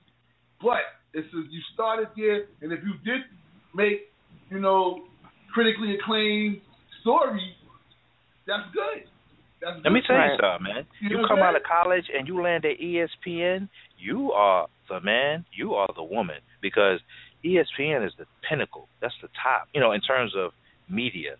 but 0.63 0.81
it's 1.13 1.27
a, 1.33 1.37
you 1.37 1.61
started 1.73 2.09
there, 2.15 2.45
and 2.61 2.71
if 2.71 2.79
you 2.83 2.93
did 3.05 3.21
make, 3.73 4.01
you 4.49 4.59
know, 4.59 5.03
critically 5.53 5.95
acclaimed 5.95 6.61
stories, 7.01 7.53
that's 8.45 8.63
good. 8.73 9.03
That's 9.61 9.77
Let 9.83 9.91
me 9.93 10.01
good. 10.01 10.07
tell 10.07 10.15
you 10.17 10.21
Right. 10.21 10.39
something, 10.39 10.73
man. 10.73 10.87
You 11.01 11.09
You, 11.09 11.17
know 11.17 11.27
come 11.27 11.39
out 11.39 11.55
of 11.55 11.63
college 11.63 12.05
and 12.15 12.27
you 12.27 12.41
land 12.41 12.65
at 12.65 12.79
ESPN, 12.79 13.69
you 13.97 14.31
are 14.31 14.67
the 14.89 14.99
man, 15.01 15.45
you 15.51 15.73
are 15.75 15.89
the 15.95 16.03
woman 16.03 16.37
because 16.61 16.99
ESPN 17.43 18.05
is 18.05 18.13
the 18.17 18.25
pinnacle. 18.47 18.87
That's 19.01 19.15
the 19.21 19.29
top, 19.41 19.67
you 19.73 19.81
know, 19.81 19.91
in 19.91 20.01
terms 20.01 20.33
of 20.35 20.51
media. 20.89 21.35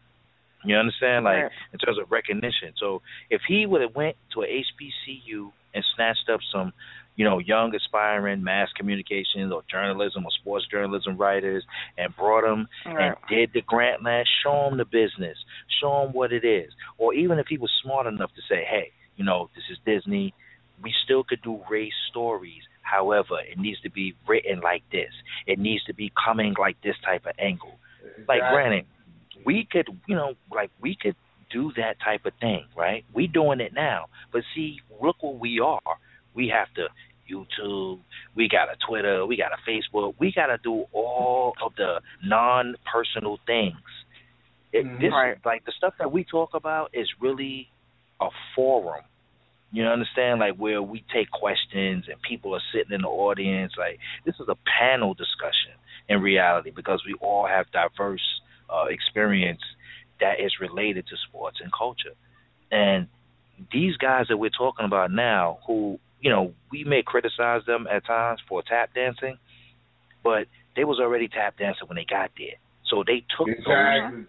You 0.66 0.76
understand? 0.76 1.26
Like 1.26 1.44
Right. 1.44 1.52
in 1.74 1.80
terms 1.80 1.98
of 2.00 2.12
recognition. 2.12 2.74
So 2.78 3.02
if 3.30 3.42
he 3.48 3.66
would 3.66 3.82
have 3.82 3.96
went 3.96 4.16
to 4.34 4.42
a 4.42 4.46
HBCU 4.46 5.52
and 5.74 5.84
snatched 5.96 6.30
up 6.32 6.40
some, 6.52 6.74
you 7.18 7.26
know, 7.26 7.40
young 7.40 7.76
aspiring 7.76 8.44
mass 8.44 8.70
communications 8.78 9.52
or 9.52 9.64
journalism 9.70 10.24
or 10.24 10.32
sports 10.40 10.66
journalism 10.72 11.18
writers 11.18 11.64
and 11.98 12.16
brought 12.16 12.44
them 12.44 12.68
and 12.86 13.16
did 13.28 13.50
the 13.54 13.62
grant 13.62 14.04
last, 14.04 14.30
show 14.44 14.68
him 14.68 14.78
the 14.78 14.86
business, 14.86 15.36
show 15.82 16.04
him 16.04 16.14
what 16.14 16.32
it 16.32 16.46
is. 16.46 16.72
Or 17.00 17.14
even 17.16 17.40
if 17.40 17.48
he 17.50 17.58
was 17.58 17.72
smart 17.84 18.06
enough 18.06 18.30
to 18.36 18.42
say, 18.48 18.64
hey, 18.70 18.92
you 19.18 19.26
know, 19.26 19.50
this 19.56 19.64
is 19.72 19.80
Disney, 19.84 20.34
we 20.82 20.94
still 21.04 21.24
could 21.24 21.42
do 21.42 21.60
race 21.70 21.92
stories. 22.10 22.62
However, 22.84 23.40
it 23.52 23.58
needs 23.58 23.82
to 23.82 23.90
be 23.90 24.14
written 24.28 24.62
like 24.62 24.84
this. 24.92 25.12
It 25.48 25.58
needs 25.58 25.84
to 25.86 25.96
be 25.96 26.14
coming 26.24 26.54
like 26.58 26.78
this 26.84 26.96
type 27.04 27.26
of 27.26 27.34
angle. 27.40 27.80
Like, 28.28 28.38
Exactly. 28.38 28.56
granted, 28.56 28.86
we 29.44 29.68
could, 29.70 29.88
you 30.08 30.16
know, 30.16 30.34
like 30.54 30.70
we 30.82 30.96
could 31.02 31.16
do 31.52 31.72
that 31.78 31.96
type 32.04 32.26
of 32.26 32.34
thing, 32.40 32.66
right? 32.76 33.04
We 33.14 33.26
doing 33.28 33.60
it 33.60 33.74
now, 33.74 34.06
but 34.32 34.44
see, 34.56 34.82
look 35.02 35.16
what 35.22 35.40
we 35.40 35.60
are. 35.60 35.82
We 36.38 36.48
have 36.50 36.74
to 36.76 36.88
YouTube, 37.30 38.00
we 38.36 38.48
got 38.48 38.70
a 38.70 38.78
Twitter, 38.88 39.26
we 39.26 39.36
got 39.38 39.52
a 39.52 39.60
Facebook, 39.70 40.14
we 40.20 40.32
got 40.32 40.48
to 40.48 40.58
do 40.64 40.86
all 40.94 41.56
of 41.62 41.76
the 41.76 42.02
non-personal 42.24 43.40
things. 43.46 43.76
It, 44.74 44.86
Mhm. 44.86 45.00
This 45.02 45.12
Right. 45.14 45.38
like 45.46 45.66
the 45.66 45.74
stuff 45.74 45.96
that 46.00 46.12
we 46.12 46.24
talk 46.24 46.54
about 46.54 46.92
is 46.94 47.10
really 47.20 47.70
a 48.22 48.30
forum 48.56 49.04
You 49.74 49.86
understand? 49.86 50.40
Like 50.40 50.56
where 50.56 50.82
we 50.82 51.04
take 51.14 51.30
questions 51.32 52.06
and 52.08 52.22
people 52.22 52.56
are 52.56 52.62
sitting 52.74 52.94
in 52.94 53.02
the 53.02 53.10
audience. 53.10 53.74
Like 53.78 54.00
this 54.26 54.36
is 54.40 54.48
a 54.48 54.56
panel 54.80 55.14
discussion 55.14 55.74
in 56.08 56.22
reality 56.22 56.72
because 56.72 57.04
we 57.06 57.14
all 57.16 57.46
have 57.48 57.70
diverse 57.72 58.42
uh, 58.70 58.86
experience 58.90 59.62
that 60.22 60.40
is 60.40 60.60
related 60.62 61.06
to 61.08 61.18
sports 61.28 61.60
and 61.62 61.72
culture. 61.74 62.16
And 62.72 63.08
these 63.74 63.98
guys 63.98 64.28
that 64.30 64.38
we're 64.38 64.50
talking 64.52 64.86
about 64.86 65.12
now, 65.12 65.60
who 65.68 66.00
you 66.22 66.30
know 66.30 66.54
we 66.72 66.84
may 66.84 67.04
criticize 67.06 67.62
them 67.66 67.88
at 67.92 68.06
times 68.06 68.40
for 68.48 68.64
tap 68.64 68.94
dancing, 68.94 69.38
but 70.24 70.48
they 70.76 70.84
was 70.84 71.00
already 71.00 71.28
tap 71.28 71.58
dancing 71.58 71.88
when 71.88 71.96
they 71.96 72.06
got 72.10 72.32
there. 72.38 72.56
So 72.90 73.04
they 73.06 73.26
took 73.38 73.48
Exactly. 73.48 74.18
those 74.18 74.26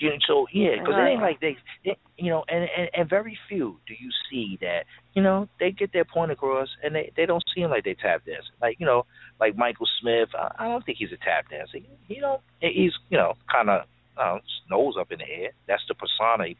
you 0.00 0.10
know, 0.10 0.16
so 0.26 0.46
yeah, 0.52 0.78
because 0.78 0.94
it 0.96 1.02
ain't 1.02 1.20
like 1.20 1.40
they, 1.40 1.56
they, 1.84 1.96
you 2.16 2.30
know, 2.30 2.44
and, 2.48 2.68
and 2.76 2.88
and 2.94 3.10
very 3.10 3.36
few 3.48 3.80
do 3.86 3.94
you 3.98 4.10
see 4.30 4.56
that, 4.60 4.84
you 5.14 5.22
know, 5.22 5.48
they 5.58 5.72
get 5.72 5.92
their 5.92 6.04
point 6.04 6.30
across 6.30 6.68
and 6.84 6.94
they 6.94 7.10
they 7.16 7.26
don't 7.26 7.42
seem 7.54 7.68
like 7.68 7.82
they 7.82 7.94
tap 7.94 8.24
dancing. 8.24 8.52
Like 8.62 8.76
you 8.78 8.86
know, 8.86 9.06
like 9.40 9.56
Michael 9.56 9.86
Smith, 10.00 10.28
I, 10.34 10.52
I 10.58 10.68
don't 10.68 10.84
think 10.86 10.98
he's 10.98 11.12
a 11.12 11.24
tap 11.24 11.50
dancer. 11.50 11.78
You 12.06 12.20
know, 12.20 12.40
he's 12.60 12.92
you 13.10 13.18
know 13.18 13.34
kind 13.50 13.70
of 13.70 13.82
uh, 14.16 14.38
nose 14.70 14.94
up 14.98 15.10
in 15.10 15.18
the 15.18 15.28
air. 15.28 15.50
That's 15.66 15.82
the 15.88 15.94
persona 15.94 16.46
he 16.46 16.56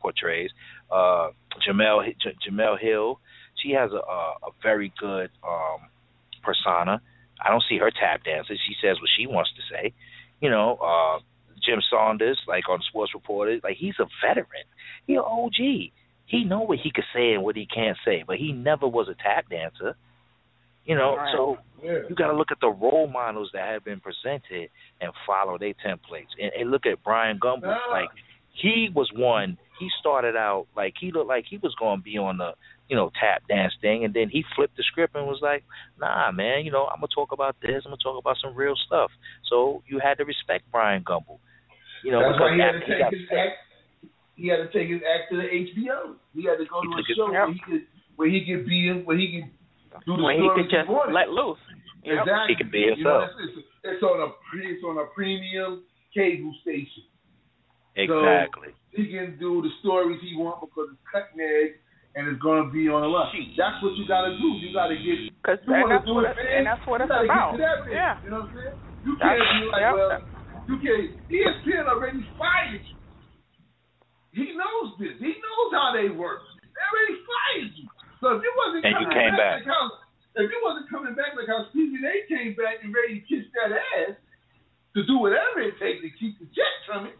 portrays. 0.00 0.50
Uh, 0.90 1.30
Jemele 1.66 2.14
J- 2.22 2.36
Jemele 2.48 2.78
Hill, 2.78 3.18
she 3.62 3.72
has 3.72 3.90
a, 3.92 3.96
a 3.96 4.48
a 4.48 4.50
very 4.62 4.92
good 4.98 5.30
um 5.46 5.88
persona. 6.42 7.00
I 7.44 7.50
don't 7.50 7.62
see 7.68 7.78
her 7.78 7.90
tap 7.90 8.24
dancing. 8.24 8.56
She 8.66 8.74
says 8.82 8.96
what 9.00 9.10
she 9.16 9.26
wants 9.26 9.50
to 9.56 9.62
say. 9.74 9.92
You 10.40 10.50
know, 10.50 10.76
uh 10.76 11.20
Jim 11.64 11.80
Saunders, 11.90 12.38
like 12.46 12.68
on 12.68 12.80
Sports 12.88 13.12
Reporter, 13.14 13.58
like 13.62 13.76
he's 13.76 13.94
a 13.98 14.06
veteran. 14.26 14.64
He 15.06 15.14
an 15.14 15.20
OG. 15.24 15.90
He 16.26 16.44
know 16.44 16.60
what 16.60 16.78
he 16.78 16.90
could 16.94 17.04
say 17.14 17.32
and 17.32 17.42
what 17.42 17.56
he 17.56 17.66
can't 17.66 17.96
say, 18.04 18.22
but 18.26 18.36
he 18.36 18.52
never 18.52 18.86
was 18.86 19.08
a 19.08 19.14
tap 19.14 19.48
dancer. 19.48 19.96
You 20.84 20.94
know, 20.94 21.16
Right. 21.16 21.32
so 21.34 21.58
Yeah. 21.82 22.00
you 22.08 22.14
got 22.14 22.28
to 22.28 22.36
look 22.36 22.50
at 22.50 22.60
the 22.60 22.68
role 22.70 23.06
models 23.08 23.50
that 23.52 23.66
have 23.68 23.84
been 23.84 24.00
presented 24.00 24.70
and 25.00 25.12
follow 25.26 25.58
their 25.58 25.74
templates. 25.74 26.28
And, 26.40 26.52
and 26.58 26.70
look 26.70 26.86
at 26.86 27.02
Bryant 27.02 27.40
Gumbel. 27.40 27.74
Ah. 27.76 27.90
Like 27.90 28.08
he 28.52 28.90
was 28.94 29.10
one. 29.14 29.58
He 29.78 29.88
started 30.00 30.36
out 30.36 30.66
like 30.76 30.94
he 31.00 31.12
looked 31.12 31.28
like 31.28 31.44
he 31.48 31.58
was 31.58 31.74
going 31.76 31.98
to 32.00 32.02
be 32.04 32.18
on 32.18 32.36
the 32.38 32.52
you 32.88 32.96
know 32.96 33.10
tap 33.20 33.42
dance 33.48 33.74
thing, 33.80 34.04
and 34.04 34.12
then 34.14 34.28
he 34.30 34.44
flipped 34.56 34.76
the 34.76 34.82
script 34.82 35.14
and 35.14 35.26
was 35.26 35.40
like, 35.42 35.64
Nah, 36.00 36.30
man. 36.32 36.64
You 36.64 36.70
know 36.72 36.86
I'm 36.86 37.00
gonna 37.00 37.08
talk 37.14 37.32
about 37.32 37.56
this. 37.62 37.82
I'm 37.84 37.90
gonna 37.92 38.02
talk 38.02 38.18
about 38.18 38.36
some 38.42 38.54
real 38.54 38.74
stuff. 38.86 39.10
So 39.50 39.82
you 39.86 40.00
had 40.02 40.18
to 40.18 40.24
respect 40.24 40.70
Bryant 40.72 41.04
Gumbel. 41.04 41.38
You 42.04 42.12
know, 42.12 42.20
That's 42.22 42.38
why 42.40 42.54
he 42.54 42.60
had 42.60 42.72
to 42.72 42.80
take 42.80 43.10
his 43.12 43.28
act. 43.32 43.58
He 44.36 44.46
had 44.48 44.58
to 44.62 44.68
take 44.70 44.88
his 44.88 45.02
act 45.02 45.30
to 45.30 45.36
the 45.36 45.48
HBO. 45.50 46.14
He 46.32 46.44
had 46.46 46.58
to 46.62 46.66
go 46.70 46.80
He 46.80 46.88
to 46.88 47.02
a 47.02 47.14
show 47.16 47.26
where 47.30 47.52
he 47.52 47.58
could 47.66 47.82
where 48.16 48.28
he 48.30 48.40
could 48.46 48.66
be 48.66 48.88
in, 48.88 49.04
where 49.04 49.18
he 49.18 49.26
could 49.42 49.50
do 50.06 50.16
the 50.16 50.22
When 50.22 50.38
he 50.38 50.48
could 50.54 50.70
just 50.70 50.88
wanted. 50.88 51.12
let 51.12 51.28
loose. 51.30 51.58
Yep. 52.04 52.22
Exactly. 52.22 52.46
He 52.48 52.54
could 52.56 52.70
be 52.70 52.78
You 52.96 53.02
know, 53.04 53.26
it's, 53.26 53.58
it's, 53.84 54.02
on 54.02 54.20
a 54.22 54.28
it's 54.62 54.84
on 54.86 54.96
a 55.02 55.06
premium 55.14 55.82
cable 56.14 56.54
station. 56.62 57.02
exactly. 57.96 58.68
He 58.94 59.10
can 59.10 59.36
do 59.38 59.62
the 59.62 59.70
stories 59.80 60.20
he 60.22 60.34
wants 60.36 60.64
because 60.64 60.94
it's 60.94 61.02
cutting 61.10 61.40
edge 61.42 61.74
and 62.18 62.26
it's 62.26 62.42
going 62.42 62.66
to 62.66 62.68
be 62.74 62.90
on 62.90 63.06
a 63.06 63.10
lot. 63.10 63.30
That's 63.54 63.78
what 63.78 63.94
you 63.94 64.02
got 64.10 64.26
to 64.26 64.34
do. 64.34 64.48
You 64.58 64.74
got 64.74 64.90
to 64.90 64.98
get. 64.98 65.30
Cause, 65.46 65.62
You 65.62 65.70
and 65.78 65.86
want 65.86 65.94
to 65.94 66.02
that's 66.02 66.06
do 66.10 66.14
what 66.18 66.26
it, 66.26 66.34
it, 66.34 66.50
and 66.50 66.66
that's 66.66 66.82
what 66.82 66.98
it's 66.98 67.06
about. 67.14 67.54
Get 67.54 67.62
to 67.62 67.62
that 67.62 67.78
Yeah. 67.86 68.18
You 68.26 68.30
know 68.34 68.42
what 68.42 68.50
I'm 68.50 68.58
saying? 68.58 68.76
You 69.06 69.12
can't 69.22 69.38
be 69.38 69.62
like, 69.70 69.84
yep. 69.86 69.94
well, 69.94 70.18
you 70.66 70.76
can't. 70.82 71.06
ESPN 71.30 71.86
already 71.86 72.26
fired 72.34 72.82
you. 72.82 72.98
He 74.34 74.50
knows 74.58 74.98
this. 74.98 75.14
He 75.22 75.30
knows 75.30 75.70
how 75.70 75.94
they 75.94 76.10
work. 76.10 76.42
They 76.74 76.82
already 76.82 77.16
fired 77.22 77.72
you. 77.78 77.86
So 78.18 78.34
if 78.34 78.42
you 78.42 78.50
wasn't 78.58 78.82
And 78.82 78.98
you 78.98 79.06
coming 79.06 79.14
came 79.14 79.34
back, 79.38 79.62
back. 79.62 79.62
like 79.62 79.70
how, 79.70 80.42
if 80.42 80.50
you 80.50 80.58
wasn't 80.66 80.90
coming 80.90 81.14
back 81.14 81.38
like 81.38 81.46
how 81.46 81.70
Stephen 81.70 82.02
A. 82.02 82.14
came 82.26 82.58
back 82.58 82.82
and 82.82 82.90
ready 82.90 83.22
to 83.22 83.24
kiss 83.30 83.46
that 83.54 83.70
ass 83.70 84.18
to 84.98 85.06
do 85.06 85.22
whatever 85.22 85.62
it 85.62 85.78
takes 85.78 86.02
to 86.02 86.10
keep 86.18 86.34
the 86.42 86.50
check 86.50 86.74
coming, 86.90 87.14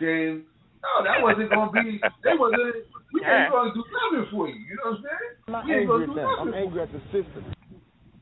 then 0.00 0.48
no, 0.80 1.04
that 1.04 1.20
wasn't 1.20 1.52
gonna 1.52 1.72
be. 1.76 2.00
They 2.24 2.32
wasn't. 2.40 2.88
We 3.16 3.22
Yeah. 3.24 3.48
ain't 3.48 3.52
gonna 3.52 3.72
do 3.72 3.84
nothing 3.88 4.26
for 4.30 4.44
you. 4.48 4.60
You 4.60 4.76
know 4.76 4.92
what 4.92 5.00
I'm 5.00 5.04
saying? 5.08 5.32
I'm 5.48 5.64
we 5.64 5.72
ain't 5.72 5.80
angry 5.80 5.88
gonna 5.88 6.04
at 6.04 6.08
do 6.08 6.14
them. 6.20 6.36
I'm 6.36 6.52
angry 6.54 6.80
at 6.84 6.92
the 6.92 7.00
system. 7.16 7.42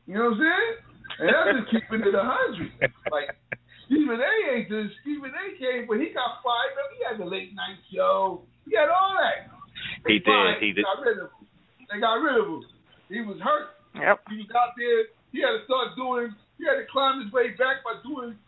You 0.07 0.13
know 0.15 0.31
what 0.31 0.39
I'm 0.39 0.39
saying? 0.39 0.73
And 1.19 1.27
that's 1.27 1.47
just 1.59 1.67
keeping 1.71 2.01
it 2.07 2.15
a 2.15 2.23
hundred. 2.23 2.71
Like 3.11 3.27
Stephen 3.91 4.19
A. 4.23 4.31
ain't 4.55 4.69
just 4.71 4.95
Stephen 5.03 5.35
A. 5.35 5.45
came, 5.59 5.83
but 5.83 5.99
he 5.99 6.15
got 6.15 6.39
fired. 6.39 6.71
Remember, 6.79 6.95
he 6.95 7.01
had 7.03 7.17
the 7.19 7.27
late 7.27 7.51
night 7.51 7.75
show. 7.91 8.47
He 8.63 8.71
had 8.79 8.87
all 8.87 9.19
that. 9.19 9.51
He 10.07 10.19
They 10.19 10.23
fired 10.23 10.63
did. 10.63 10.63
He 10.63 10.71
did. 10.79 10.85
Got 10.87 11.03
rid 11.03 11.17
of 11.19 11.27
him. 11.35 11.43
They 11.91 11.99
got 11.99 12.15
rid 12.23 12.35
of 12.39 12.47
him. 12.47 12.61
He 13.11 13.19
was 13.19 13.37
hurt. 13.43 13.75
Yep. 13.99 14.17
He 14.31 14.37
was 14.47 14.49
out 14.55 14.73
there. 14.79 15.11
He 15.35 15.43
had 15.43 15.59
to 15.59 15.61
start 15.67 15.91
doing. 15.99 16.31
He 16.57 16.63
had 16.63 16.79
to 16.79 16.87
climb 16.87 17.19
his 17.19 17.31
way 17.35 17.51
back 17.59 17.83
by 17.83 17.99
doing. 17.99 18.39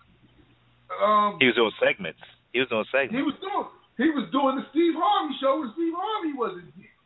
Um, 0.96 1.38
He 1.44 1.48
was 1.52 1.56
doing 1.60 1.76
segments. 1.84 2.24
He 2.56 2.60
was 2.64 2.70
doing 2.72 2.88
segments. 2.92 3.16
he 3.16 3.22
was 3.22 3.36
doing. 3.44 3.68
He 3.98 4.14
was 4.14 4.30
doing 4.30 4.62
the 4.62 4.66
Steve 4.70 4.94
Harvey 4.94 5.34
show 5.42 5.58
when 5.60 5.74
Steve 5.74 5.98
Harvey 5.98 6.34
wasn't 6.38 6.70
here. 6.78 6.98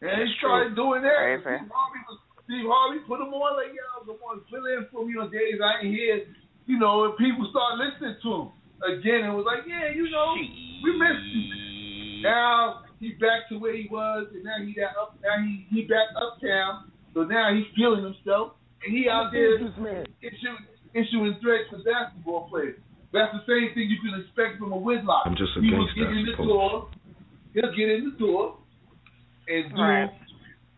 And 0.00 0.22
he 0.22 0.30
That's 0.30 0.38
started 0.38 0.78
doing 0.78 1.02
that. 1.02 1.42
Crazy. 1.42 1.66
Steve 1.66 1.74
Harvey 1.74 2.02
was 2.06 2.18
Steve 2.46 2.66
Harvey 2.66 2.98
put 3.06 3.22
him 3.22 3.30
on 3.30 3.54
like, 3.58 3.70
yo, 3.70 4.10
come 4.10 4.18
on, 4.26 4.42
fill 4.50 4.66
in 4.66 4.82
for 4.90 5.06
me 5.06 5.14
on 5.14 5.30
days 5.30 5.62
I 5.62 5.86
ain't 5.86 5.94
here. 5.94 6.26
You 6.66 6.82
know, 6.82 7.06
and 7.06 7.14
people 7.14 7.46
start 7.50 7.78
listening 7.78 8.18
to 8.22 8.30
him 8.30 8.46
again 8.82 9.26
and 9.26 9.38
was 9.38 9.46
like, 9.46 9.62
yeah, 9.66 9.94
you 9.94 10.10
know, 10.10 10.34
we 10.34 10.90
missed 10.98 11.30
you. 11.30 12.26
Now 12.26 12.86
he's 12.98 13.14
back 13.22 13.46
to 13.50 13.58
where 13.58 13.74
he 13.74 13.86
was, 13.90 14.26
and 14.34 14.42
now 14.42 14.58
he 14.62 14.74
got 14.74 14.98
up. 14.98 15.14
Now 15.22 15.38
he 15.42 15.66
he 15.70 15.86
back 15.86 16.10
uptown. 16.18 16.90
So 17.14 17.22
now 17.22 17.54
he's 17.54 17.66
feeling 17.74 18.02
himself, 18.02 18.58
and 18.86 18.90
he 18.90 19.06
out 19.06 19.30
there 19.30 19.58
issuing 19.58 20.62
issuing 20.94 21.38
threats 21.42 21.70
to 21.70 21.82
basketball 21.82 22.50
players. 22.50 22.78
That's 23.12 23.32
the 23.34 23.42
same 23.46 23.74
thing 23.74 23.90
you 23.90 23.98
can 23.98 24.22
expect 24.22 24.58
from 24.58 24.72
a 24.72 24.78
Whitlock. 24.78 25.26
I'm 25.26 25.34
just 25.34 25.50
a 25.58 25.60
he 25.60 25.74
will 25.74 25.86
gangster, 25.86 26.06
get 26.06 26.14
I 26.14 26.18
in 26.18 26.26
the 26.30 26.36
door. 26.46 26.88
He'll 27.54 27.74
get 27.74 27.88
in 27.90 28.14
the 28.14 28.16
door 28.18 28.56
and 29.50 29.74
do 29.74 29.82
Right. 29.82 30.10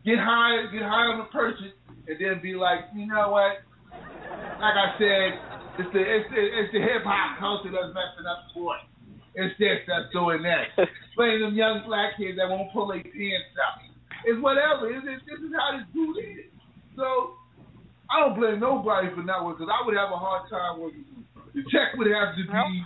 get 0.04 0.16
high, 0.16 0.64
get 0.72 0.80
high 0.80 1.12
on 1.12 1.18
the 1.20 1.28
person, 1.28 1.72
and 2.08 2.16
then 2.16 2.40
be 2.40 2.54
like, 2.56 2.88
you 2.96 3.04
know 3.06 3.28
what? 3.30 3.60
Like 3.92 4.76
I 4.80 4.96
said, 4.96 5.28
it's 5.76 5.92
the 5.92 6.00
it's 6.00 6.28
the, 6.32 6.40
it's 6.40 6.72
the 6.72 6.80
hip 6.80 7.04
hop 7.04 7.36
culture 7.38 7.68
that's 7.68 7.92
messing 7.92 8.24
up 8.24 8.48
sports. 8.48 8.88
It's 9.34 9.52
this 9.60 9.84
that's 9.84 10.08
doing 10.12 10.40
that. 10.44 10.72
Playing 11.16 11.40
them 11.44 11.54
young 11.54 11.84
black 11.84 12.16
kids 12.16 12.40
that 12.40 12.48
won't 12.48 12.72
pull 12.72 12.88
their 12.88 13.04
pants 13.04 13.52
up. 13.60 13.80
It's 14.24 14.40
whatever. 14.40 14.88
It's, 14.88 15.04
it's, 15.04 15.24
this 15.28 15.40
is 15.40 15.52
how 15.52 15.76
this 15.76 15.84
dude 15.92 16.16
is. 16.20 16.48
So 16.96 17.36
I 18.08 18.20
don't 18.20 18.36
blame 18.38 18.60
nobody 18.60 19.08
for 19.12 19.24
not 19.24 19.44
working 19.44 19.66
because 19.66 19.72
I 19.72 19.84
would 19.84 19.96
have 19.96 20.12
a 20.12 20.20
hard 20.20 20.48
time 20.48 20.80
working. 20.80 21.04
The 21.54 21.62
check 21.68 21.96
would 21.96 22.08
have 22.08 22.36
to 22.36 22.44
be 22.44 22.84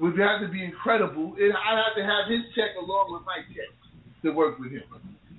would 0.00 0.18
have 0.18 0.40
to 0.40 0.48
be 0.48 0.64
incredible. 0.64 1.34
It, 1.36 1.52
I'd 1.52 1.76
have 1.76 1.94
to 1.96 2.02
have 2.02 2.30
his 2.30 2.40
check 2.56 2.72
along 2.80 3.12
with 3.12 3.22
my 3.26 3.44
check 3.52 3.68
to 4.24 4.30
work 4.32 4.58
with 4.58 4.72
him. 4.72 4.88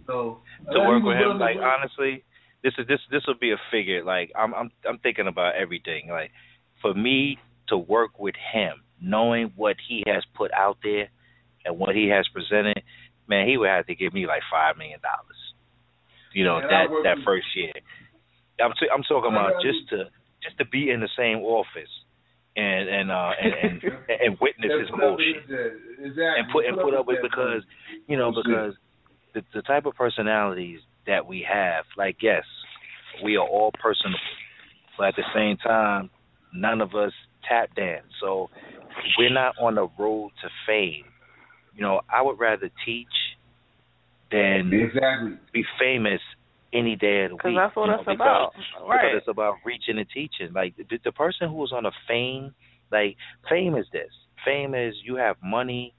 So 0.06 0.40
to 0.72 0.80
uh, 0.80 0.88
work 0.88 1.04
with 1.04 1.18
him. 1.18 1.40
Like 1.40 1.56
work- 1.56 1.66
honestly, 1.66 2.24
this 2.64 2.74
is 2.78 2.88
this 2.88 3.00
this 3.10 3.24
will 3.28 3.40
be 3.40 3.52
a 3.52 3.62
figure. 3.72 4.04
Like 4.04 4.32
I'm 4.38 4.54
I'm 4.54 4.72
I'm 4.88 5.00
thinking 5.00 5.28
about 5.28 5.56
everything. 5.56 6.10
Like 6.10 6.32
for 6.82 6.94
me 6.94 7.40
to 7.70 7.78
work 7.78 8.20
with 8.20 8.36
him, 8.54 8.82
knowing 9.02 9.52
what 9.56 9.78
he 9.88 10.04
has 10.06 10.24
put 10.36 10.52
out 10.54 10.78
there 10.84 11.10
and 11.66 11.80
what 11.80 11.96
he 11.96 12.10
has 12.10 12.28
presented, 12.28 12.82
man, 13.28 13.48
he 13.48 13.58
would 13.58 13.70
have 13.70 13.88
to 13.88 13.96
give 13.96 14.14
me 14.14 14.28
like 14.28 14.42
five 14.52 14.78
million 14.78 15.00
dollars. 15.02 15.40
You 16.34 16.46
know 16.46 16.60
Man, 16.60 16.70
that 16.70 16.88
that 17.04 17.18
first 17.26 17.48
year. 17.56 17.74
I'm 18.62 18.74
t- 18.80 18.90
I'm 18.94 19.02
talking 19.04 19.32
about 19.32 19.62
just 19.64 19.90
to 19.90 20.06
just 20.44 20.58
to 20.60 20.66
be 20.66 20.92
in 20.92 21.00
the 21.02 21.10
same 21.18 21.40
office 21.40 21.90
and 22.56 22.90
and 22.90 23.12
uh 23.12 23.32
and 23.42 23.54
and, 23.64 23.82
and 24.10 24.38
witness 24.42 24.72
his 24.80 24.90
bullshit. 24.90 25.38
Exactly. 26.00 26.24
and 26.38 26.48
put 26.52 26.66
and 26.66 26.78
put 26.78 26.94
up 26.94 27.08
with 27.08 27.20
because 27.22 27.64
you 28.08 28.18
know 28.18 28.32
because 28.32 28.74
the 29.34 29.42
the 29.54 29.62
type 29.62 29.86
of 29.86 29.96
personalities 29.96 30.80
that 31.08 31.26
we 31.26 31.46
have, 31.52 31.86
like 31.98 32.18
yes, 32.22 32.44
we 33.24 33.36
are 33.38 33.48
all 33.48 33.72
personable, 33.82 34.20
but 34.98 35.08
at 35.10 35.16
the 35.16 35.24
same 35.34 35.58
time, 35.58 36.10
none 36.54 36.82
of 36.82 36.96
us 36.96 37.12
tap 37.48 37.74
dance, 37.76 38.06
so 38.22 38.50
we're 39.18 39.34
not 39.34 39.56
on 39.60 39.76
the 39.76 39.88
road 39.98 40.32
to 40.42 40.50
fame. 40.68 41.06
You 41.76 41.82
know, 41.82 42.02
I 42.10 42.22
would 42.22 42.40
rather 42.40 42.70
teach 42.86 43.08
than 44.32 44.72
Exactly. 44.74 45.38
be 45.54 45.64
famous 45.80 46.22
any 46.74 46.96
day 46.96 47.26
of 47.26 47.32
the 47.32 47.36
Because 47.38 47.50
week. 47.50 47.58
that's 47.58 47.76
what 47.76 47.88
you 47.88 47.94
it's 47.96 48.08
know, 48.08 48.14
about. 48.14 48.52
Right. 48.88 49.02
because 49.02 49.18
it's 49.20 49.28
about 49.28 49.56
reaching 49.66 49.98
and 49.98 50.08
teaching. 50.10 50.54
Like 50.54 50.76
the, 50.78 51.00
the 51.04 51.12
person 51.12 51.50
who 51.50 51.64
is 51.64 51.72
on 51.74 51.86
a 51.86 51.92
fame, 52.08 52.54
like 52.92 53.18
fame 53.50 53.76
is 53.76 53.86
this. 53.92 54.10
Fame 54.46 54.74
is 54.74 54.96
you 55.04 55.16
have 55.16 55.36
money 55.44 55.94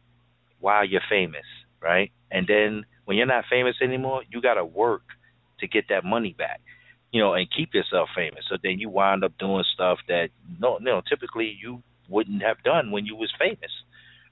while 0.61 0.85
you're 0.85 1.03
famous, 1.11 1.45
right? 1.81 2.11
And 2.31 2.47
then 2.47 2.85
when 3.05 3.17
you're 3.17 3.27
not 3.27 3.45
famous 3.51 3.77
anymore, 3.83 4.23
you 4.31 4.41
got 4.41 4.55
to 4.55 4.65
work 4.65 5.03
to 5.61 5.69
get 5.69 5.85
that 5.91 6.05
money 6.05 6.35
back, 6.37 6.61
you 7.13 7.21
know, 7.21 7.35
and 7.35 7.47
keep 7.57 7.75
yourself 7.75 8.09
famous. 8.17 8.45
So 8.49 8.57
then 8.63 8.79
you 8.79 8.89
wind 8.89 9.25
up 9.25 9.33
doing 9.39 9.65
stuff 9.75 9.99
that 10.09 10.29
no, 10.59 10.79
no, 10.81 11.03
typically 11.09 11.57
you 11.63 11.83
wouldn't 12.09 12.43
have 12.43 12.63
done 12.65 12.91
when 12.91 13.07
you 13.07 13.15
was 13.17 13.33
famous, 13.39 13.71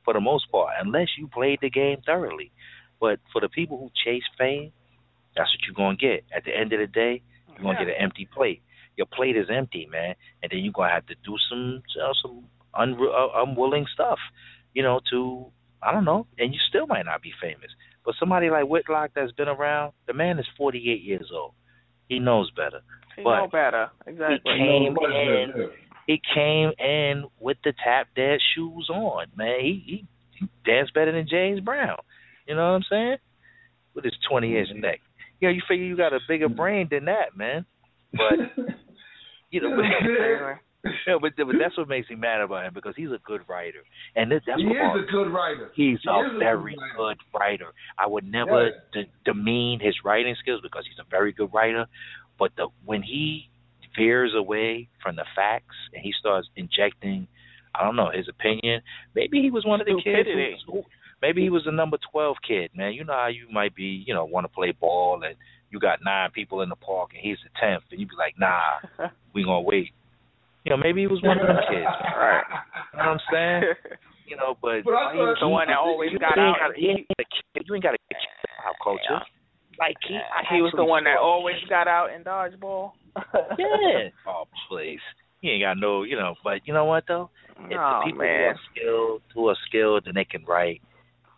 for 0.04 0.14
the 0.14 0.20
most 0.20 0.50
part, 0.50 0.74
unless 0.80 1.08
you 1.18 1.28
played 1.28 1.58
the 1.62 1.70
game 1.70 1.98
thoroughly. 2.04 2.50
But 3.00 3.20
for 3.32 3.40
the 3.40 3.48
people 3.48 3.78
who 3.78 3.90
chase 4.04 4.24
fame, 4.36 4.72
that's 5.40 5.50
what 5.54 5.66
you're 5.66 5.74
gonna 5.74 5.96
get. 5.96 6.24
At 6.36 6.44
the 6.44 6.54
end 6.56 6.72
of 6.72 6.80
the 6.80 6.86
day, 6.86 7.22
you're 7.48 7.62
gonna 7.62 7.78
Yeah. 7.80 7.86
get 7.86 7.96
an 7.96 8.02
empty 8.02 8.26
plate. 8.26 8.62
Your 8.96 9.06
plate 9.06 9.36
is 9.36 9.48
empty, 9.48 9.86
man, 9.86 10.14
and 10.42 10.52
then 10.52 10.58
you're 10.60 10.72
gonna 10.72 10.92
have 10.92 11.06
to 11.06 11.14
do 11.24 11.36
some 11.48 11.82
you 11.94 12.00
know, 12.00 12.12
some 12.20 12.44
unre- 12.74 13.14
uh, 13.14 13.42
unwilling 13.42 13.86
stuff, 13.86 14.18
you 14.74 14.82
know, 14.82 15.00
to 15.10 15.50
I 15.82 15.92
don't 15.92 16.04
know, 16.04 16.26
and 16.38 16.52
you 16.52 16.60
still 16.68 16.86
might 16.86 17.06
not 17.06 17.22
be 17.22 17.32
famous. 17.40 17.70
But 18.04 18.14
somebody 18.16 18.50
like 18.50 18.66
Whitlock 18.66 19.12
that's 19.14 19.32
been 19.32 19.48
around, 19.48 19.92
the 20.06 20.12
man 20.12 20.38
is 20.38 20.46
48 20.58 21.00
years 21.00 21.30
old. 21.32 21.54
He 22.08 22.18
knows 22.18 22.50
better. 22.50 22.82
He 23.16 23.22
but 23.22 23.36
know 23.36 23.48
better. 23.48 23.90
Exactly. 24.06 24.52
He 24.52 24.58
came 24.58 24.96
in. 24.98 25.70
He 26.06 26.20
came 26.34 26.72
in 26.78 27.24
with 27.38 27.56
the 27.64 27.72
tap 27.82 28.08
dance 28.14 28.42
shoes 28.54 28.90
on, 28.90 29.26
man. 29.36 29.60
He, 29.60 29.82
he 29.86 30.06
he 30.40 30.48
danced 30.64 30.94
better 30.94 31.12
than 31.12 31.28
James 31.28 31.60
Brown. 31.60 31.98
You 32.46 32.56
know 32.56 32.72
what 32.72 32.76
I'm 32.76 32.82
saying? 32.90 33.16
With 33.94 34.04
his 34.04 34.16
20 34.28 34.56
inch 34.56 34.68
neck. 34.74 35.00
Yeah, 35.40 35.50
you 35.50 35.62
figure 35.68 35.84
you 35.84 35.96
got 35.96 36.12
a 36.12 36.20
bigger 36.28 36.48
mm. 36.48 36.56
brain 36.56 36.88
than 36.90 37.06
that, 37.06 37.36
man. 37.36 37.64
But 38.12 38.64
you 39.50 39.60
know, 39.60 39.76
but, 39.76 40.90
yeah, 41.06 41.16
but, 41.20 41.32
but 41.36 41.54
that's 41.58 41.76
what 41.76 41.88
makes 41.88 42.10
me 42.10 42.16
mad 42.16 42.40
about 42.40 42.66
him 42.66 42.74
because 42.74 42.94
he's 42.96 43.10
a 43.10 43.20
good 43.24 43.42
writer, 43.48 43.80
and 44.16 44.30
this, 44.30 44.42
that's 44.46 44.60
he 44.60 44.66
what 44.66 44.98
is 44.98 45.04
a 45.08 45.10
good 45.10 45.30
writer. 45.30 45.70
He's 45.74 45.98
He 46.02 46.10
a 46.10 46.20
is 46.20 46.32
a 46.34 46.38
very 46.38 46.74
good 46.96 46.96
good 46.96 47.38
writer. 47.38 47.72
I 47.98 48.06
would 48.06 48.24
never 48.30 48.66
Yeah. 48.66 49.02
de- 49.02 49.10
demean 49.24 49.80
his 49.80 49.94
writing 50.04 50.34
skills 50.40 50.60
because 50.62 50.84
he's 50.86 50.98
a 50.98 51.08
very 51.10 51.32
good 51.32 51.52
writer. 51.52 51.86
But 52.38 52.52
the 52.56 52.68
when 52.84 53.02
he 53.02 53.50
veers 53.96 54.32
away 54.34 54.88
from 55.02 55.16
the 55.16 55.24
facts 55.34 55.76
and 55.92 56.02
he 56.02 56.12
starts 56.18 56.48
injecting, 56.56 57.26
I 57.74 57.84
don't 57.84 57.96
know 57.96 58.10
his 58.10 58.28
opinion. 58.28 58.82
Maybe 59.14 59.42
he 59.42 59.50
was 59.50 59.64
one 59.64 59.80
of 59.80 59.86
the 59.86 60.00
kids. 60.02 60.28
Who, 60.66 60.72
who, 60.72 60.82
maybe 61.22 61.42
he 61.42 61.50
was 61.50 61.62
the 61.64 61.72
number 61.72 61.98
twelve 62.12 62.36
kid. 62.46 62.70
Man, 62.76 62.92
you 62.94 63.04
know 63.04 63.12
how 63.14 63.28
you 63.28 63.46
might 63.52 63.74
be, 63.74 64.02
you 64.06 64.14
know, 64.14 64.24
want 64.24 64.44
to 64.44 64.48
play 64.52 64.72
ball 64.72 65.22
and 65.24 65.34
you 65.70 65.78
got 65.78 66.00
nine 66.04 66.30
people 66.32 66.62
in 66.62 66.68
the 66.68 66.76
park 66.76 67.10
and 67.14 67.20
he's 67.22 67.38
the 67.44 67.50
tenth, 67.60 67.84
and 67.90 68.00
you 68.00 68.06
be 68.06 68.16
like, 68.18 68.34
nah, 68.38 69.06
we 69.34 69.44
gonna 69.44 69.60
wait. 69.60 69.90
You 70.64 70.70
know, 70.70 70.76
maybe 70.76 71.00
he 71.00 71.06
was 71.06 71.22
one 71.22 71.38
of 71.40 71.46
them 71.46 71.56
kids. 71.68 71.86
Right. 72.16 72.42
You 72.92 72.98
know 72.98 73.04
what 73.04 73.12
I'm 73.12 73.20
saying? 73.32 73.62
You 74.30 74.36
know, 74.36 74.54
but, 74.62 74.84
But 74.84 74.94
I 74.94 75.12
he 75.14 75.18
was 75.18 75.38
the 75.40 75.48
one 75.48 75.66
that 75.66 75.76
always 75.78 76.10
got 76.20 76.38
out. 76.38 76.54
gotta- 76.60 76.80
you 76.80 76.90
ain't 76.90 77.08
gotta 77.08 77.24
kill- 77.26 77.62
you 77.66 77.74
ain't 77.74 77.82
got 77.82 77.90
to 77.90 77.98
pop 78.62 78.76
culture. 78.84 79.18
Like 79.76 79.96
he, 80.06 80.14
I 80.14 80.54
he 80.54 80.62
was 80.62 80.72
the 80.76 80.84
one 80.84 81.02
that 81.02 81.16
always 81.18 81.56
got 81.68 81.88
out 81.88 82.14
in 82.14 82.22
dodgeball. 82.22 82.92
Yeah. 83.58 84.10
Oh 84.28 84.44
please. 84.68 85.00
You 85.40 85.50
ain't 85.52 85.62
got 85.64 85.78
no, 85.78 86.04
you 86.04 86.14
know. 86.14 86.34
But 86.44 86.60
you 86.64 86.72
know 86.74 86.84
what 86.84 87.04
though? 87.08 87.30
If 87.68 87.76
Oh, 87.76 88.02
the 88.04 88.06
people 88.06 88.20
who 88.24 88.28
are 88.30 88.58
skilled, 88.70 89.22
who 89.34 89.48
are 89.48 89.56
skilled, 89.66 90.06
and 90.06 90.14
they 90.16 90.24
can 90.24 90.44
write, 90.44 90.80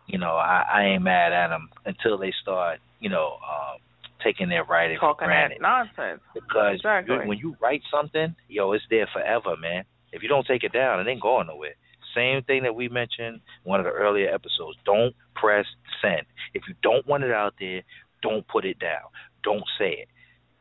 you 0.07 0.17
know, 0.17 0.35
I, 0.35 0.65
I 0.71 0.83
ain't 0.85 1.03
mad 1.03 1.33
at 1.33 1.47
them 1.49 1.69
until 1.85 2.17
they 2.17 2.33
start, 2.41 2.79
you 2.99 3.09
know, 3.09 3.37
um, 3.43 3.79
taking 4.23 4.49
their 4.49 4.63
writing 4.63 4.97
for 4.99 5.15
granted. 5.15 5.57
that 5.59 5.61
nonsense. 5.61 6.21
Because 6.33 6.75
Exactly. 6.75 7.15
you- 7.15 7.21
when 7.27 7.37
you 7.37 7.55
write 7.61 7.81
something, 7.91 8.35
yo, 8.47 8.71
it's 8.73 8.85
there 8.89 9.07
forever, 9.11 9.55
man. 9.57 9.83
If 10.11 10.21
you 10.23 10.29
don't 10.29 10.45
take 10.45 10.63
it 10.63 10.71
down, 10.73 10.99
it 10.99 11.09
ain't 11.09 11.21
going 11.21 11.47
nowhere. 11.47 11.73
Same 12.15 12.43
thing 12.43 12.63
that 12.63 12.75
we 12.75 12.87
mentioned 12.89 13.37
in 13.37 13.41
one 13.69 13.79
of 13.79 13.85
the 13.85 13.91
earlier 13.91 14.29
episodes. 14.33 14.77
Don't 14.85 15.15
press 15.35 15.65
send. 16.01 16.21
If 16.53 16.63
you 16.67 16.75
don't 16.83 17.05
want 17.07 17.23
it 17.23 17.31
out 17.31 17.55
there, 17.59 17.81
don't 18.21 18.47
put 18.47 18.65
it 18.65 18.77
down. 18.79 19.01
Don't 19.43 19.63
say 19.79 19.93
it. 19.93 20.07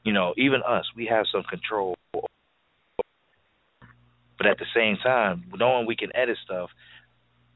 You 0.02 0.12
know, 0.12 0.32
even 0.38 0.62
us, 0.66 0.86
we 0.96 1.06
have 1.06 1.26
some 1.30 1.42
control. 1.44 1.94
But 4.38 4.46
at 4.46 4.58
the 4.58 4.64
same 4.74 4.96
time, 4.96 5.44
knowing 5.54 5.86
we 5.86 5.94
can 5.94 6.14
edit 6.16 6.38
stuff, 6.44 6.70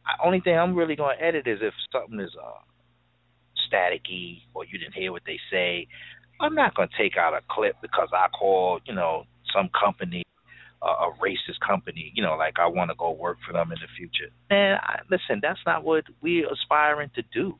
I- 0.06 0.24
only 0.24 0.40
thing 0.40 0.56
I'm 0.58 0.74
really 0.74 0.96
going 0.96 1.16
to 1.18 1.24
edit 1.24 1.46
is 1.46 1.58
if 1.62 1.74
something 1.92 2.20
is 2.20 2.34
uh, 2.40 2.60
staticky 3.68 4.42
or 4.54 4.64
you 4.64 4.78
didn't 4.78 4.94
hear 4.94 5.12
what 5.12 5.22
they 5.26 5.38
say. 5.50 5.86
I'm 6.40 6.54
not 6.54 6.74
going 6.74 6.88
to 6.88 6.96
take 6.96 7.16
out 7.16 7.32
a 7.34 7.40
clip 7.50 7.76
because 7.80 8.10
I 8.12 8.28
called, 8.28 8.82
you 8.84 8.94
know, 8.94 9.24
some 9.54 9.70
company 9.78 10.22
uh, 10.82 11.08
a 11.08 11.12
racist 11.22 11.58
company, 11.66 12.12
you 12.14 12.22
know, 12.22 12.36
like 12.36 12.58
I 12.58 12.66
want 12.66 12.90
to 12.90 12.96
go 12.96 13.10
work 13.10 13.38
for 13.46 13.52
them 13.52 13.72
in 13.72 13.78
the 13.80 13.88
future. 13.96 14.30
Man, 14.50 14.78
I, 14.82 15.00
listen, 15.10 15.40
that's 15.42 15.60
not 15.66 15.84
what 15.84 16.04
we're 16.22 16.50
aspiring 16.52 17.10
to 17.14 17.22
do. 17.32 17.58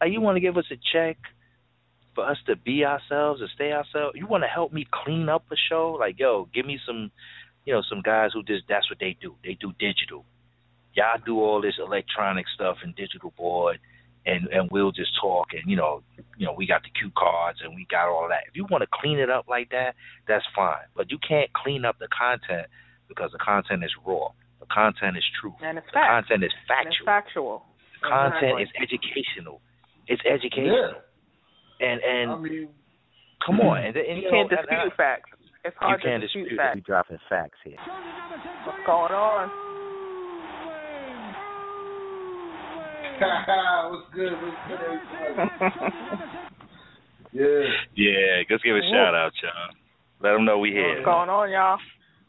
Like, 0.00 0.12
you 0.12 0.20
want 0.20 0.36
to 0.36 0.40
give 0.40 0.56
us 0.56 0.66
a 0.70 0.76
check 0.92 1.16
for 2.14 2.28
us 2.28 2.38
to 2.46 2.56
be 2.56 2.84
ourselves 2.84 3.40
and 3.40 3.50
stay 3.54 3.72
ourselves? 3.72 4.14
You 4.14 4.26
want 4.26 4.44
to 4.44 4.48
help 4.48 4.72
me 4.72 4.86
clean 5.04 5.28
up 5.28 5.44
a 5.50 5.56
show? 5.68 5.96
Like, 5.98 6.18
yo, 6.18 6.48
give 6.54 6.66
me 6.66 6.78
some, 6.86 7.10
you 7.64 7.74
know, 7.74 7.82
some 7.88 8.02
guys 8.02 8.30
who 8.32 8.42
just 8.42 8.64
that's 8.68 8.88
what 8.90 8.98
they 9.00 9.16
do. 9.20 9.34
They 9.42 9.56
do 9.60 9.72
digital. 9.78 10.24
Y'all 10.94 11.18
do 11.24 11.40
all 11.40 11.60
this 11.60 11.74
electronic 11.78 12.46
stuff 12.54 12.76
and 12.82 12.94
digital 12.94 13.32
board, 13.36 13.78
and 14.26 14.46
and 14.48 14.70
we'll 14.70 14.92
just 14.92 15.10
talk 15.20 15.48
and 15.52 15.62
you 15.68 15.76
know, 15.76 16.02
you 16.38 16.46
know, 16.46 16.52
we 16.56 16.66
got 16.66 16.82
the 16.82 16.90
cue 16.98 17.10
cards 17.16 17.58
and 17.62 17.74
we 17.74 17.86
got 17.90 18.08
all 18.08 18.26
that. 18.28 18.44
If 18.48 18.56
you 18.56 18.64
want 18.70 18.82
to 18.82 18.88
clean 18.92 19.18
it 19.18 19.28
up 19.30 19.46
like 19.48 19.70
that, 19.70 19.94
that's 20.28 20.44
fine. 20.54 20.86
But 20.96 21.10
you 21.10 21.18
can't 21.26 21.52
clean 21.52 21.84
up 21.84 21.98
the 21.98 22.08
content 22.16 22.68
because 23.08 23.30
the 23.32 23.38
content 23.38 23.82
is 23.84 23.90
raw. 24.06 24.28
The 24.60 24.66
content 24.66 25.16
is 25.16 25.24
true. 25.40 25.54
And 25.62 25.76
it's 25.78 25.86
The 25.88 25.92
fact. 25.92 26.10
content 26.28 26.44
is 26.44 26.52
And 26.70 26.86
it's 26.88 26.96
factual. 27.04 27.06
factual. 27.06 27.62
The 28.02 28.08
content 28.08 28.60
is 28.62 28.68
educational. 28.80 29.60
It's 30.06 30.22
educational. 30.24 30.94
yeah. 31.80 31.86
And 31.86 32.00
and 32.00 32.30
I 32.30 32.36
mean, 32.38 32.68
come 33.44 33.60
on, 33.60 33.78
and, 33.78 33.96
and 33.96 34.16
You 34.18 34.24
you 34.24 34.30
can't 34.30 34.50
know, 34.50 34.56
and 34.58 34.68
I- 34.70 34.84
dispute 34.86 34.92
uh, 34.92 34.96
facts. 34.96 35.30
It's 35.64 35.76
hard 35.80 36.02
can't 36.02 36.20
dispute 36.22 36.44
dispute 36.44 36.58
facts. 36.58 36.74
We 36.76 36.80
dropping 36.82 37.18
facts 37.28 37.58
here. 37.64 37.76
What's 38.64 38.78
going 38.86 39.12
on? 39.12 39.63
What's 43.90 44.08
good? 44.14 44.32
What's 44.32 44.56
good, 44.68 44.78
everybody? 44.80 46.24
Yeah. 47.32 47.66
Yeah, 47.96 48.42
let's 48.50 48.62
give 48.62 48.76
a 48.76 48.80
shout 48.92 49.14
out, 49.14 49.32
y'all. 49.42 49.74
Let 50.20 50.32
them 50.32 50.44
know 50.44 50.58
we 50.58 50.70
here. 50.70 50.94
What's 50.94 51.04
going 51.04 51.28
on, 51.28 51.50
y'all? 51.50 51.78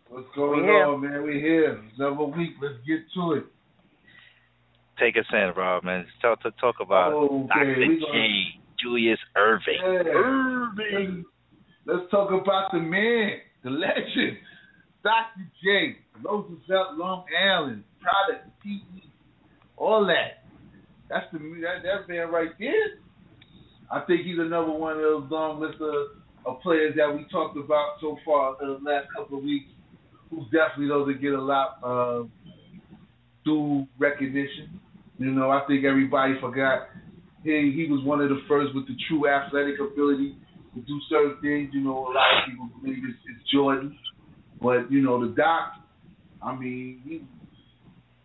What's 0.09 0.27
going 0.35 0.61
We 0.61 0.67
here. 0.67 0.85
on, 0.85 1.01
man? 1.01 1.23
We 1.23 1.33
here. 1.39 1.81
Another 1.97 2.23
week. 2.23 2.51
Let's 2.61 2.75
get 2.87 2.99
to 3.15 3.33
it. 3.33 3.45
Take 4.99 5.17
us 5.17 5.25
in, 5.33 5.51
Rob, 5.57 5.83
man. 5.83 6.05
Talk 6.21 6.41
to 6.43 6.51
talk 6.61 6.75
about 6.81 7.13
Okay, 7.13 7.47
Dr. 7.47 7.75
we 7.79 7.97
J. 7.99 8.05
gonna- 8.05 8.43
Julius 8.79 9.19
Erving. 9.35 9.81
Yeah. 9.81 10.03
Erving. 10.13 11.23
Let's 11.85 12.09
talk 12.11 12.29
about 12.31 12.71
the 12.71 12.79
man, 12.79 13.39
the 13.63 13.69
legend, 13.71 14.37
Dr. 15.03 15.45
J. 15.63 15.97
Roosevelt 16.23 16.95
Long 16.97 17.25
Island, 17.37 17.83
product, 18.01 18.47
TV, 18.65 19.03
all 19.77 20.05
that. 20.07 20.44
That's 21.10 21.26
the 21.32 21.40
that, 21.40 21.84
that 21.84 22.10
man 22.10 22.30
right 22.30 22.52
there. 22.60 22.99
I 23.91 24.02
think 24.02 24.26
he's 24.26 24.40
another 24.40 24.72
one 24.72 24.94
of 24.94 25.02
those 25.02 25.23
um, 25.23 25.30
long 25.30 25.61
list 25.61 25.76
of, 25.80 26.18
of 26.45 26.61
players 26.61 26.95
that 26.98 27.14
we 27.14 27.26
talked 27.32 27.57
about 27.57 27.98
so 28.02 28.18
far 28.26 28.56
in 28.61 28.84
the 28.84 28.90
last 28.90 29.07
couple 29.15 29.38
of 29.38 29.44
weeks, 29.44 29.69
who's 30.30 30.45
definitely 30.45 30.88
doesn't 30.88 31.22
get 31.22 31.34
a 31.34 31.41
lot 31.41 31.77
of 31.84 32.30
due 33.45 33.86
recognition. 33.99 34.80
You 35.19 35.32
know, 35.32 35.52
I 35.52 35.61
think 35.68 35.86
everybody 35.86 36.34
forgot 36.41 36.90
he 37.45 37.72
he 37.76 37.91
was 37.91 38.03
one 38.03 38.22
of 38.22 38.30
the 38.30 38.41
first 38.48 38.73
with 38.73 38.88
the 38.88 38.95
true 39.07 39.30
athletic 39.30 39.76
ability 39.80 40.36
to 40.73 40.82
do 40.82 40.99
certain 41.10 41.38
things. 41.41 41.69
You 41.73 41.82
know, 41.82 42.10
a 42.10 42.11
lot 42.11 42.41
of 42.41 42.49
people 42.49 42.69
believe 42.82 43.03
it's, 43.07 43.19
it's 43.30 43.52
Jordan, 43.52 43.95
but 44.61 44.91
you 44.91 45.02
know, 45.02 45.22
the 45.22 45.34
Doc. 45.36 45.73
I 46.41 46.56
mean, 46.56 47.02
he 47.06 47.22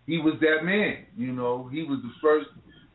he 0.07 0.19
was 0.19 0.35
that 0.41 0.65
man. 0.65 1.05
You 1.17 1.33
know, 1.33 1.69
he 1.71 1.83
was 1.83 2.01
the 2.03 2.11
first 2.23 2.49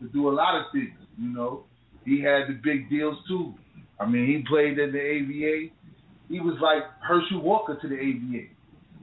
to 0.06 0.14
do 0.14 0.30
a 0.30 0.34
lot 0.34 0.56
of 0.56 0.66
things. 0.72 0.98
You 1.18 1.30
know, 1.34 1.64
he 2.06 2.22
had 2.22 2.48
the 2.48 2.60
big 2.64 2.90
deals 2.90 3.18
too. 3.28 3.54
I 4.00 4.06
mean, 4.06 4.28
he 4.28 4.44
played 4.48 4.78
in 4.78 4.92
the 4.92 5.00
ABA. 5.00 5.74
He 6.30 6.40
was 6.40 6.58
like 6.62 6.84
Herschel 7.02 7.42
Walker 7.42 7.78
to 7.82 7.88
the 7.88 7.96
ABA. 7.96 8.52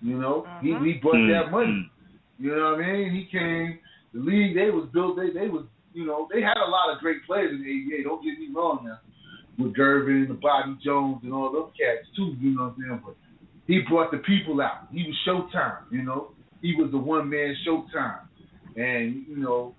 You 0.03 0.19
know, 0.19 0.47
he 0.61 0.71
mm-hmm. 0.71 0.85
he 0.85 0.93
brought 0.95 1.17
hmm, 1.17 1.31
that 1.31 1.51
money. 1.51 1.89
Hmm. 1.89 2.45
You 2.45 2.57
know 2.57 2.73
what 2.73 2.85
I 2.85 2.93
mean? 2.93 3.13
He 3.15 3.29
came. 3.31 3.79
The 4.13 4.21
league 4.21 4.55
they 4.55 4.71
was 4.71 4.89
built. 4.93 5.17
They 5.17 5.31
they 5.31 5.49
was 5.49 5.65
you 5.95 6.05
know 6.05 6.29
they 6.33 6.43
had 6.43 6.57
a 6.57 6.69
lot 6.69 6.93
of 6.93 6.99
great 6.99 7.25
players 7.25 7.53
in 7.53 7.63
the 7.63 7.71
ABA. 7.71 8.03
Don't 8.05 8.25
get 8.25 8.39
me 8.39 8.49
wrong 8.55 8.85
now. 8.85 8.99
With 9.59 9.77
Gervin, 9.77 10.29
the 10.29 10.35
Bobby 10.35 10.79
Jones, 10.85 11.21
and 11.23 11.33
all 11.33 11.53
those 11.53 11.71
cats 11.79 12.09
too. 12.17 12.35
You 12.41 12.57
know 12.57 12.65
what 12.65 12.75
I'm 12.75 12.77
saying? 12.81 13.03
But 13.05 13.17
he 13.67 13.81
brought 13.89 14.11
the 14.11 14.19
people 14.19 14.61
out. 14.61 14.89
He 14.91 15.05
was 15.05 15.17
Showtime. 15.27 15.93
You 15.93 16.03
know, 16.03 16.33
he 16.63 16.75
was 16.75 16.91
the 16.91 16.99
one 16.99 17.29
man 17.29 17.55
Showtime, 17.67 18.21
and 18.77 19.25
you 19.29 19.37
know 19.37 19.75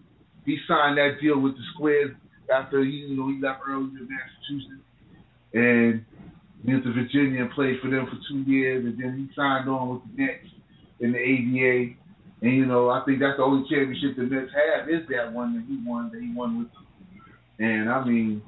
he 0.46 0.58
signed 0.68 0.98
that 0.98 1.18
deal 1.22 1.40
with 1.40 1.54
the 1.54 1.64
Squires 1.74 2.12
after 2.54 2.84
he 2.84 3.08
you 3.08 3.18
know 3.18 3.30
he 3.30 3.42
left 3.42 3.62
early 3.68 3.90
to 3.92 4.08
Massachusetts 4.08 4.84
and 5.54 6.06
went 6.64 6.84
to 6.84 6.94
Virginia 6.94 7.42
and 7.42 7.52
played 7.52 7.80
for 7.82 7.90
them 7.90 8.08
for 8.08 8.18
two 8.30 8.50
years, 8.50 8.86
and 8.86 8.98
then 8.98 9.18
he 9.18 9.36
signed 9.36 9.70
on 9.70 9.90
with 9.90 10.02
the 10.16 10.24
Nets 10.24 10.48
in 11.00 11.12
the 11.12 11.20
ABA. 11.20 11.96
And 12.42 12.58
you 12.58 12.66
know, 12.66 12.90
I 12.90 13.04
think 13.06 13.20
that's 13.20 13.38
the 13.38 13.44
only 13.44 13.68
championship 13.70 14.18
the 14.18 14.24
Nets 14.24 14.52
have 14.52 14.90
is 14.90 15.08
that 15.10 15.32
one 15.32 15.56
that 15.56 15.66
he 15.68 15.80
won 15.86 16.12
that 16.12 16.22
he 16.22 16.34
won 16.34 16.60
with 16.60 16.72
them. 16.74 16.88
And 17.60 17.90
I 17.90 18.04
mean, 18.04 18.42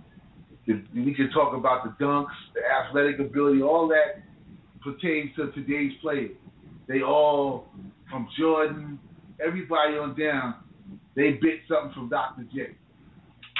the, 0.67 0.83
we 0.95 1.13
can 1.13 1.29
talk 1.31 1.55
about 1.55 1.83
the 1.83 2.03
dunks, 2.03 2.35
the 2.53 2.61
athletic 2.65 3.19
ability, 3.19 3.61
all 3.61 3.87
that 3.89 4.23
pertains 4.83 5.31
to 5.35 5.51
today's 5.51 5.93
players. 6.01 6.35
They 6.87 7.01
all, 7.01 7.67
from 8.09 8.27
Jordan, 8.37 8.99
everybody 9.45 9.97
on 9.97 10.17
down, 10.19 10.55
they 11.15 11.31
bit 11.41 11.61
something 11.67 11.93
from 11.93 12.09
Dr. 12.09 12.43
J. 12.53 12.75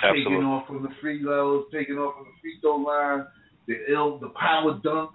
taking 0.02 0.44
off 0.44 0.68
from 0.68 0.84
the 0.84 0.90
free 1.02 1.22
throws, 1.22 1.66
taking 1.72 1.96
off 1.96 2.16
from 2.16 2.26
the 2.26 2.42
free 2.42 2.58
throw 2.62 2.78
line, 2.78 3.26
the 3.68 3.76
ill, 3.92 4.20
the 4.20 4.30
power 4.30 4.80
dunks, 4.86 5.10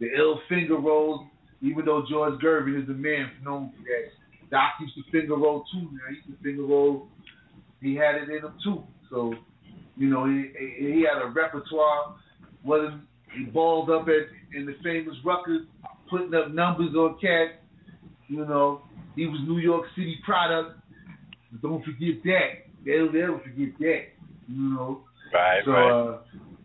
the 0.00 0.08
ill 0.16 0.40
finger 0.48 0.76
rolls. 0.76 1.26
Even 1.62 1.86
though 1.86 2.04
George 2.08 2.38
Gervin 2.40 2.82
is 2.82 2.88
a 2.88 2.92
man 2.92 3.30
known 3.42 3.72
for 3.72 3.82
that, 3.82 4.50
Doc 4.50 4.72
used 4.80 4.94
to 4.94 5.10
finger 5.10 5.36
roll 5.36 5.64
too. 5.72 5.80
Now 5.80 6.10
he 6.10 6.16
used 6.16 6.28
to 6.28 6.44
finger 6.44 6.62
roll. 6.64 7.08
He 7.80 7.94
had 7.94 8.16
it 8.16 8.28
in 8.28 8.44
him 8.44 8.54
too. 8.62 8.82
So, 9.10 9.32
you 9.96 10.08
know, 10.08 10.26
he 10.26 10.52
he 10.78 11.06
had 11.10 11.22
a 11.22 11.28
repertoire. 11.28 12.16
Wasn't 12.62 13.02
he 13.36 13.44
balled 13.44 13.90
up 13.90 14.06
at 14.08 14.56
in 14.56 14.66
the 14.66 14.74
famous 14.82 15.14
Rucker, 15.24 15.60
putting 16.10 16.34
up 16.34 16.52
numbers 16.52 16.94
on 16.94 17.18
cats. 17.20 17.54
You 18.28 18.44
know, 18.44 18.82
he 19.14 19.26
was 19.26 19.40
New 19.46 19.58
York 19.58 19.86
City 19.96 20.18
product. 20.24 20.78
Don't 21.62 21.84
forget 21.84 22.22
that. 22.24 22.50
They'll 22.84 23.12
never 23.12 23.38
forget 23.40 23.78
that. 23.78 24.02
You 24.48 24.74
know. 24.74 25.04
Right, 25.32 25.62
So, 25.64 25.70
right. 25.70 25.90
uh, 25.90 26.18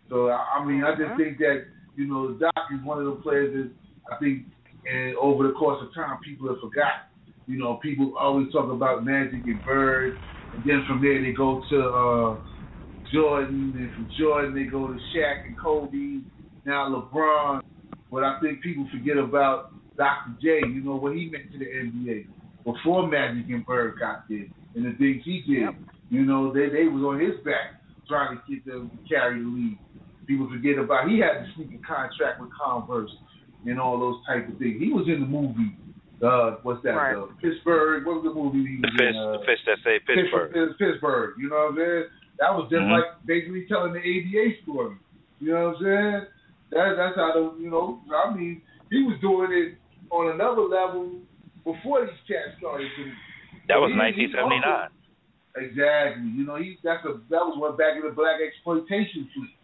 so 0.10 0.30
I 0.30 0.66
mean, 0.66 0.84
I 0.84 0.92
just 0.96 1.18
think 1.18 1.38
that 1.40 1.66
you 1.96 2.08
know, 2.08 2.34
Doc 2.34 2.54
is 2.74 2.86
one 2.86 3.00
of 3.00 3.06
the 3.06 3.22
players 3.22 3.54
that 3.54 3.72
I 4.14 4.18
think, 4.20 4.46
and 4.86 5.16
over 5.18 5.48
the 5.48 5.54
course 5.54 5.82
of 5.86 5.94
time, 5.94 6.18
people 6.24 6.48
have 6.48 6.60
forgotten. 6.60 7.08
You 7.48 7.58
know, 7.58 7.80
people 7.82 8.14
always 8.20 8.52
talk 8.52 8.72
about 8.72 9.04
Magic 9.04 9.46
and 9.46 9.64
Bird, 9.64 10.20
and 10.54 10.64
then 10.64 10.84
from 10.88 11.02
there 11.02 11.22
they 11.22 11.32
go 11.34 11.64
to 11.70 11.80
uh, 11.80 12.38
Jordan, 13.14 13.74
and 13.76 13.92
from 13.94 14.10
Jordan 14.18 14.54
they 14.56 14.64
go 14.70 14.88
to 14.88 15.00
Shaq 15.16 15.46
and 15.48 15.58
Kobe, 15.58 16.24
now 16.66 16.88
LeBron. 16.90 17.62
But 18.12 18.24
I 18.24 18.40
think 18.42 18.62
people 18.62 18.88
forget 18.92 19.18
about 19.18 19.72
Dr. 19.98 20.36
J. 20.42 20.62
You 20.68 20.82
know 20.84 20.96
what 20.96 21.16
he 21.16 21.30
meant 21.30 21.52
to 21.52 21.58
the 21.58 21.66
NBA 21.66 22.26
before 22.66 23.08
Magic 23.08 23.50
and 23.50 23.66
Bird 23.66 23.96
got 24.00 24.24
there, 24.30 24.46
and 24.76 24.86
the 24.86 24.94
things 24.98 25.22
he 25.26 25.44
did. 25.48 25.70
You 26.10 26.26
know, 26.26 26.52
they 26.54 26.68
they 26.70 26.86
was 26.88 27.04
on 27.04 27.20
his 27.20 27.40
back 27.46 27.80
trying 28.08 28.38
to 28.38 28.42
get 28.50 28.66
them 28.66 28.92
to 28.92 28.98
carry 29.08 29.40
the 29.40 29.46
lead. 29.48 29.78
People 30.28 30.50
forget 30.50 30.78
about 30.78 31.10
he 31.10 31.20
had 31.20 31.44
the 31.44 31.48
sneaker 31.56 31.82
contract 31.88 32.40
with 32.42 32.50
Converse 32.56 33.12
and 33.66 33.80
all 33.80 34.00
those 34.00 34.20
type 34.28 34.48
of 34.52 34.58
things. 34.60 34.80
He 34.82 34.92
was 34.92 35.08
in 35.08 35.22
the 35.22 35.28
movie. 35.28 35.76
Uh, 36.22 36.58
what's 36.64 36.84
that? 36.84 36.92
Right. 36.94 37.16
Uh, 37.18 37.28
Pittsburgh. 37.42 38.06
What 38.06 38.22
was 38.22 38.26
the 38.30 38.36
movie 38.38 38.62
he 38.62 38.78
The 38.78 38.88
was 38.88 38.98
fish, 39.00 39.10
in? 39.10 39.16
Uh, 39.18 39.32
the 39.40 39.44
fish 39.46 39.62
that 39.66 39.78
say 39.84 40.00
Pittsburgh. 40.06 40.54
Pittsburgh. 40.54 40.78
Pittsburgh. 40.78 41.32
You 41.40 41.50
know 41.50 41.56
what 41.56 41.74
I'm 41.74 41.78
saying? 41.82 42.06
That 42.40 42.52
was 42.54 42.70
just 42.70 42.82
Mhm. 42.86 42.92
like 42.92 43.10
basically 43.26 43.66
telling 43.66 43.94
the 43.94 44.02
ABA 44.04 44.62
story. 44.64 44.96
You 45.40 45.52
know 45.54 45.74
what 45.74 45.78
I'm 45.78 45.84
saying? 45.84 46.22
That, 46.72 46.96
that's 46.98 47.16
how 47.16 47.34
the 47.34 47.44
you 47.62 47.70
know. 47.70 48.02
I 48.14 48.34
mean, 48.36 48.62
he 48.92 49.02
was 49.04 49.18
doing 49.20 49.52
it 49.52 49.78
on 50.12 50.32
another 50.36 50.62
level 50.62 51.20
before 51.66 52.06
these 52.06 52.22
cats 52.28 52.58
started 52.60 52.90
to. 52.98 53.04
That 53.72 53.80
was 53.80 53.90
He- 53.90 53.96
he 53.96 54.28
1979. 54.28 54.64
also- 54.64 54.92
Exactly. 55.56 56.28
You 56.32 56.46
know, 56.46 56.56
he 56.56 56.78
that's 56.84 57.04
a 57.04 57.20
that 57.30 57.44
was 57.44 57.58
what 57.58 57.78
back 57.78 57.96
in 57.96 58.04
the 58.04 58.12
black 58.12 58.40
exploitation 58.40 59.28
fleet. 59.34 59.56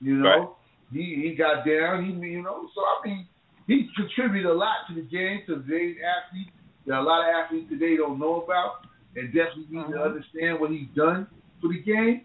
You 0.00 0.16
know, 0.16 0.56
he 0.92 1.22
he 1.22 1.34
got 1.34 1.66
down. 1.66 2.04
He 2.04 2.12
you 2.12 2.42
know, 2.42 2.68
so 2.74 2.80
I 2.82 3.00
mean, 3.04 3.26
he 3.66 3.90
contributed 3.96 4.50
a 4.50 4.54
lot 4.54 4.86
to 4.88 4.94
the 4.94 5.02
game 5.02 5.42
to 5.46 5.56
today's 5.62 5.96
athletes. 5.98 6.50
Are 6.86 7.00
a 7.00 7.02
lot 7.02 7.26
of 7.26 7.34
athletes 7.34 7.68
today 7.70 7.96
don't 7.96 8.18
know 8.20 8.42
about, 8.42 8.86
and 9.16 9.32
definitely 9.32 9.66
need 9.70 9.82
to 9.88 9.98
mm-hmm. 9.98 10.02
understand 10.02 10.60
what 10.60 10.70
he's 10.70 10.88
done 10.94 11.26
for 11.60 11.68
the 11.68 11.80
game. 11.80 12.22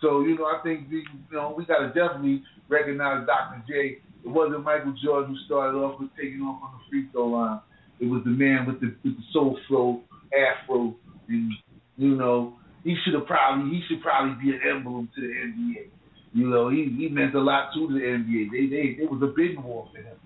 So 0.00 0.20
you 0.20 0.36
know, 0.36 0.44
I 0.44 0.60
think 0.62 0.90
we, 0.90 0.98
you 0.98 1.32
know 1.32 1.54
we 1.56 1.64
got 1.64 1.78
to 1.78 1.88
definitely 1.88 2.42
recognize 2.68 3.26
Dr. 3.26 3.62
J. 3.68 3.98
It 4.24 4.28
wasn't 4.28 4.64
Michael 4.64 4.94
Jordan 5.02 5.34
who 5.34 5.38
started 5.46 5.78
off 5.78 6.00
with 6.00 6.10
taking 6.16 6.40
off 6.42 6.60
on 6.62 6.72
the 6.76 6.84
free 6.90 7.08
throw 7.12 7.28
line. 7.28 7.60
It 8.00 8.06
was 8.06 8.22
the 8.24 8.30
man 8.30 8.66
with 8.66 8.80
the 8.80 8.94
with 9.04 9.16
the 9.16 9.24
soul 9.32 9.58
flow 9.68 10.02
afro, 10.34 10.94
and 11.28 11.52
you 11.96 12.14
know 12.16 12.54
he 12.82 12.96
should 13.04 13.14
have 13.14 13.26
probably 13.26 13.70
he 13.70 13.82
should 13.88 14.02
probably 14.02 14.34
be 14.42 14.50
an 14.54 14.60
emblem 14.68 15.08
to 15.14 15.20
the 15.20 15.28
NBA. 15.28 15.88
You 16.32 16.48
know 16.50 16.68
he 16.68 16.94
he 16.98 17.08
meant 17.08 17.34
a 17.34 17.40
lot 17.40 17.70
to 17.74 17.86
the 17.88 18.00
NBA. 18.00 18.50
They 18.50 18.66
they 18.66 19.02
it 19.02 19.10
was 19.10 19.22
a 19.22 19.32
big 19.34 19.58
war 19.62 19.88
for 19.92 19.98
him. 19.98 20.16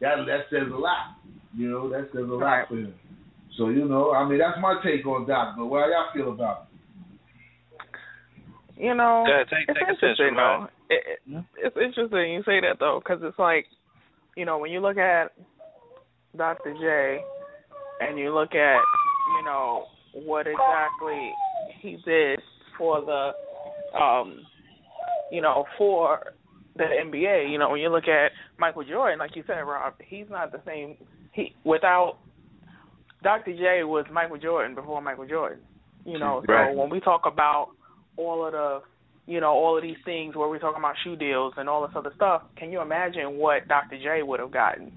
That 0.00 0.16
that 0.26 0.46
says 0.50 0.70
a 0.72 0.76
lot. 0.76 1.16
You 1.56 1.68
know 1.70 1.90
that 1.90 2.08
says 2.12 2.24
a 2.24 2.32
lot 2.34 2.68
for 2.68 2.76
him. 2.76 2.94
So 3.58 3.68
you 3.68 3.84
know 3.86 4.12
I 4.12 4.28
mean 4.28 4.38
that's 4.38 4.58
my 4.60 4.80
take 4.84 5.04
on 5.06 5.26
Doc. 5.26 5.54
But 5.58 5.66
what 5.66 5.88
y'all 5.88 6.12
feel 6.14 6.32
about 6.32 6.62
it? 6.68 6.72
You 8.82 8.94
know, 8.94 9.24
Yeah, 9.28 9.44
take- 9.44 9.68
it's 9.68 9.78
take 9.78 9.88
a 9.88 9.90
interesting 9.92 10.34
though. 10.34 10.66
It, 10.90 11.02
it, 11.06 11.18
hmm? 11.28 11.40
it's 11.56 11.76
interesting 11.76 12.32
you 12.32 12.42
say 12.44 12.60
that 12.60 12.78
though, 12.80 13.00
because 13.02 13.22
it's 13.22 13.38
like, 13.38 13.66
you 14.36 14.44
know, 14.44 14.58
when 14.58 14.70
you 14.72 14.80
look 14.80 14.96
at 14.96 15.32
Dr. 16.36 16.74
J, 16.74 17.20
and 18.00 18.18
you 18.18 18.34
look 18.34 18.54
at, 18.54 18.80
you 19.38 19.44
know, 19.44 19.86
what 20.12 20.46
exactly 20.46 21.32
he 21.80 21.96
did 22.04 22.40
for 22.78 23.00
the, 23.04 23.98
um, 23.98 24.46
you 25.30 25.40
know, 25.40 25.64
for 25.78 26.32
the 26.76 26.84
NBA. 26.84 27.50
You 27.50 27.58
know, 27.58 27.70
when 27.70 27.80
you 27.80 27.88
look 27.88 28.08
at 28.08 28.32
Michael 28.58 28.84
Jordan, 28.84 29.18
like 29.18 29.36
you 29.36 29.44
said, 29.46 29.60
Rob, 29.60 29.94
he's 30.06 30.26
not 30.30 30.52
the 30.52 30.60
same. 30.66 30.96
He 31.32 31.54
without 31.64 32.18
Dr. 33.22 33.52
J 33.52 33.84
was 33.84 34.06
Michael 34.12 34.38
Jordan 34.38 34.74
before 34.74 35.00
Michael 35.00 35.26
Jordan. 35.26 35.60
You 36.04 36.18
know, 36.18 36.42
so 36.46 36.72
when 36.74 36.90
we 36.90 36.98
talk 37.00 37.22
about 37.26 37.68
all 38.16 38.44
of 38.44 38.52
the, 38.52 38.80
you 39.26 39.40
know, 39.40 39.52
all 39.52 39.76
of 39.76 39.82
these 39.82 39.96
things 40.04 40.34
where 40.34 40.48
we're 40.48 40.58
talking 40.58 40.80
about 40.80 40.96
shoe 41.04 41.14
deals 41.14 41.54
and 41.56 41.68
all 41.68 41.86
this 41.86 41.94
other 41.94 42.12
stuff, 42.16 42.42
can 42.56 42.72
you 42.72 42.80
imagine 42.80 43.38
what 43.38 43.68
Dr. 43.68 43.98
J 43.98 44.22
would 44.24 44.40
have 44.40 44.50
gotten 44.50 44.92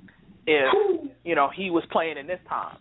if, 0.48 1.12
you 1.24 1.36
know, 1.36 1.50
he 1.56 1.70
was 1.70 1.84
playing 1.92 2.18
in 2.18 2.26
this 2.26 2.40
time? 2.50 2.78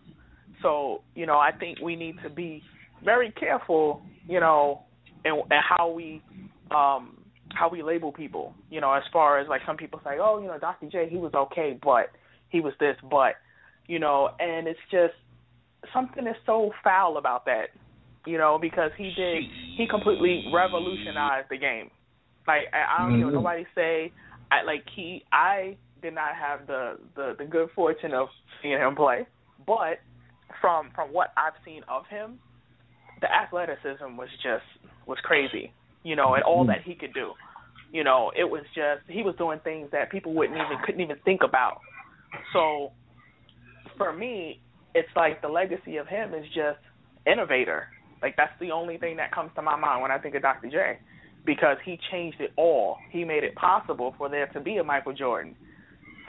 So, 0.65 1.03
you 1.13 1.27
know, 1.27 1.37
I 1.37 1.51
think 1.59 1.79
we 1.79 1.95
need 1.95 2.15
to 2.23 2.29
be 2.29 2.63
very 3.03 3.31
careful, 3.31 4.01
you 4.27 4.39
know, 4.39 4.81
and, 5.23 5.37
and 5.51 5.61
how 5.67 5.91
we 5.91 6.23
um 6.71 7.17
how 7.53 7.69
we 7.69 7.83
label 7.83 8.11
people. 8.11 8.55
You 8.69 8.81
know, 8.81 8.93
as 8.93 9.03
far 9.13 9.39
as 9.39 9.47
like 9.47 9.61
some 9.65 9.77
people 9.77 10.01
say, 10.03 10.17
oh, 10.19 10.39
you 10.41 10.47
know, 10.47 10.57
Dr. 10.59 10.87
J, 10.91 11.07
he 11.09 11.17
was 11.17 11.33
okay, 11.35 11.77
but 11.83 12.07
he 12.49 12.61
was 12.61 12.73
this, 12.79 12.97
but 13.09 13.35
you 13.87 13.99
know, 13.99 14.29
and 14.39 14.67
it's 14.67 14.79
just 14.91 15.13
something 15.93 16.25
is 16.27 16.35
so 16.45 16.71
foul 16.83 17.17
about 17.17 17.45
that, 17.45 17.65
you 18.25 18.37
know, 18.39 18.57
because 18.59 18.91
he 18.97 19.11
did 19.11 19.43
he 19.75 19.87
completely 19.87 20.43
revolutionized 20.51 21.47
the 21.51 21.57
game. 21.57 21.91
Like 22.47 22.63
I, 22.73 22.95
I 22.97 23.03
don't 23.03 23.17
hear 23.17 23.27
Mhm. 23.27 23.33
nobody 23.33 23.65
say, 23.75 24.13
I 24.51 24.63
like 24.63 24.85
he 24.95 25.23
I 25.31 25.77
did 26.01 26.15
not 26.15 26.35
have 26.35 26.67
the 26.67 26.99
the 27.15 27.35
the 27.37 27.45
good 27.45 27.69
fortune 27.75 28.13
of 28.13 28.29
seeing 28.61 28.79
him 28.79 28.95
play, 28.95 29.27
but 29.65 29.99
from 30.61 30.89
from 30.95 31.13
what 31.13 31.29
I've 31.37 31.53
seen 31.63 31.83
of 31.87 32.03
him, 32.07 32.39
the 33.21 33.27
athleticism 33.31 34.17
was 34.17 34.29
just 34.43 34.65
was 35.07 35.17
crazy, 35.23 35.71
you 36.03 36.15
know, 36.15 36.33
and 36.33 36.43
all 36.43 36.63
hmm. 36.63 36.69
that 36.69 36.81
he 36.83 36.95
could 36.95 37.13
do. 37.13 37.33
You 37.91 38.03
know, 38.03 38.31
it 38.37 38.43
was 38.43 38.63
just 38.75 39.01
he 39.07 39.23
was 39.23 39.35
doing 39.37 39.59
things 39.63 39.89
that 39.91 40.11
people 40.11 40.33
wouldn't 40.33 40.57
even 40.57 40.77
couldn't 40.85 41.01
even 41.01 41.17
think 41.23 41.41
about. 41.43 41.79
So 42.53 42.91
for 43.97 44.11
me, 44.11 44.59
it's 44.93 45.09
like 45.15 45.41
the 45.41 45.47
legacy 45.47 45.97
of 45.97 46.07
him 46.07 46.33
is 46.33 46.45
just 46.47 46.79
innovator. 47.25 47.87
Like 48.21 48.35
that's 48.37 48.53
the 48.59 48.71
only 48.71 48.97
thing 48.97 49.17
that 49.17 49.31
comes 49.31 49.51
to 49.55 49.61
my 49.61 49.75
mind 49.75 50.01
when 50.01 50.11
I 50.11 50.17
think 50.17 50.35
of 50.35 50.41
Dr. 50.41 50.69
J, 50.69 50.99
because 51.45 51.77
he 51.85 51.99
changed 52.11 52.41
it 52.41 52.51
all. 52.57 52.97
He 53.11 53.23
made 53.23 53.43
it 53.43 53.55
possible 53.55 54.15
for 54.17 54.29
there 54.29 54.47
to 54.47 54.59
be 54.59 54.77
a 54.77 54.83
Michael 54.83 55.13
Jordan. 55.13 55.55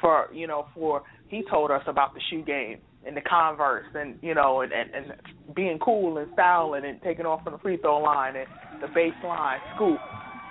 For 0.01 0.29
you 0.33 0.47
know, 0.47 0.67
for 0.75 1.03
he 1.29 1.43
told 1.51 1.71
us 1.71 1.83
about 1.87 2.15
the 2.15 2.21
shoe 2.31 2.43
game 2.43 2.79
and 3.07 3.17
the 3.17 3.21
Converse, 3.23 3.87
and 3.95 4.17
you 4.23 4.35
know, 4.35 4.63
and 4.63 4.73
and, 4.73 4.91
and 4.95 5.55
being 5.55 5.79
cool 5.79 6.19
and 6.19 6.29
styling 6.33 6.85
and 6.85 7.01
taking 7.03 7.27
off 7.27 7.45
from 7.45 7.55
the 7.55 7.59
free 7.61 7.79
throw 7.79 7.99
line 8.01 8.37
and 8.37 8.47
the 8.81 8.89
baseline 8.89 9.59
scoop, 9.75 10.03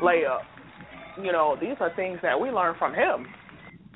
layup. 0.02 0.44
You 1.18 1.32
know, 1.32 1.58
these 1.60 1.78
are 1.80 1.92
things 1.96 2.20
that 2.24 2.40
we 2.40 2.52
learn 2.52 2.76
from 2.80 2.94
him. 2.94 3.28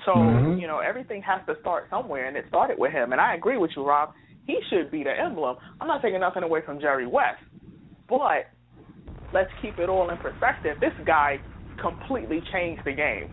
So 0.05 0.11
Mhm. 0.13 0.59
you 0.59 0.67
know, 0.67 0.79
everything 0.79 1.21
has 1.23 1.41
to 1.47 1.55
start 1.61 1.89
somewhere, 1.89 2.27
and 2.27 2.37
it 2.37 2.45
started 2.47 2.77
with 2.79 2.91
him. 2.91 3.11
And 3.11 3.21
I 3.21 3.35
agree 3.35 3.57
with 3.57 3.71
you, 3.75 3.85
Rob. 3.87 4.09
He 4.47 4.57
should 4.69 4.91
be 4.91 5.03
the 5.03 5.11
emblem. 5.17 5.57
I'm 5.79 5.87
not 5.87 6.01
taking 6.01 6.19
nothing 6.21 6.43
away 6.43 6.61
from 6.65 6.79
Jerry 6.79 7.05
West, 7.07 7.41
but 8.07 8.47
let's 9.33 9.51
keep 9.61 9.79
it 9.79 9.89
all 9.89 10.09
in 10.09 10.17
perspective. 10.17 10.77
This 10.79 10.93
guy 11.05 11.41
completely 11.81 12.43
changed 12.51 12.83
the 12.85 12.93
game 12.93 13.29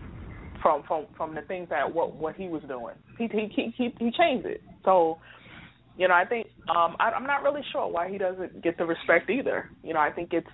from 0.61 0.83
from 0.87 1.07
from 1.15 1.35
the 1.35 1.41
things 1.43 1.69
that 1.69 1.93
what 1.93 2.15
what 2.15 2.35
he 2.35 2.47
was 2.49 2.63
doing. 2.67 2.95
He 3.17 3.27
he 3.27 3.47
he 3.55 3.73
he, 3.77 3.95
he 3.99 4.11
changed 4.11 4.45
it. 4.47 4.61
So, 4.87 5.17
you 5.97 6.07
know, 6.07 6.13
I 6.13 6.23
think 6.23 6.47
um 6.69 6.95
I, 6.99 7.11
I'm 7.11 7.27
not 7.27 7.43
really 7.43 7.61
sure 7.73 7.91
why 7.91 8.09
he 8.09 8.17
doesn't 8.17 8.63
get 8.63 8.77
the 8.77 8.85
respect 8.85 9.29
either. 9.29 9.69
You 9.83 9.93
know, 9.93 9.99
I 9.99 10.11
think 10.11 10.31
it's 10.31 10.47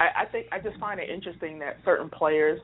I, 0.00 0.22
I 0.22 0.24
think 0.26 0.48
I 0.50 0.58
just 0.58 0.78
find 0.80 0.98
it 0.98 1.08
interesting 1.08 1.60
that 1.60 1.76
certain 1.84 2.10
players 2.10 2.60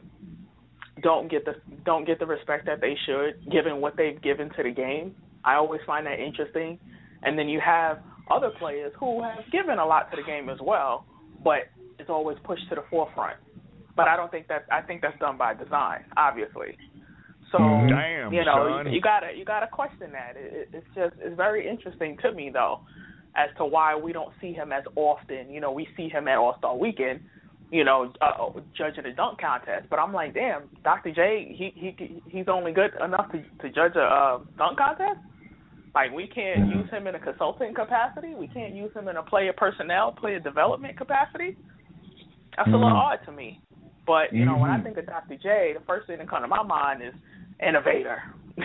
don't 1.02 1.30
get 1.30 1.44
the 1.44 1.54
don't 1.84 2.06
get 2.06 2.18
the 2.18 2.26
respect 2.26 2.66
that 2.66 2.80
they 2.80 2.96
should, 3.06 3.50
given 3.52 3.80
what 3.80 3.96
they've 3.96 4.20
given 4.20 4.50
to 4.56 4.62
the 4.64 4.70
game. 4.70 5.14
I 5.44 5.54
always 5.54 5.80
find 5.86 6.06
that 6.06 6.18
interesting. 6.18 6.78
And 7.22 7.38
then 7.38 7.48
you 7.48 7.60
have 7.64 7.98
other 8.30 8.50
players 8.58 8.92
who 8.98 9.22
have 9.22 9.44
given 9.52 9.78
a 9.78 9.86
lot 9.86 10.10
to 10.10 10.16
the 10.16 10.22
game 10.22 10.48
as 10.48 10.58
well, 10.60 11.06
but 11.42 11.68
it's 11.98 12.10
always 12.10 12.36
pushed 12.44 12.68
to 12.70 12.74
the 12.74 12.84
forefront. 12.90 13.36
But 13.96 14.08
I 14.08 14.16
don't 14.16 14.30
think 14.30 14.48
that 14.48 14.64
I 14.72 14.80
think 14.82 15.02
that's 15.02 15.18
done 15.20 15.38
by 15.38 15.54
design, 15.54 16.04
obviously. 16.16 16.76
So 17.54 17.58
Damn, 17.60 18.32
you 18.32 18.44
know 18.44 18.82
son. 18.82 18.92
you 18.92 19.00
gotta 19.00 19.28
you 19.36 19.44
gotta 19.44 19.68
question 19.68 20.10
that. 20.10 20.34
It, 20.36 20.52
it, 20.52 20.68
it's 20.72 20.86
just 20.94 21.14
it's 21.20 21.36
very 21.36 21.68
interesting 21.68 22.16
to 22.22 22.32
me 22.32 22.50
though, 22.52 22.80
as 23.36 23.48
to 23.58 23.64
why 23.64 23.94
we 23.94 24.12
don't 24.12 24.32
see 24.40 24.52
him 24.52 24.72
as 24.72 24.82
often. 24.96 25.50
You 25.50 25.60
know, 25.60 25.70
we 25.70 25.86
see 25.96 26.08
him 26.08 26.26
at 26.26 26.36
All 26.36 26.56
Star 26.58 26.76
Weekend, 26.76 27.20
you 27.70 27.84
know, 27.84 28.12
uh, 28.20 28.58
judging 28.76 29.06
a 29.06 29.14
dunk 29.14 29.40
contest. 29.40 29.86
But 29.88 30.00
I'm 30.00 30.12
like, 30.12 30.34
damn, 30.34 30.62
Dr. 30.82 31.12
J, 31.14 31.54
he 31.56 31.70
he 31.76 32.20
he's 32.28 32.46
only 32.48 32.72
good 32.72 32.90
enough 33.04 33.30
to 33.30 33.38
to 33.62 33.72
judge 33.72 33.94
a 33.94 34.02
uh, 34.02 34.38
dunk 34.58 34.78
contest. 34.78 35.20
Like 35.94 36.10
we 36.10 36.26
can't 36.26 36.74
use 36.74 36.90
him 36.90 37.06
in 37.06 37.14
a 37.14 37.20
consulting 37.20 37.72
capacity. 37.72 38.34
We 38.34 38.48
can't 38.48 38.74
use 38.74 38.92
him 38.96 39.06
in 39.06 39.16
a 39.16 39.22
player 39.22 39.52
personnel, 39.56 40.10
player 40.10 40.40
development 40.40 40.98
capacity. 40.98 41.56
That's 42.56 42.66
mm-hmm. 42.66 42.74
a 42.74 42.78
little 42.78 42.98
odd 42.98 43.20
to 43.26 43.32
me. 43.32 43.60
But 44.04 44.32
you 44.32 44.44
know, 44.44 44.52
mm-hmm. 44.52 44.60
when 44.62 44.70
I 44.72 44.82
think 44.82 44.98
of 44.98 45.06
Dr. 45.06 45.36
J, 45.36 45.74
the 45.78 45.84
first 45.86 46.08
thing 46.08 46.18
that 46.18 46.28
comes 46.28 46.42
to 46.42 46.48
my 46.48 46.64
mind 46.64 47.00
is 47.00 47.14
innovator, 47.60 48.22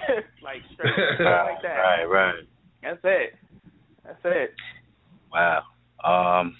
like 0.44 0.61
straight 0.74 1.20
like 1.20 1.61
that. 1.64 1.78
Right, 1.78 2.06
right. 2.06 2.44
That's 2.84 2.99
it. 3.03 3.34
That's 4.06 4.20
it. 4.24 4.53
Wow. 5.32 5.64
Um, 6.03 6.56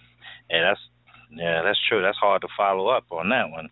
and 0.50 0.64
that's 0.64 0.80
yeah, 1.32 1.62
that's 1.64 1.80
true. 1.88 2.02
That's 2.02 2.18
hard 2.18 2.42
to 2.42 2.48
follow 2.58 2.88
up 2.88 3.06
on 3.12 3.30
that 3.30 3.50
one. 3.52 3.70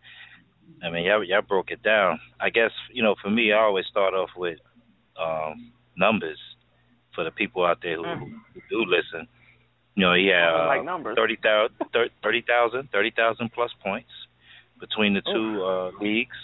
I 0.83 0.89
mean, 0.91 1.05
y'all, 1.05 1.23
y'all 1.23 1.41
broke 1.41 1.71
it 1.71 1.81
down. 1.81 2.19
I 2.39 2.49
guess 2.49 2.71
you 2.93 3.03
know, 3.03 3.15
for 3.21 3.29
me, 3.29 3.51
I 3.51 3.59
always 3.59 3.85
start 3.89 4.13
off 4.13 4.29
with 4.37 4.59
um, 5.19 5.71
numbers 5.97 6.39
for 7.15 7.23
the 7.23 7.31
people 7.31 7.65
out 7.65 7.79
there 7.81 7.97
who, 7.97 8.03
mm. 8.03 8.31
who 8.53 8.61
do 8.69 8.85
listen. 8.85 9.27
You 9.95 10.05
know, 10.05 10.13
yeah, 10.13 10.45
had 10.45 10.81
uh, 10.81 10.85
like 10.85 11.15
30,000 11.15 12.89
30, 12.91 13.11
30, 13.17 13.49
plus 13.53 13.71
points 13.83 14.09
between 14.79 15.15
the 15.15 15.21
two 15.21 15.63
uh, 15.63 15.91
leagues. 15.99 16.37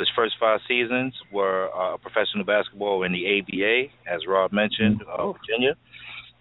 His 0.00 0.08
first 0.16 0.34
five 0.40 0.60
seasons 0.66 1.12
were 1.30 1.68
uh, 1.76 1.98
professional 1.98 2.44
basketball 2.44 3.02
in 3.02 3.12
the 3.12 3.38
ABA, 3.38 3.92
as 4.10 4.26
Rob 4.26 4.50
mentioned, 4.50 5.02
uh, 5.02 5.32
Virginia. 5.32 5.76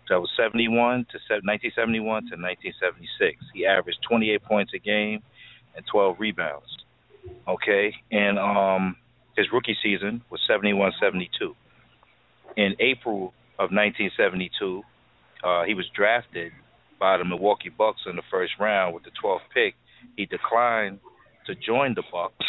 That 0.07 0.21
was 0.21 0.29
71 0.37 1.05
to 1.11 1.19
1971 1.43 2.31
to 2.31 2.39
1976. 2.39 3.35
He 3.53 3.65
averaged 3.65 3.99
28 4.07 4.43
points 4.43 4.71
a 4.73 4.79
game 4.79 5.21
and 5.75 5.85
12 5.91 6.15
rebounds. 6.19 6.71
Okay, 7.47 7.93
and 8.11 8.39
um, 8.39 8.95
his 9.35 9.47
rookie 9.51 9.75
season 9.83 10.21
was 10.31 10.39
71-72. 10.49 11.27
In 12.55 12.75
April 12.79 13.33
of 13.59 13.71
1972, 13.75 14.83
uh, 15.43 15.63
he 15.65 15.73
was 15.73 15.85
drafted 15.93 16.53
by 16.97 17.17
the 17.17 17.25
Milwaukee 17.25 17.69
Bucks 17.69 18.01
in 18.09 18.15
the 18.15 18.23
first 18.31 18.53
round 18.59 18.93
with 18.93 19.03
the 19.03 19.11
12th 19.21 19.39
pick. 19.53 19.75
He 20.15 20.25
declined 20.25 20.99
to 21.45 21.55
join 21.55 21.93
the 21.93 22.03
Bucks, 22.11 22.45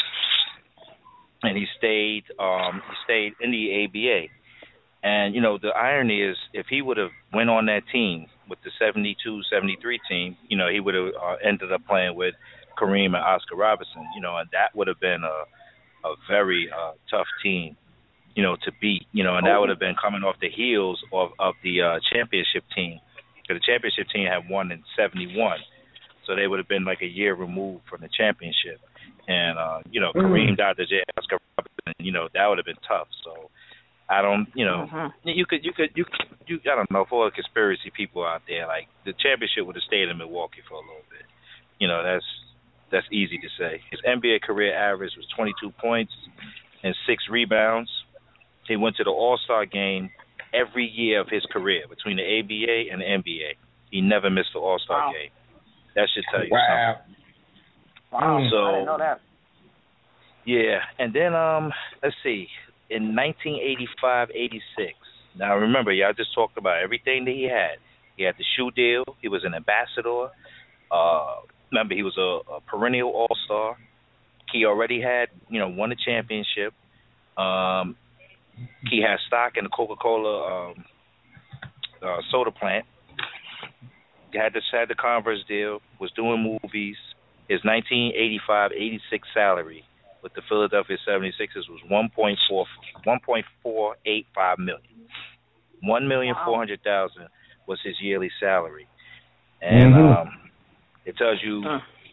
and 1.43 1.57
he 1.57 1.67
stayed. 1.79 2.25
Um, 2.39 2.83
he 2.89 2.95
stayed 3.05 3.33
in 3.41 3.51
the 3.51 3.85
ABA. 3.85 4.29
And 5.03 5.35
you 5.35 5.41
know, 5.41 5.59
the 5.59 5.69
irony 5.69 6.21
is, 6.21 6.37
if 6.53 6.67
he 6.69 6.83
would 6.83 6.99
have 6.99 7.11
went 7.33 7.49
on 7.49 7.67
that 7.67 7.83
team 7.91 8.27
with 8.49 8.59
the 8.65 8.71
72-73 8.81 9.99
team, 10.09 10.37
you 10.49 10.59
know, 10.59 10.69
he 10.69 10.81
would 10.81 10.95
have 10.95 11.09
uh, 11.21 11.37
ended 11.43 11.73
up 11.73 11.87
playing 11.87 12.15
with 12.17 12.35
Kareem 12.79 13.07
and 13.07 13.17
Oscar 13.17 13.57
Robertson. 13.57 14.07
You 14.15 14.21
know, 14.21 14.37
and 14.37 14.49
that 14.53 14.77
would 14.77 14.89
have 14.89 15.01
been 15.01 15.23
a 15.25 15.45
a 16.03 16.15
very 16.29 16.69
uh, 16.73 16.93
tough 17.11 17.27
team, 17.43 17.77
you 18.35 18.43
know, 18.43 18.57
to 18.65 18.73
beat. 18.81 19.07
You 19.13 19.25
know, 19.25 19.37
and 19.37 19.47
that 19.47 19.59
would 19.59 19.69
have 19.69 19.79
been 19.79 19.97
coming 20.01 20.23
off 20.23 20.37
the 20.41 20.51
heels 20.51 21.03
of 21.13 21.31
of 21.39 21.55
the 21.63 21.81
uh, 21.83 21.99
championship 22.13 22.65
team. 22.75 23.01
Because 23.37 23.61
the 23.61 23.73
championship 23.73 24.07
team 24.13 24.27
had 24.27 24.49
won 24.49 24.71
in 24.71 24.83
'71, 24.97 25.59
so 26.31 26.37
they 26.37 26.47
would 26.47 26.61
have 26.61 26.69
been 26.69 26.85
like 26.85 27.03
a 27.03 27.07
year 27.07 27.35
removed 27.35 27.83
from 27.91 28.03
the 28.03 28.09
championship. 28.17 28.79
And 29.27 29.59
uh, 29.59 29.81
you 29.91 30.01
know, 30.01 30.13
Kareem, 30.15 30.55
mm. 30.55 30.57
Dr. 30.57 30.87
J, 30.87 31.03
Oscar 31.19 31.39
Robertson, 31.59 31.95
you 31.99 32.13
know, 32.13 32.29
that 32.35 32.47
would 32.47 32.59
have 32.59 32.65
been 32.65 32.79
tough. 32.87 33.09
So 33.25 33.51
I 34.09 34.23
don't, 34.23 34.47
you 34.55 34.65
know, 34.65 34.87
mm-hmm. 34.87 35.29
you 35.29 35.45
could, 35.47 35.65
you 35.65 35.73
could, 35.73 35.91
you, 35.95 36.05
you, 36.47 36.59
I 36.71 36.77
don't 36.77 36.91
know, 36.91 37.05
for 37.09 37.25
all 37.25 37.31
the 37.31 37.35
conspiracy 37.35 37.91
people 37.95 38.25
out 38.25 38.43
there, 38.47 38.67
like 38.67 38.87
the 39.05 39.13
championship 39.19 39.67
would 39.67 39.75
have 39.75 39.83
stayed 39.87 40.09
in 40.09 40.19
Milwaukee 40.19 40.63
for 40.69 40.75
a 40.75 40.87
little 40.87 41.07
bit. 41.11 41.27
You 41.79 41.89
know, 41.89 42.03
that's 42.03 42.27
that's 42.93 43.07
easy 43.11 43.39
to 43.39 43.49
say. 43.59 43.83
His 43.91 44.01
NBA 44.07 44.43
career 44.43 44.75
average 44.75 45.13
was 45.17 45.27
22 45.37 45.73
points 45.83 46.13
and 46.83 46.95
six 47.07 47.25
rebounds. 47.31 47.91
He 48.69 48.77
went 48.77 48.97
to 48.97 49.05
the 49.05 49.11
All 49.11 49.39
Star 49.45 49.67
game 49.67 50.11
every 50.55 50.87
year 50.87 51.21
of 51.21 51.29
his 51.29 51.43
career 51.51 51.83
between 51.89 52.17
the 52.17 52.23
ABA 52.23 52.91
and 52.93 53.01
the 53.03 53.07
NBA. 53.07 53.59
He 53.91 54.01
never 54.01 54.31
missed 54.31 54.51
the 54.55 54.61
All 54.61 54.79
Star 54.79 55.07
wow. 55.07 55.13
game. 55.13 55.31
That 55.95 56.09
should 56.15 56.25
tell 56.31 56.45
you 56.45 56.51
wow. 56.51 56.97
something. 56.97 57.17
Wow, 58.13 58.49
so, 58.51 58.57
I 58.57 58.71
didn't 58.73 58.87
know 58.87 58.99
that. 58.99 59.21
Yeah, 60.45 60.81
and 60.99 61.15
then 61.15 61.35
um, 61.35 61.73
let's 62.03 62.17
see 62.23 62.49
in 62.89 63.15
1985-86. 63.15 64.61
Now 65.39 65.57
remember, 65.57 65.93
y'all 65.93 66.13
just 66.13 66.35
talked 66.35 66.59
about 66.59 66.83
everything 66.83 67.25
that 67.25 67.33
he 67.33 67.45
had. 67.45 67.79
He 68.17 68.25
had 68.25 68.35
the 68.37 68.45
shoe 68.57 68.71
deal. 68.73 69.05
He 69.23 69.29
was 69.29 69.45
an 69.45 69.55
ambassador. 69.55 70.29
Uh, 70.91 71.37
remember, 71.71 71.95
he 71.95 72.03
was 72.03 72.17
a, 72.19 72.55
a 72.55 72.61
perennial 72.61 73.11
All 73.11 73.37
Star. 73.45 73.77
He 74.53 74.65
already 74.65 75.01
had, 75.01 75.29
you 75.49 75.61
know, 75.61 75.69
won 75.69 75.93
a 75.93 75.97
championship. 75.97 76.75
Um, 77.39 77.97
he 78.91 79.01
had 79.01 79.19
stock 79.27 79.53
in 79.57 79.65
the 79.65 79.71
Coca 79.71 79.95
Cola 79.97 80.71
um, 80.71 80.85
uh, 82.03 82.19
soda 82.31 82.51
plant. 82.51 82.85
He 84.33 84.39
had 84.39 84.53
this 84.53 84.65
had 84.73 84.89
the 84.89 84.95
Converse 84.95 85.45
deal. 85.49 85.81
Was 86.01 86.11
doing 86.13 86.59
movies. 86.63 86.97
His 87.49 87.61
1985-86 87.63 89.01
salary 89.35 89.85
with 90.23 90.35
the 90.35 90.43
Philadelphia 90.49 90.97
76ers 91.09 91.69
was 91.69 91.81
1.4 91.91 92.65
1.485 93.07 94.59
million. 94.59 94.83
1,400,000 95.85 97.09
was 97.67 97.79
his 97.85 97.95
yearly 98.01 98.31
salary. 98.39 98.87
And 99.61 99.95
mm-hmm. 99.95 100.29
um 100.29 100.51
it 101.05 101.17
tells 101.17 101.41
you 101.43 101.65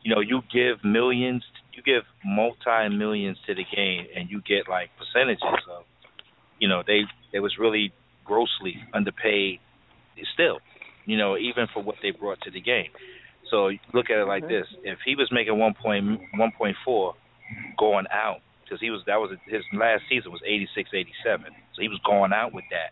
you 0.04 0.16
know, 0.16 0.22
you 0.22 0.42
give 0.52 0.84
millions 0.84 1.44
you 1.74 1.84
give 1.84 2.04
multi 2.26 2.90
millions 2.90 3.38
to 3.46 3.54
the 3.54 3.66
game 3.76 4.08
and 4.16 4.30
you 4.30 4.42
get 4.42 4.68
like 4.70 4.90
percentages 4.98 5.44
of 5.72 5.84
you 6.60 6.68
know, 6.68 6.82
they 6.86 7.02
they 7.32 7.40
was 7.40 7.58
really 7.60 7.94
grossly 8.26 8.76
underpaid 8.94 9.60
still, 10.34 10.60
you 11.08 11.18
know, 11.18 11.38
even 11.38 11.66
for 11.74 11.82
what 11.82 11.96
they 12.04 12.12
brought 12.12 12.40
to 12.42 12.52
the 12.52 12.62
game. 12.62 12.92
So 13.50 13.72
look 13.94 14.12
at 14.12 14.20
it 14.20 14.28
like 14.28 14.44
this: 14.48 14.68
if 14.84 15.00
he 15.04 15.16
was 15.16 15.30
making 15.32 15.58
one 15.58 15.74
point 15.74 16.20
one 16.36 16.52
point 16.56 16.76
four 16.86 17.16
going 17.80 18.06
out 18.12 18.42
because 18.64 18.80
he 18.82 18.92
was 18.92 19.02
that 19.08 19.16
was 19.16 19.32
his 19.48 19.64
last 19.74 20.04
season 20.10 20.32
was 20.32 20.42
86 20.46 20.90
87 20.94 21.46
so 21.74 21.82
he 21.82 21.88
was 21.88 22.00
going 22.06 22.34
out 22.34 22.54
with 22.54 22.66
that. 22.72 22.92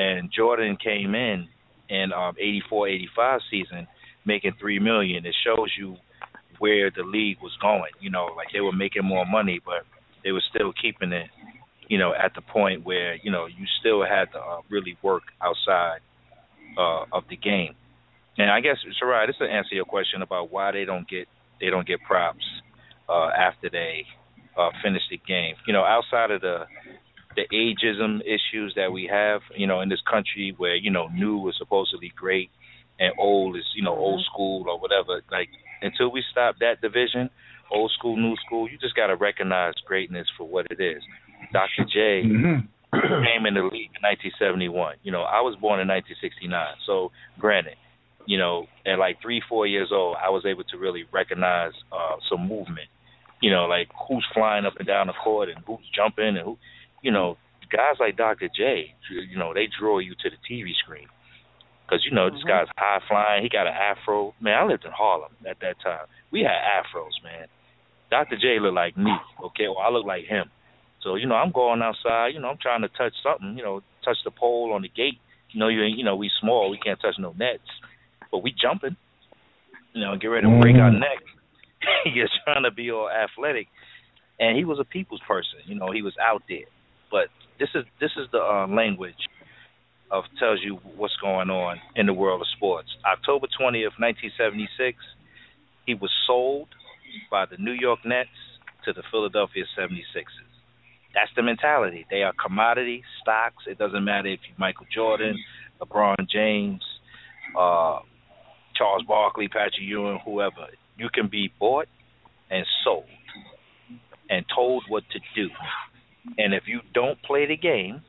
And 0.00 0.30
jordan 0.30 0.78
came 0.82 1.16
in 1.16 1.48
in 1.90 2.12
um 2.12 2.36
84 2.38 2.88
85 2.88 3.40
season 3.50 3.86
making 4.24 4.52
3 4.60 4.78
million. 4.78 5.26
It 5.26 5.34
shows 5.44 5.72
you 5.76 5.96
where 6.60 6.92
the 6.94 7.02
league 7.02 7.38
was 7.42 7.56
going 7.60 7.90
you 8.00 8.10
know 8.10 8.28
like 8.36 8.48
they 8.52 8.60
were 8.60 8.72
making 8.72 9.04
more 9.04 9.26
money 9.26 9.60
but 9.64 9.82
they 10.22 10.32
were 10.32 10.42
still 10.50 10.72
keeping 10.80 11.12
it 11.12 11.28
you 11.88 11.98
know 11.98 12.12
at 12.14 12.34
the 12.34 12.40
point 12.40 12.84
where 12.84 13.14
you 13.16 13.30
know 13.30 13.46
you 13.46 13.64
still 13.80 14.04
had 14.04 14.26
to 14.32 14.38
uh, 14.38 14.60
really 14.68 14.96
work 15.02 15.22
outside 15.42 16.00
uh 16.78 17.04
of 17.12 17.24
the 17.28 17.36
game 17.36 17.74
and 18.38 18.50
i 18.50 18.60
guess 18.60 18.76
Sarai, 18.98 19.26
this 19.26 19.36
will 19.40 19.48
answer 19.48 19.74
your 19.74 19.84
question 19.84 20.22
about 20.22 20.50
why 20.52 20.72
they 20.72 20.84
don't 20.84 21.08
get 21.08 21.26
they 21.60 21.70
don't 21.70 21.86
get 21.86 22.00
props 22.06 22.44
uh, 23.08 23.30
after 23.36 23.68
they 23.70 24.04
uh, 24.56 24.70
finish 24.82 25.02
the 25.10 25.20
game. 25.26 25.54
You 25.66 25.72
know, 25.72 25.84
outside 25.84 26.30
of 26.30 26.40
the 26.40 26.64
the 27.36 27.44
ageism 27.54 28.20
issues 28.22 28.72
that 28.76 28.90
we 28.90 29.08
have, 29.10 29.40
you 29.56 29.66
know, 29.66 29.80
in 29.80 29.88
this 29.88 30.02
country 30.10 30.54
where 30.56 30.76
you 30.76 30.90
know 30.90 31.08
new 31.08 31.48
is 31.48 31.54
supposedly 31.58 32.12
great 32.16 32.50
and 32.98 33.12
old 33.18 33.56
is 33.56 33.64
you 33.74 33.82
know 33.82 33.94
old 33.96 34.20
Mm-hmm. 34.20 34.32
school 34.32 34.64
or 34.68 34.80
whatever. 34.80 35.22
Like 35.30 35.48
until 35.82 36.10
we 36.10 36.22
stop 36.32 36.56
that 36.60 36.80
division, 36.80 37.30
old 37.72 37.92
school, 37.98 38.16
new 38.16 38.34
school, 38.46 38.68
you 38.68 38.78
just 38.78 38.96
got 38.96 39.08
to 39.08 39.16
recognize 39.16 39.74
greatness 39.86 40.26
for 40.36 40.48
what 40.48 40.66
it 40.70 40.80
is. 40.80 41.02
Dr. 41.52 41.84
J 41.92 42.22
Mm-hmm. 42.26 42.66
came 42.92 43.46
in 43.46 43.54
the 43.54 43.62
league 43.62 43.92
in 43.94 44.02
1971. 44.02 44.96
You 45.02 45.12
know, 45.12 45.22
I 45.22 45.40
was 45.40 45.56
born 45.60 45.80
in 45.80 45.88
1969, 45.88 46.50
so 46.86 47.10
granted, 47.38 47.76
you 48.26 48.38
know, 48.38 48.66
at 48.86 48.98
like 48.98 49.20
three, 49.20 49.42
four 49.48 49.66
years 49.66 49.90
old, 49.92 50.16
I 50.22 50.30
was 50.30 50.44
able 50.46 50.64
to 50.64 50.78
really 50.78 51.04
recognize 51.12 51.72
uh, 51.92 52.16
some 52.28 52.48
movement 52.48 52.88
you 53.40 53.50
know, 53.50 53.66
like 53.66 53.88
who's 54.08 54.26
flying 54.34 54.66
up 54.66 54.74
and 54.78 54.86
down 54.86 55.06
the 55.06 55.12
court 55.12 55.48
and 55.48 55.58
who's 55.66 55.84
jumping 55.94 56.36
and 56.36 56.38
who, 56.38 56.58
you 57.02 57.10
know, 57.10 57.36
guys 57.70 57.96
like 58.00 58.16
Dr. 58.16 58.48
J, 58.48 58.94
you 59.10 59.38
know, 59.38 59.54
they 59.54 59.68
draw 59.78 59.98
you 59.98 60.14
to 60.22 60.30
the 60.30 60.36
TV 60.48 60.72
screen. 60.74 61.06
Because, 61.86 62.04
you 62.04 62.10
know, 62.10 62.28
this 62.28 62.42
Mhm. 62.42 62.48
guy's 62.48 62.68
high 62.76 63.00
flying. 63.08 63.42
He 63.42 63.48
got 63.48 63.66
an 63.66 63.74
afro. 63.74 64.34
Man, 64.40 64.58
I 64.58 64.64
lived 64.64 64.84
in 64.84 64.92
Harlem 64.92 65.32
at 65.46 65.58
that 65.60 65.80
time. 65.80 66.06
We 66.30 66.42
had 66.42 66.84
afros, 66.84 67.22
man. 67.22 67.46
Dr. 68.10 68.36
J 68.36 68.58
looked 68.58 68.74
like 68.74 68.96
me, 68.96 69.14
okay? 69.44 69.68
Well, 69.68 69.78
I 69.78 69.88
look 69.88 70.04
like 70.04 70.24
him. 70.24 70.50
So, 71.02 71.14
you 71.14 71.26
know, 71.26 71.36
I'm 71.36 71.52
going 71.52 71.80
outside. 71.82 72.28
You 72.34 72.40
know, 72.40 72.48
I'm 72.48 72.58
trying 72.60 72.82
to 72.82 72.88
touch 72.88 73.14
something, 73.22 73.56
you 73.56 73.62
know, 73.62 73.82
touch 74.04 74.16
the 74.24 74.30
pole 74.30 74.72
on 74.74 74.82
the 74.82 74.88
gate. 74.88 75.18
You 75.50 75.60
know, 75.60 75.68
you 75.68 75.82
you 75.82 76.04
know, 76.04 76.16
we 76.16 76.30
small. 76.40 76.70
We 76.70 76.78
can't 76.78 77.00
touch 77.00 77.14
no 77.18 77.32
nets. 77.38 77.62
But 78.30 78.42
we 78.42 78.52
jumping. 78.60 78.96
You 79.94 80.02
know, 80.02 80.16
get 80.16 80.28
ready 80.28 80.46
to 80.46 80.60
break 80.60 80.76
our 80.76 80.90
Mhm. 80.90 81.00
neck. 81.00 81.20
You're 82.14 82.28
trying 82.44 82.64
to 82.64 82.70
be 82.70 82.90
all 82.90 83.08
athletic, 83.08 83.68
and 84.38 84.56
he 84.56 84.64
was 84.64 84.78
a 84.78 84.84
people's 84.84 85.22
person. 85.26 85.60
You 85.64 85.76
know, 85.76 85.90
he 85.90 86.02
was 86.02 86.14
out 86.20 86.42
there. 86.48 86.66
But 87.10 87.28
this 87.58 87.70
is 87.74 87.84
this 88.00 88.10
is 88.16 88.28
the 88.32 88.42
uh, 88.42 88.66
language 88.66 89.26
of 90.10 90.24
tells 90.38 90.60
you 90.62 90.76
what's 90.96 91.16
going 91.16 91.50
on 91.50 91.80
in 91.96 92.06
the 92.06 92.12
world 92.12 92.40
of 92.40 92.46
sports. 92.56 92.88
October 93.06 93.46
twentieth, 93.56 93.92
nineteen 93.98 94.32
seventy 94.36 94.68
six, 94.76 94.98
he 95.86 95.94
was 95.94 96.10
sold 96.26 96.68
by 97.30 97.46
the 97.46 97.56
New 97.58 97.72
York 97.72 98.00
Nets 98.04 98.28
to 98.84 98.92
the 98.92 99.02
Philadelphia 99.10 99.64
76ers. 99.78 100.57
That's 101.18 101.34
the 101.34 101.42
mentality. 101.42 102.06
They 102.10 102.22
are 102.22 102.32
commodity 102.32 103.02
stocks. 103.20 103.64
It 103.66 103.76
doesn't 103.76 104.04
matter 104.04 104.28
if 104.28 104.38
you're 104.46 104.56
Michael 104.56 104.86
Jordan, 104.94 105.36
LeBron 105.80 106.28
James, 106.30 106.80
uh, 107.58 107.98
Charles 108.76 109.02
Barkley, 109.08 109.48
Patrick 109.48 109.80
Ewing, 109.80 110.20
whoever. 110.24 110.68
You 110.96 111.08
can 111.12 111.26
be 111.26 111.50
bought 111.58 111.88
and 112.50 112.64
sold 112.84 113.06
and 114.30 114.44
told 114.54 114.84
what 114.88 115.02
to 115.10 115.18
do. 115.34 115.48
And 116.36 116.54
if 116.54 116.64
you 116.66 116.80
don't 116.94 117.20
play 117.22 117.46
the 117.46 117.56
game, 117.56 118.02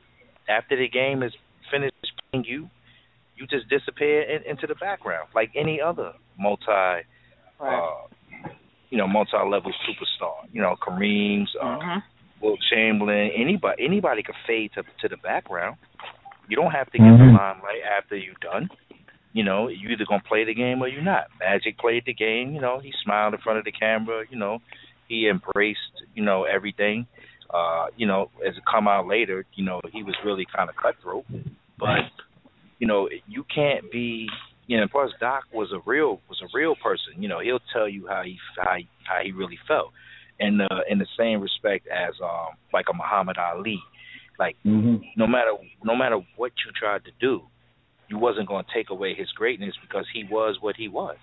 after 0.48 0.76
the 0.76 0.88
game 0.88 1.24
is 1.24 1.32
finished 1.70 1.94
playing 2.30 2.44
you, 2.46 2.70
you 3.36 3.46
just 3.48 3.68
disappear 3.68 4.22
in, 4.22 4.42
into 4.48 4.68
the 4.68 4.74
background 4.76 5.28
like 5.34 5.50
any 5.56 5.80
other 5.80 6.12
multi, 6.38 6.62
Right. 6.68 7.04
uh, 7.60 8.08
you 8.90 8.98
know, 8.98 9.08
multi-level 9.08 9.72
superstar. 9.88 10.46
You 10.52 10.62
know, 10.62 10.76
Kareem's, 10.80 11.50
uh, 11.60 11.64
Mhm. 11.78 12.02
Wilt 12.40 12.60
Chamberlain, 12.72 13.30
anybody, 13.36 13.84
anybody 13.84 14.22
could 14.22 14.34
fade 14.46 14.72
to 14.74 14.82
to 15.00 15.08
the 15.08 15.16
background. 15.16 15.76
You 16.48 16.56
don't 16.56 16.72
have 16.72 16.90
to 16.90 16.98
get 16.98 17.04
the 17.04 17.24
Mhm. 17.24 17.36
limelight 17.38 17.82
after 17.98 18.16
you're 18.16 18.34
done. 18.40 18.70
You 19.32 19.44
know, 19.44 19.68
you 19.68 19.90
either 19.90 20.04
gonna 20.04 20.22
play 20.22 20.44
the 20.44 20.54
game 20.54 20.82
or 20.82 20.88
you're 20.88 21.02
not. 21.02 21.28
Magic 21.38 21.78
played 21.78 22.04
the 22.04 22.12
game. 22.14 22.52
You 22.52 22.60
know, 22.60 22.78
he 22.80 22.92
smiled 23.04 23.34
in 23.34 23.40
front 23.40 23.58
of 23.58 23.64
the 23.64 23.72
camera. 23.72 24.24
You 24.28 24.38
know, 24.38 24.60
he 25.06 25.28
embraced. 25.28 26.02
You 26.14 26.24
know 26.24 26.44
everything. 26.44 27.06
Uh, 27.50 27.86
you 27.96 28.06
know, 28.06 28.30
as 28.46 28.56
it 28.56 28.64
come 28.64 28.88
out 28.88 29.06
later, 29.06 29.44
you 29.54 29.64
know, 29.64 29.80
he 29.92 30.02
was 30.02 30.14
really 30.24 30.44
kind 30.46 30.68
of 30.68 30.76
cutthroat. 30.76 31.24
But 31.78 32.10
you 32.78 32.86
know, 32.86 33.08
you 33.28 33.44
can't 33.44 33.90
be. 33.92 34.28
You 34.66 34.78
know, 34.78 34.86
plus 34.86 35.10
Doc 35.18 35.44
was 35.52 35.72
a 35.72 35.80
real 35.84 36.20
was 36.28 36.40
a 36.42 36.48
real 36.54 36.74
person. 36.76 37.20
You 37.22 37.28
know, 37.28 37.40
he'll 37.40 37.62
tell 37.72 37.88
you 37.88 38.06
how 38.08 38.22
he 38.22 38.38
how 38.56 38.76
he, 38.76 38.88
how 39.04 39.20
he 39.22 39.32
really 39.32 39.58
felt, 39.66 39.92
and 40.40 40.62
uh, 40.62 40.80
in 40.88 40.98
the 40.98 41.06
same 41.18 41.40
respect 41.40 41.86
as 41.86 42.14
um 42.22 42.56
like 42.72 42.86
a 42.90 42.96
Muhammad 42.96 43.36
Ali. 43.38 43.80
Like 44.38 44.56
Mm-hmm. 44.64 44.96
no 45.16 45.26
matter 45.26 45.52
no 45.84 45.94
matter 45.94 46.18
what 46.36 46.52
you 46.64 46.72
tried 46.78 47.04
to 47.04 47.10
do, 47.20 47.42
you 48.08 48.18
wasn't 48.18 48.48
going 48.48 48.64
to 48.64 48.70
take 48.74 48.90
away 48.90 49.14
his 49.14 49.28
greatness 49.32 49.74
because 49.82 50.06
he 50.12 50.24
was 50.24 50.56
what 50.60 50.76
he 50.76 50.88
was. 50.88 51.16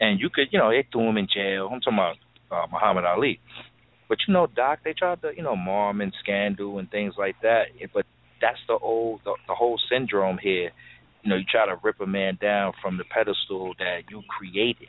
And 0.00 0.18
you 0.18 0.30
could, 0.32 0.46
you 0.50 0.58
know, 0.58 0.70
they 0.70 0.86
threw 0.90 1.08
him 1.10 1.18
in 1.18 1.26
jail. 1.32 1.68
I'm 1.70 1.80
talking 1.80 1.98
about 1.98 2.16
uh, 2.50 2.66
Muhammad 2.72 3.04
Ali. 3.04 3.40
But 4.08 4.18
you 4.26 4.32
know, 4.34 4.46
Doc, 4.46 4.80
they 4.84 4.92
tried 4.92 5.20
to, 5.22 5.30
you 5.36 5.42
know, 5.42 5.54
mar 5.56 5.90
him 5.90 6.00
and 6.00 6.12
scandal 6.22 6.78
and 6.78 6.90
things 6.90 7.14
like 7.18 7.36
that. 7.42 7.64
But 7.92 8.06
that's 8.40 8.58
the 8.66 8.74
old, 8.74 9.20
the, 9.24 9.34
the 9.46 9.54
whole 9.54 9.78
syndrome 9.90 10.38
here. 10.42 10.70
You 11.22 11.30
know, 11.30 11.36
you 11.36 11.44
try 11.50 11.66
to 11.66 11.76
rip 11.82 12.00
a 12.00 12.06
man 12.06 12.38
down 12.40 12.72
from 12.80 12.96
the 12.96 13.04
pedestal 13.04 13.74
that 13.78 14.10
you 14.10 14.22
created, 14.28 14.88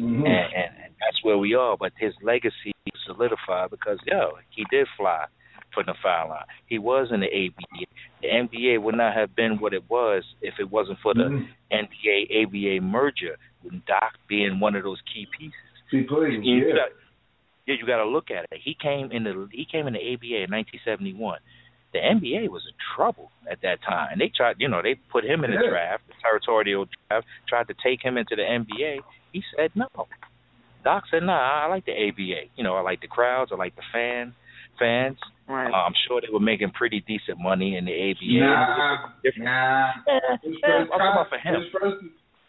Mm-hmm. 0.00 0.26
and, 0.26 0.46
and 0.56 0.93
that's 1.04 1.22
where 1.22 1.38
we 1.38 1.54
are. 1.54 1.76
But 1.76 1.92
his 1.98 2.14
legacy 2.22 2.72
solidified 3.06 3.70
because, 3.70 3.98
yo, 4.06 4.32
he 4.50 4.64
did 4.70 4.86
fly 4.96 5.24
from 5.72 5.84
the 5.86 5.94
foul 6.02 6.30
line. 6.30 6.44
He 6.66 6.78
was 6.78 7.08
in 7.12 7.20
the 7.20 7.26
ABA. 7.26 7.86
The 8.22 8.28
NBA 8.28 8.80
would 8.82 8.94
not 8.96 9.14
have 9.14 9.34
been 9.34 9.58
what 9.58 9.74
it 9.74 9.82
was 9.90 10.22
if 10.40 10.54
it 10.58 10.70
wasn't 10.70 10.98
for 11.00 11.14
the 11.14 11.24
Mhm. 11.24 11.48
NBA 11.72 12.26
ABA 12.30 12.80
merger, 12.80 13.36
with 13.62 13.84
Doc 13.86 14.14
being 14.28 14.60
one 14.60 14.76
of 14.76 14.84
those 14.84 15.00
key 15.02 15.26
pieces. 15.36 15.54
He 15.90 16.02
played 16.02 16.44
You 16.44 16.68
yeah. 16.68 16.74
got, 16.74 16.90
yeah, 17.66 17.74
you 17.74 17.86
got 17.86 17.98
to 17.98 18.04
look 18.04 18.30
at 18.30 18.46
it. 18.50 18.60
He 18.60 18.74
came 18.74 19.10
in 19.10 19.24
the 19.24 19.48
he 19.52 19.64
came 19.64 19.86
in 19.86 19.94
the 19.94 20.12
ABA 20.12 20.44
in 20.44 20.50
1971. 20.50 21.40
The 21.92 22.00
NBA 22.00 22.48
was 22.48 22.66
in 22.66 22.74
trouble 22.94 23.30
at 23.48 23.60
that 23.62 23.80
time, 23.82 24.08
and 24.12 24.20
they 24.20 24.28
tried, 24.28 24.56
you 24.58 24.68
know, 24.68 24.82
they 24.82 24.96
put 24.96 25.24
him 25.24 25.44
in 25.44 25.50
the 25.52 25.62
Yeah. 25.62 25.70
draft, 25.70 26.06
the 26.08 26.14
territorial 26.20 26.86
draft, 27.08 27.26
tried 27.46 27.68
to 27.68 27.74
take 27.74 28.02
him 28.02 28.18
into 28.18 28.36
the 28.36 28.42
NBA. 28.42 29.00
He 29.32 29.42
said 29.56 29.70
no. 29.74 29.88
Doc 30.84 31.04
said, 31.10 31.22
"Nah, 31.22 31.64
I 31.64 31.66
like 31.66 31.86
the 31.86 31.92
ABA. 31.92 32.52
You 32.56 32.64
know, 32.64 32.76
I 32.76 32.82
like 32.82 33.00
the 33.00 33.08
crowds, 33.08 33.50
I 33.52 33.56
like 33.56 33.74
the 33.74 33.82
fan 33.92 34.34
fans. 34.78 35.18
Right. 35.48 35.68
Uh, 35.68 35.84
I'm 35.84 35.94
sure 36.08 36.20
they 36.20 36.32
were 36.32 36.40
making 36.40 36.70
pretty 36.72 37.04
decent 37.06 37.38
money 37.38 37.76
in 37.76 37.84
the 37.84 37.92
ABA. 37.92 38.40
Nah, 38.40 39.12
nah. 39.38 39.92
His 40.42 40.56
first, 40.64 40.90
I'm 40.92 40.98
talking 40.98 41.28
for 41.28 41.38
him. 41.38 41.54
his 41.60 41.68
first, 41.72 41.98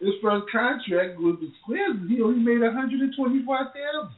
his 0.00 0.14
first 0.22 0.44
contract 0.48 1.20
was 1.20 1.36
the 1.40 1.52
Squires. 1.60 1.96
He 2.08 2.20
only 2.24 2.40
made 2.40 2.60
one 2.64 2.72
hundred 2.72 3.00
and 3.04 3.12
twenty-five 3.12 3.72
thousand. 3.76 4.16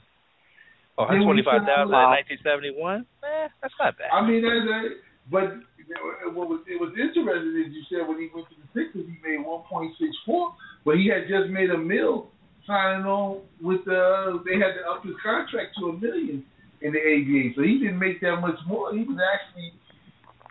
Oh, 0.99 1.07
125,000 1.07 1.63
in 1.63 2.75
1971. 2.75 3.07
Eh, 3.23 3.47
that's 3.63 3.71
not 3.79 3.95
bad. 3.95 4.11
I 4.11 4.19
mean, 4.27 4.43
that's 4.43 4.67
a, 4.67 4.99
but 5.31 5.63
you 5.79 5.87
know, 5.95 6.35
what 6.35 6.51
was 6.51 6.67
it 6.67 6.75
was 6.75 6.91
interesting 6.99 7.55
is 7.55 7.71
you 7.71 7.87
said 7.87 8.03
when 8.03 8.19
he 8.19 8.27
went 8.35 8.51
to 8.51 8.59
the 8.59 8.67
Sixers 8.75 9.07
he 9.07 9.15
made 9.23 9.39
one 9.43 9.63
point 9.71 9.95
six 9.99 10.11
four, 10.27 10.55
but 10.83 10.99
he 10.99 11.07
had 11.07 11.31
just 11.31 11.51
made 11.51 11.71
a 11.71 11.79
mill 11.79 12.35
signing 12.69 13.07
on 13.09 13.41
with 13.61 13.83
the. 13.89 13.97
Uh, 13.97 14.39
they 14.45 14.61
had 14.61 14.77
to 14.77 14.85
up 14.85 15.03
his 15.03 15.17
contract 15.25 15.75
to 15.81 15.89
a 15.89 15.93
million 15.97 16.45
in 16.85 16.93
the 16.93 17.01
ABA, 17.01 17.57
so 17.57 17.63
he 17.65 17.81
didn't 17.81 17.99
make 17.99 18.21
that 18.21 18.37
much 18.39 18.61
more. 18.69 18.95
He 18.95 19.03
was 19.03 19.19
actually, 19.19 19.73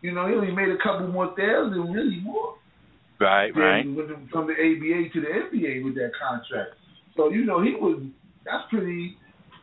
you 0.02 0.12
know, 0.12 0.28
he 0.28 0.34
only 0.34 0.52
made 0.52 0.68
a 0.68 0.82
couple 0.84 1.08
more 1.08 1.32
thousand, 1.38 1.94
really 1.94 2.20
more. 2.20 2.58
Right, 3.20 3.50
right. 3.56 3.86
went 3.86 4.30
from 4.30 4.46
the 4.46 4.54
ABA 4.54 5.14
to 5.14 5.22
the 5.22 5.32
NBA 5.48 5.86
with 5.86 5.96
that 5.96 6.12
contract. 6.20 6.76
So 7.16 7.30
you 7.30 7.46
know 7.46 7.64
he 7.64 7.74
was 7.74 8.02
that's 8.46 8.64
pretty, 8.70 9.18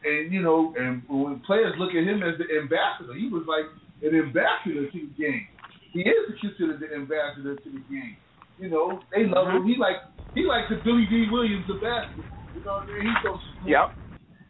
and 0.04 0.32
you 0.32 0.42
know, 0.42 0.74
and 0.76 1.02
when 1.08 1.40
players 1.46 1.74
look 1.78 1.90
at 1.90 2.02
him 2.02 2.22
as 2.22 2.34
the 2.36 2.50
ambassador, 2.50 3.14
he 3.14 3.30
was 3.30 3.46
like 3.46 3.70
an 4.02 4.18
ambassador 4.18 4.90
to 4.90 4.98
the 4.98 5.14
game. 5.14 5.46
He 5.92 6.02
is 6.02 6.34
considered 6.40 6.82
the 6.82 6.90
ambassador 6.92 7.54
to 7.54 7.68
the 7.70 7.82
game. 7.86 8.18
You 8.58 8.68
know, 8.68 9.00
they 9.14 9.24
love 9.24 9.48
him. 9.48 9.62
Mm-hmm. 9.62 9.68
He 9.70 9.74
like 9.78 10.02
he 10.34 10.42
like 10.42 10.66
the 10.68 10.82
Billy 10.82 11.06
Dee 11.06 11.30
Williams 11.30 11.64
of 11.70 11.78
basketball. 11.78 12.33
You 12.54 12.62
know 12.64 12.78
what 12.80 12.88
I 12.88 12.98
mean? 12.98 13.02
He's 13.10 13.20
so 13.22 13.32
smooth. 13.34 13.68
Yep. 13.74 13.86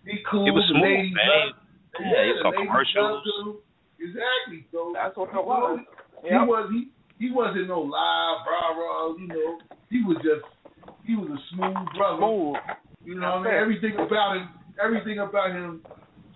He 0.05 0.15
cool. 0.31 0.45
He 0.45 0.51
was 0.53 0.65
smooth, 0.69 1.09
man. 1.17 1.47
Yeah, 2.05 2.23
he 2.29 2.33
saw 2.43 2.51
ladies 2.53 2.69
commercials. 2.69 3.25
Exactly. 3.99 4.67
So 4.73 4.93
That's 4.93 5.17
what 5.17 5.31
it 5.31 5.45
was. 5.45 5.81
he 6.23 6.29
Yep. 6.31 6.47
was 6.49 6.65
he 6.73 6.81
he 7.19 7.31
wasn't 7.33 7.69
no 7.69 7.81
live 7.81 8.39
rah 8.45 8.75
rah, 8.77 9.15
you 9.17 9.29
know. 9.29 9.59
He 9.89 10.03
was 10.03 10.17
just 10.21 10.45
he 11.07 11.17
was 11.17 11.31
a 11.31 11.41
smooth 11.55 11.87
brother. 11.97 12.21
Smooth. 12.21 12.57
You 13.05 13.15
know 13.21 13.41
what 13.41 13.49
I 13.49 13.53
mean? 13.53 13.61
Everything 13.63 13.95
about 13.97 14.37
him 14.37 14.49
everything 14.83 15.19
about 15.21 15.53
him 15.53 15.81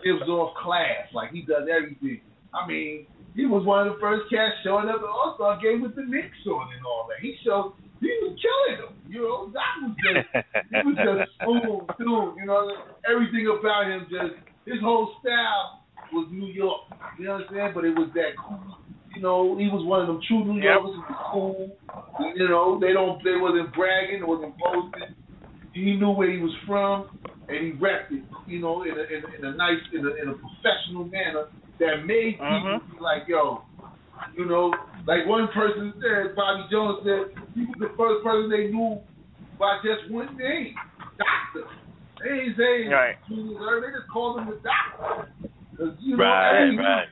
gives 0.04 0.22
off 0.28 0.54
class. 0.62 1.10
Like 1.12 1.32
he 1.32 1.42
does 1.42 1.66
everything. 1.68 2.20
I 2.54 2.66
mean, 2.66 3.06
he 3.34 3.46
was 3.46 3.66
one 3.66 3.86
of 3.86 3.94
the 3.94 4.00
first 4.00 4.30
cats 4.30 4.54
showing 4.64 4.88
up 4.88 5.02
at 5.02 5.10
All 5.10 5.34
Star 5.36 5.58
game 5.60 5.82
with 5.82 5.96
the 5.96 6.02
Knicks 6.06 6.38
on 6.46 6.72
and 6.72 6.84
all 6.86 7.08
that. 7.10 7.20
He 7.20 7.36
showed 7.44 7.74
he 8.00 8.10
was 8.22 8.34
killing 8.38 8.78
them. 8.80 8.94
You 9.08 9.22
know, 9.22 9.50
that 9.52 9.72
was 9.82 9.94
just 9.98 10.26
he 10.70 10.78
was 10.84 10.96
just 11.00 11.22
smooth 11.42 11.88
too. 11.98 12.34
You 12.38 12.46
know, 12.46 12.62
everything 13.08 13.46
about 13.48 13.86
him 13.90 14.06
just 14.10 14.34
his 14.66 14.80
whole 14.82 15.12
style 15.20 15.84
was 16.12 16.28
New 16.30 16.46
York. 16.48 16.82
You 17.18 17.26
know 17.26 17.40
what 17.42 17.48
I'm 17.48 17.54
saying? 17.54 17.72
But 17.74 17.84
it 17.84 17.94
was 17.96 18.10
that 18.14 18.36
cool. 18.38 18.78
You 19.16 19.22
know, 19.22 19.56
he 19.58 19.66
was 19.66 19.82
one 19.86 20.02
of 20.02 20.06
them 20.06 20.20
true 20.28 20.44
New 20.44 20.60
Yep. 20.60 20.64
Yorkers 20.64 20.94
who 20.94 21.02
was 21.08 21.22
cool. 21.32 21.76
You 22.36 22.48
know, 22.48 22.78
they 22.80 22.92
don't 22.92 23.18
they 23.24 23.36
wasn't 23.40 23.72
bragging, 23.74 24.26
wasn't 24.26 24.54
boasting. 24.58 25.14
He 25.72 25.96
knew 25.96 26.10
where 26.10 26.30
he 26.30 26.38
was 26.38 26.54
from, 26.66 27.06
and 27.48 27.58
he 27.64 27.72
repped 27.72 28.12
it. 28.12 28.24
You 28.46 28.60
know, 28.60 28.82
in 28.84 28.92
a 28.92 29.04
in 29.08 29.20
a, 29.24 29.28
in 29.38 29.42
a 29.52 29.56
nice 29.56 29.80
in 29.92 30.04
a, 30.04 30.10
in 30.22 30.28
a 30.28 30.36
professional 30.36 31.04
manner 31.04 31.46
that 31.80 32.04
made 32.06 32.38
people 32.38 32.78
Mhm. 32.78 32.90
be 32.90 32.98
like, 33.00 33.28
yo, 33.28 33.62
you 34.36 34.44
know, 34.46 34.72
like 35.06 35.26
one 35.26 35.48
person 35.54 35.92
said, 36.00 36.34
Bobby 36.36 36.64
Jones 36.70 37.00
said, 37.04 37.34
he 37.54 37.64
was 37.64 37.76
the 37.78 37.90
first 37.96 38.24
person 38.24 38.50
they 38.50 38.68
knew 38.72 39.00
by 39.58 39.78
just 39.84 40.10
one 40.10 40.36
name, 40.36 40.74
Doctor. 41.18 41.68
They 42.22 42.30
ain't 42.30 42.56
saying 42.56 42.90
Right. 42.90 43.16
They 43.28 43.36
just 43.36 44.08
called 44.12 44.40
him 44.40 44.46
the 44.50 44.60
Doctor. 44.62 45.30
'Cause, 45.76 45.94
you 46.00 46.16
know, 46.16 46.24
Right, 46.24 46.62
every- 46.62 46.76
right. 46.78 47.08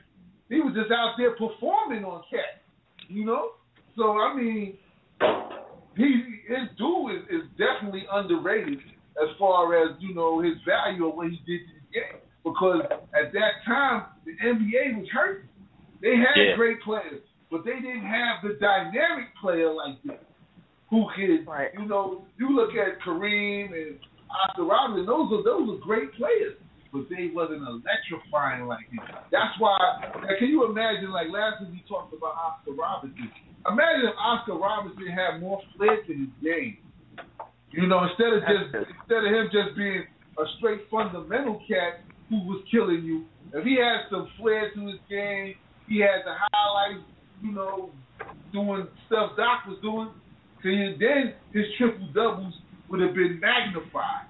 he 0.49 0.59
was 0.61 0.73
just 0.75 0.91
out 0.91 1.15
there 1.17 1.31
performing 1.31 2.03
on 2.03 2.23
cat, 2.29 2.63
you 3.07 3.23
know. 3.25 3.51
So 3.95 4.19
I 4.19 4.33
mean, 4.33 4.77
he 5.95 6.41
his 6.47 6.69
due 6.77 7.09
is, 7.09 7.23
is 7.29 7.47
definitely 7.57 8.05
underrated 8.11 8.79
as 9.21 9.29
far 9.39 9.73
as 9.75 9.95
you 9.99 10.13
know 10.13 10.39
his 10.39 10.55
value 10.65 11.07
of 11.07 11.15
what 11.15 11.29
he 11.29 11.37
did 11.47 11.61
to 11.67 11.73
the 11.73 11.93
game. 11.99 12.21
Because 12.43 12.81
at 13.13 13.31
that 13.33 13.63
time 13.65 14.03
the 14.25 14.33
NBA 14.43 14.99
was 14.99 15.09
hurting. 15.09 15.46
They 16.01 16.15
had 16.17 16.35
Yeah. 16.35 16.55
great 16.55 16.81
players, 16.81 17.21
but 17.49 17.63
they 17.65 17.79
didn't 17.79 18.05
have 18.05 18.41
the 18.43 18.53
dynamic 18.59 19.33
player 19.41 19.69
like 19.73 20.01
this 20.03 20.19
who 20.89 21.09
could, 21.15 21.45
Right. 21.47 21.73
you 21.73 21.85
know, 21.85 22.25
you 22.37 22.55
look 22.55 22.75
at 22.75 22.99
Kareem 22.99 23.73
and 23.73 23.99
Oscar 24.29 24.63
Robinson, 24.63 25.05
those 25.05 25.31
are 25.33 25.43
those 25.43 25.69
are 25.69 25.81
great 25.81 26.11
players, 26.13 26.55
but 26.93 27.09
they 27.09 27.27
wasn't 27.29 27.67
electrifying 27.67 28.67
like 28.67 28.87
him. 28.89 29.01
That's 29.31 29.57
why. 29.59 29.77
Can 30.39 30.47
you 30.49 30.65
imagine? 30.65 31.11
Like 31.11 31.29
last 31.29 31.61
week 31.61 31.71
we 31.71 31.79
talked 31.87 32.13
about 32.13 32.35
Oscar 32.35 32.71
Robinson. 32.73 33.31
Imagine 33.67 34.07
if 34.07 34.15
Oscar 34.17 34.53
Robinson 34.53 35.07
had 35.07 35.41
more 35.41 35.61
flair 35.75 35.97
to 36.03 36.13
his 36.13 36.29
game. 36.43 36.77
You 37.71 37.87
know, 37.87 38.03
instead 38.05 38.31
of 38.33 38.43
just 38.47 38.75
instead 38.75 39.25
of 39.25 39.31
him 39.33 39.49
just 39.51 39.75
being 39.75 40.05
a 40.39 40.45
straight 40.57 40.87
fundamental 40.89 41.59
cat 41.67 42.01
who 42.29 42.37
was 42.47 42.63
killing 42.71 43.03
you, 43.03 43.25
if 43.53 43.65
he 43.65 43.75
had 43.75 44.07
some 44.09 44.27
flair 44.39 44.71
to 44.73 44.87
his 44.87 44.99
game, 45.09 45.55
he 45.87 45.99
had 45.99 46.23
the 46.25 46.33
highlights, 46.35 47.05
you 47.41 47.51
know, 47.51 47.91
doing 48.51 48.87
stuff 49.07 49.31
Doc 49.37 49.65
was 49.67 49.77
doing. 49.81 50.09
See, 50.63 50.95
then 50.99 51.33
his 51.53 51.65
triple 51.77 52.07
doubles 52.13 52.53
would 52.89 53.01
have 53.01 53.13
been 53.13 53.39
magnified. 53.39 54.25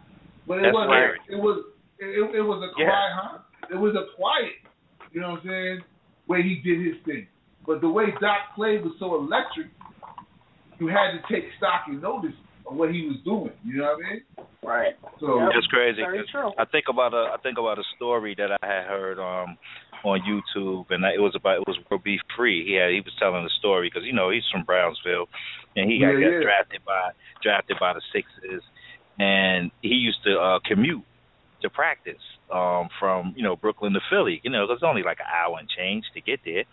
But 0.47 0.59
it 0.59 0.61
That's 0.63 0.75
wasn't. 0.75 1.21
It 1.29 1.35
was 1.35 1.65
It, 1.99 2.35
it, 2.35 2.41
was 2.41 2.61
a 2.61 2.69
Yeah. 2.79 2.85
quiet, 2.85 3.13
huh? 3.15 3.37
It 3.71 3.79
was 3.79 3.95
a 3.95 4.05
quiet. 4.15 4.53
You 5.11 5.21
know 5.21 5.31
what 5.31 5.41
I'm 5.41 5.47
saying? 5.47 5.79
Way 6.27 6.43
he 6.43 6.61
did 6.61 6.85
his 6.85 7.01
thing, 7.05 7.27
but 7.65 7.81
the 7.81 7.89
way 7.89 8.11
Doc 8.21 8.53
played 8.53 8.83
was 8.83 8.93
so 8.99 9.15
electric. 9.15 9.67
You 10.79 10.87
had 10.87 11.17
to 11.17 11.19
take 11.31 11.49
stock 11.57 11.87
and 11.87 12.01
notice 12.01 12.35
what 12.69 12.91
he 12.91 13.07
was 13.07 13.17
doing. 13.23 13.51
You 13.65 13.77
know 13.77 13.95
what 13.95 14.05
I 14.05 14.09
mean? 14.13 14.21
Right. 14.63 14.93
So 15.19 15.39
Yep. 15.39 15.51
It's 15.55 15.67
crazy. 15.67 16.01
Very 16.01 16.19
'cause 16.19 16.29
true. 16.29 16.51
I 16.57 16.65
think 16.65 16.85
about 16.89 17.13
a 17.13 17.31
I 17.33 17.37
think 17.41 17.57
about 17.57 17.79
a 17.79 17.83
story 17.95 18.35
that 18.35 18.51
I 18.51 18.65
had 18.65 18.85
heard 18.85 19.19
um 19.19 19.57
on 20.03 20.21
YouTube, 20.21 20.91
and 20.91 21.03
it 21.05 21.19
was 21.21 21.33
about 21.35 21.57
it 21.61 21.67
was 21.67 21.77
World 21.89 22.03
B. 22.03 22.19
Free. 22.35 22.65
He 22.65 22.73
had 22.73 22.91
he 22.91 23.01
was 23.01 23.13
telling 23.19 23.43
the 23.43 23.49
story 23.59 23.87
because 23.89 24.05
you 24.05 24.13
know 24.13 24.29
he's 24.29 24.47
from 24.51 24.63
Brownsville, 24.63 25.27
and 25.75 25.89
he 25.89 25.99
got, 25.99 26.11
Yeah, 26.11 26.19
got 26.19 26.31
yeah. 26.33 26.41
drafted 26.41 26.85
by 26.85 27.11
drafted 27.41 27.77
by 27.79 27.93
the 27.93 28.01
Sixers, 28.13 28.63
and 29.19 29.71
he 29.81 29.95
used 29.95 30.23
to 30.23 30.37
uh, 30.39 30.59
commute 30.65 31.03
to 31.61 31.69
practice 31.69 32.21
um 32.51 32.87
from 32.99 33.33
you 33.35 33.43
know 33.43 33.55
Brooklyn 33.55 33.93
to 33.93 34.01
Philly. 34.09 34.39
You 34.43 34.51
know, 34.51 34.63
it 34.63 34.69
was 34.69 34.83
only 34.83 35.03
like 35.03 35.19
an 35.19 35.25
hour 35.33 35.57
and 35.59 35.67
change 35.69 36.05
to 36.13 36.21
get 36.21 36.39
there. 36.45 36.63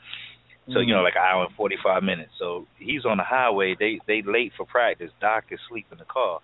So 0.73 0.81
you 0.81 0.95
know, 0.95 1.05
mm-hmm. 1.05 1.05
like 1.05 1.17
an 1.17 1.23
hour 1.23 1.45
and 1.45 1.55
forty 1.55 1.77
five 1.83 2.03
minutes. 2.03 2.33
So 2.39 2.67
he's 2.79 3.05
on 3.05 3.19
the 3.19 3.25
highway. 3.25 3.77
They 3.79 4.01
they 4.07 4.23
late 4.25 4.53
for 4.57 4.65
practice. 4.65 5.11
Doc 5.21 5.45
is 5.51 5.61
asleep 5.69 5.87
in 5.93 5.99
the 5.99 6.07
car, 6.07 6.41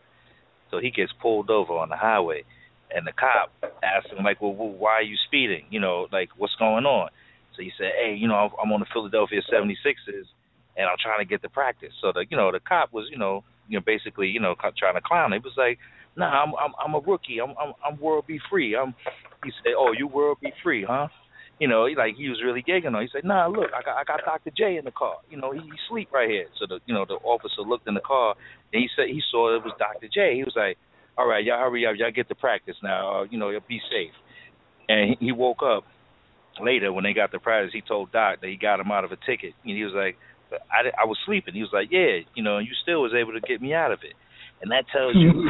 so 0.70 0.78
he 0.78 0.90
gets 0.90 1.12
pulled 1.22 1.48
over 1.48 1.72
on 1.72 1.88
the 1.88 1.96
highway, 1.96 2.44
and 2.94 3.06
the 3.06 3.12
cop 3.12 3.50
asks 3.82 4.10
him 4.12 4.22
like, 4.22 4.42
"Well, 4.42 4.52
well 4.52 4.68
why 4.68 4.92
are 5.00 5.02
you 5.02 5.16
speeding? 5.26 5.64
You 5.70 5.80
know, 5.80 6.06
like 6.12 6.28
what's 6.36 6.54
going 6.56 6.84
on?" 6.84 7.08
So 7.56 7.62
he 7.62 7.72
said, 7.78 7.92
"Hey, 7.96 8.14
you 8.14 8.28
know, 8.28 8.34
I'm- 8.34 8.50
I'm 8.62 8.72
on 8.72 8.80
the 8.80 8.86
Philadelphia 8.92 9.40
76ers, 9.50 10.26
and 10.76 10.86
I'm 10.86 10.96
trying 11.00 11.20
to 11.20 11.24
get 11.24 11.40
to 11.42 11.48
practice." 11.48 11.94
So 12.02 12.12
the 12.12 12.26
you 12.28 12.36
know 12.36 12.52
the 12.52 12.60
cop 12.60 12.92
was 12.92 13.08
you 13.10 13.16
know 13.16 13.42
you 13.68 13.78
know 13.78 13.84
basically 13.84 14.28
you 14.28 14.40
know 14.40 14.54
trying 14.76 14.94
to 14.94 15.00
clown. 15.00 15.32
He 15.32 15.38
was 15.38 15.56
like, 15.56 15.78
"Nah, 16.16 16.28
I'm 16.28 16.52
I'm 16.56 16.74
I'm 16.78 16.94
a 16.94 17.00
rookie. 17.00 17.40
I'm 17.40 17.54
I'm 17.58 17.72
I'm 17.82 17.98
World 17.98 18.26
B. 18.26 18.38
Free." 18.50 18.76
I'm 18.76 18.94
he 19.44 19.50
said, 19.62 19.72
"Oh, 19.78 19.92
you 19.96 20.06
World 20.06 20.38
B. 20.42 20.52
Free, 20.62 20.84
huh?" 20.84 21.08
You 21.60 21.68
know, 21.68 21.84
he 21.84 21.94
like 21.94 22.16
he 22.16 22.30
was 22.30 22.40
really 22.42 22.62
giggling 22.62 22.94
on. 22.94 23.02
He 23.02 23.08
said, 23.12 23.22
"Nah, 23.22 23.46
look, 23.46 23.68
I 23.76 23.84
got 23.84 24.00
I 24.00 24.04
got 24.04 24.24
Dr. 24.24 24.50
J 24.56 24.78
in 24.78 24.86
the 24.86 24.90
car. 24.90 25.16
You 25.28 25.36
know, 25.36 25.52
he, 25.52 25.60
he 25.60 25.76
sleep 25.90 26.08
right 26.10 26.28
here." 26.28 26.46
So 26.58 26.64
the 26.66 26.80
you 26.86 26.94
know 26.94 27.04
the 27.04 27.20
officer 27.20 27.60
looked 27.60 27.86
in 27.86 27.92
the 27.92 28.00
car 28.00 28.34
and 28.72 28.80
he 28.80 28.88
said 28.96 29.12
he 29.12 29.20
saw 29.30 29.54
it 29.54 29.62
was 29.62 29.76
Dr. 29.78 30.08
J. 30.08 30.36
He 30.36 30.42
was 30.42 30.56
like, 30.56 30.78
"All 31.18 31.28
right, 31.28 31.44
y'all 31.44 31.60
hurry 31.60 31.86
up, 31.86 31.96
y'all 31.98 32.10
get 32.10 32.28
to 32.28 32.34
practice 32.34 32.76
now. 32.82 33.20
Uh, 33.20 33.24
you 33.30 33.38
know, 33.38 33.52
be 33.68 33.78
safe." 33.92 34.16
And 34.88 35.10
he, 35.20 35.26
he 35.26 35.32
woke 35.32 35.60
up 35.62 35.84
later 36.58 36.94
when 36.94 37.04
they 37.04 37.12
got 37.12 37.30
to 37.32 37.38
practice. 37.38 37.72
He 37.74 37.82
told 37.82 38.10
Doc 38.10 38.40
that 38.40 38.48
he 38.48 38.56
got 38.56 38.80
him 38.80 38.90
out 38.90 39.04
of 39.04 39.12
a 39.12 39.20
ticket, 39.28 39.52
and 39.62 39.76
he 39.76 39.84
was 39.84 39.92
like, 39.92 40.16
"I 40.72 40.88
I 40.96 41.04
was 41.04 41.18
sleeping." 41.26 41.52
He 41.52 41.60
was 41.60 41.74
like, 41.74 41.88
"Yeah, 41.92 42.24
you 42.34 42.42
know, 42.42 42.56
and 42.56 42.66
you 42.66 42.72
still 42.82 43.02
was 43.02 43.12
able 43.12 43.34
to 43.34 43.40
get 43.40 43.60
me 43.60 43.74
out 43.74 43.92
of 43.92 44.00
it." 44.02 44.16
And 44.62 44.72
that 44.72 44.88
tells 44.90 45.14
you 45.14 45.28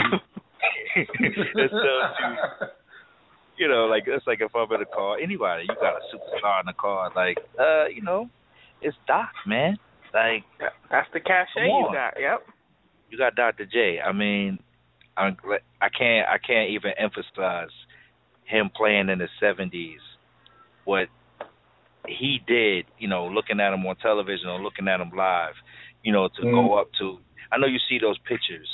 that 1.54 1.70
tells 1.70 2.10
you 2.18 2.66
you 3.60 3.68
know, 3.68 3.84
like 3.84 4.04
it's 4.06 4.26
like 4.26 4.40
if 4.40 4.56
I'm 4.56 4.72
in 4.72 4.80
a 4.80 4.86
car, 4.86 5.18
anybody, 5.22 5.66
you 5.68 5.74
got 5.76 5.94
a 5.94 6.16
superstar 6.16 6.60
in 6.60 6.66
the 6.66 6.72
car, 6.72 7.12
like, 7.14 7.36
uh, 7.60 7.86
you 7.94 8.00
know, 8.00 8.30
it's 8.80 8.96
Doc, 9.06 9.28
man. 9.46 9.76
Like 10.14 10.44
That's 10.90 11.06
the 11.12 11.20
cachet 11.20 11.66
you 11.66 11.88
got. 11.92 12.14
Yep. 12.18 12.40
you 13.10 13.18
got 13.18 13.36
Dr. 13.36 13.66
J. 13.66 14.00
I 14.00 14.12
mean, 14.12 14.58
I'm 15.16 15.36
I 15.80 15.88
can't 15.90 16.26
I 16.26 16.38
can't 16.38 16.70
even 16.70 16.92
emphasize 16.98 17.70
him 18.44 18.70
playing 18.74 19.10
in 19.10 19.18
the 19.18 19.28
'70s. 19.40 20.00
What 20.84 21.08
he 22.08 22.40
did, 22.46 22.86
you 22.98 23.08
know, 23.08 23.26
looking 23.26 23.60
at 23.60 23.74
him 23.74 23.84
on 23.86 23.94
television 23.96 24.48
or 24.48 24.60
looking 24.60 24.88
at 24.88 25.00
him 25.00 25.12
live, 25.14 25.54
you 26.02 26.12
know, 26.12 26.28
to 26.28 26.42
go 26.42 26.80
up 26.80 26.88
to. 26.98 27.18
I 27.52 27.58
know 27.58 27.66
you 27.66 27.78
see 27.88 27.98
those 28.00 28.18
pictures, 28.26 28.68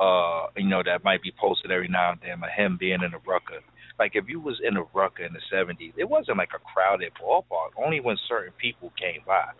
uh, 0.00 0.48
you 0.56 0.68
know, 0.68 0.82
that 0.84 1.04
might 1.04 1.22
be 1.22 1.32
posted 1.40 1.70
every 1.70 1.88
now 1.88 2.12
and 2.12 2.20
then 2.20 2.42
of 2.42 2.50
him 2.54 2.76
being 2.78 3.02
in 3.02 3.14
a 3.14 3.18
Rucker. 3.26 3.60
Like 3.98 4.12
if 4.14 4.24
you 4.28 4.40
was 4.40 4.60
in 4.66 4.76
a 4.76 4.82
Rucker 4.94 5.24
in 5.24 5.32
the 5.32 5.40
'70s, 5.52 5.92
it 5.96 6.08
wasn't 6.08 6.38
like 6.38 6.50
a 6.54 6.58
crowded 6.58 7.12
ballpark. 7.22 7.70
Only 7.76 8.00
when 8.00 8.16
certain 8.28 8.52
people 8.60 8.92
came 8.98 9.22
by 9.26 9.50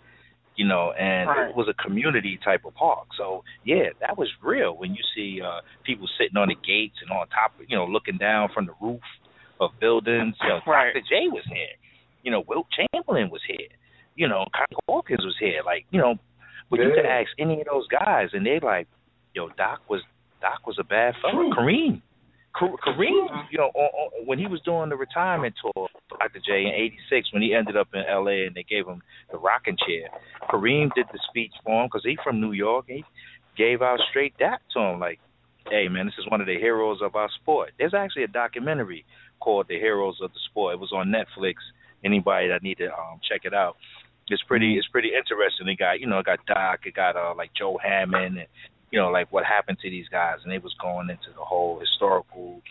you 0.56 0.64
know, 0.64 0.92
and 0.92 1.28
Right. 1.28 1.48
it 1.50 1.56
was 1.56 1.66
a 1.68 1.74
community 1.82 2.38
type 2.44 2.64
of 2.64 2.74
park. 2.74 3.08
So 3.18 3.42
yeah, 3.64 3.90
that 4.00 4.16
was 4.16 4.28
real 4.40 4.76
when 4.76 4.94
you 4.94 5.02
see 5.14 5.40
uh 5.42 5.60
people 5.84 6.08
sitting 6.18 6.36
on 6.36 6.48
the 6.48 6.54
gates 6.54 6.94
and 7.02 7.10
on 7.10 7.26
top 7.28 7.58
of 7.58 7.66
you 7.68 7.76
know, 7.76 7.86
looking 7.86 8.18
down 8.18 8.50
from 8.54 8.66
the 8.66 8.74
roof 8.80 9.00
of 9.60 9.70
buildings. 9.80 10.36
You 10.42 10.48
know, 10.48 10.60
Right. 10.66 10.92
Dr. 10.94 11.04
J 11.08 11.28
was 11.28 11.44
here. 11.48 11.74
You 12.22 12.30
know, 12.30 12.44
Wilt 12.46 12.66
Chamberlain 12.70 13.30
was 13.30 13.42
here. 13.46 13.66
You 14.14 14.28
know, 14.28 14.46
Connie 14.54 14.80
Hawkins 14.88 15.24
was 15.24 15.34
here. 15.40 15.60
Like, 15.66 15.86
you 15.90 16.00
know, 16.00 16.14
but 16.70 16.78
you 16.78 16.92
could 16.94 17.04
ask 17.06 17.30
any 17.38 17.60
of 17.60 17.66
those 17.66 17.88
guys 17.88 18.28
and 18.32 18.46
they 18.46 18.60
like, 18.60 18.86
yo, 19.34 19.48
Doc 19.56 19.80
was 19.88 20.02
Doc 20.40 20.66
was 20.68 20.78
a 20.78 20.84
bad 20.84 21.14
fella. 21.20 21.32
True. 21.34 21.50
Kareem. 21.52 22.00
Ka- 22.56 22.76
Kareem, 22.86 23.46
you 23.50 23.58
know, 23.58 23.70
when 24.24 24.38
he 24.38 24.46
was 24.46 24.60
doing 24.62 24.88
the 24.88 24.96
retirement 24.96 25.54
tour, 25.60 25.88
Dr. 26.10 26.40
J 26.46 26.62
in 26.62 26.72
'86, 27.10 27.32
when 27.32 27.42
he 27.42 27.54
ended 27.54 27.76
up 27.76 27.88
in 27.92 28.02
L.A. 28.08 28.46
and 28.46 28.54
they 28.54 28.62
gave 28.62 28.86
him 28.86 29.02
the 29.30 29.38
rocking 29.38 29.76
chair, 29.86 30.08
Kareem 30.48 30.90
did 30.94 31.06
the 31.12 31.18
speech 31.28 31.52
for 31.64 31.82
him 31.82 31.88
because 31.88 32.04
he 32.04 32.16
from 32.22 32.40
New 32.40 32.52
York. 32.52 32.86
He 32.88 33.04
gave 33.56 33.82
out 33.82 33.98
straight 34.10 34.34
that 34.38 34.60
to 34.72 34.80
him, 34.80 35.00
like, 35.00 35.18
"Hey, 35.68 35.88
man, 35.88 36.06
this 36.06 36.14
is 36.18 36.30
one 36.30 36.40
of 36.40 36.46
the 36.46 36.58
heroes 36.58 37.00
of 37.02 37.16
our 37.16 37.28
sport." 37.42 37.70
There's 37.78 37.94
actually 37.94 38.24
a 38.24 38.28
documentary 38.28 39.04
called 39.40 39.66
"The 39.68 39.78
Heroes 39.78 40.20
of 40.22 40.32
the 40.32 40.40
Sport." 40.50 40.74
It 40.74 40.80
was 40.80 40.92
on 40.92 41.12
Netflix. 41.12 41.54
Anybody 42.04 42.48
that 42.48 42.62
need 42.62 42.78
to 42.78 42.86
um, 42.92 43.18
check 43.28 43.40
it 43.44 43.54
out, 43.54 43.76
it's 44.28 44.42
pretty. 44.42 44.76
It's 44.76 44.88
pretty 44.88 45.08
interesting. 45.08 45.68
It 45.68 45.78
got 45.78 46.00
you 46.00 46.06
know, 46.06 46.18
it 46.18 46.26
got 46.26 46.44
Doc, 46.46 46.80
it 46.86 46.94
got 46.94 47.16
uh, 47.16 47.34
like 47.36 47.50
Joe 47.58 47.78
Hammond, 47.82 48.38
and 48.38 48.46
you 48.94 49.00
know, 49.00 49.10
like 49.10 49.26
what 49.32 49.44
happened 49.44 49.78
to 49.82 49.90
these 49.90 50.06
guys, 50.08 50.38
and 50.44 50.52
they 50.52 50.58
was 50.58 50.72
going 50.80 51.10
into 51.10 51.30
the 51.36 51.42
whole 51.44 51.80
historical 51.80 52.62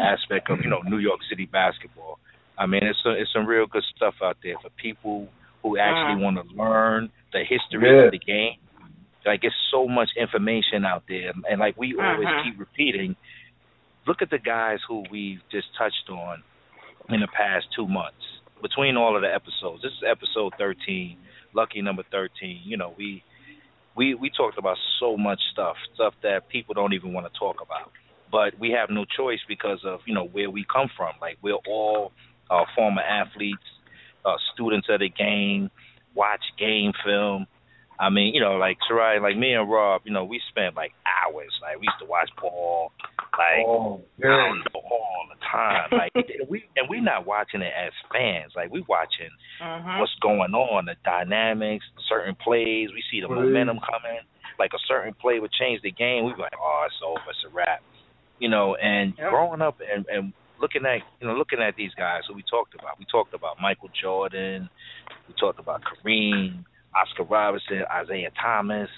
aspect 0.00 0.50
of 0.50 0.58
you 0.64 0.68
know 0.68 0.80
New 0.82 0.98
York 0.98 1.20
City 1.30 1.46
basketball. 1.46 2.18
I 2.58 2.66
mean, 2.66 2.82
it's 2.82 2.98
a, 3.06 3.12
it's 3.12 3.32
some 3.32 3.46
real 3.46 3.66
good 3.68 3.84
stuff 3.96 4.14
out 4.20 4.36
there 4.42 4.56
for 4.60 4.70
people 4.82 5.28
who 5.62 5.78
actually 5.78 6.20
want 6.24 6.36
to 6.38 6.54
learn 6.56 7.10
the 7.32 7.44
history 7.48 7.86
Yeah. 7.88 8.06
of 8.06 8.10
the 8.10 8.18
game. 8.18 8.56
Like 9.24 9.44
it's 9.44 9.54
so 9.70 9.86
much 9.86 10.08
information 10.16 10.84
out 10.84 11.04
there, 11.08 11.30
and 11.48 11.60
like 11.60 11.76
we 11.78 11.94
always 11.94 12.26
Mhm. 12.26 12.42
keep 12.44 12.58
repeating. 12.58 13.14
Look 14.08 14.22
at 14.22 14.30
the 14.30 14.38
guys 14.40 14.80
who 14.88 15.04
we've 15.08 15.40
just 15.52 15.68
touched 15.78 16.08
on 16.10 16.42
in 17.10 17.20
the 17.20 17.28
past 17.28 17.66
two 17.76 17.86
months 17.86 18.24
between 18.60 18.96
all 18.96 19.14
of 19.14 19.22
the 19.22 19.32
episodes. 19.32 19.82
This 19.82 19.92
is 19.92 20.02
episode 20.04 20.52
thirteen, 20.58 21.16
lucky 21.52 21.80
number 21.80 22.02
thirteen. 22.10 22.60
You 22.64 22.76
know, 22.76 22.92
we 22.98 23.22
we 24.00 24.14
we 24.14 24.30
talked 24.30 24.56
about 24.56 24.78
so 24.98 25.18
much 25.18 25.40
stuff, 25.52 25.76
stuff 25.94 26.14
that 26.22 26.48
people 26.48 26.72
don't 26.72 26.94
even 26.94 27.12
want 27.12 27.30
to 27.30 27.38
talk 27.38 27.60
about. 27.60 27.92
But 28.32 28.58
we 28.58 28.70
have 28.70 28.88
no 28.88 29.04
choice 29.04 29.40
because 29.46 29.80
of 29.84 30.00
you 30.06 30.14
know 30.14 30.24
where 30.24 30.48
we 30.48 30.64
come 30.64 30.88
from. 30.96 31.12
Like 31.20 31.36
we're 31.42 31.60
all 31.68 32.12
uh, 32.48 32.64
former 32.74 33.02
athletes, 33.02 33.68
uh, 34.24 34.36
students 34.54 34.86
of 34.88 35.00
the 35.00 35.10
game, 35.10 35.70
watch 36.14 36.40
game 36.58 36.92
film. 37.04 37.46
I 38.00 38.08
mean, 38.08 38.34
you 38.34 38.40
know, 38.40 38.56
like 38.56 38.78
Sarai, 38.88 39.20
like 39.20 39.36
me 39.36 39.52
and 39.52 39.70
Rob, 39.70 40.02
you 40.06 40.12
know, 40.12 40.24
we 40.24 40.40
spent 40.48 40.74
like 40.74 40.92
hours. 41.04 41.52
Like 41.60 41.76
we 41.78 41.84
used 41.86 42.00
to 42.00 42.06
watch 42.06 42.30
ball, 42.40 42.92
like 43.36 43.60
Oh, 43.66 44.00
I 44.18 44.26
don't 44.26 44.58
know, 44.72 44.80
all 44.80 45.26
the 45.28 45.36
time. 45.44 45.90
Like 46.00 46.12
we 46.48 46.64
and 46.76 46.88
we're 46.88 47.02
not 47.02 47.26
watching 47.26 47.60
it 47.60 47.72
as 47.76 47.92
fans. 48.12 48.52
Like 48.56 48.70
we 48.72 48.82
watching 48.88 49.28
Mhm. 49.60 49.98
what's 50.00 50.14
going 50.22 50.54
on, 50.54 50.86
the 50.86 50.96
dynamics, 51.04 51.84
certain 52.08 52.34
plays. 52.36 52.88
We 52.94 53.02
see 53.10 53.20
the 53.20 53.26
Plays. 53.28 53.40
momentum 53.44 53.78
coming. 53.84 54.20
Like 54.58 54.72
a 54.74 54.80
certain 54.88 55.12
play 55.14 55.38
would 55.38 55.52
change 55.52 55.82
the 55.82 55.90
game. 55.92 56.24
We 56.24 56.32
be 56.32 56.40
like, 56.40 56.56
oh, 56.58 56.84
it's 56.86 56.96
over, 57.04 57.20
it's 57.28 57.44
a 57.44 57.50
wrap. 57.54 57.82
You 58.38 58.48
know, 58.48 58.76
and 58.76 59.12
Yep. 59.18 59.28
growing 59.30 59.60
up 59.60 59.76
and 59.84 60.06
and 60.08 60.32
looking 60.58 60.86
at 60.86 61.00
you 61.20 61.28
know 61.28 61.34
looking 61.34 61.60
at 61.60 61.76
these 61.76 61.92
guys 61.94 62.22
who 62.28 62.34
we 62.34 62.42
talked 62.48 62.74
about. 62.74 62.98
We 62.98 63.04
talked 63.12 63.34
about 63.34 63.60
Michael 63.60 63.90
Jordan. 64.00 64.70
We 65.28 65.34
talked 65.38 65.58
about 65.60 65.82
Kareem, 65.84 66.64
Oscar 66.94 67.24
Robertson, 67.24 67.82
Isiah 68.02 68.30
Thomas. 68.40 68.88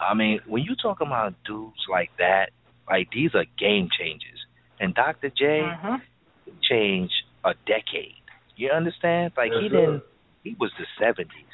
I 0.00 0.14
mean, 0.14 0.40
when 0.46 0.62
you 0.62 0.74
talk 0.76 1.00
about 1.00 1.34
dudes 1.46 1.86
like 1.90 2.10
that, 2.18 2.50
like 2.88 3.08
these 3.12 3.34
are 3.34 3.44
game 3.58 3.88
changers. 3.98 4.44
And 4.80 4.94
Dr. 4.94 5.30
J 5.30 5.60
Mhm. 5.62 6.02
changed 6.62 7.14
a 7.44 7.54
decade. 7.66 8.16
You 8.56 8.70
understand? 8.70 9.32
Like 9.36 9.52
he 9.52 9.62
Yes, 9.62 9.70
sir. 9.72 9.78
didn't. 9.78 10.02
He 10.42 10.56
was 10.58 10.72
the 10.78 10.86
seventies. 10.98 11.44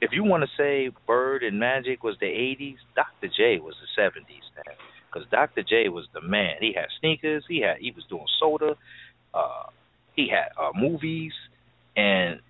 If 0.00 0.12
you 0.12 0.24
want 0.24 0.42
to 0.42 0.50
say 0.56 0.88
Bird 1.06 1.42
and 1.42 1.58
Magic 1.60 2.02
was 2.02 2.18
the 2.18 2.26
eighties, 2.26 2.78
Dr. 2.96 3.28
J 3.28 3.60
was 3.60 3.76
the 3.80 3.86
seventies, 3.94 4.42
man. 4.56 4.74
Because 5.12 5.28
Dr. 5.28 5.62
J 5.62 5.88
was 5.88 6.06
the 6.12 6.20
man. 6.22 6.56
He 6.60 6.72
had 6.72 6.88
sneakers. 7.00 7.44
He 7.46 7.60
had. 7.60 7.78
He 7.78 7.90
was 7.90 8.04
doing 8.06 8.26
soda. 8.38 8.76
Uh, 9.34 9.64
he 10.16 10.28
had 10.28 10.48
uh, 10.56 10.72
movies, 10.74 11.32
and 11.96 12.40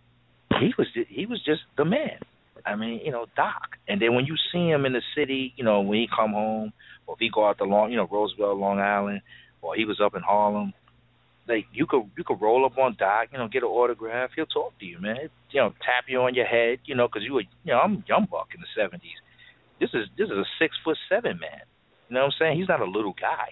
he 0.59 0.73
was. 0.77 0.89
He 1.09 1.27
was 1.27 1.43
just 1.45 1.61
the 1.77 1.85
man. 1.85 2.19
I 2.67 2.77
mean, 2.77 3.01
you 3.05 3.13
know, 3.13 3.27
Doc. 3.37 3.77
And 3.89 4.01
then 4.01 4.15
when 4.15 4.27
you 4.27 4.35
see 4.53 4.69
him 4.69 4.85
in 4.85 4.93
the 4.93 5.03
city, 5.17 5.53
you 5.57 5.65
know, 5.65 5.81
when 5.81 5.99
he 5.99 6.09
come 6.15 6.33
home, 6.33 6.73
or 7.07 7.15
if 7.15 7.21
he 7.21 7.31
go 7.33 7.47
out 7.47 7.59
to 7.59 7.65
Long, 7.65 7.91
you 7.91 7.97
know, 7.97 8.09
Roosevelt, 8.11 8.59
Long 8.59 8.79
Island, 8.81 9.23
or 9.63 9.75
he 9.75 9.85
was 9.85 10.01
up 10.05 10.15
in 10.15 10.23
Harlem, 10.23 10.73
like 11.49 11.67
you 11.73 11.87
could 11.87 12.05
you 12.17 12.25
could 12.25 12.41
roll 12.41 12.65
up 12.65 12.79
on 12.79 12.97
Doc, 12.99 13.29
you 13.33 13.39
know, 13.39 13.49
get 13.49 13.63
an 13.63 13.69
autograph. 13.69 14.31
He'll 14.37 14.47
talk 14.47 14.79
to 14.79 14.87
you, 14.87 14.99
man. 15.01 15.29
You 15.51 15.61
know, 15.61 15.71
tap 15.71 16.05
you 16.07 16.21
on 16.21 16.35
your 16.35 16.47
head, 16.47 16.79
you 16.85 16.95
know, 16.95 17.09
because 17.09 17.23
you 17.25 17.35
were, 17.35 17.43
you 17.65 17.73
know, 17.73 17.81
I'm 17.81 18.05
young 18.07 18.27
buck 18.31 18.49
in 18.55 18.61
the 18.61 18.67
seventies. 18.77 19.19
This 19.81 19.91
is 19.95 20.07
this 20.17 20.27
is 20.27 20.37
a 20.37 20.45
six 20.59 20.77
foot 20.85 20.97
seven 21.09 21.39
man. 21.41 21.65
You 22.09 22.15
know 22.15 22.21
what 22.21 22.27
I'm 22.27 22.39
saying? 22.39 22.59
He's 22.59 22.69
not 22.69 22.81
a 22.81 22.85
little 22.85 23.15
guy. 23.19 23.51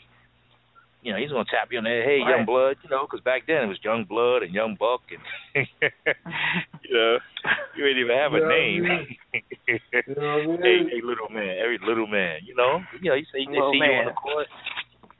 You 1.02 1.12
know, 1.12 1.18
he's 1.18 1.30
gonna 1.30 1.44
tap 1.50 1.68
you 1.70 1.78
on 1.78 1.84
the 1.84 1.90
head, 1.90 2.04
hey, 2.04 2.18
Right. 2.20 2.30
young 2.36 2.46
blood, 2.46 2.76
you 2.82 2.90
know, 2.90 3.06
because 3.06 3.22
back 3.24 3.46
then 3.46 3.64
it 3.64 3.70
was 3.70 3.78
young 3.84 4.04
blood 4.04 4.42
and 4.42 4.52
young 4.54 4.76
buck, 4.78 5.02
and 5.10 5.22
you 6.82 6.94
know, 6.94 7.18
you 7.76 7.84
didn't 7.84 8.02
even 8.02 8.16
have 8.16 8.32
a 8.34 8.40
Yeah, 8.40 8.48
name. 8.48 8.84
You 10.06 10.14
know 10.16 10.38
what 10.38 10.44
I 10.44 10.46
mean? 10.46 10.58
hey, 10.62 10.78
hey, 10.90 11.00
little 11.02 11.28
man, 11.30 11.56
every 11.62 11.78
little 11.82 12.06
man, 12.06 12.40
you 12.44 12.54
know, 12.54 12.80
you 13.00 13.10
know, 13.10 13.16
you 13.16 13.24
say 13.32 13.44
they 13.46 13.52
see 13.70 13.78
you 13.78 13.92
on 13.92 14.04
man. 14.04 14.06
the 14.06 14.12
court. 14.12 14.46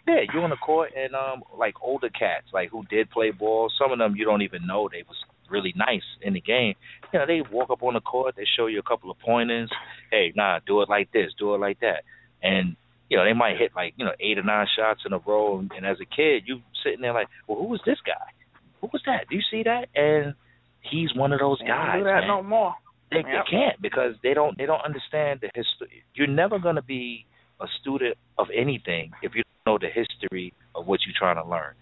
Yeah, 0.06 0.22
you 0.32 0.40
on 0.40 0.50
the 0.50 0.56
court, 0.56 0.90
and 0.96 1.14
um, 1.14 1.42
like 1.56 1.74
older 1.82 2.09
cats, 2.09 2.46
like 2.52 2.70
who 2.70 2.84
did 2.88 3.10
play 3.10 3.30
ball. 3.30 3.70
Some 3.78 3.92
of 3.92 3.98
them 3.98 4.16
you 4.16 4.24
don't 4.24 4.42
even 4.42 4.66
know 4.66 4.88
they 4.90 5.05
was 5.06 5.16
really 5.50 5.74
nice 5.76 6.05
in 6.22 6.32
the 6.34 6.40
game. 6.40 6.74
You 7.12 7.18
know, 7.20 7.26
they 7.26 7.42
walk 7.52 7.70
up 7.70 7.82
on 7.82 7.94
the 7.94 8.00
court, 8.00 8.34
they 8.36 8.44
show 8.56 8.66
you 8.66 8.78
a 8.78 8.82
couple 8.82 9.10
of 9.10 9.18
pointers. 9.18 9.70
Hey, 10.10 10.32
nah, 10.34 10.60
do 10.66 10.80
it 10.82 10.88
like 10.88 11.12
this, 11.12 11.32
do 11.38 11.55
it 11.55 11.59
like 11.59 11.80
that, 11.80 12.05
and 12.42 12.76
you 13.09 13.16
know 13.16 13.24
they 13.24 13.32
might 13.32 13.59
hit 13.59 13.72
like 13.74 13.94
you 13.97 14.05
know 14.05 14.12
eight 14.20 14.39
or 14.39 14.43
nine 14.43 14.66
shots 14.76 15.01
in 15.06 15.12
a 15.12 15.18
row. 15.18 15.59
And, 15.59 15.70
and 15.76 15.86
as 15.86 15.98
a 16.01 16.05
kid, 16.06 16.44
you 16.47 16.60
sitting 16.85 17.01
there 17.01 17.12
like, 17.14 17.28
well, 17.47 17.59
who 17.59 17.64
was 17.66 17.80
this 17.86 17.98
guy? 18.06 18.32
Who 18.80 18.89
was 18.93 19.02
that? 19.06 19.28
Do 19.28 19.36
you 19.36 19.43
see 19.51 19.62
that? 19.64 19.89
And 19.94 20.35
he's 20.82 21.14
one 21.14 21.32
of 21.32 21.40
those 21.40 21.59
They 21.60 21.66
don't 21.66 21.76
guys. 21.76 21.98
do 21.98 22.05
that 22.05 22.20
man. 22.20 22.28
no 22.28 22.43
more. 22.43 22.74
They, 23.10 23.16
Yep. 23.18 23.24
they 23.26 23.51
can't 23.51 23.82
because 23.82 24.14
they 24.22 24.35
don't 24.35 24.56
they 24.59 24.66
don't 24.66 24.85
understand 24.85 25.40
the 25.40 25.48
history. 25.55 26.05
You're 26.14 26.26
never 26.26 26.59
going 26.59 26.76
to 26.76 26.82
be 26.82 27.24
a 27.60 27.66
student 27.80 28.16
of 28.39 28.47
anything 28.56 29.10
if 29.22 29.35
you 29.35 29.43
don't 29.64 29.72
know 29.74 29.78
the 29.78 29.93
history 29.93 30.52
of 30.74 30.86
what 30.86 31.01
you're 31.06 31.16
trying 31.18 31.43
to 31.43 31.48
learn. 31.48 31.74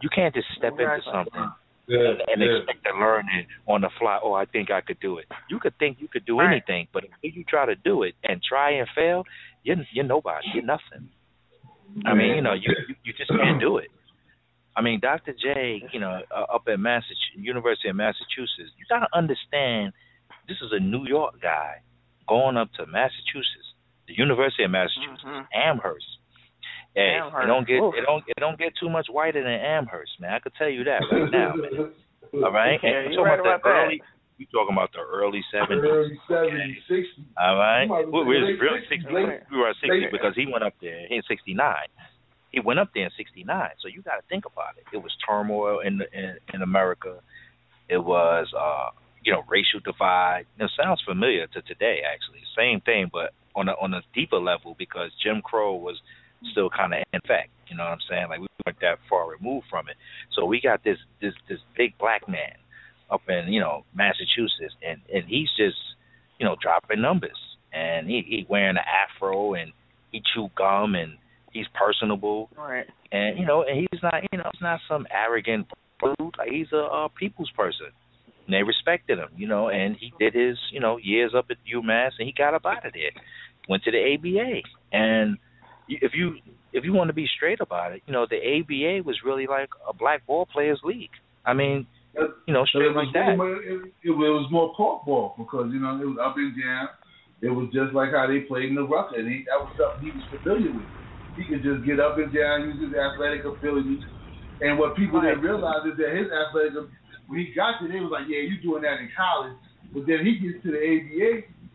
You 0.00 0.08
can't 0.08 0.34
just 0.34 0.46
step 0.56 0.72
into 0.72 0.98
something 1.12 1.46
Yeah, 1.86 1.98
and, 1.98 2.20
and 2.26 2.40
yeah. 2.42 2.56
expect 2.58 2.84
to 2.84 2.98
learn 2.98 3.26
it 3.38 3.46
on 3.66 3.82
the 3.82 3.90
fly. 3.98 4.18
Oh, 4.22 4.32
I 4.32 4.46
think 4.46 4.70
I 4.70 4.80
could 4.80 4.98
do 5.00 5.18
it. 5.18 5.26
You 5.50 5.58
could 5.60 5.76
think 5.78 5.98
you 6.00 6.08
could 6.08 6.24
do 6.24 6.38
Right. 6.40 6.50
anything, 6.52 6.88
but 6.92 7.04
if 7.22 7.36
you 7.36 7.44
try 7.44 7.66
to 7.66 7.74
do 7.76 8.02
it 8.02 8.14
and 8.24 8.42
try 8.42 8.70
and 8.70 8.88
fail, 8.94 9.24
you're 9.62 9.76
you're 9.92 10.04
nobody. 10.04 10.46
You're 10.54 10.64
nothing. 10.64 11.08
I 12.06 12.14
mean, 12.14 12.36
you 12.36 12.42
know, 12.42 12.52
you 12.54 12.70
you, 12.88 12.94
you 13.04 13.12
just 13.12 13.30
can't 13.30 13.60
do 13.60 13.78
it. 13.78 13.88
I 14.76 14.82
mean, 14.82 15.00
Dr. 15.00 15.32
J, 15.34 15.82
you 15.92 15.98
know, 16.00 16.20
uh, 16.30 16.54
up 16.54 16.62
at 16.68 16.78
Massachusetts, 16.78 17.18
University 17.36 17.88
of 17.88 17.96
Massachusetts, 17.96 18.70
you 18.78 18.86
got 18.88 19.00
to 19.00 19.08
understand 19.12 19.92
this 20.48 20.56
is 20.62 20.70
a 20.72 20.78
New 20.80 21.04
York 21.06 21.34
guy 21.42 21.82
going 22.28 22.56
up 22.56 22.70
to 22.78 22.86
Massachusetts, 22.86 23.74
the 24.06 24.14
University 24.16 24.62
of 24.62 24.70
Massachusetts, 24.70 25.22
Mhm. 25.26 25.46
Amherst. 25.52 26.06
Hey, 26.94 27.18
Amherst. 27.20 27.44
it 27.44 27.46
don't 27.48 27.66
get 27.66 27.80
Oof. 27.82 27.94
it 27.96 28.04
don't 28.06 28.24
it 28.28 28.38
don't 28.38 28.58
get 28.58 28.72
too 28.80 28.88
much 28.88 29.08
whiter 29.10 29.42
than 29.42 29.52
Amherst, 29.52 30.12
man. 30.20 30.32
I 30.32 30.38
could 30.38 30.54
tell 30.54 30.68
you 30.70 30.84
that 30.84 31.02
right 31.10 31.30
now, 31.32 31.54
man. 31.54 31.92
All 32.44 32.52
right, 32.52 32.78
Yeah, 32.82 32.90
and 32.90 33.12
you're 33.12 33.22
we're 33.22 33.28
right 33.28 33.36
talking 33.38 33.50
about 33.50 33.62
the 33.64 33.68
that. 33.68 33.84
early. 33.86 34.02
You 34.40 34.46
talking 34.48 34.72
about 34.72 34.88
the 34.96 35.04
early 35.04 35.44
seventies? 35.52 35.84
Early 35.84 36.16
70s, 36.24 36.80
60s. 36.88 37.28
All 37.36 37.56
right, 37.60 37.84
we, 37.84 37.92
say 38.00 38.24
we 38.24 38.40
was 38.40 38.48
late 38.48 38.60
real 38.60 38.72
60s, 38.72 38.88
sixty. 38.88 39.12
late- 39.12 39.40
We 39.52 39.58
were 39.60 39.68
at 39.68 39.76
sixty 39.84 40.00
late- 40.00 40.12
because 40.12 40.32
he 40.34 40.46
went 40.50 40.64
up 40.64 40.72
there 40.80 41.04
in 41.12 41.20
sixty 41.28 41.52
nine. 41.52 41.92
He 42.50 42.58
went 42.58 42.80
up 42.80 42.88
there 42.94 43.04
in 43.04 43.10
'69, 43.18 43.44
so 43.84 43.86
you 43.88 44.00
got 44.00 44.16
to 44.16 44.22
think 44.32 44.46
about 44.46 44.80
it. 44.80 44.84
It 44.96 45.02
was 45.04 45.12
turmoil 45.28 45.80
in 45.80 45.98
the, 45.98 46.06
in, 46.16 46.38
in 46.54 46.62
America. 46.62 47.20
It 47.90 47.98
was, 48.02 48.48
uh, 48.58 48.96
you 49.22 49.30
know, 49.30 49.44
racial 49.46 49.78
divide. 49.84 50.46
It 50.58 50.70
sounds 50.74 51.02
familiar 51.06 51.46
to 51.48 51.60
today, 51.62 52.00
actually. 52.10 52.40
Same 52.56 52.80
thing, 52.80 53.10
but 53.12 53.34
on 53.54 53.68
a 53.68 53.72
on 53.72 53.92
a 53.92 54.00
deeper 54.14 54.38
level 54.40 54.74
because 54.78 55.10
Jim 55.22 55.42
Crow 55.42 55.74
was 55.76 56.00
still 56.50 56.70
kind 56.70 56.94
of 56.94 57.00
in 57.12 57.20
effect. 57.22 57.50
You 57.68 57.76
know 57.76 57.84
what 57.84 57.92
I'm 57.92 58.04
saying? 58.08 58.26
Like 58.30 58.40
we 58.40 58.48
weren't 58.64 58.80
that 58.80 58.98
far 59.10 59.28
removed 59.30 59.66
from 59.68 59.90
it. 59.90 59.96
So 60.32 60.46
we 60.46 60.62
got 60.62 60.82
this 60.82 60.96
this 61.20 61.34
this 61.46 61.58
big 61.76 61.92
black 61.98 62.26
man 62.26 62.56
up 63.10 63.22
in 63.28 63.52
you 63.52 63.60
know 63.60 63.84
Massachusetts, 63.94 64.74
and 64.86 65.00
and 65.12 65.24
he's 65.28 65.48
just 65.56 65.76
you 66.38 66.46
know 66.46 66.56
dropping 66.62 67.00
numbers, 67.02 67.38
and 67.72 68.08
he 68.08 68.22
he 68.26 68.46
wearing 68.48 68.76
an 68.76 68.84
afro 68.84 69.54
and 69.54 69.72
he 70.12 70.22
chew 70.34 70.48
gum 70.56 70.94
and 70.94 71.12
he's 71.52 71.66
personable 71.74 72.48
Right. 72.56 72.86
and 73.12 73.38
you 73.38 73.46
know, 73.46 73.62
and 73.62 73.76
he's 73.78 74.02
not, 74.02 74.22
you 74.32 74.38
know, 74.38 74.48
he's 74.52 74.62
not 74.62 74.80
some 74.88 75.06
arrogant 75.10 75.66
dude. 76.02 76.34
Like 76.38 76.50
he's 76.50 76.72
a, 76.72 76.76
a 76.76 77.08
people's 77.18 77.50
person, 77.56 77.86
and 78.46 78.54
they 78.54 78.62
respected 78.62 79.18
him, 79.18 79.28
you 79.36 79.46
know. 79.48 79.68
And 79.68 79.96
he 79.98 80.12
did 80.18 80.34
his, 80.34 80.56
you 80.72 80.80
know, 80.80 80.96
years 80.98 81.32
up 81.36 81.46
at 81.50 81.56
UMass, 81.72 82.12
and 82.18 82.26
he 82.26 82.34
got 82.36 82.54
up 82.54 82.66
out 82.66 82.86
of 82.86 82.92
there, 82.92 83.10
went 83.68 83.82
to 83.84 83.90
the 83.90 84.14
ABA. 84.14 84.62
And 84.92 85.38
if 85.88 86.12
you 86.14 86.36
if 86.72 86.84
you 86.84 86.92
want 86.92 87.08
to 87.08 87.14
be 87.14 87.26
straight 87.36 87.60
about 87.60 87.92
it, 87.92 88.02
you 88.06 88.12
know, 88.12 88.26
the 88.28 88.36
ABA 88.36 89.04
was 89.06 89.18
really 89.24 89.46
like 89.46 89.70
a 89.88 89.92
black 89.92 90.24
ball 90.26 90.46
players 90.46 90.80
league. 90.84 91.10
I 91.44 91.52
mean, 91.52 91.86
you 92.16 92.54
know, 92.54 92.64
So 92.66 92.78
straight 92.80 92.90
it 92.90 92.96
like 92.96 93.12
that. 93.14 93.34
It, 93.38 93.92
it, 94.02 94.10
it 94.10 94.14
was 94.16 94.48
more 94.50 94.74
court 94.74 95.04
ball 95.06 95.34
because 95.38 95.70
you 95.72 95.80
know 95.80 96.00
it 96.00 96.06
was 96.06 96.18
up 96.20 96.36
and 96.36 96.52
down. 96.58 96.88
It 97.42 97.48
was 97.50 97.70
just 97.72 97.94
like 97.94 98.12
how 98.12 98.26
they 98.28 98.44
played 98.44 98.68
in 98.68 98.74
the 98.76 98.84
Rucker, 98.84 99.16
and 99.16 99.28
he, 99.28 99.44
that 99.48 99.56
was 99.56 99.72
something 99.78 100.04
he 100.04 100.12
was 100.12 100.26
familiar 100.28 100.72
with. 100.76 100.90
He 101.38 101.46
could 101.48 101.62
just 101.64 101.86
get 101.88 101.96
up 102.02 102.18
and 102.20 102.28
down, 102.34 102.68
use 102.68 102.82
his 102.84 102.92
athletic 102.92 103.48
ability. 103.48 103.96
And 104.60 104.76
what 104.76 104.92
people 104.92 105.22
didn't 105.24 105.40
realize 105.40 105.88
is 105.88 105.96
that 105.96 106.12
his 106.12 106.28
athletic, 106.28 106.84
when 107.32 107.38
he 107.40 107.54
got 107.56 107.80
there, 107.80 107.88
they 107.88 108.02
was 108.04 108.12
like, 108.12 108.28
"Yeah, 108.28 108.44
you 108.44 108.60
doing 108.60 108.82
that 108.84 109.00
in 109.00 109.08
college." 109.16 109.56
But 109.94 110.04
then 110.06 110.20
he 110.26 110.36
gets 110.38 110.60
to 110.62 110.70
the 110.70 110.78
ABA, 110.78 111.30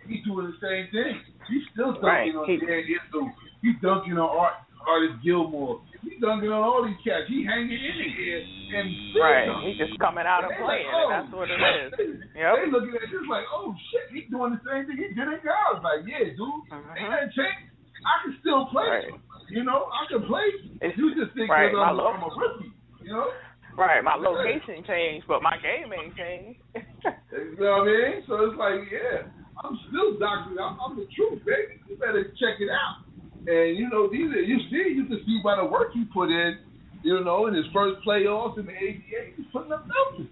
he's 0.08 0.24
doing 0.24 0.48
the 0.54 0.60
same 0.62 0.86
thing. 0.94 1.18
He's 1.50 1.66
still 1.74 1.98
dunking 1.98 2.36
Right. 2.36 2.36
on 2.36 2.46
He- 2.48 2.58
Dan 2.62 2.86
Issel. 2.86 3.26
He's 3.62 3.76
dunking 3.82 4.18
on 4.22 4.30
Art, 4.30 4.54
Artis 4.88 5.18
Gilmore. 5.24 5.82
He's 6.06 6.22
dunking 6.22 6.50
on 6.54 6.62
all 6.62 6.86
these 6.86 6.98
cats. 7.02 7.26
He 7.28 7.42
hanging 7.46 7.74
in 7.76 7.96
there 7.98 8.42
and 8.78 8.88
Right. 9.18 9.50
He 9.66 9.74
just 9.82 9.98
coming 10.00 10.26
out 10.30 10.46
and 10.46 10.54
playing, 10.62 10.86
like, 10.86 10.94
and 10.94 11.02
oh, 11.02 11.10
that's 11.10 11.32
what 11.34 11.48
it 11.50 11.58
is. 11.58 12.22
Yep. 12.38 12.54
they 12.62 12.68
looking 12.72 12.94
at 12.94 13.06
just 13.10 13.26
like, 13.30 13.46
oh 13.50 13.74
shit, 13.90 14.06
he's 14.14 14.28
doing 14.30 14.54
the 14.54 14.62
same 14.68 14.86
thing 14.86 14.98
he 15.02 15.10
did 15.16 15.26
in 15.26 15.40
college. 15.42 15.82
Like, 15.82 16.06
yeah, 16.06 16.30
dude, 16.36 16.62
Mhm. 16.70 16.94
ain't 17.00 17.10
nothing 17.10 17.34
changed. 17.34 17.72
I 18.06 18.14
can 18.22 18.34
still 18.44 18.68
play. 18.70 18.86
Right. 19.10 19.14
You 19.50 19.64
know, 19.66 19.90
I 19.90 20.06
can 20.10 20.26
play. 20.30 20.46
It's- 20.82 20.98
you 20.98 21.16
just 21.18 21.34
think 21.34 21.50
right, 21.50 21.72
that 21.74 21.78
I'm, 21.80 21.98
lo- 21.98 22.14
I'm 22.14 22.22
a 22.22 22.30
rookie. 22.34 22.72
You 23.02 23.14
know, 23.14 23.30
Right. 23.78 24.04
My 24.04 24.16
location 24.16 24.84
changed, 24.88 25.28
but 25.28 25.42
my 25.44 25.58
game 25.60 25.92
ain't 25.92 26.16
changed. 26.16 26.60
you 26.76 27.58
know 27.60 27.84
what 27.84 27.92
I 27.92 27.92
mean? 27.92 28.24
So 28.28 28.34
it's 28.48 28.58
like, 28.58 28.88
yeah, 28.92 29.28
I'm 29.64 29.78
still 29.90 30.18
doctor. 30.20 30.56
I'm, 30.62 30.80
I'm 30.80 30.96
the 30.96 31.08
truth, 31.16 31.44
baby. 31.46 31.82
You 31.88 31.96
better 31.98 32.24
check 32.40 32.60
it 32.60 32.70
out. 32.72 33.05
And 33.48 33.78
you 33.78 33.90
know, 33.90 34.10
these 34.10 34.30
are, 34.34 34.42
you 34.42 34.58
see, 34.70 34.94
you 34.98 35.06
can 35.06 35.22
see 35.26 35.40
by 35.44 35.56
the 35.58 35.66
work 35.66 35.94
he 35.94 36.06
put 36.06 36.30
in. 36.30 36.58
You 37.06 37.22
know, 37.22 37.46
in 37.46 37.54
his 37.54 37.70
first 37.70 38.02
playoffs 38.02 38.58
in 38.58 38.66
the 38.66 38.74
ABA, 38.74 39.38
he's 39.38 39.46
putting 39.54 39.70
up 39.70 39.86
numbers. 39.86 40.26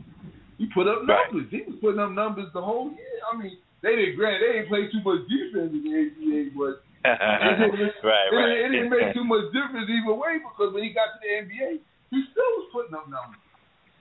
He 0.58 0.66
put 0.74 0.90
up 0.90 1.06
Right. 1.06 1.30
numbers. 1.30 1.46
He 1.54 1.62
was 1.70 1.78
putting 1.78 2.02
up 2.02 2.10
numbers 2.18 2.50
the 2.54 2.66
whole 2.66 2.90
year. 2.90 3.18
I 3.30 3.38
mean, 3.38 3.62
they 3.86 3.94
didn't 3.94 4.18
grant 4.18 4.42
they 4.42 4.58
didn't 4.58 4.74
play 4.74 4.90
too 4.90 5.06
much 5.06 5.22
defense 5.30 5.70
in 5.70 5.82
the 5.86 5.94
ABA, 5.94 6.42
but 6.58 6.82
it 7.06 7.78
didn't, 7.78 8.00
right, 8.02 8.26
it, 8.32 8.34
right. 8.34 8.58
it 8.58 8.70
didn't 8.74 8.90
make 8.90 9.14
too 9.14 9.28
much 9.28 9.52
difference 9.54 9.86
either 9.86 10.16
way 10.18 10.40
because 10.42 10.74
when 10.74 10.82
he 10.82 10.96
got 10.96 11.14
to 11.14 11.18
the 11.22 11.30
NBA, 11.46 11.84
he 12.10 12.20
still 12.34 12.52
was 12.58 12.68
putting 12.74 12.96
up 12.98 13.06
numbers. 13.06 13.44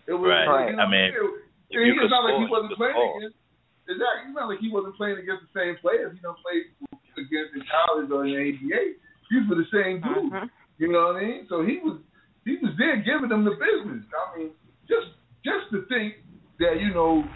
It 0.08 0.16
was, 0.16 0.32
Right. 0.32 0.70
You 0.70 0.78
know, 0.78 0.86
I 0.86 0.88
mean, 0.88 1.12
it, 1.12 1.76
it, 1.76 1.92
it's 1.98 2.08
not 2.08 2.24
like 2.24 2.40
he 2.40 2.48
wasn't 2.48 2.72
playing 2.80 2.96
against. 3.20 3.36
Exactly. 3.84 4.32
It's 4.32 4.36
not 4.38 4.48
like 4.48 4.62
he 4.64 4.70
wasn't 4.72 4.96
playing 4.96 5.18
against 5.20 5.44
the 5.44 5.52
same 5.52 5.76
players. 5.82 6.14
He 6.14 6.22
don't 6.24 6.38
play 6.40 6.72
against 7.18 7.54
in 7.54 7.62
college 7.70 8.10
or 8.10 8.24
in 8.26 8.32
the 8.32 8.40
ABA. 8.40 8.82
These 9.30 9.48
were 9.48 9.56
the 9.56 9.70
same 9.72 10.00
dudes. 10.02 10.32
Mhm. 10.32 10.50
You 10.78 10.92
know 10.92 11.12
what 11.12 11.16
I 11.16 11.24
mean? 11.24 11.46
So 11.48 11.62
he 11.64 11.78
was 11.78 11.98
he 12.44 12.56
was 12.60 12.72
there 12.76 12.96
giving 13.02 13.28
them 13.28 13.44
the 13.44 13.52
business. 13.56 14.04
I 14.12 14.38
mean, 14.38 14.50
just 14.88 15.14
just 15.44 15.70
to 15.72 15.86
think 15.86 16.16
that 16.58 16.80
you 16.80 16.92
know 16.92 17.32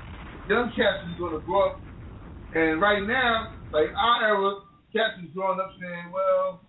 young 0.49 0.71
cats 0.75 1.07
is 1.09 1.17
going 1.19 1.33
to 1.35 1.41
grow 1.41 1.71
up, 1.71 1.81
and 2.55 2.81
right 2.81 3.03
now, 3.07 3.55
like 3.73 3.91
our 3.97 4.25
era, 4.25 4.61
cats 4.93 5.23
is 5.23 5.31
growing 5.35 5.61
up 5.61 5.73
saying, 5.81 6.13
well, 6.13 6.63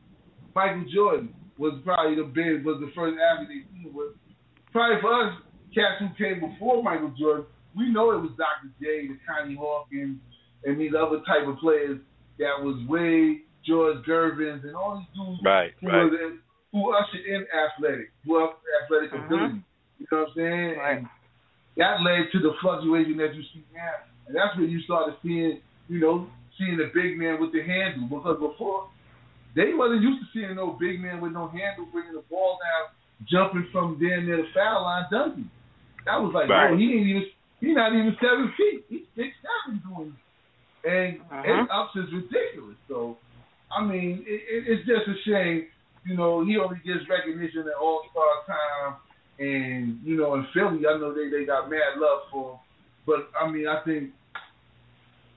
Michael 0.56 0.86
Jordan 0.94 1.34
was 1.58 1.80
probably 1.84 2.16
the 2.16 2.24
big 2.30 2.64
was 2.66 2.80
the 2.80 2.92
first 2.96 3.18
athlete. 3.18 3.66
they 3.72 3.84
seen, 3.84 3.94
but 3.94 4.14
Probably 4.72 5.02
for 5.02 5.14
us, 5.14 5.34
cats 5.74 5.98
who 6.00 6.10
came 6.22 6.40
before 6.40 6.84
Michael 6.84 7.14
Jordan, 7.18 7.46
we 7.76 7.90
know 7.90 8.12
it 8.12 8.22
was 8.22 8.32
Dr. 8.38 8.70
J, 8.82 9.08
the 9.08 9.18
Connie 9.26 9.56
Hawkins, 9.56 10.20
and 10.66 10.80
these 10.80 10.92
other 10.98 11.20
type 11.26 11.48
of 11.48 11.58
players 11.58 12.00
that 12.40 12.62
was 12.62 12.78
Wade, 12.88 13.42
George 13.66 14.06
Gervins, 14.06 14.64
and 14.64 14.76
all 14.76 14.98
these 15.00 15.08
dudes 15.16 15.42
Right, 15.44 15.74
who 15.82 15.88
right. 15.90 16.04
was 16.06 16.14
in, 16.20 16.40
who 16.72 16.94
ushered 16.94 17.26
in 17.26 17.46
athletic, 17.54 18.12
who 18.26 18.38
ushered 18.38 18.58
athletic 18.84 19.12
Mhm. 19.12 19.26
ability. 19.26 19.62
You 20.00 20.08
know 20.12 20.18
what 20.20 20.28
I'm 20.30 20.34
saying? 20.36 20.78
Right. 20.78 20.98
And 21.00 21.08
that 21.78 22.02
led 22.02 22.32
to 22.32 22.40
the 22.40 22.54
fluctuation 22.62 23.18
that 23.18 23.34
you 23.36 23.44
see 23.54 23.64
now. 23.74 23.94
And 24.28 24.36
that's 24.36 24.56
when 24.58 24.70
you 24.70 24.80
started 24.82 25.16
seeing, 25.24 25.62
you 25.90 26.00
know, 26.00 26.28
seeing 26.58 26.78
the 26.78 26.92
big 26.94 27.18
man 27.18 27.40
with 27.40 27.52
the 27.52 27.62
handle. 27.64 28.08
Because 28.08 28.40
before, 28.40 28.90
they 29.56 29.74
wasn't 29.74 30.02
used 30.04 30.22
to 30.22 30.28
seeing 30.34 30.56
no 30.56 30.72
big 30.80 31.00
man 31.00 31.22
with 31.22 31.32
no 31.32 31.48
handle 31.48 31.86
bringing 31.92 32.14
the 32.14 32.22
ball 32.30 32.60
down, 32.62 32.94
jumping 33.26 33.68
from 33.72 33.98
damn 34.00 34.26
near 34.26 34.38
the 34.38 34.48
foul 34.54 34.84
line, 34.84 35.06
dunking. 35.10 35.50
That 36.06 36.22
was 36.22 36.34
like, 36.34 36.50
Right. 36.50 36.72
oh, 36.72 36.78
he 36.78 36.94
ain't 36.94 37.08
even, 37.08 37.26
he 37.60 37.74
not 37.74 37.94
even 37.94 38.16
seven 38.22 38.52
feet. 38.56 38.86
He's 38.90 39.06
six 39.16 39.36
seven 39.42 39.82
doing 39.88 40.10
it. 40.16 40.22
And 40.88 41.20
Uh-huh. 41.20 41.44
his 41.44 41.68
ups 41.70 41.96
is 42.00 42.08
ridiculous. 42.14 42.78
So, 42.88 43.18
I 43.76 43.84
mean, 43.84 44.24
it, 44.26 44.42
it, 44.48 44.64
it's 44.72 44.88
just 44.88 45.04
a 45.08 45.18
shame. 45.28 45.68
You 46.06 46.16
know, 46.16 46.46
he 46.46 46.56
only 46.58 46.78
gets 46.86 47.04
recognition 47.10 47.68
at 47.68 47.76
All 47.82 48.04
Star 48.12 48.32
time, 48.48 48.96
and 49.40 50.00
you 50.04 50.16
know, 50.16 50.36
in 50.36 50.48
Philly, 50.54 50.88
I 50.88 50.98
know 50.98 51.14
they 51.14 51.28
they 51.30 51.44
got 51.46 51.70
mad 51.70 52.00
love 52.00 52.22
for 52.32 52.52
him. 52.54 52.60
But 53.06 53.28
I 53.40 53.50
mean, 53.52 53.68
I 53.68 53.84
think 53.84 54.12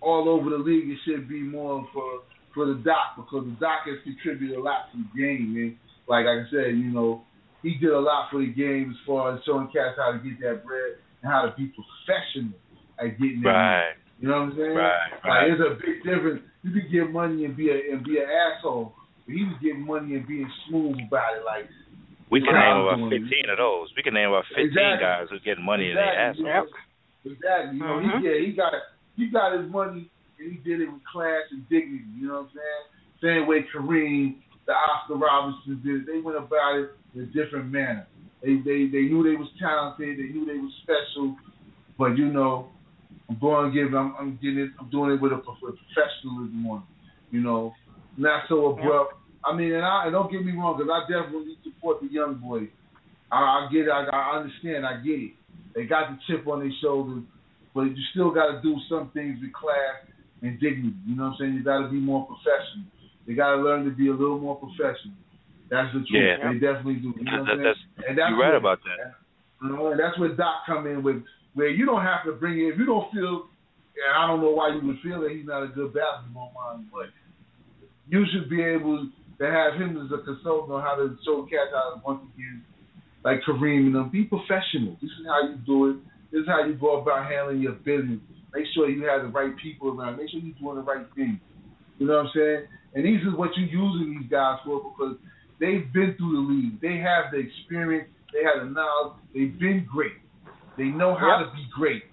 all 0.01 0.28
over 0.28 0.51
the 0.51 0.59
league, 0.62 0.89
it 0.89 0.98
should 1.05 1.28
be 1.28 1.40
more 1.43 1.86
for 1.93 2.22
for 2.55 2.66
the 2.66 2.74
doc 2.82 3.14
because 3.16 3.44
the 3.47 3.56
doc 3.60 3.86
has 3.86 3.98
contributed 4.02 4.56
a 4.59 4.60
lot 4.62 4.90
to 4.93 4.98
the 4.98 5.10
game. 5.20 5.55
And 5.56 5.77
like 6.09 6.27
I 6.27 6.43
said, 6.51 6.74
you 6.78 6.90
know, 6.90 7.22
he 7.62 7.74
did 7.77 7.90
a 7.90 7.98
lot 8.01 8.31
for 8.31 8.40
the 8.40 8.51
game 8.52 8.90
as 8.90 8.97
far 9.06 9.35
as 9.35 9.40
showing 9.47 9.66
cats 9.68 9.98
how 9.98 10.12
to 10.12 10.18
get 10.18 10.40
that 10.40 10.64
bread 10.64 10.98
and 11.22 11.31
how 11.31 11.43
to 11.43 11.55
be 11.56 11.70
professional 11.70 12.55
at 12.98 13.18
getting 13.20 13.43
that. 13.43 13.51
Right. 13.51 13.94
You 14.20 14.28
know 14.28 14.44
what 14.44 14.52
I'm 14.52 14.56
saying? 14.56 14.76
Right, 14.76 15.10
Like, 15.12 15.24
right. 15.24 15.44
there's 15.48 15.60
a 15.64 15.74
big 15.80 16.05
difference. 16.05 16.42
You 16.62 16.70
could 16.76 16.92
get 16.92 17.10
money 17.10 17.44
and 17.48 17.56
be 17.56 17.70
a 17.72 17.92
and 17.92 18.05
be 18.05 18.18
an 18.20 18.28
asshole, 18.28 18.92
but 19.24 19.32
he 19.34 19.44
was 19.44 19.56
getting 19.62 19.86
money 19.86 20.14
and 20.14 20.26
being 20.28 20.48
smooth 20.68 20.97
about 21.09 21.40
it. 21.40 21.44
Like 21.44 21.68
We 22.28 22.40
can 22.44 22.52
name 22.52 22.84
about 22.84 23.01
15 23.09 23.48
of 23.48 23.56
those. 23.59 23.88
We 23.97 24.02
can 24.05 24.12
name 24.14 24.28
about 24.28 24.44
15 24.52 24.66
Exactly. 24.68 25.01
guys 25.01 25.26
who 25.32 25.40
get 25.40 25.56
money 25.59 25.88
in 25.88 25.97
their 25.97 26.05
ass. 26.05 26.36
Exactly. 26.36 26.44
You 27.24 27.30
know, 27.32 27.36
Exactly. 27.36 27.76
You 27.76 27.82
know, 27.84 27.97
Mhm. 28.01 28.20
he 28.20 28.28
yeah, 28.28 28.38
he 28.44 28.52
got 28.52 28.72
he 29.16 29.24
got 29.28 29.56
his 29.59 29.70
money 29.72 30.10
and 30.38 30.52
he 30.52 30.56
did 30.68 30.80
it 30.84 30.92
with 30.92 31.05
class 31.05 31.48
and 31.51 31.66
dignity. 31.68 32.05
You 32.16 32.28
know 32.28 32.44
what 32.44 32.52
I'm 32.52 32.60
saying? 32.60 33.40
Same 33.40 33.47
way 33.48 33.64
Kareem, 33.72 34.36
the 34.66 34.72
Oscar 34.72 35.16
Robertson 35.16 35.80
did. 35.84 36.02
it. 36.02 36.06
They 36.06 36.20
went 36.20 36.36
about 36.38 36.76
it 36.76 36.90
in 37.14 37.22
a 37.24 37.26
different 37.32 37.72
manner. 37.72 38.06
They 38.44 38.56
they 38.56 38.84
they 38.92 39.09
knew 39.09 39.22
they 39.24 39.36
was 39.36 39.48
talented. 39.59 40.18
They 40.20 40.28
knew 40.32 40.44
they 40.44 40.59
was 40.60 40.72
special. 40.84 41.36
But 41.98 42.16
you 42.16 42.26
know, 42.32 42.68
I'm 43.31 43.39
going 43.39 43.70
to 43.70 43.74
give. 43.74 43.94
I'm, 43.94 44.15
I'm 44.19 44.39
getting 44.43 44.59
it. 44.59 44.70
I'm 44.81 44.90
doing 44.90 45.12
it 45.12 45.23
with 45.23 45.31
a 45.31 45.36
with 45.62 45.78
professionalism 45.78 46.66
on. 46.66 46.78
it, 46.82 47.36
You 47.36 47.40
know, 47.40 47.73
not 48.19 48.44
so 48.48 48.74
abrupt. 48.74 49.15
I 49.44 49.55
mean, 49.55 49.73
and 49.73 49.85
I 49.85 50.05
and 50.05 50.12
don't 50.12 50.31
get 50.31 50.44
me 50.44 50.52
wrong, 50.52 50.77
because 50.77 50.90
I 50.90 51.07
definitely 51.07 51.57
support 51.62 52.02
the 52.02 52.11
young 52.11 52.43
boys. 52.43 52.69
I, 53.31 53.39
I 53.39 53.69
get 53.73 53.86
it. 53.86 53.90
I, 53.90 54.05
I 54.11 54.36
understand. 54.43 54.85
I 54.85 55.01
get 55.01 55.23
it. 55.23 55.32
They 55.74 55.85
got 55.85 56.11
the 56.11 56.19
chip 56.27 56.47
on 56.48 56.59
their 56.61 56.74
shoulder, 56.82 57.23
but 57.73 57.82
you 57.82 58.02
still 58.11 58.35
got 58.35 58.51
to 58.51 58.62
do 58.62 58.74
some 58.90 59.11
things 59.15 59.39
with 59.40 59.52
class 59.55 60.11
and 60.43 60.59
dignity. 60.59 60.98
You 61.07 61.15
know 61.15 61.31
what 61.31 61.31
I'm 61.31 61.36
saying? 61.39 61.55
You 61.55 61.62
got 61.62 61.86
to 61.86 61.89
be 61.89 62.02
more 62.02 62.27
professional. 62.27 62.90
You 63.27 63.36
got 63.36 63.55
to 63.55 63.62
learn 63.62 63.85
to 63.85 63.94
be 63.94 64.09
a 64.09 64.12
little 64.12 64.40
more 64.40 64.57
professional. 64.59 65.15
That's 65.70 65.86
the 65.94 66.02
truth. 66.02 66.19
Yeah. 66.19 66.51
They 66.51 66.59
definitely 66.59 66.98
do. 66.98 67.15
You 67.15 67.24
know 67.31 67.47
what 67.47 67.55
I'm 67.55 67.62
saying? 67.62 68.11
And 68.11 68.19
that's 68.19 68.31
You're 68.35 68.43
right 68.43 68.59
about 68.59 68.81
that. 68.82 69.15
you 69.62 69.70
know, 69.70 69.93
and 69.94 70.01
that's 70.01 70.19
where 70.19 70.35
Doc 70.35 70.66
come 70.66 70.89
in 70.89 71.05
with 71.05 71.23
where 71.55 71.68
you 71.68 71.86
don't 71.86 72.02
have 72.02 72.24
to 72.24 72.32
bring 72.32 72.59
in 72.60 72.72
if 72.72 72.78
you 72.78 72.86
don't 72.86 73.10
feel 73.12 73.47
and 74.01 74.16
I 74.16 74.27
don't 74.27 74.40
know 74.40 74.51
why 74.51 74.72
you 74.72 74.81
would 74.86 75.01
feel 75.02 75.20
that 75.20 75.31
he's 75.32 75.44
not 75.44 75.62
a 75.62 75.68
good 75.68 75.93
basketball 75.93 76.52
mind, 76.56 76.89
but 76.93 77.12
you 78.09 78.24
should 78.32 78.48
be 78.48 78.62
able 78.62 79.10
to 79.39 79.44
have 79.44 79.74
him 79.74 80.01
as 80.01 80.09
a 80.09 80.24
consultant 80.24 80.72
on 80.72 80.81
how 80.81 80.97
to 80.97 81.16
show 81.24 81.43
cats 81.44 81.68
to 81.72 82.01
once 82.05 82.22
again 82.35 82.64
like 83.24 83.40
Kareem 83.47 83.86
and 83.86 83.94
them, 83.94 84.10
be 84.10 84.24
professional. 84.24 84.97
This 85.01 85.10
is 85.10 85.27
how 85.27 85.48
you 85.48 85.56
do 85.66 85.90
it. 85.90 85.97
This 86.32 86.40
is 86.43 86.48
how 86.48 86.64
you 86.64 86.74
go 86.74 87.01
about 87.01 87.31
handling 87.31 87.60
your 87.60 87.72
business. 87.72 88.20
Make 88.55 88.64
sure 88.74 88.89
you 88.89 89.05
have 89.05 89.22
the 89.22 89.28
right 89.28 89.52
people 89.62 89.90
around. 89.90 90.16
Make 90.16 90.31
sure 90.31 90.40
you're 90.40 90.56
doing 90.59 90.77
the 90.77 90.82
right 90.82 91.06
thing. 91.14 91.40
You 91.98 92.06
know 92.06 92.16
what 92.16 92.27
I'm 92.27 92.32
saying? 92.35 92.66
And 92.94 93.05
these 93.05 93.20
is 93.20 93.36
what 93.36 93.51
you're 93.56 93.68
using 93.68 94.18
these 94.18 94.31
guys 94.31 94.59
for 94.64 94.81
because 94.81 95.16
they've 95.60 95.93
been 95.93 96.14
through 96.16 96.32
the 96.32 96.44
league. 96.48 96.81
They 96.81 96.98
have 96.98 97.31
the 97.31 97.39
experience. 97.39 98.09
They 98.32 98.40
have 98.43 98.66
the 98.66 98.72
knowledge. 98.72 99.20
They've 99.35 99.56
been 99.59 99.86
great. 99.90 100.19
They 100.81 100.89
know 100.89 101.12
how 101.12 101.44
to 101.44 101.52
be 101.52 101.69
great, 101.77 102.09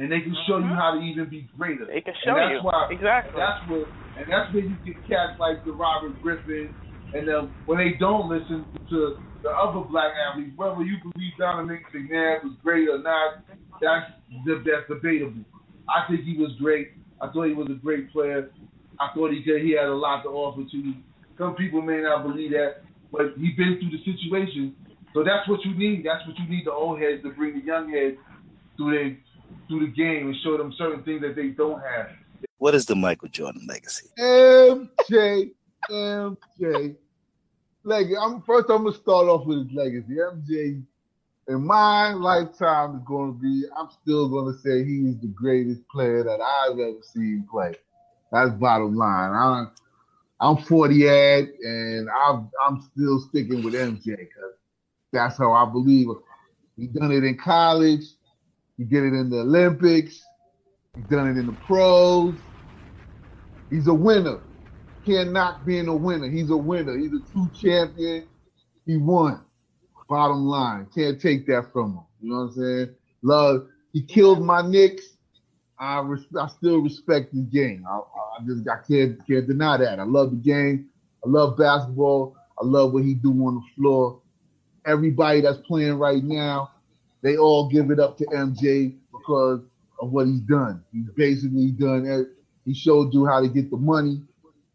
and 0.00 0.08
they 0.08 0.24
can 0.24 0.32
show 0.48 0.56
you 0.56 0.72
mm-hmm. 0.72 0.80
how 0.80 0.96
to 0.96 1.04
even 1.04 1.28
be 1.28 1.44
greater. 1.52 1.84
They 1.84 2.00
can 2.00 2.16
And 2.16 2.24
show 2.24 2.32
that's 2.32 2.56
you. 2.56 2.64
Why, 2.64 2.88
Exactly. 2.88 3.36
That's 3.36 3.60
where, 3.68 3.84
and 4.16 4.24
that's 4.24 4.48
where 4.56 4.64
you 4.64 4.72
get 4.88 4.96
cats 5.04 5.36
like 5.36 5.60
the 5.68 5.76
Robert 5.76 6.16
Griffin, 6.24 6.72
and 7.12 7.28
then 7.28 7.52
when 7.68 7.76
they 7.76 7.92
don't 8.00 8.32
listen 8.32 8.64
to 8.88 9.20
the 9.44 9.52
other 9.52 9.84
black 9.84 10.16
athletes, 10.16 10.56
whether 10.56 10.80
you 10.80 10.96
believe 11.04 11.36
Dominic 11.36 11.84
McNabb 11.92 12.48
was 12.48 12.56
great 12.64 12.88
or 12.88 13.04
not, 13.04 13.44
that's 13.84 14.08
that's 14.48 14.88
debatable. 14.88 15.44
I 15.84 16.08
think 16.08 16.24
he 16.24 16.40
was 16.40 16.56
great. 16.56 16.96
I 17.20 17.28
thought 17.28 17.52
he 17.52 17.52
was 17.52 17.68
a 17.68 17.76
great 17.76 18.08
player. 18.16 18.48
I 18.96 19.12
thought 19.12 19.28
he 19.28 19.44
could, 19.44 19.60
he 19.60 19.76
had 19.76 19.92
a 19.92 19.94
lot 19.94 20.24
to 20.24 20.32
offer 20.32 20.64
to 20.64 20.76
you. 20.76 21.04
Some 21.36 21.54
people 21.54 21.84
may 21.84 22.00
not 22.00 22.24
believe 22.24 22.56
that, 22.56 22.80
but 23.12 23.36
he's 23.36 23.52
been 23.60 23.76
through 23.76 23.92
the 23.92 24.00
situation. 24.08 24.72
So 25.16 25.24
that's 25.24 25.48
what 25.48 25.64
you 25.64 25.74
need. 25.74 26.04
That's 26.04 26.26
what 26.26 26.38
you 26.38 26.46
need 26.46 26.66
the 26.66 26.72
old 26.72 27.00
heads 27.00 27.22
to 27.22 27.30
bring 27.30 27.58
the 27.58 27.64
young 27.64 27.90
heads 27.90 28.18
through 28.76 28.90
the 28.90 29.16
through 29.66 29.86
the 29.86 29.92
game 29.92 30.26
and 30.26 30.36
show 30.44 30.58
them 30.58 30.74
certain 30.76 31.02
things 31.04 31.22
that 31.22 31.34
they 31.34 31.48
don't 31.48 31.80
have. 31.80 32.10
What 32.58 32.74
is 32.74 32.84
the 32.84 32.96
Michael 32.96 33.28
Jordan 33.28 33.66
legacy? 33.66 34.10
MJ, 34.18 35.52
MJ. 35.90 36.96
Like 37.82 38.08
I'm 38.20 38.42
first, 38.42 38.68
I'm 38.68 38.84
gonna 38.84 38.94
start 38.94 39.28
off 39.28 39.46
with 39.46 39.66
his 39.66 39.74
legacy. 39.74 40.16
MJ, 40.16 40.82
in 41.48 41.66
my 41.66 42.12
lifetime, 42.12 42.96
is 42.96 43.02
going 43.06 43.32
to 43.32 43.40
be. 43.40 43.62
I'm 43.74 43.88
still 44.02 44.28
going 44.28 44.52
to 44.52 44.60
say 44.60 44.84
he 44.84 45.08
is 45.08 45.18
the 45.22 45.32
greatest 45.34 45.80
player 45.88 46.24
that 46.24 46.42
I've 46.42 46.78
ever 46.78 47.00
seen 47.00 47.46
play. 47.50 47.72
That's 48.32 48.50
bottom 48.50 48.94
line. 48.94 49.32
I'm 49.32 49.70
I'm 50.40 50.62
40 50.62 51.08
ad, 51.08 51.48
and 51.62 52.10
I'm 52.10 52.50
I'm 52.62 52.82
still 52.92 53.20
sticking 53.30 53.62
with 53.62 53.72
MJ 53.72 54.04
because 54.04 54.55
that's 55.16 55.38
how 55.38 55.52
I 55.52 55.64
believe. 55.70 56.08
He 56.76 56.86
done 56.88 57.10
it 57.12 57.24
in 57.24 57.36
college. 57.38 58.04
He 58.76 58.84
did 58.84 59.04
it 59.04 59.14
in 59.14 59.30
the 59.30 59.40
Olympics. 59.40 60.22
He 60.94 61.02
done 61.02 61.28
it 61.28 61.38
in 61.38 61.46
the 61.46 61.56
pros. 61.66 62.40
He's 63.70 63.86
a 63.86 63.94
winner. 63.94 64.42
Can't 65.04 65.32
knock 65.32 65.64
being 65.64 65.88
a 65.88 65.96
winner. 65.96 66.28
He's 66.30 66.50
a 66.50 66.56
winner. 66.56 66.96
He's 66.98 67.12
a 67.12 67.20
true 67.32 67.50
champion. 67.54 68.28
He 68.84 68.96
won. 68.96 69.40
Bottom 70.08 70.46
line. 70.46 70.86
Can't 70.94 71.20
take 71.20 71.46
that 71.46 71.72
from 71.72 71.92
him. 71.92 72.04
You 72.20 72.30
know 72.30 72.36
what 72.36 72.42
I'm 72.44 72.52
saying? 72.52 72.94
Love. 73.22 73.66
He 73.92 74.02
killed 74.02 74.44
my 74.44 74.62
Knicks. 74.62 75.16
I 75.78 76.00
res- 76.00 76.26
I 76.38 76.46
still 76.48 76.78
respect 76.78 77.34
the 77.34 77.42
game. 77.42 77.84
I, 77.88 77.98
I 77.98 78.44
just 78.46 78.68
I 78.68 78.76
can't 78.86 79.18
can't 79.26 79.46
deny 79.46 79.76
that. 79.78 79.98
I 79.98 80.04
love 80.04 80.30
the 80.30 80.36
game. 80.36 80.88
I 81.24 81.28
love 81.28 81.56
basketball. 81.56 82.34
I 82.60 82.64
love 82.64 82.92
what 82.92 83.04
he 83.04 83.14
do 83.14 83.30
on 83.46 83.56
the 83.56 83.62
floor. 83.76 84.20
Everybody 84.86 85.40
that's 85.40 85.58
playing 85.58 85.98
right 85.98 86.22
now, 86.22 86.70
they 87.22 87.36
all 87.36 87.68
give 87.68 87.90
it 87.90 87.98
up 87.98 88.16
to 88.18 88.26
MJ 88.26 88.94
because 89.12 89.60
of 90.00 90.12
what 90.12 90.26
he's 90.26 90.40
done. 90.40 90.84
He's 90.92 91.08
basically 91.16 91.72
done 91.72 92.06
it. 92.06 92.28
He 92.64 92.74
showed 92.74 93.12
you 93.12 93.26
how 93.26 93.40
to 93.40 93.48
get 93.48 93.70
the 93.70 93.76
money. 93.76 94.22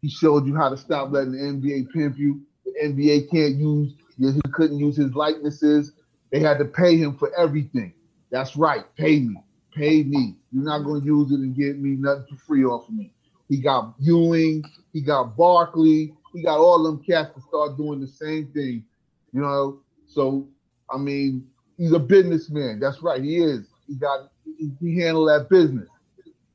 He 0.00 0.08
showed 0.08 0.46
you 0.46 0.56
how 0.56 0.68
to 0.68 0.76
stop 0.76 1.12
letting 1.12 1.32
the 1.32 1.38
NBA 1.38 1.92
pimp 1.92 2.18
you. 2.18 2.42
The 2.64 2.72
NBA 2.82 3.30
can't 3.30 3.54
use, 3.54 3.94
he 4.18 4.40
couldn't 4.52 4.78
use 4.78 4.96
his 4.96 5.14
likenesses. 5.14 5.92
They 6.30 6.40
had 6.40 6.58
to 6.58 6.64
pay 6.64 6.96
him 6.96 7.16
for 7.16 7.30
everything. 7.38 7.92
That's 8.30 8.56
right. 8.56 8.84
Pay 8.96 9.20
me. 9.20 9.36
Pay 9.74 10.02
me. 10.02 10.36
You're 10.50 10.64
not 10.64 10.80
going 10.80 11.02
to 11.02 11.06
use 11.06 11.30
it 11.30 11.40
and 11.40 11.54
get 11.54 11.78
me 11.78 11.90
nothing 11.90 12.26
for 12.30 12.36
free 12.36 12.64
off 12.64 12.88
of 12.88 12.94
me. 12.94 13.12
He 13.48 13.58
got 13.58 13.94
Ewing. 13.98 14.64
He 14.92 15.02
got 15.02 15.36
Barkley. 15.36 16.14
He 16.32 16.42
got 16.42 16.58
all 16.58 16.82
them 16.82 17.02
cats 17.04 17.34
to 17.34 17.42
start 17.42 17.76
doing 17.76 18.00
the 18.00 18.06
same 18.06 18.46
thing. 18.48 18.84
You 19.32 19.40
know, 19.42 19.80
so 20.12 20.48
I 20.90 20.98
mean, 20.98 21.46
he's 21.76 21.92
a 21.92 21.98
businessman. 21.98 22.80
That's 22.80 23.02
right. 23.02 23.22
He 23.22 23.38
is. 23.38 23.66
He 23.86 23.94
got 23.94 24.30
he, 24.44 24.70
he 24.80 25.00
handled 25.00 25.28
that 25.28 25.48
business. 25.48 25.88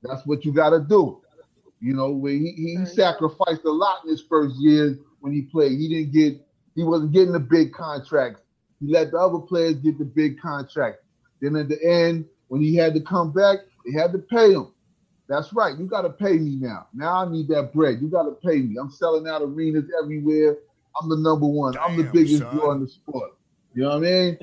That's 0.04 0.26
what 0.26 0.46
you 0.46 0.54
got 0.54 0.72
to 0.72 0.80
do. 0.80 1.22
You 1.80 1.94
know, 1.94 2.12
where 2.12 2.34
he, 2.34 2.54
he 2.56 2.86
sacrificed 2.86 3.64
a 3.66 3.72
lot 3.72 4.04
in 4.04 4.10
his 4.10 4.24
first 4.24 4.56
years 4.58 4.98
when 5.20 5.34
he 5.34 5.44
played. 5.44 5.78
He 5.78 5.88
didn't 5.90 6.14
get 6.14 6.46
he 6.76 6.84
wasn't 6.84 7.12
getting 7.12 7.34
the 7.34 7.40
big 7.40 7.74
contracts. 7.74 8.42
He 8.80 8.92
let 8.92 9.12
the 9.12 9.18
other 9.18 9.40
players 9.40 9.76
get 9.76 9.98
the 9.98 10.06
big 10.06 10.40
contract. 10.40 10.98
Then 11.42 11.56
at 11.56 11.70
the 11.70 11.84
end, 11.84 12.26
when 12.48 12.62
he 12.62 12.76
had 12.76 12.94
to 12.94 13.02
come 13.02 13.32
back, 13.32 13.60
they 13.86 14.00
had 14.00 14.12
to 14.14 14.20
pay 14.20 14.54
him. 14.54 14.72
That's 15.28 15.52
right. 15.54 15.78
You 15.78 15.86
got 15.86 16.04
to 16.04 16.10
pay 16.10 16.38
me 16.38 16.56
now. 16.56 16.88
Now 16.94 17.26
I 17.26 17.30
need 17.30 17.48
that 17.50 17.74
bread. 17.74 18.00
You 18.02 18.08
got 18.08 18.24
to 18.24 18.32
pay 18.32 18.62
me. 18.62 18.78
I'm 18.80 18.90
selling 18.90 19.28
out 19.28 19.42
arenas 19.42 19.92
everywhere. 20.02 20.58
I'm 21.00 21.10
the 21.10 21.18
number 21.18 21.46
one. 21.46 21.78
I'm 21.78 21.98
the 21.98 22.04
biggest 22.04 22.40
draw 22.40 22.72
in 22.72 22.82
the 22.82 22.88
sport. 22.88 23.37
You 23.78 23.84
know 23.84 23.90
what 23.90 23.98
I 23.98 24.12
mean? 24.12 24.40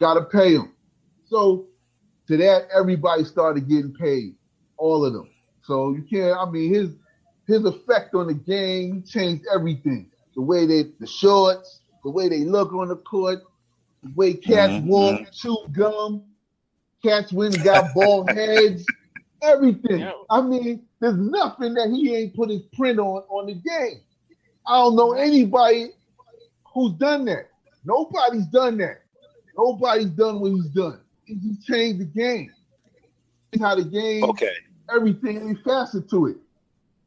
got 0.00 0.14
to 0.14 0.22
pay 0.22 0.54
him. 0.54 0.72
So 1.26 1.66
to 2.26 2.38
that, 2.38 2.68
everybody 2.74 3.22
started 3.22 3.68
getting 3.68 3.92
paid, 3.92 4.34
all 4.78 5.04
of 5.04 5.12
them. 5.12 5.28
So 5.62 5.92
you 5.92 6.04
can't. 6.10 6.38
I 6.38 6.50
mean, 6.50 6.72
his 6.72 6.92
his 7.46 7.66
effect 7.66 8.14
on 8.14 8.28
the 8.28 8.34
game 8.34 9.04
changed 9.06 9.44
everything. 9.54 10.10
The 10.34 10.40
way 10.40 10.64
they, 10.64 10.84
the 11.00 11.06
shorts, 11.06 11.82
the 12.02 12.10
way 12.10 12.30
they 12.30 12.44
look 12.44 12.72
on 12.72 12.88
the 12.88 12.96
court, 12.96 13.40
the 14.02 14.10
way 14.14 14.32
cats 14.32 14.78
Mhm, 14.78 14.86
walk, 14.86 15.20
chew 15.34 15.58
gum, 15.72 16.24
cats 17.04 17.32
and 17.32 17.62
got 17.62 17.92
bald 17.92 18.32
heads, 18.34 18.90
everything. 19.42 20.10
I 20.30 20.40
mean, 20.40 20.86
there's 21.00 21.18
nothing 21.18 21.74
that 21.74 21.90
he 21.90 22.16
ain't 22.16 22.34
put 22.34 22.48
his 22.48 22.62
print 22.72 22.98
on 22.98 23.22
on 23.28 23.48
the 23.48 23.54
game. 23.54 24.00
I 24.66 24.76
don't 24.78 24.96
know 24.96 25.12
anybody 25.12 25.90
who's 26.72 26.92
done 26.94 27.26
that. 27.26 27.47
Nobody's 27.84 28.46
done 28.46 28.78
that. 28.78 29.02
Nobody's 29.56 30.06
done 30.10 30.40
what 30.40 30.52
he's 30.52 30.66
done. 30.66 31.00
He 31.24 31.56
changed 31.66 32.00
the 32.00 32.04
game. 32.04 32.52
How 33.60 33.74
the 33.74 33.84
game, 33.84 34.24
Okay. 34.24 34.52
everything, 34.94 35.38
every 35.38 35.54
facet 35.56 36.08
to 36.10 36.26
it. 36.26 36.36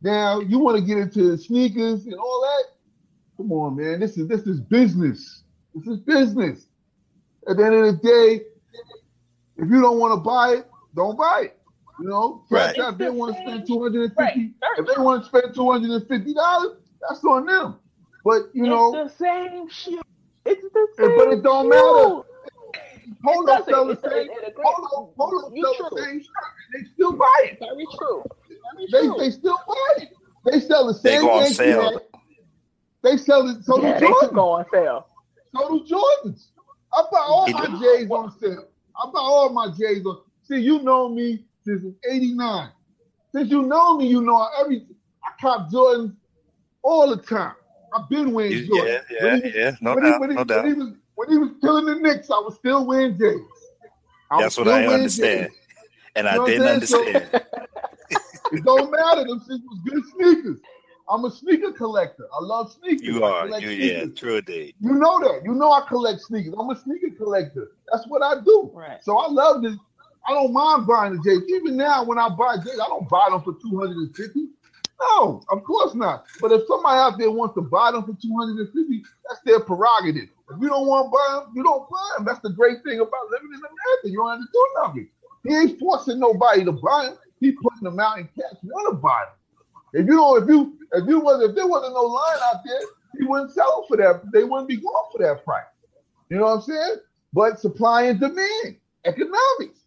Now 0.02 0.40
you 0.40 0.58
want 0.60 0.78
to 0.78 0.84
get 0.84 0.98
into 0.98 1.38
sneakers 1.38 2.06
and 2.06 2.16
all 2.16 2.42
that? 2.42 2.74
Come 3.38 3.52
on, 3.52 3.76
man. 3.76 4.00
This 4.00 4.18
is 4.18 4.28
this 4.28 4.42
is 4.48 4.60
business. 4.60 5.44
This 5.76 5.88
is 5.88 6.00
business. 6.00 6.66
At 7.48 7.58
the 7.58 7.66
end 7.66 7.76
of 7.76 7.86
the 8.02 8.08
day, 8.08 8.44
if 9.58 9.70
you 9.70 9.82
don't 9.82 10.00
want 10.00 10.14
to 10.14 10.18
buy 10.20 10.54
it, 10.60 10.68
don't 10.96 11.18
buy 11.18 11.44
it. 11.46 11.58
You 12.00 12.08
know, 12.10 12.44
Right. 12.50 12.76
if 12.76 12.98
they 12.98 13.10
want 13.12 13.36
to 13.36 13.42
spend 13.42 13.68
two 13.68 13.82
hundred 13.82 14.02
and 14.10 14.16
fifty, 14.18 14.54
if 14.78 14.86
they 14.88 15.02
want 15.02 15.24
to 15.24 15.30
spend 15.30 15.54
two 15.54 15.72
hundred 15.72 15.92
and 15.92 16.08
fifty 16.08 16.34
dollars, 16.34 16.78
that's 17.08 17.24
on 17.24 17.46
them. 17.46 17.76
But 18.26 18.50
you 18.54 18.64
know, 18.64 18.92
the 18.92 19.10
same 19.10 19.70
shit. 19.70 20.02
It's 20.46 20.62
the 20.62 20.88
And- 21.06 21.16
but 21.18 21.28
it 21.34 21.44
don't 21.44 21.70
matter. 21.70 22.24
Polo 23.24 23.46
doesn't. 23.46 23.66
sell 23.70 23.86
the 23.86 23.96
same. 23.96 24.30
it's 24.32 24.48
a 24.48 24.52
great- 24.52 24.56
Polo, 24.66 25.14
Polo 25.18 25.52
You 25.54 25.74
sell 25.78 25.90
the 25.92 26.02
same 26.04 26.20
shirt. 26.22 26.30
They 26.74 26.84
still 26.94 27.14
buy 27.14 27.36
it. 27.52 27.60
Very 27.60 27.86
true. 27.98 28.24
Very 28.48 28.88
They 28.92 29.08
true. 29.08 29.16
they 29.20 29.32
still 29.32 29.60
buy 29.68 29.94
it. 30.04 30.10
They 30.46 30.60
sell 30.60 30.88
the 30.88 30.94
They 30.94 31.10
same 31.10 31.22
go 31.22 31.32
on 31.32 31.40
Yankee 31.42 31.54
sale. 31.54 31.82
hat. 31.94 32.08
They 33.04 33.18
sell 33.18 33.48
it. 33.50 33.64
So 33.64 33.82
yeah, 33.82 34.00
do 34.00 34.06
they 34.06 34.06
should 34.08 34.30
Jordans. 34.30 34.34
go 34.34 34.50
on 34.50 34.66
sale. 34.72 35.08
So 35.56 35.68
do 35.70 35.84
Jordans. 35.96 36.48
I 36.94 37.04
buy 37.12 37.20
all 37.20 37.46
He 37.46 37.54
my 37.54 37.66
do. 37.68 37.80
J's 37.80 38.10
on 38.12 38.32
sale. 38.40 38.68
I 38.96 39.06
buy 39.12 39.20
all 39.20 39.50
my 39.50 39.68
J's 39.78 40.06
on. 40.06 40.22
See, 40.44 40.60
you 40.60 40.82
know 40.82 41.10
me 41.10 41.46
since 41.64 41.84
'89. 42.10 42.70
Since 43.34 43.50
you 43.50 43.62
know 43.64 43.98
me, 43.98 44.08
you 44.08 44.22
know 44.22 44.48
every. 44.60 44.88
I 45.24 45.30
cop 45.40 45.70
Jordans 45.70 46.16
all 46.82 47.08
the 47.16 47.22
time. 47.22 47.56
I've 47.94 48.10
been 48.10 48.32
wearing 48.32 48.52
You- 48.54 48.68
Jordans. 48.70 49.04
yeah, 49.10 49.24
When 49.24 49.42
yeah, 49.42 49.50
he- 49.52 49.58
yeah. 49.60 49.76
No 49.82 49.96
when 49.96 50.04
he- 50.06 50.12
doubt, 50.12 50.20
when 50.22 50.30
he- 50.32 50.36
no 50.38 50.44
doubt. 50.44 50.64
When 50.64 50.74
he, 50.76 50.80
was, 50.82 50.94
when 51.16 51.30
he 51.30 51.38
was 51.38 51.50
killing 51.62 51.86
the 51.86 51.96
Knicks, 51.96 52.30
I 52.32 52.40
was 52.40 52.56
still 52.56 52.86
wearing 52.86 53.18
J's. 53.18 53.40
I 54.32 54.42
That's 54.42 54.58
what 54.58 54.68
I 54.70 54.86
understand. 54.88 55.50
J's. 55.52 55.58
And 56.16 56.26
You 56.26 56.30
I 56.32 56.36
know 56.36 56.42
what 56.42 56.48
didn't 56.48 56.68
I'm 56.68 56.82
saying? 56.82 57.16
understand. 57.16 57.44
It 58.54 58.66
don't 58.66 58.92
matter. 58.92 59.24
Them 59.24 59.40
shits 59.40 59.64
was 59.64 59.80
good 59.86 60.04
sneakers. 60.14 60.60
I'm 61.10 61.24
a 61.24 61.32
sneaker 61.32 61.72
collector. 61.72 62.28
I 62.38 62.44
love 62.44 62.70
sneakers. 62.74 63.02
You 63.08 63.24
I 63.24 63.30
are. 63.32 63.46
collect 63.46 63.64
You 63.64 63.70
yeah, 63.70 64.06
true 64.08 64.36
indeed. 64.38 64.76
You 64.82 64.92
know 64.96 65.20
that. 65.22 65.44
You 65.46 65.54
know 65.54 65.72
I 65.72 65.86
collect 65.88 66.20
sneakers. 66.20 66.54
I'm 66.60 66.70
a 66.70 66.76
sneaker 66.76 67.12
collector. 67.18 67.72
That's 67.92 68.06
what 68.08 68.22
I 68.22 68.42
do. 68.44 68.70
Right. 68.74 69.02
So 69.04 69.18
I 69.18 69.30
love 69.30 69.62
this. 69.64 69.78
I 70.28 70.34
don't 70.34 70.52
mind 70.52 70.86
buying 70.86 71.14
the 71.16 71.24
J's. 71.24 71.50
Even 71.50 71.78
now, 71.78 72.04
when 72.04 72.18
I 72.20 72.28
buy 72.28 72.58
J's, 72.58 72.74
I 72.78 72.88
don't 72.88 73.08
buy 73.08 73.26
them 73.30 73.42
for 73.42 73.54
250. 73.54 74.48
No, 75.02 75.44
of 75.50 75.64
course 75.64 75.96
not. 75.96 76.26
But 76.40 76.52
if 76.52 76.68
somebody 76.68 76.98
out 76.98 77.18
there 77.18 77.32
wants 77.32 77.56
to 77.56 77.62
buy 77.62 77.92
them 77.92 78.04
for 78.04 78.16
250, 78.22 79.04
that's 79.28 79.42
their 79.42 79.60
prerogative. 79.60 80.30
If 80.50 80.62
you 80.62 80.70
don't 80.70 80.86
want 80.86 81.08
to 81.08 81.12
buy 81.12 81.40
them, 81.40 81.54
you 81.56 81.64
don't 81.64 81.90
buy 81.90 82.16
them. 82.16 82.26
That's 82.26 82.40
the 82.40 82.50
great 82.50 82.84
thing 82.84 83.00
about 83.00 83.32
living 83.32 83.50
in 83.54 83.60
America. 83.60 84.10
You 84.10 84.18
don't 84.18 84.30
have 84.30 84.40
to 84.40 84.48
do 84.52 84.68
nothing. 84.84 85.10
He 85.44 85.56
ain't 85.56 85.80
forcing 85.80 86.20
nobody 86.20 86.64
to 86.66 86.72
buy 86.72 87.06
them. 87.06 87.18
He 87.40 87.52
putting 87.52 87.84
them 87.84 88.00
out 88.00 88.18
and 88.18 88.28
cats 88.36 88.58
want 88.64 88.96
to 88.96 89.02
buy 89.02 89.26
them. 89.26 89.36
If 89.94 90.08
you 90.08 90.14
don't, 90.14 90.44
if 90.44 90.50
you, 90.50 90.78
if 90.94 91.08
you 91.08 91.20
was, 91.20 91.42
if 91.50 91.56
there 91.56 91.68
wasn't 91.68 91.94
no 91.94 92.02
line 92.02 92.38
out 92.46 92.62
there, 92.64 92.82
he 93.18 93.26
wouldn't 93.26 93.52
sell 93.52 93.86
for 93.88 93.98
that. 93.98 94.22
They 94.32 94.44
wouldn't 94.44 94.70
be 94.70 94.78
going 94.78 95.06
for 95.12 95.18
that 95.20 95.44
price. 95.44 95.66
You 96.30 96.38
know 96.38 96.44
what 96.44 96.54
I'm 96.56 96.62
saying? 96.62 96.96
But 97.34 97.60
supply 97.60 98.04
and 98.04 98.20
demand, 98.20 98.78
economics. 99.06 99.80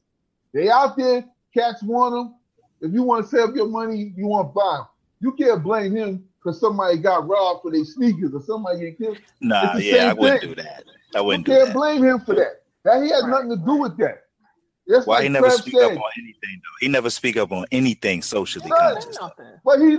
They 0.52 0.68
out 0.70 0.96
there, 0.96 1.24
cats 1.54 1.82
want 1.82 2.14
them. 2.14 2.34
If 2.80 2.92
you 2.92 3.02
want 3.02 3.24
to 3.24 3.30
save 3.30 3.56
your 3.56 3.68
money, 3.68 4.12
you 4.16 4.26
want 4.26 4.48
to 4.48 4.52
buy 4.52 4.76
them. 4.78 4.86
You 5.24 5.32
can't 5.32 5.62
blame 5.62 5.96
him 5.96 6.22
because 6.38 6.60
somebody 6.60 6.98
got 6.98 7.26
robbed 7.26 7.62
for 7.62 7.70
their 7.70 7.84
sneakers 7.86 8.34
or 8.34 8.42
somebody 8.42 8.80
get 8.80 8.98
killed. 8.98 9.16
Nah, 9.40 9.76
yeah, 9.78 10.10
I 10.10 10.12
wouldn't 10.12 10.42
thing. 10.42 10.50
do 10.50 10.62
that. 10.62 10.84
I 11.14 11.22
wouldn't 11.22 11.46
do 11.46 11.52
can't 11.52 11.68
that. 11.68 11.74
blame 11.74 12.04
him 12.04 12.20
for 12.20 12.34
that. 12.34 12.60
That 12.84 13.02
he 13.02 13.08
has 13.08 13.24
nothing 13.24 13.48
to 13.48 13.56
do 13.56 13.76
with 13.76 13.96
that. 13.96 14.24
That's 14.86 15.06
Why 15.06 15.14
like 15.16 15.22
he 15.22 15.28
never 15.30 15.46
Trev 15.48 15.60
speak 15.60 15.74
said. 15.76 15.84
up 15.84 15.92
on 15.92 16.10
anything 16.18 16.60
though? 16.62 16.76
He 16.80 16.88
never 16.88 17.08
speak 17.08 17.38
up 17.38 17.52
on 17.52 17.64
anything 17.72 18.20
socially 18.20 18.70
Right. 18.70 18.78
conscious. 18.96 19.18
But 19.64 19.80
he, 19.80 19.98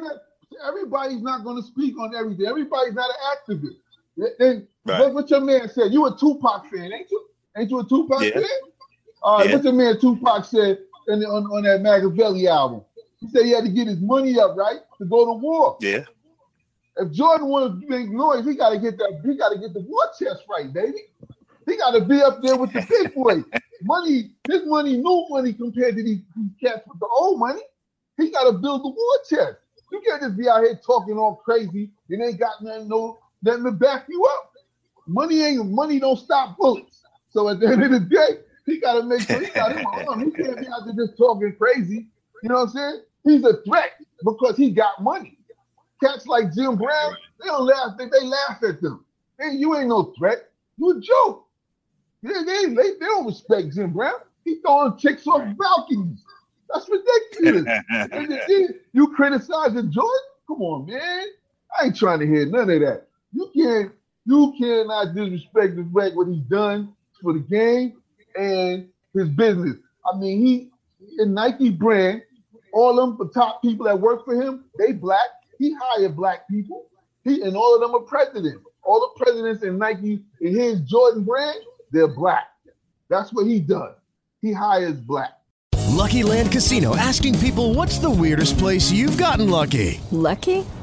everybody's 0.63 1.23
not 1.23 1.43
going 1.43 1.59
to 1.59 1.67
speak 1.67 1.97
on 1.99 2.13
everything. 2.15 2.45
Everybody's 2.45 2.93
not 2.93 3.09
an 3.09 3.55
activist. 3.57 3.77
They- 4.15 4.33
they- 4.37 4.61
Right. 4.85 4.99
what, 4.99 5.13
what 5.15 5.29
your 5.31 5.41
man 5.41 5.67
said? 5.69 5.91
You 5.91 6.05
a 6.05 6.15
Tupac 6.15 6.67
fan, 6.69 6.93
ain't 6.93 7.09
you? 7.09 7.25
Ain't 7.57 7.71
you 7.71 7.79
a 7.79 7.83
Tupac 7.83 8.21
Yeah. 8.21 8.33
fan? 8.33 8.45
All 9.23 9.39
right, 9.39 9.49
Yeah. 9.49 9.55
what 9.55 9.63
your 9.63 9.73
man 9.73 9.99
Tupac 9.99 10.45
said 10.45 10.77
in 11.07 11.19
the, 11.21 11.25
on, 11.27 11.45
on 11.45 11.63
that 11.63 11.81
Machiavelli 11.81 12.47
album? 12.47 12.81
He 13.19 13.29
said 13.29 13.45
he 13.45 13.51
had 13.51 13.63
to 13.63 13.69
get 13.69 13.87
his 13.87 13.99
money 13.99 14.39
up, 14.39 14.55
right, 14.55 14.79
to 14.97 15.05
go 15.05 15.25
to 15.25 15.33
war. 15.33 15.77
Yeah. 15.81 16.03
If 16.97 17.11
Jordan 17.11 17.47
wants 17.47 17.81
to 17.81 17.89
make 17.89 18.09
noise, 18.09 18.45
he 18.45 18.55
got 18.55 18.69
to 18.69 18.79
get 18.79 18.97
that. 18.97 19.21
He 19.23 19.35
got 19.35 19.49
to 19.49 19.59
get 19.59 19.73
the 19.73 19.81
war 19.81 20.03
chest 20.17 20.43
right, 20.49 20.71
baby. 20.71 20.99
He 21.65 21.77
got 21.77 21.91
to 21.91 22.01
be 22.01 22.21
up 22.21 22.41
there 22.41 22.55
with 22.55 22.71
the 22.71 22.85
big 22.87 23.13
boys. 23.13 23.43
money, 23.83 24.31
his 24.49 24.65
money, 24.65 24.97
new 24.97 25.25
money 25.29 25.53
compared 25.53 25.95
to 25.95 26.03
these, 26.03 26.19
these 26.35 26.51
cats 26.61 26.81
with 26.87 26.99
the 26.99 27.07
old 27.07 27.39
money. 27.39 27.61
He 28.17 28.31
got 28.31 28.49
to 28.49 28.53
build 28.53 28.83
the 28.83 28.89
war 28.89 29.17
chest. 29.29 29.57
You 29.91 30.01
can't 30.05 30.21
just 30.21 30.37
be 30.37 30.47
out 30.47 30.63
here 30.63 30.79
talking 30.85 31.17
all 31.17 31.35
crazy 31.35 31.89
and 32.09 32.21
ain't 32.21 32.39
got 32.39 32.61
nothing, 32.61 32.87
no, 32.87 33.19
nothing 33.43 33.63
to 33.65 33.71
back 33.71 34.05
you 34.09 34.25
up. 34.25 34.53
Money 35.07 35.41
ain't 35.41 35.69
money 35.69 35.99
don't 35.99 36.17
stop 36.17 36.57
bullets. 36.57 37.03
So 37.29 37.47
at 37.49 37.59
the 37.59 37.67
end 37.67 37.83
of 37.83 37.91
the 37.91 37.99
day, 37.99 38.39
he 38.65 38.79
got 38.79 38.95
to 38.95 39.03
make 39.03 39.21
sure 39.21 39.39
he 39.39 39.51
got 39.51 39.75
him 39.75 39.85
on. 39.85 40.19
He 40.21 40.31
can't 40.31 40.59
be 40.59 40.67
out 40.67 40.85
there 40.85 40.95
just 40.95 41.17
talking 41.17 41.55
crazy. 41.55 42.07
You 42.45 42.49
know 42.49 42.57
what 42.57 42.61
I'm 42.61 42.69
saying? 42.69 43.01
He's 43.23 43.43
a 43.43 43.57
threat 43.63 43.93
because 44.23 44.55
he 44.55 44.69
got 44.69 45.01
money. 45.01 45.39
Cats 46.03 46.27
like 46.27 46.53
Jim 46.53 46.75
Brown, 46.75 47.17
they 47.41 47.47
don't 47.47 47.65
laugh. 47.65 47.97
They, 47.97 48.05
they 48.05 48.23
laugh 48.23 48.61
at 48.61 48.79
them. 48.81 49.03
Hey, 49.39 49.53
you 49.55 49.75
ain't 49.75 49.87
no 49.87 50.13
threat. 50.15 50.51
You 50.77 50.91
a 50.95 51.01
joke. 51.01 51.47
They, 52.21 52.33
they, 52.43 52.65
they, 52.67 52.75
they 52.99 52.99
don't 52.99 53.25
respect 53.25 53.73
Jim 53.73 53.93
Brown. 53.93 54.13
He 54.43 54.59
throwing 54.61 54.95
chicks 54.95 55.25
off 55.25 55.41
balconies. 55.57 56.23
That's 56.71 56.87
ridiculous. 56.87 57.65
Then 58.11 58.79
you 58.93 59.07
criticizing 59.15 59.91
Jordan? 59.91 60.19
Come 60.45 60.61
on, 60.61 60.85
man. 60.85 61.23
I 61.79 61.85
ain't 61.85 61.97
trying 61.97 62.19
to 62.19 62.27
hear 62.27 62.45
none 62.45 62.69
of 62.69 62.79
that. 62.81 63.07
You 63.33 63.49
can't. 63.55 63.91
You 64.27 64.53
cannot 64.59 65.15
disrespect 65.15 65.77
respect 65.77 66.15
what 66.15 66.27
he's 66.27 66.43
done 66.43 66.93
for 67.23 67.33
the 67.33 67.39
game 67.39 67.93
and 68.35 68.87
his 69.15 69.29
business. 69.29 69.77
I 70.05 70.15
mean, 70.19 70.45
he 70.45 70.69
in 71.17 71.33
Nike 71.33 71.69
brand, 71.69 72.21
all 72.75 72.93
them 72.93 73.15
the 73.17 73.29
top 73.33 73.61
people 73.61 73.85
that 73.85 73.99
work 73.99 74.25
for 74.25 74.35
him, 74.35 74.65
they 74.77 74.91
black. 74.91 75.27
He 75.57 75.73
hired 75.81 76.15
black 76.15 76.47
people. 76.49 76.87
He 77.23 77.41
and 77.41 77.55
all 77.55 77.73
of 77.73 77.81
them 77.81 77.95
are 77.95 78.01
presidents. 78.05 78.61
All 78.83 78.99
the 78.99 79.23
presidents 79.25 79.63
in 79.63 79.79
Nike 79.79 80.19
in 80.41 80.53
his 80.53 80.81
Jordan 80.81 81.23
brand, 81.23 81.57
they're 81.91 82.13
black. 82.13 82.47
That's 83.09 83.33
what 83.33 83.47
he 83.47 83.59
does. 83.59 83.95
He 84.41 84.51
hires 84.51 84.99
black. 84.99 85.31
Lucky 85.87 86.23
Land 86.23 86.51
Casino 86.51 86.95
asking 86.97 87.39
people 87.39 87.73
what's 87.73 87.97
the 87.97 88.09
weirdest 88.09 88.57
place 88.57 88.91
you've 88.91 89.17
gotten 89.17 89.49
lucky? 89.49 90.01
Lucky? 90.11 90.65